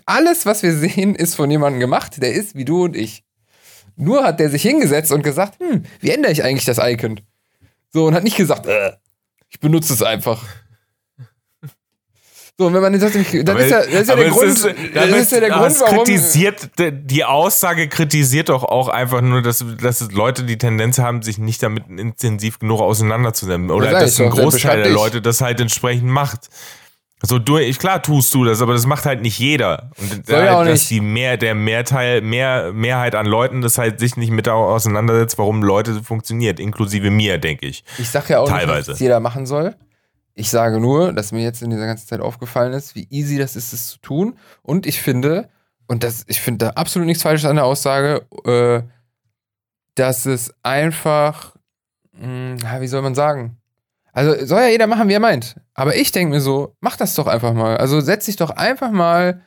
alles, 0.05 0.45
was 0.45 0.63
wir 0.63 0.73
sehen, 0.73 1.15
ist 1.15 1.35
von 1.35 1.49
jemandem 1.49 1.79
gemacht, 1.79 2.21
der 2.21 2.33
ist 2.33 2.55
wie 2.55 2.65
du 2.65 2.83
und 2.83 2.95
ich. 2.95 3.23
Nur 3.95 4.23
hat 4.23 4.39
der 4.39 4.49
sich 4.49 4.61
hingesetzt 4.61 5.11
und 5.11 5.23
gesagt, 5.23 5.59
hm, 5.59 5.83
wie 5.99 6.11
ändere 6.11 6.31
ich 6.31 6.43
eigentlich 6.43 6.65
das 6.65 6.77
Icon? 6.79 7.19
So, 7.89 8.05
und 8.05 8.13
hat 8.13 8.23
nicht 8.23 8.37
gesagt, 8.37 8.67
äh, 8.67 8.93
ich 9.49 9.59
benutze 9.59 9.93
es 9.93 10.03
einfach. 10.03 10.45
So, 12.59 12.65
und 12.65 12.73
wenn 12.73 12.81
man 12.81 12.99
das 12.99 13.13
nicht, 13.13 13.47
dann 13.47 13.55
ist 13.57 13.69
ja, 13.69 13.81
das 13.81 14.01
ist 14.01 14.09
ja 14.09 14.15
der 14.15 14.29
Grund, 14.29 14.47
ist, 14.47 14.65
das 14.65 15.09
ist 15.09 15.31
ja 15.31 15.39
der 15.39 15.49
Grund, 15.51 15.79
warum. 15.79 15.97
Kritisiert, 15.97 16.69
die 16.91 17.23
Aussage 17.23 17.87
kritisiert 17.87 18.49
doch 18.49 18.63
auch 18.63 18.87
einfach 18.89 19.21
nur, 19.21 19.43
dass, 19.43 19.63
dass 19.79 20.11
Leute 20.11 20.43
die 20.43 20.57
Tendenz 20.57 20.97
haben, 20.97 21.21
sich 21.21 21.37
nicht 21.37 21.61
damit 21.61 21.83
intensiv 21.87 22.57
genug 22.57 22.81
auseinanderzusetzen. 22.81 23.69
Oder 23.69 23.91
das 23.91 24.15
dass 24.15 24.19
ein 24.19 24.31
doch, 24.31 24.37
Großteil 24.37 24.81
der 24.81 24.91
Leute 24.91 25.21
das 25.21 25.41
halt 25.41 25.61
entsprechend 25.61 26.09
macht. 26.09 26.49
So, 27.21 27.37
du, 27.37 27.57
ich, 27.57 27.77
klar 27.77 28.01
tust 28.01 28.33
du 28.33 28.43
das, 28.43 28.61
aber 28.61 28.73
das 28.73 28.87
macht 28.87 29.05
halt 29.05 29.21
nicht 29.21 29.37
jeder. 29.37 29.91
Und 29.97 30.25
Soll 30.25 30.49
halt, 30.49 30.67
dass 30.67 30.87
die 30.87 31.01
mehr, 31.01 31.37
der 31.37 31.53
Mehrteil, 31.53 32.21
mehr, 32.21 32.71
Mehrheit 32.73 33.13
an 33.13 33.27
Leuten 33.27 33.61
das 33.61 33.77
halt 33.77 33.99
sich 33.99 34.17
nicht 34.17 34.31
mit 34.31 34.47
auseinandersetzt, 34.49 35.37
warum 35.37 35.61
Leute 35.61 36.03
funktioniert, 36.03 36.59
inklusive 36.59 37.11
mir, 37.11 37.37
denke 37.37 37.67
ich. 37.67 37.83
Ich 37.99 38.09
sag 38.09 38.29
ja 38.29 38.39
auch 38.39 38.49
Teilweise. 38.49 38.77
nicht, 38.77 38.89
dass 38.89 38.99
jeder 38.99 39.19
machen 39.19 39.45
soll. 39.45 39.75
Ich 40.39 40.51
sage 40.51 40.79
nur, 40.79 41.13
dass 41.13 41.31
mir 41.31 41.41
jetzt 41.41 41.63
in 41.63 41.71
dieser 41.71 41.87
ganzen 41.87 42.07
Zeit 42.07 42.21
aufgefallen 42.21 42.71
ist, 42.73 42.93
wie 42.93 43.07
easy 43.09 43.39
das 43.39 43.55
ist, 43.55 43.73
es 43.73 43.87
zu 43.87 43.97
tun. 43.97 44.37
Und 44.61 44.85
ich 44.85 45.01
finde, 45.01 45.49
und 45.87 46.03
das, 46.03 46.25
ich 46.27 46.39
finde 46.39 46.65
da 46.65 46.69
absolut 46.73 47.07
nichts 47.07 47.23
Falsches 47.23 47.49
an 47.49 47.55
der 47.55 47.65
Aussage, 47.65 48.21
äh, 48.45 48.83
dass 49.95 50.27
es 50.27 50.53
einfach, 50.61 51.55
mh, 52.11 52.57
hm, 52.61 52.81
wie 52.81 52.87
soll 52.87 53.01
man 53.01 53.15
sagen? 53.15 53.57
Also 54.13 54.45
soll 54.45 54.61
ja 54.61 54.67
jeder 54.67 54.85
machen, 54.85 55.09
wie 55.09 55.13
er 55.13 55.19
meint. 55.19 55.55
Aber 55.73 55.95
ich 55.95 56.11
denke 56.11 56.35
mir 56.35 56.41
so, 56.41 56.75
mach 56.81 56.97
das 56.97 57.15
doch 57.15 57.25
einfach 57.25 57.53
mal. 57.53 57.77
Also 57.77 57.99
setz 57.99 58.25
dich 58.25 58.35
doch 58.35 58.51
einfach 58.51 58.91
mal 58.91 59.41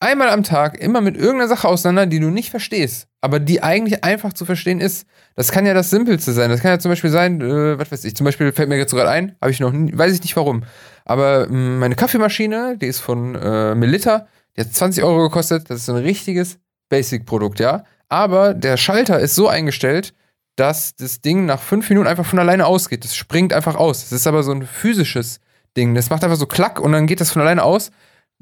einmal 0.00 0.30
am 0.30 0.42
Tag 0.42 0.78
immer 0.78 1.00
mit 1.00 1.16
irgendeiner 1.16 1.48
Sache 1.48 1.68
auseinander, 1.68 2.06
die 2.06 2.18
du 2.18 2.30
nicht 2.30 2.50
verstehst, 2.50 3.06
aber 3.20 3.38
die 3.38 3.62
eigentlich 3.62 4.02
einfach 4.02 4.32
zu 4.32 4.44
verstehen 4.44 4.80
ist. 4.80 5.06
Das 5.36 5.52
kann 5.52 5.66
ja 5.66 5.74
das 5.74 5.90
Simpelste 5.90 6.32
sein. 6.32 6.50
Das 6.50 6.60
kann 6.60 6.72
ja 6.72 6.78
zum 6.78 6.90
Beispiel 6.90 7.10
sein, 7.10 7.40
äh, 7.40 7.78
was 7.78 7.92
weiß 7.92 8.04
ich, 8.04 8.16
zum 8.16 8.24
Beispiel 8.24 8.52
fällt 8.52 8.68
mir 8.68 8.76
jetzt 8.76 8.92
gerade 8.92 9.10
ein, 9.10 9.36
habe 9.40 9.52
ich 9.52 9.60
noch, 9.60 9.72
nie, 9.72 9.96
weiß 9.96 10.12
ich 10.12 10.22
nicht 10.22 10.36
warum, 10.36 10.64
aber 11.04 11.46
mh, 11.46 11.48
hm, 11.48 11.78
meine 11.78 11.94
Kaffeemaschine, 11.94 12.76
die 12.78 12.86
ist 12.86 13.00
von 13.00 13.34
äh, 13.34 13.74
Melitta, 13.74 14.26
die 14.56 14.62
hat 14.62 14.74
20 14.74 15.04
Euro 15.04 15.22
gekostet, 15.22 15.70
das 15.70 15.82
ist 15.82 15.90
ein 15.90 15.96
richtiges 15.96 16.58
Basic-Produkt, 16.88 17.60
ja. 17.60 17.84
Aber 18.08 18.54
der 18.54 18.76
Schalter 18.76 19.20
ist 19.20 19.36
so 19.36 19.46
eingestellt, 19.46 20.12
dass 20.56 20.96
das 20.96 21.20
Ding 21.20 21.46
nach 21.46 21.60
fünf 21.60 21.88
Minuten 21.88 22.08
einfach 22.08 22.26
von 22.26 22.38
alleine 22.38 22.66
ausgeht. 22.66 23.04
Das 23.04 23.14
springt 23.14 23.52
einfach 23.52 23.76
aus. 23.76 24.02
Das 24.02 24.12
ist 24.12 24.26
aber 24.26 24.42
so 24.42 24.52
ein 24.52 24.66
physisches 24.66 25.40
Ding. 25.76 25.94
Das 25.94 26.10
macht 26.10 26.24
einfach 26.24 26.36
so 26.36 26.46
Klack 26.46 26.80
und 26.80 26.92
dann 26.92 27.06
geht 27.06 27.20
das 27.20 27.30
von 27.30 27.40
alleine 27.40 27.62
aus. 27.62 27.90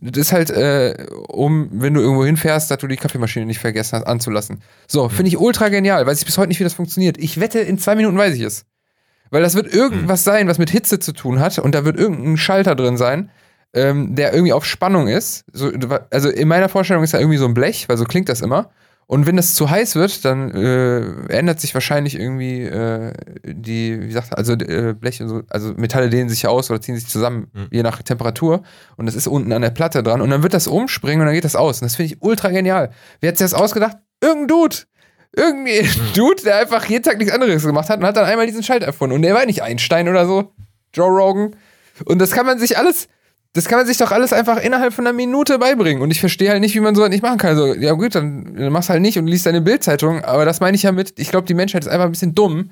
Das 0.01 0.17
ist 0.17 0.33
halt, 0.33 0.51
äh, 0.51 1.07
um, 1.29 1.69
wenn 1.73 1.95
du 1.95 2.01
irgendwo 2.01 2.25
hinfährst, 2.25 2.71
dass 2.71 2.79
du 2.79 2.87
die 2.87 2.97
Kaffeemaschine 2.97 3.47
nicht 3.47 3.59
vergessen 3.59 3.99
hast 3.99 4.07
anzulassen. 4.07 4.63
So, 4.87 5.09
finde 5.09 5.29
ich 5.29 5.39
ultra 5.39 5.69
genial. 5.69 6.07
Weiß 6.07 6.21
ich 6.21 6.27
bis 6.27 6.39
heute 6.39 6.49
nicht, 6.49 6.61
wie 6.61 6.65
das 6.65 6.75
funktioniert. 6.75 7.19
Ich 7.19 7.41
wette, 7.41 7.59
in 7.59 7.79
zwei 7.79 7.97
Minuten 7.97 8.17
weiß 8.17 8.35
ich 8.35 8.43
es. 8.43 8.65
Weil 9.31 9.43
das 9.43 9.55
wird 9.55 9.73
irgendwas 9.73 10.25
sein, 10.25 10.49
was 10.49 10.59
mit 10.59 10.71
Hitze 10.71 11.01
zu 11.01 11.13
tun 11.13 11.41
hat 11.41 11.59
und 11.59 11.75
da 11.75 11.85
wird 11.85 11.99
irgendein 11.99 12.37
Schalter 12.37 12.75
drin 12.75 12.97
sein, 12.97 13.31
ähm, 13.75 14.15
der 14.15 14.33
irgendwie 14.33 14.53
auf 14.53 14.65
Spannung 14.65 15.09
ist. 15.09 15.45
So, 15.53 15.71
also 16.11 16.31
in 16.31 16.49
meiner 16.49 16.69
Vorstellung 16.69 17.03
ist 17.03 17.13
da 17.13 17.19
irgendwie 17.19 17.37
so 17.37 17.45
ein 17.45 17.55
Blech, 17.55 17.89
weil 17.89 17.99
so 17.99 18.05
klingt 18.05 18.29
das 18.29 18.41
immer. 18.41 18.71
Und 19.11 19.27
wenn 19.27 19.39
es 19.39 19.55
zu 19.55 19.71
heiß 19.71 19.95
wird, 19.95 20.23
dann 20.27 20.51
äh, 20.51 21.01
ändert 21.33 21.61
sich 21.61 21.73
wahrscheinlich 21.73 22.15
irgendwie 22.15 22.65
äh, 22.65 23.15
die, 23.43 24.03
wie 24.03 24.13
sagt 24.13 24.37
also 24.37 24.53
äh, 24.53 24.93
Blech 24.93 25.23
und 25.23 25.29
so, 25.31 25.43
also 25.49 25.73
Metalle 25.79 26.11
dehnen 26.11 26.29
sich 26.29 26.47
aus 26.47 26.71
oder 26.71 26.83
ziehen 26.83 26.95
sich 26.95 27.09
zusammen, 27.09 27.47
mhm. 27.55 27.69
je 27.71 27.83
nach 27.83 28.03
Temperatur. 28.03 28.63
Und 28.99 29.07
das 29.07 29.15
ist 29.15 29.27
unten 29.27 29.51
an 29.55 29.63
der 29.63 29.71
Platte 29.71 30.03
dran. 30.03 30.21
Und 30.21 30.29
dann 30.29 30.43
wird 30.43 30.53
das 30.53 30.67
umspringen 30.67 31.23
und 31.23 31.27
dann 31.27 31.35
geht 31.35 31.47
das 31.47 31.57
aus. 31.57 31.81
Und 31.81 31.87
das 31.87 31.97
finde 31.97 32.13
ich 32.13 32.23
ultra 32.23 32.51
genial. 32.51 32.91
Wer 33.23 33.31
hat 33.31 33.39
sich 33.39 33.47
das 33.47 33.55
ausgedacht? 33.55 33.97
Irgendein 34.21 34.49
Dude. 34.49 34.77
Irgendwie 35.35 35.81
mhm. 35.81 36.13
Dude, 36.15 36.43
der 36.43 36.59
einfach 36.59 36.85
jeden 36.85 37.03
Tag 37.03 37.17
nichts 37.17 37.33
anderes 37.33 37.65
gemacht 37.65 37.89
hat 37.89 38.01
und 38.01 38.05
hat 38.05 38.19
dann 38.19 38.27
einmal 38.27 38.45
diesen 38.45 38.63
Schalter 38.63 38.85
erfunden. 38.85 39.17
Und 39.17 39.23
der 39.23 39.35
war 39.35 39.47
nicht 39.47 39.63
Einstein 39.63 40.11
oder 40.11 40.27
so. 40.27 40.53
Joe 40.93 41.09
Rogan. 41.09 41.57
Und 42.05 42.19
das 42.19 42.33
kann 42.33 42.45
man 42.45 42.59
sich 42.59 42.77
alles 42.77 43.09
das 43.59 43.67
kann 43.67 43.79
man 43.79 43.87
sich 43.87 43.97
doch 43.97 44.13
alles 44.13 44.33
einfach 44.33 44.59
innerhalb 44.59 44.95
von 44.95 45.05
einer 45.05 45.13
Minute 45.13 45.59
beibringen. 45.59 46.01
Und 46.01 46.13
ich 46.13 46.21
verstehe 46.21 46.51
halt 46.51 46.61
nicht, 46.61 46.75
wie 46.77 46.81
man 46.81 46.95
so 46.95 47.07
nicht 47.09 47.23
machen 47.23 47.39
kann. 47.39 47.51
Also, 47.51 47.75
ja 47.75 47.93
gut, 47.93 48.15
dann, 48.15 48.55
dann 48.57 48.73
machst 48.73 48.89
halt 48.89 49.03
nicht 49.03 49.19
und 49.19 49.27
liest 49.27 49.47
deine 49.47 49.61
Bildzeitung. 49.61 50.25
Aber 50.25 50.45
das 50.45 50.61
meine 50.61 50.77
ich 50.77 50.85
ja 50.85 50.93
mit, 50.93 51.19
ich 51.19 51.31
glaube, 51.31 51.47
die 51.47 51.55
Menschheit 51.55 51.83
ist 51.83 51.89
einfach 51.89 52.07
ein 52.07 52.13
bisschen 52.13 52.35
dumm. 52.35 52.71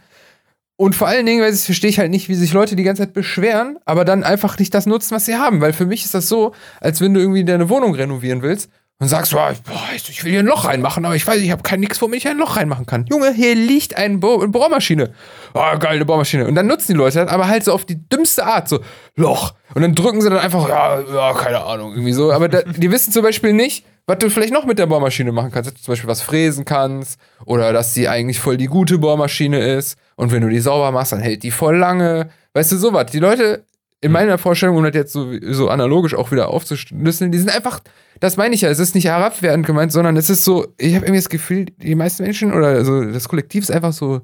Und 0.77 0.95
vor 0.95 1.09
allen 1.09 1.27
Dingen, 1.27 1.43
weil 1.43 1.53
ich 1.53 1.61
verstehe 1.61 1.91
ich 1.91 1.99
halt 1.99 2.11
nicht, 2.11 2.29
wie 2.29 2.37
sich 2.37 2.53
Leute 2.53 2.77
die 2.77 2.85
ganze 2.85 3.03
Zeit 3.03 3.15
beschweren, 3.15 3.79
aber 3.85 4.05
dann 4.05 4.23
einfach 4.23 4.59
nicht 4.59 4.73
das 4.75 4.87
nutzen, 4.87 5.15
was 5.15 5.25
sie 5.25 5.37
haben. 5.37 5.61
Weil 5.61 5.73
für 5.73 5.87
mich 5.87 6.05
ist 6.05 6.15
das 6.15 6.29
so, 6.29 6.55
als 6.81 7.01
wenn 7.01 7.15
du 7.15 7.21
irgendwie 7.21 7.45
deine 7.45 7.69
Wohnung 7.69 7.95
renovieren 7.95 8.43
willst 8.43 8.71
und 8.99 9.09
sagst, 9.09 9.33
boah, 9.33 9.53
ich 9.95 10.25
will 10.25 10.33
hier 10.33 10.41
ein 10.41 10.47
Loch 10.47 10.65
reinmachen, 10.65 11.05
aber 11.05 11.15
ich 11.15 11.27
weiß, 11.27 11.41
ich 11.41 11.51
habe 11.51 11.63
kein 11.63 11.81
nichts, 11.81 12.01
womit 12.01 12.21
ich 12.21 12.29
ein 12.29 12.39
Loch 12.39 12.57
reinmachen 12.57 12.87
kann. 12.87 13.05
Junge, 13.11 13.33
hier 13.35 13.55
liegt 13.55 13.97
ein 13.97 14.21
Bo 14.21 14.41
eine 14.41 14.49
Bohrmaschine. 14.49 15.13
Oh, 15.53 15.79
geile 15.79 16.07
Bohrmaschine. 16.07 16.47
Und 16.47 16.55
dann 16.55 16.67
nutzen 16.67 16.93
die 16.93 16.99
Leute 16.99 17.19
das, 17.19 17.29
aber 17.29 17.47
halt 17.47 17.65
so 17.65 17.73
auf 17.73 17.85
die 17.85 18.09
dümmste 18.09 18.47
Art, 18.47 18.71
so 18.71 18.81
Loch. 19.15 19.53
Und 19.75 19.83
dann 19.83 19.95
drücken 19.95 20.23
sie 20.23 20.31
dann 20.31 20.39
einfach, 20.39 20.67
ja, 20.69 21.01
ja 21.01 21.35
keine 21.35 21.63
Ahnung, 21.63 21.93
irgendwie 21.93 22.15
so. 22.15 22.33
Aber 22.33 22.49
da, 22.49 22.63
die 22.63 22.91
wissen 22.91 23.13
zum 23.13 23.23
Beispiel 23.23 23.53
nicht, 23.53 23.85
was 24.07 24.19
du 24.19 24.31
vielleicht 24.31 24.55
noch 24.55 24.65
mit 24.65 24.79
der 24.79 24.87
Bohrmaschine 24.87 25.31
machen 25.31 25.51
kannst. 25.51 25.71
Dass 25.71 25.75
du 25.75 25.83
zum 25.83 25.93
Beispiel 25.93 26.09
was 26.09 26.23
fräsen 26.23 26.65
kannst 26.65 27.21
oder 27.45 27.75
dass 27.75 27.93
sie 27.93 28.09
eigentlich 28.09 28.41
voll 28.41 28.57
die 28.57 28.67
gute 28.67 28.97
Bohrmaschine 28.97 29.59
ist. 29.59 29.99
Und 30.15 30.33
wenn 30.33 30.41
du 30.41 30.49
die 30.49 30.61
sauber 30.61 30.91
machst, 30.91 31.13
dann 31.13 31.21
hält 31.21 31.43
die 31.43 31.51
voll 31.51 31.77
lange. 31.77 32.31
Weißt 32.55 32.73
du, 32.73 32.77
sowas. 32.79 33.11
Die 33.13 33.19
Leute 33.19 33.67
in 34.07 34.13
meiner 34.13 34.39
Vorstellung, 34.39 34.77
um 34.77 34.85
das 34.85 34.95
jetzt 34.95 35.13
so, 35.13 35.33
so 35.51 35.69
analogisch 35.69 36.15
auch 36.15 36.31
wieder 36.31 36.49
aufzuschlüsseln, 36.49 37.33
die 37.33 37.39
sind 37.39 37.51
einfach, 37.51 37.81
das 38.21 38.37
meine 38.37 38.55
ich 38.55 38.61
ja, 38.61 38.71
es 38.71 38.79
ist 38.79 38.95
nicht 38.95 39.07
herabwertend 39.07 39.67
gemeint, 39.67 39.91
sondern 39.91 40.17
es 40.17 40.31
ist 40.31 40.45
so, 40.45 40.69
ich 40.79 40.95
habe 40.95 41.05
irgendwie 41.05 41.19
das 41.19 41.29
Gefühl, 41.29 41.67
die 41.77 41.95
meisten 41.97 42.23
Menschen 42.23 42.53
oder 42.53 42.69
also 42.69 43.05
das 43.05 43.29
Kollektiv 43.29 43.65
ist 43.65 43.71
einfach 43.71 43.93
so 43.93 44.21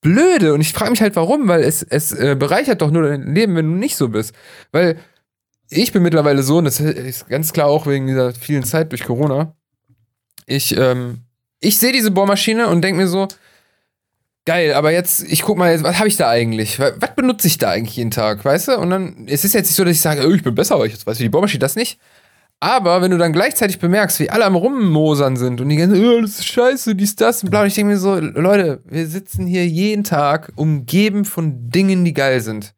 blöde 0.00 0.54
und 0.54 0.62
ich 0.62 0.72
frage 0.72 0.90
mich 0.90 1.02
halt 1.02 1.16
warum, 1.16 1.48
weil 1.48 1.62
es, 1.62 1.82
es 1.82 2.12
äh, 2.12 2.34
bereichert 2.38 2.80
doch 2.80 2.90
nur 2.90 3.02
dein 3.02 3.34
Leben, 3.34 3.54
wenn 3.56 3.70
du 3.70 3.76
nicht 3.76 3.96
so 3.96 4.08
bist. 4.08 4.34
Weil 4.72 4.96
ich 5.68 5.92
bin 5.92 6.02
mittlerweile 6.02 6.42
so, 6.42 6.58
und 6.58 6.64
das 6.64 6.80
ist 6.80 7.28
ganz 7.28 7.52
klar 7.52 7.66
auch 7.68 7.86
wegen 7.86 8.06
dieser 8.06 8.32
vielen 8.32 8.64
Zeit 8.64 8.90
durch 8.90 9.04
Corona, 9.04 9.54
ich, 10.46 10.76
ähm, 10.76 11.24
ich 11.60 11.78
sehe 11.78 11.92
diese 11.92 12.10
Bohrmaschine 12.10 12.68
und 12.68 12.82
denke 12.82 13.02
mir 13.02 13.08
so, 13.08 13.28
Geil, 14.46 14.74
aber 14.74 14.92
jetzt, 14.92 15.24
ich 15.24 15.42
guck 15.42 15.58
mal, 15.58 15.82
was 15.82 15.98
habe 15.98 16.06
ich 16.06 16.16
da 16.16 16.30
eigentlich? 16.30 16.78
Was, 16.78 16.94
benutze 17.16 17.48
ich 17.48 17.58
da 17.58 17.70
eigentlich 17.70 17.96
jeden 17.96 18.12
Tag, 18.12 18.44
weißt 18.44 18.68
du? 18.68 18.78
Und 18.78 18.90
dann, 18.90 19.26
es 19.26 19.44
ist 19.44 19.54
jetzt 19.54 19.66
nicht 19.66 19.74
so, 19.74 19.84
dass 19.84 19.92
ich 19.92 20.00
sage, 20.00 20.24
oh, 20.24 20.30
ich 20.30 20.44
bin 20.44 20.54
besser, 20.54 20.76
aber 20.76 20.86
ich 20.86 20.92
jetzt 20.92 21.04
weiß, 21.04 21.18
wie 21.18 21.24
die 21.24 21.28
Bohrmaschine 21.28 21.58
das 21.58 21.74
nicht. 21.74 21.98
Aber 22.60 23.02
wenn 23.02 23.10
du 23.10 23.18
dann 23.18 23.32
gleichzeitig 23.32 23.80
bemerkst, 23.80 24.20
wie 24.20 24.30
alle 24.30 24.44
am 24.44 24.54
Rummosern 24.54 25.36
sind 25.36 25.60
und 25.60 25.68
die 25.68 25.76
ganzen, 25.76 26.02
oh, 26.02 26.20
das 26.20 26.38
ist 26.38 26.46
scheiße, 26.46 26.94
dies, 26.94 27.16
das 27.16 27.42
und 27.42 27.50
bla, 27.50 27.62
und 27.62 27.66
ich 27.66 27.74
denke 27.74 27.92
mir 27.92 27.98
so, 27.98 28.14
Leute, 28.14 28.80
wir 28.84 29.08
sitzen 29.08 29.48
hier 29.48 29.66
jeden 29.66 30.04
Tag 30.04 30.52
umgeben 30.54 31.24
von 31.24 31.68
Dingen, 31.68 32.04
die 32.04 32.14
geil 32.14 32.40
sind. 32.40 32.72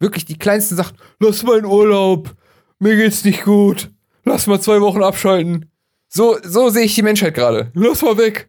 Wirklich 0.00 0.24
die 0.24 0.38
kleinsten 0.38 0.76
Sachen, 0.76 0.96
lass 1.20 1.42
mal 1.42 1.58
in 1.58 1.66
Urlaub, 1.66 2.34
mir 2.78 2.96
geht's 2.96 3.22
nicht 3.22 3.44
gut, 3.44 3.90
lass 4.24 4.46
mal 4.46 4.60
zwei 4.60 4.80
Wochen 4.80 5.02
abschalten. 5.02 5.70
So, 6.08 6.38
so 6.42 6.70
sehe 6.70 6.84
ich 6.84 6.94
die 6.94 7.02
Menschheit 7.02 7.34
gerade. 7.34 7.70
Lass 7.74 8.00
mal 8.00 8.16
weg. 8.16 8.48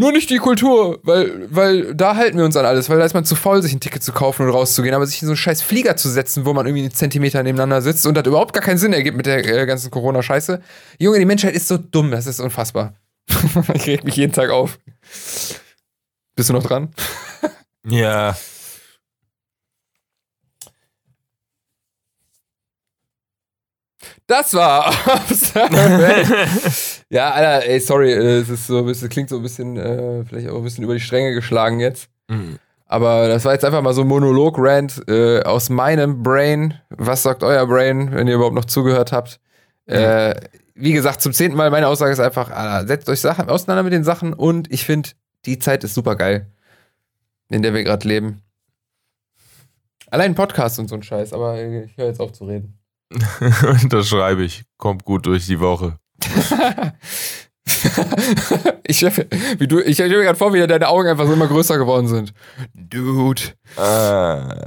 Nur 0.00 0.12
nicht 0.12 0.30
die 0.30 0.38
Kultur, 0.38 0.98
weil, 1.02 1.46
weil 1.50 1.94
da 1.94 2.16
halten 2.16 2.38
wir 2.38 2.46
uns 2.46 2.56
an 2.56 2.64
alles, 2.64 2.88
weil 2.88 2.98
da 2.98 3.04
ist 3.04 3.12
man 3.12 3.26
zu 3.26 3.36
faul, 3.36 3.60
sich 3.60 3.74
ein 3.74 3.80
Ticket 3.80 4.02
zu 4.02 4.12
kaufen 4.12 4.46
und 4.46 4.50
rauszugehen, 4.50 4.94
aber 4.94 5.06
sich 5.06 5.20
in 5.20 5.26
so 5.26 5.32
einen 5.32 5.36
scheiß 5.36 5.60
Flieger 5.60 5.94
zu 5.94 6.08
setzen, 6.08 6.46
wo 6.46 6.54
man 6.54 6.64
irgendwie 6.64 6.84
einen 6.84 6.94
Zentimeter 6.94 7.42
nebeneinander 7.42 7.82
sitzt 7.82 8.06
und 8.06 8.14
das 8.14 8.26
überhaupt 8.26 8.54
gar 8.54 8.62
keinen 8.62 8.78
Sinn 8.78 8.94
ergibt 8.94 9.18
mit 9.18 9.26
der 9.26 9.46
äh, 9.46 9.66
ganzen 9.66 9.90
Corona-Scheiße. 9.90 10.62
Junge, 10.98 11.18
die 11.18 11.26
Menschheit 11.26 11.54
ist 11.54 11.68
so 11.68 11.76
dumm, 11.76 12.10
das 12.10 12.26
ist 12.26 12.40
unfassbar. 12.40 12.94
ich 13.74 13.86
reg 13.88 14.02
mich 14.04 14.16
jeden 14.16 14.32
Tag 14.32 14.48
auf. 14.48 14.78
Bist 16.34 16.48
du 16.48 16.54
noch 16.54 16.64
dran? 16.64 16.94
Ja. 17.86 18.34
Das 24.30 24.54
war 24.54 24.86
Ja, 27.10 27.30
Alter, 27.32 27.66
ey, 27.66 27.80
sorry, 27.80 28.12
äh, 28.12 28.38
es 28.38 28.48
ist 28.48 28.68
so 28.68 28.78
ein 28.78 28.86
bisschen, 28.86 29.08
klingt 29.08 29.28
so 29.28 29.38
ein 29.38 29.42
bisschen, 29.42 29.76
äh, 29.76 30.24
vielleicht 30.24 30.48
auch 30.48 30.58
ein 30.58 30.62
bisschen 30.62 30.84
über 30.84 30.94
die 30.94 31.00
Stränge 31.00 31.34
geschlagen 31.34 31.80
jetzt. 31.80 32.08
Mhm. 32.28 32.60
Aber 32.86 33.26
das 33.26 33.44
war 33.44 33.54
jetzt 33.54 33.64
einfach 33.64 33.82
mal 33.82 33.92
so 33.92 34.02
ein 34.02 34.06
Monolog-Rant 34.06 35.08
äh, 35.08 35.42
aus 35.42 35.68
meinem 35.68 36.22
Brain. 36.22 36.74
Was 36.90 37.24
sagt 37.24 37.42
euer 37.42 37.66
Brain, 37.66 38.12
wenn 38.12 38.28
ihr 38.28 38.36
überhaupt 38.36 38.54
noch 38.54 38.66
zugehört 38.66 39.10
habt? 39.10 39.40
Äh, 39.86 40.36
wie 40.76 40.92
gesagt, 40.92 41.22
zum 41.22 41.32
zehnten 41.32 41.56
Mal, 41.56 41.70
meine 41.70 41.88
Aussage 41.88 42.12
ist 42.12 42.20
einfach, 42.20 42.52
Alter, 42.52 42.86
setzt 42.86 43.08
euch 43.08 43.20
Sachen 43.20 43.48
auseinander 43.48 43.82
mit 43.82 43.92
den 43.92 44.04
Sachen 44.04 44.32
und 44.32 44.72
ich 44.72 44.84
finde, 44.84 45.10
die 45.44 45.58
Zeit 45.58 45.82
ist 45.82 45.94
super 45.94 46.14
geil, 46.14 46.46
in 47.48 47.62
der 47.62 47.74
wir 47.74 47.82
gerade 47.82 48.06
leben. 48.06 48.42
Allein 50.08 50.36
Podcast 50.36 50.78
und 50.78 50.86
so 50.86 50.94
ein 50.94 51.02
Scheiß, 51.02 51.32
aber 51.32 51.60
ich 51.60 51.96
höre 51.96 52.06
jetzt 52.06 52.20
auf 52.20 52.30
zu 52.30 52.44
reden. 52.44 52.79
das 53.88 54.08
schreibe 54.08 54.44
ich. 54.44 54.64
Kommt 54.76 55.04
gut 55.04 55.26
durch 55.26 55.46
die 55.46 55.60
Woche. 55.60 55.98
ich 58.86 59.02
wie 59.02 59.66
du, 59.66 59.80
ich 59.80 59.94
stelle 59.94 60.16
mir 60.16 60.24
gerade 60.24 60.38
vor, 60.38 60.52
wie 60.52 60.66
deine 60.66 60.88
Augen 60.88 61.08
einfach 61.08 61.26
so 61.26 61.32
immer 61.32 61.48
größer 61.48 61.78
geworden 61.78 62.08
sind. 62.08 62.32
Dude. 62.74 63.42
Ah. 63.76 64.64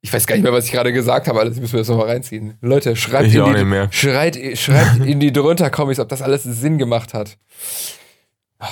Ich 0.00 0.12
weiß 0.12 0.26
gar 0.26 0.36
nicht 0.36 0.44
mehr, 0.44 0.52
was 0.52 0.66
ich 0.66 0.72
gerade 0.72 0.92
gesagt 0.92 1.26
habe, 1.26 1.40
alles 1.40 1.58
müssen 1.58 1.72
wir 1.72 1.80
das 1.80 1.88
nochmal 1.88 2.06
reinziehen. 2.08 2.56
Leute, 2.60 2.94
schreibt, 2.96 3.28
Ich 3.28 3.34
in 3.34 3.44
die. 3.44 3.88
Schreibt, 3.90 4.58
schreibt 4.58 5.04
in 5.04 5.20
die 5.20 5.32
drunter 5.32 5.70
Comics, 5.70 5.98
ob 5.98 6.08
das 6.08 6.22
alles 6.22 6.44
Sinn 6.44 6.78
gemacht 6.78 7.12
hat. 7.14 7.38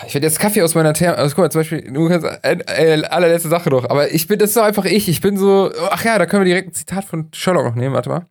Ich 0.06 0.14
werde 0.14 0.26
jetzt 0.26 0.38
Kaffee 0.38 0.62
aus 0.62 0.74
meiner 0.74 0.94
Thermos. 0.94 1.18
Also, 1.18 1.34
guck 1.34 1.44
mal, 1.44 1.50
zum 1.50 1.60
Beispiel, 1.60 1.92
du 1.92 2.08
kannst, 2.08 2.26
äh, 2.26 2.58
äh, 2.66 3.04
allerletzte 3.04 3.48
Sache 3.48 3.70
noch. 3.70 3.88
Aber 3.88 4.12
ich 4.12 4.26
bin, 4.26 4.38
das 4.38 4.50
ist 4.50 4.56
doch 4.56 4.62
einfach 4.64 4.84
ich. 4.84 5.08
Ich 5.08 5.20
bin 5.20 5.36
so, 5.36 5.70
ach 5.90 6.04
ja, 6.04 6.18
da 6.18 6.26
können 6.26 6.42
wir 6.42 6.48
direkt 6.48 6.68
ein 6.68 6.74
Zitat 6.74 7.04
von 7.04 7.28
Sherlock 7.34 7.64
noch 7.64 7.74
nehmen. 7.74 7.94
Warte 7.94 8.10
mal. 8.10 8.26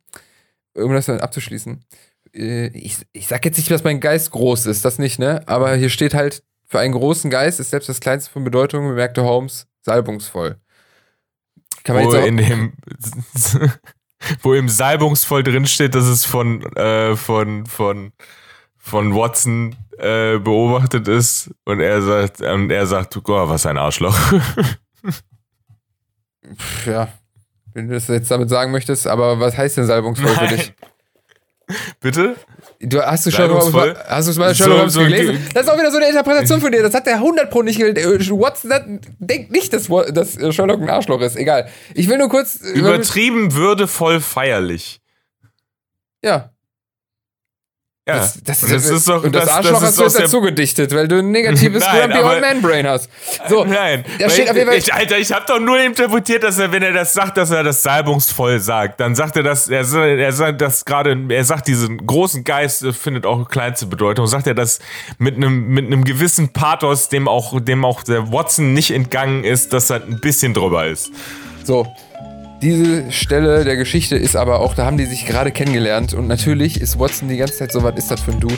Um 0.73 0.93
das 0.93 1.07
dann 1.07 1.19
abzuschließen. 1.19 1.83
Äh, 2.33 2.67
Ich, 2.67 2.97
ich 3.13 3.27
sag 3.27 3.43
jetzt 3.45 3.57
nicht, 3.57 3.69
dass 3.69 3.83
mein 3.83 3.99
Geist 3.99 4.31
groß 4.31 4.65
ist, 4.67 4.85
das 4.85 4.99
nicht, 4.99 5.19
ne? 5.19 5.41
Aber 5.47 5.75
hier 5.75 5.89
steht 5.89 6.13
halt, 6.13 6.43
für 6.67 6.79
einen 6.79 6.93
großen 6.93 7.29
Geist 7.29 7.59
ist 7.59 7.71
selbst 7.71 7.89
das 7.89 7.99
Kleinste 7.99 8.31
von 8.31 8.45
Bedeutung, 8.45 8.87
bemerkte 8.87 9.23
Holmes, 9.23 9.67
salbungsvoll. 9.81 10.57
Kann 11.83 11.95
man 11.95 12.05
Wo 12.05 12.13
jetzt 12.13 12.23
auch, 12.23 12.27
in 12.27 12.37
dem, 12.37 12.73
wo 14.41 14.53
im 14.53 14.69
Salbungsvoll 14.69 15.43
drin 15.43 15.65
steht, 15.65 15.95
dass 15.95 16.05
es 16.05 16.23
von, 16.25 16.63
äh, 16.75 17.15
von, 17.17 17.65
von, 17.65 18.13
von 18.81 19.15
Watson 19.15 19.75
äh, 19.97 20.37
beobachtet 20.39 21.07
ist 21.07 21.51
und 21.65 21.79
er 21.79 22.01
sagt, 22.01 22.41
und 22.41 22.71
er 22.71 22.85
sagt, 22.87 23.15
oh, 23.17 23.21
was 23.49 23.65
ein 23.65 23.77
Arschloch. 23.77 24.17
ja, 26.85 27.07
wenn 27.73 27.87
du 27.87 27.93
das 27.93 28.07
jetzt 28.07 28.29
damit 28.31 28.49
sagen 28.49 28.71
möchtest, 28.71 29.07
aber 29.07 29.39
was 29.39 29.57
heißt 29.57 29.77
denn 29.77 29.85
salbungsvoll 29.85 30.29
für 30.29 30.43
Nein. 30.45 30.55
dich? 30.57 30.73
Bitte? 32.01 32.35
Du, 32.81 33.01
hast 33.01 33.25
du 33.25 33.31
Sherlock 33.31 33.59
Holmes 33.61 33.73
mal, 33.73 34.03
hast 34.09 34.27
du 34.35 34.39
mal 34.39 34.53
Sherlock 34.53 34.73
So- 34.75 34.79
Holmes 34.79 34.93
so 34.93 34.99
gelesen? 35.01 35.33
ge- 35.37 35.53
Das 35.53 35.63
ist 35.63 35.69
auch 35.69 35.77
wieder 35.77 35.89
so 35.91 35.97
eine 35.97 36.07
Interpretation 36.09 36.59
von 36.59 36.69
dir. 36.71 36.81
Das 36.83 36.93
hat 36.93 37.05
der 37.05 37.15
100 37.15 37.49
Pro 37.49 37.61
nicht 37.61 37.77
gelesen. 37.79 38.37
Watson 38.39 38.73
hat, 38.73 38.83
denkt 39.19 39.51
nicht, 39.51 39.71
dass, 39.71 39.87
dass 39.87 40.35
äh, 40.37 40.51
Sherlock 40.51 40.81
ein 40.81 40.89
Arschloch 40.89 41.21
ist. 41.21 41.37
Egal. 41.37 41.69
Ich 41.93 42.09
will 42.09 42.17
nur 42.17 42.27
kurz. 42.27 42.59
äh, 42.61 42.71
Übertrieben 42.71 43.53
würdevoll 43.53 44.19
feierlich. 44.19 44.99
Ja. 46.21 46.51
Ja, 48.15 48.19
Das, 48.45 48.61
das, 48.61 48.61
das 48.61 48.85
ist 48.89 49.07
doch, 49.09 49.23
und 49.23 49.33
das, 49.33 49.45
das, 49.45 49.53
Arschloch 49.53 49.73
das 49.73 49.81
hast 49.81 49.89
ist 49.91 49.97
du 49.99 50.03
jetzt 50.03 50.19
dazu 50.19 50.41
gedichtet, 50.41 50.93
weil 50.95 51.07
du 51.07 51.19
ein 51.19 51.31
negatives 51.31 51.83
Nein, 51.85 51.99
Grumpy 52.01 52.17
aber- 52.19 52.29
Old 52.31 52.41
Man 52.41 52.61
Brain 52.61 52.87
hast. 52.87 53.09
So. 53.49 53.65
Nein, 53.65 54.03
Da 54.19 54.29
steht 54.29 54.49
auf 54.49 54.55
jeden 54.55 54.67
Fall- 54.69 54.77
ich, 54.77 54.93
Alter, 54.93 55.17
ich 55.17 55.31
habe 55.31 55.45
doch 55.47 55.59
nur 55.59 55.79
interpretiert, 55.79 56.43
dass 56.43 56.59
er, 56.59 56.71
wenn 56.71 56.83
er 56.83 56.93
das 56.93 57.13
sagt, 57.13 57.37
dass 57.37 57.51
er 57.51 57.63
das 57.63 57.81
salbungsvoll 57.83 58.59
sagt, 58.59 58.99
dann 58.99 59.15
sagt 59.15 59.35
er 59.37 59.43
das, 59.43 59.67
er, 59.69 59.79
er 59.95 60.31
sagt 60.33 60.61
das 60.61 60.85
gerade, 60.85 61.17
er 61.29 61.43
sagt 61.43 61.67
diesen 61.67 62.05
großen 62.05 62.43
Geist 62.43 62.83
äh, 62.83 62.93
findet 62.93 63.25
auch 63.25 63.47
kleinste 63.49 63.85
Bedeutung, 63.85 64.27
sagt 64.27 64.47
er 64.47 64.53
das 64.55 64.79
mit 65.17 65.35
einem 65.35 65.67
mit 65.67 65.85
einem 65.85 66.03
gewissen 66.03 66.49
Pathos, 66.49 67.09
dem 67.09 67.27
auch 67.27 67.59
dem 67.61 67.85
auch 67.85 68.03
der 68.03 68.31
Watson 68.31 68.73
nicht 68.73 68.91
entgangen 68.91 69.43
ist, 69.43 69.73
dass 69.73 69.89
er 69.89 69.97
ein 70.03 70.19
bisschen 70.19 70.53
drüber 70.53 70.87
ist. 70.87 71.11
So. 71.63 71.87
Diese 72.61 73.11
Stelle 73.11 73.65
der 73.65 73.75
Geschichte 73.75 74.15
ist 74.15 74.35
aber 74.35 74.59
auch, 74.59 74.75
da 74.75 74.85
haben 74.85 74.97
die 74.97 75.05
sich 75.05 75.25
gerade 75.25 75.51
kennengelernt 75.51 76.13
und 76.13 76.27
natürlich 76.27 76.79
ist 76.79 76.99
Watson 76.99 77.27
die 77.27 77.37
ganze 77.37 77.55
Zeit 77.55 77.71
so, 77.71 77.81
was 77.81 77.95
ist 77.95 78.11
das 78.11 78.21
für 78.21 78.31
ein 78.31 78.39
Dude? 78.39 78.55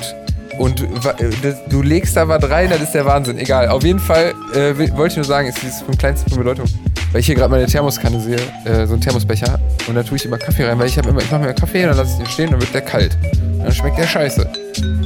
Und 0.59 0.81
äh, 0.81 1.53
du 1.69 1.81
legst 1.81 2.17
da 2.17 2.27
was 2.27 2.47
rein, 2.49 2.69
das 2.69 2.81
ist 2.81 2.91
der 2.91 3.05
Wahnsinn. 3.05 3.37
Egal. 3.37 3.69
Auf 3.69 3.83
jeden 3.83 3.99
Fall 3.99 4.33
äh, 4.53 4.77
wollte 4.95 5.13
ich 5.13 5.15
nur 5.15 5.25
sagen, 5.25 5.47
ist 5.47 5.61
dieses 5.61 5.81
vom 5.81 5.97
kleinsten 5.97 6.29
von 6.29 6.39
Bedeutung. 6.39 6.65
Weil 7.11 7.21
ich 7.21 7.27
hier 7.27 7.35
gerade 7.35 7.49
meine 7.49 7.65
Thermoskanne 7.65 8.19
sehe, 8.19 8.37
äh, 8.65 8.85
so 8.85 8.95
ein 8.95 9.01
Thermosbecher, 9.01 9.59
und 9.87 9.95
da 9.95 10.03
tue 10.03 10.17
ich 10.17 10.25
immer 10.25 10.37
Kaffee 10.37 10.65
rein, 10.65 10.77
weil 10.79 10.87
ich 10.87 10.97
habe 10.97 11.09
immer, 11.09 11.21
ich 11.21 11.31
mache 11.31 11.43
mir 11.43 11.53
Kaffee 11.53 11.83
und 11.83 11.89
dann 11.89 11.97
lasse 11.97 12.11
ich 12.11 12.17
den 12.17 12.27
stehen 12.27 12.45
und 12.47 12.51
dann 12.53 12.61
wird 12.61 12.73
der 12.73 12.81
kalt. 12.81 13.17
Und 13.53 13.63
dann 13.63 13.73
schmeckt 13.73 13.97
der 13.97 14.07
scheiße. 14.07 14.62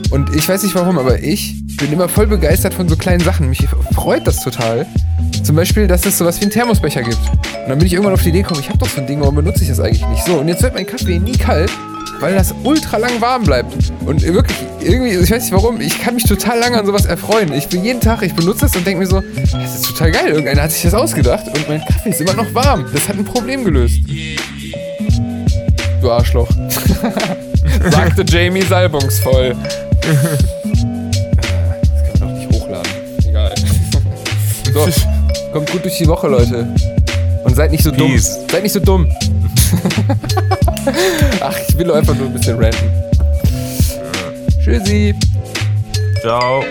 Und 0.09 0.35
ich 0.35 0.47
weiß 0.47 0.63
nicht 0.63 0.75
warum, 0.75 0.97
aber 0.97 1.21
ich 1.21 1.55
bin 1.77 1.91
immer 1.91 2.09
voll 2.09 2.27
begeistert 2.27 2.73
von 2.73 2.87
so 2.87 2.95
kleinen 2.95 3.23
Sachen. 3.23 3.49
Mich 3.49 3.67
freut 3.93 4.25
das 4.25 4.43
total. 4.43 4.85
Zum 5.43 5.55
Beispiel, 5.55 5.87
dass 5.87 6.05
es 6.05 6.17
sowas 6.17 6.39
wie 6.39 6.43
einen 6.43 6.51
Thermosbecher 6.51 7.03
gibt. 7.03 7.17
Und 7.17 7.69
dann 7.69 7.77
bin 7.77 7.87
ich 7.87 7.93
irgendwann 7.93 8.13
auf 8.13 8.23
die 8.23 8.29
Idee 8.29 8.41
gekommen, 8.41 8.61
ich 8.61 8.69
habe 8.69 8.79
doch 8.79 8.89
so 8.89 9.01
ein 9.01 9.07
Ding, 9.07 9.19
warum 9.19 9.35
benutze 9.35 9.63
ich 9.63 9.69
das 9.69 9.79
eigentlich 9.79 10.05
nicht? 10.07 10.25
So, 10.25 10.39
und 10.39 10.47
jetzt 10.47 10.63
wird 10.63 10.73
mein 10.73 10.85
Kaffee 10.85 11.19
nie 11.19 11.37
kalt, 11.37 11.71
weil 12.19 12.33
das 12.33 12.53
ultra 12.63 12.97
lang 12.97 13.19
warm 13.19 13.43
bleibt. 13.43 13.73
Und 14.05 14.23
wirklich, 14.23 14.57
irgendwie, 14.81 15.11
ich 15.11 15.31
weiß 15.31 15.43
nicht 15.43 15.53
warum, 15.53 15.81
ich 15.81 16.01
kann 16.01 16.15
mich 16.15 16.23
total 16.23 16.59
lange 16.59 16.79
an 16.79 16.85
sowas 16.85 17.05
erfreuen. 17.05 17.53
Ich 17.53 17.67
bin 17.67 17.83
jeden 17.83 18.01
Tag, 18.01 18.23
ich 18.23 18.33
benutze 18.33 18.61
das 18.61 18.75
und 18.75 18.85
denke 18.87 19.01
mir 19.01 19.07
so, 19.07 19.21
das 19.21 19.75
ist 19.75 19.85
total 19.85 20.11
geil. 20.11 20.29
Irgendeiner 20.29 20.63
hat 20.63 20.71
sich 20.71 20.83
das 20.83 20.93
ausgedacht 20.93 21.45
und 21.47 21.67
mein 21.67 21.81
Kaffee 21.81 22.09
ist 22.09 22.21
immer 22.21 22.33
noch 22.33 22.53
warm. 22.53 22.85
Das 22.93 23.07
hat 23.07 23.17
ein 23.17 23.25
Problem 23.25 23.63
gelöst. 23.63 23.99
Du 26.01 26.11
Arschloch. 26.11 26.49
Sagte 27.91 28.23
Jamie 28.27 28.61
salbungsvoll. 28.63 29.55
Das 30.01 30.11
kann 32.03 32.19
man 32.19 32.19
doch 32.19 32.31
nicht 32.31 32.51
hochladen. 32.51 32.91
Egal. 33.27 33.53
So, 34.73 34.87
kommt 35.51 35.71
gut 35.71 35.83
durch 35.83 35.97
die 35.97 36.07
Woche, 36.07 36.27
Leute. 36.27 36.67
Und 37.43 37.55
seid 37.55 37.71
nicht 37.71 37.83
so 37.83 37.91
dumm. 37.91 38.11
Peace. 38.11 38.39
Seid 38.51 38.63
nicht 38.63 38.73
so 38.73 38.79
dumm. 38.79 39.07
Ach, 41.41 41.55
ich 41.67 41.77
will 41.77 41.91
einfach 41.91 42.15
nur 42.15 42.27
ein 42.27 42.33
bisschen 42.33 42.57
ranten. 42.57 42.89
Tschüssi. 44.63 45.15
Ciao. 46.21 46.63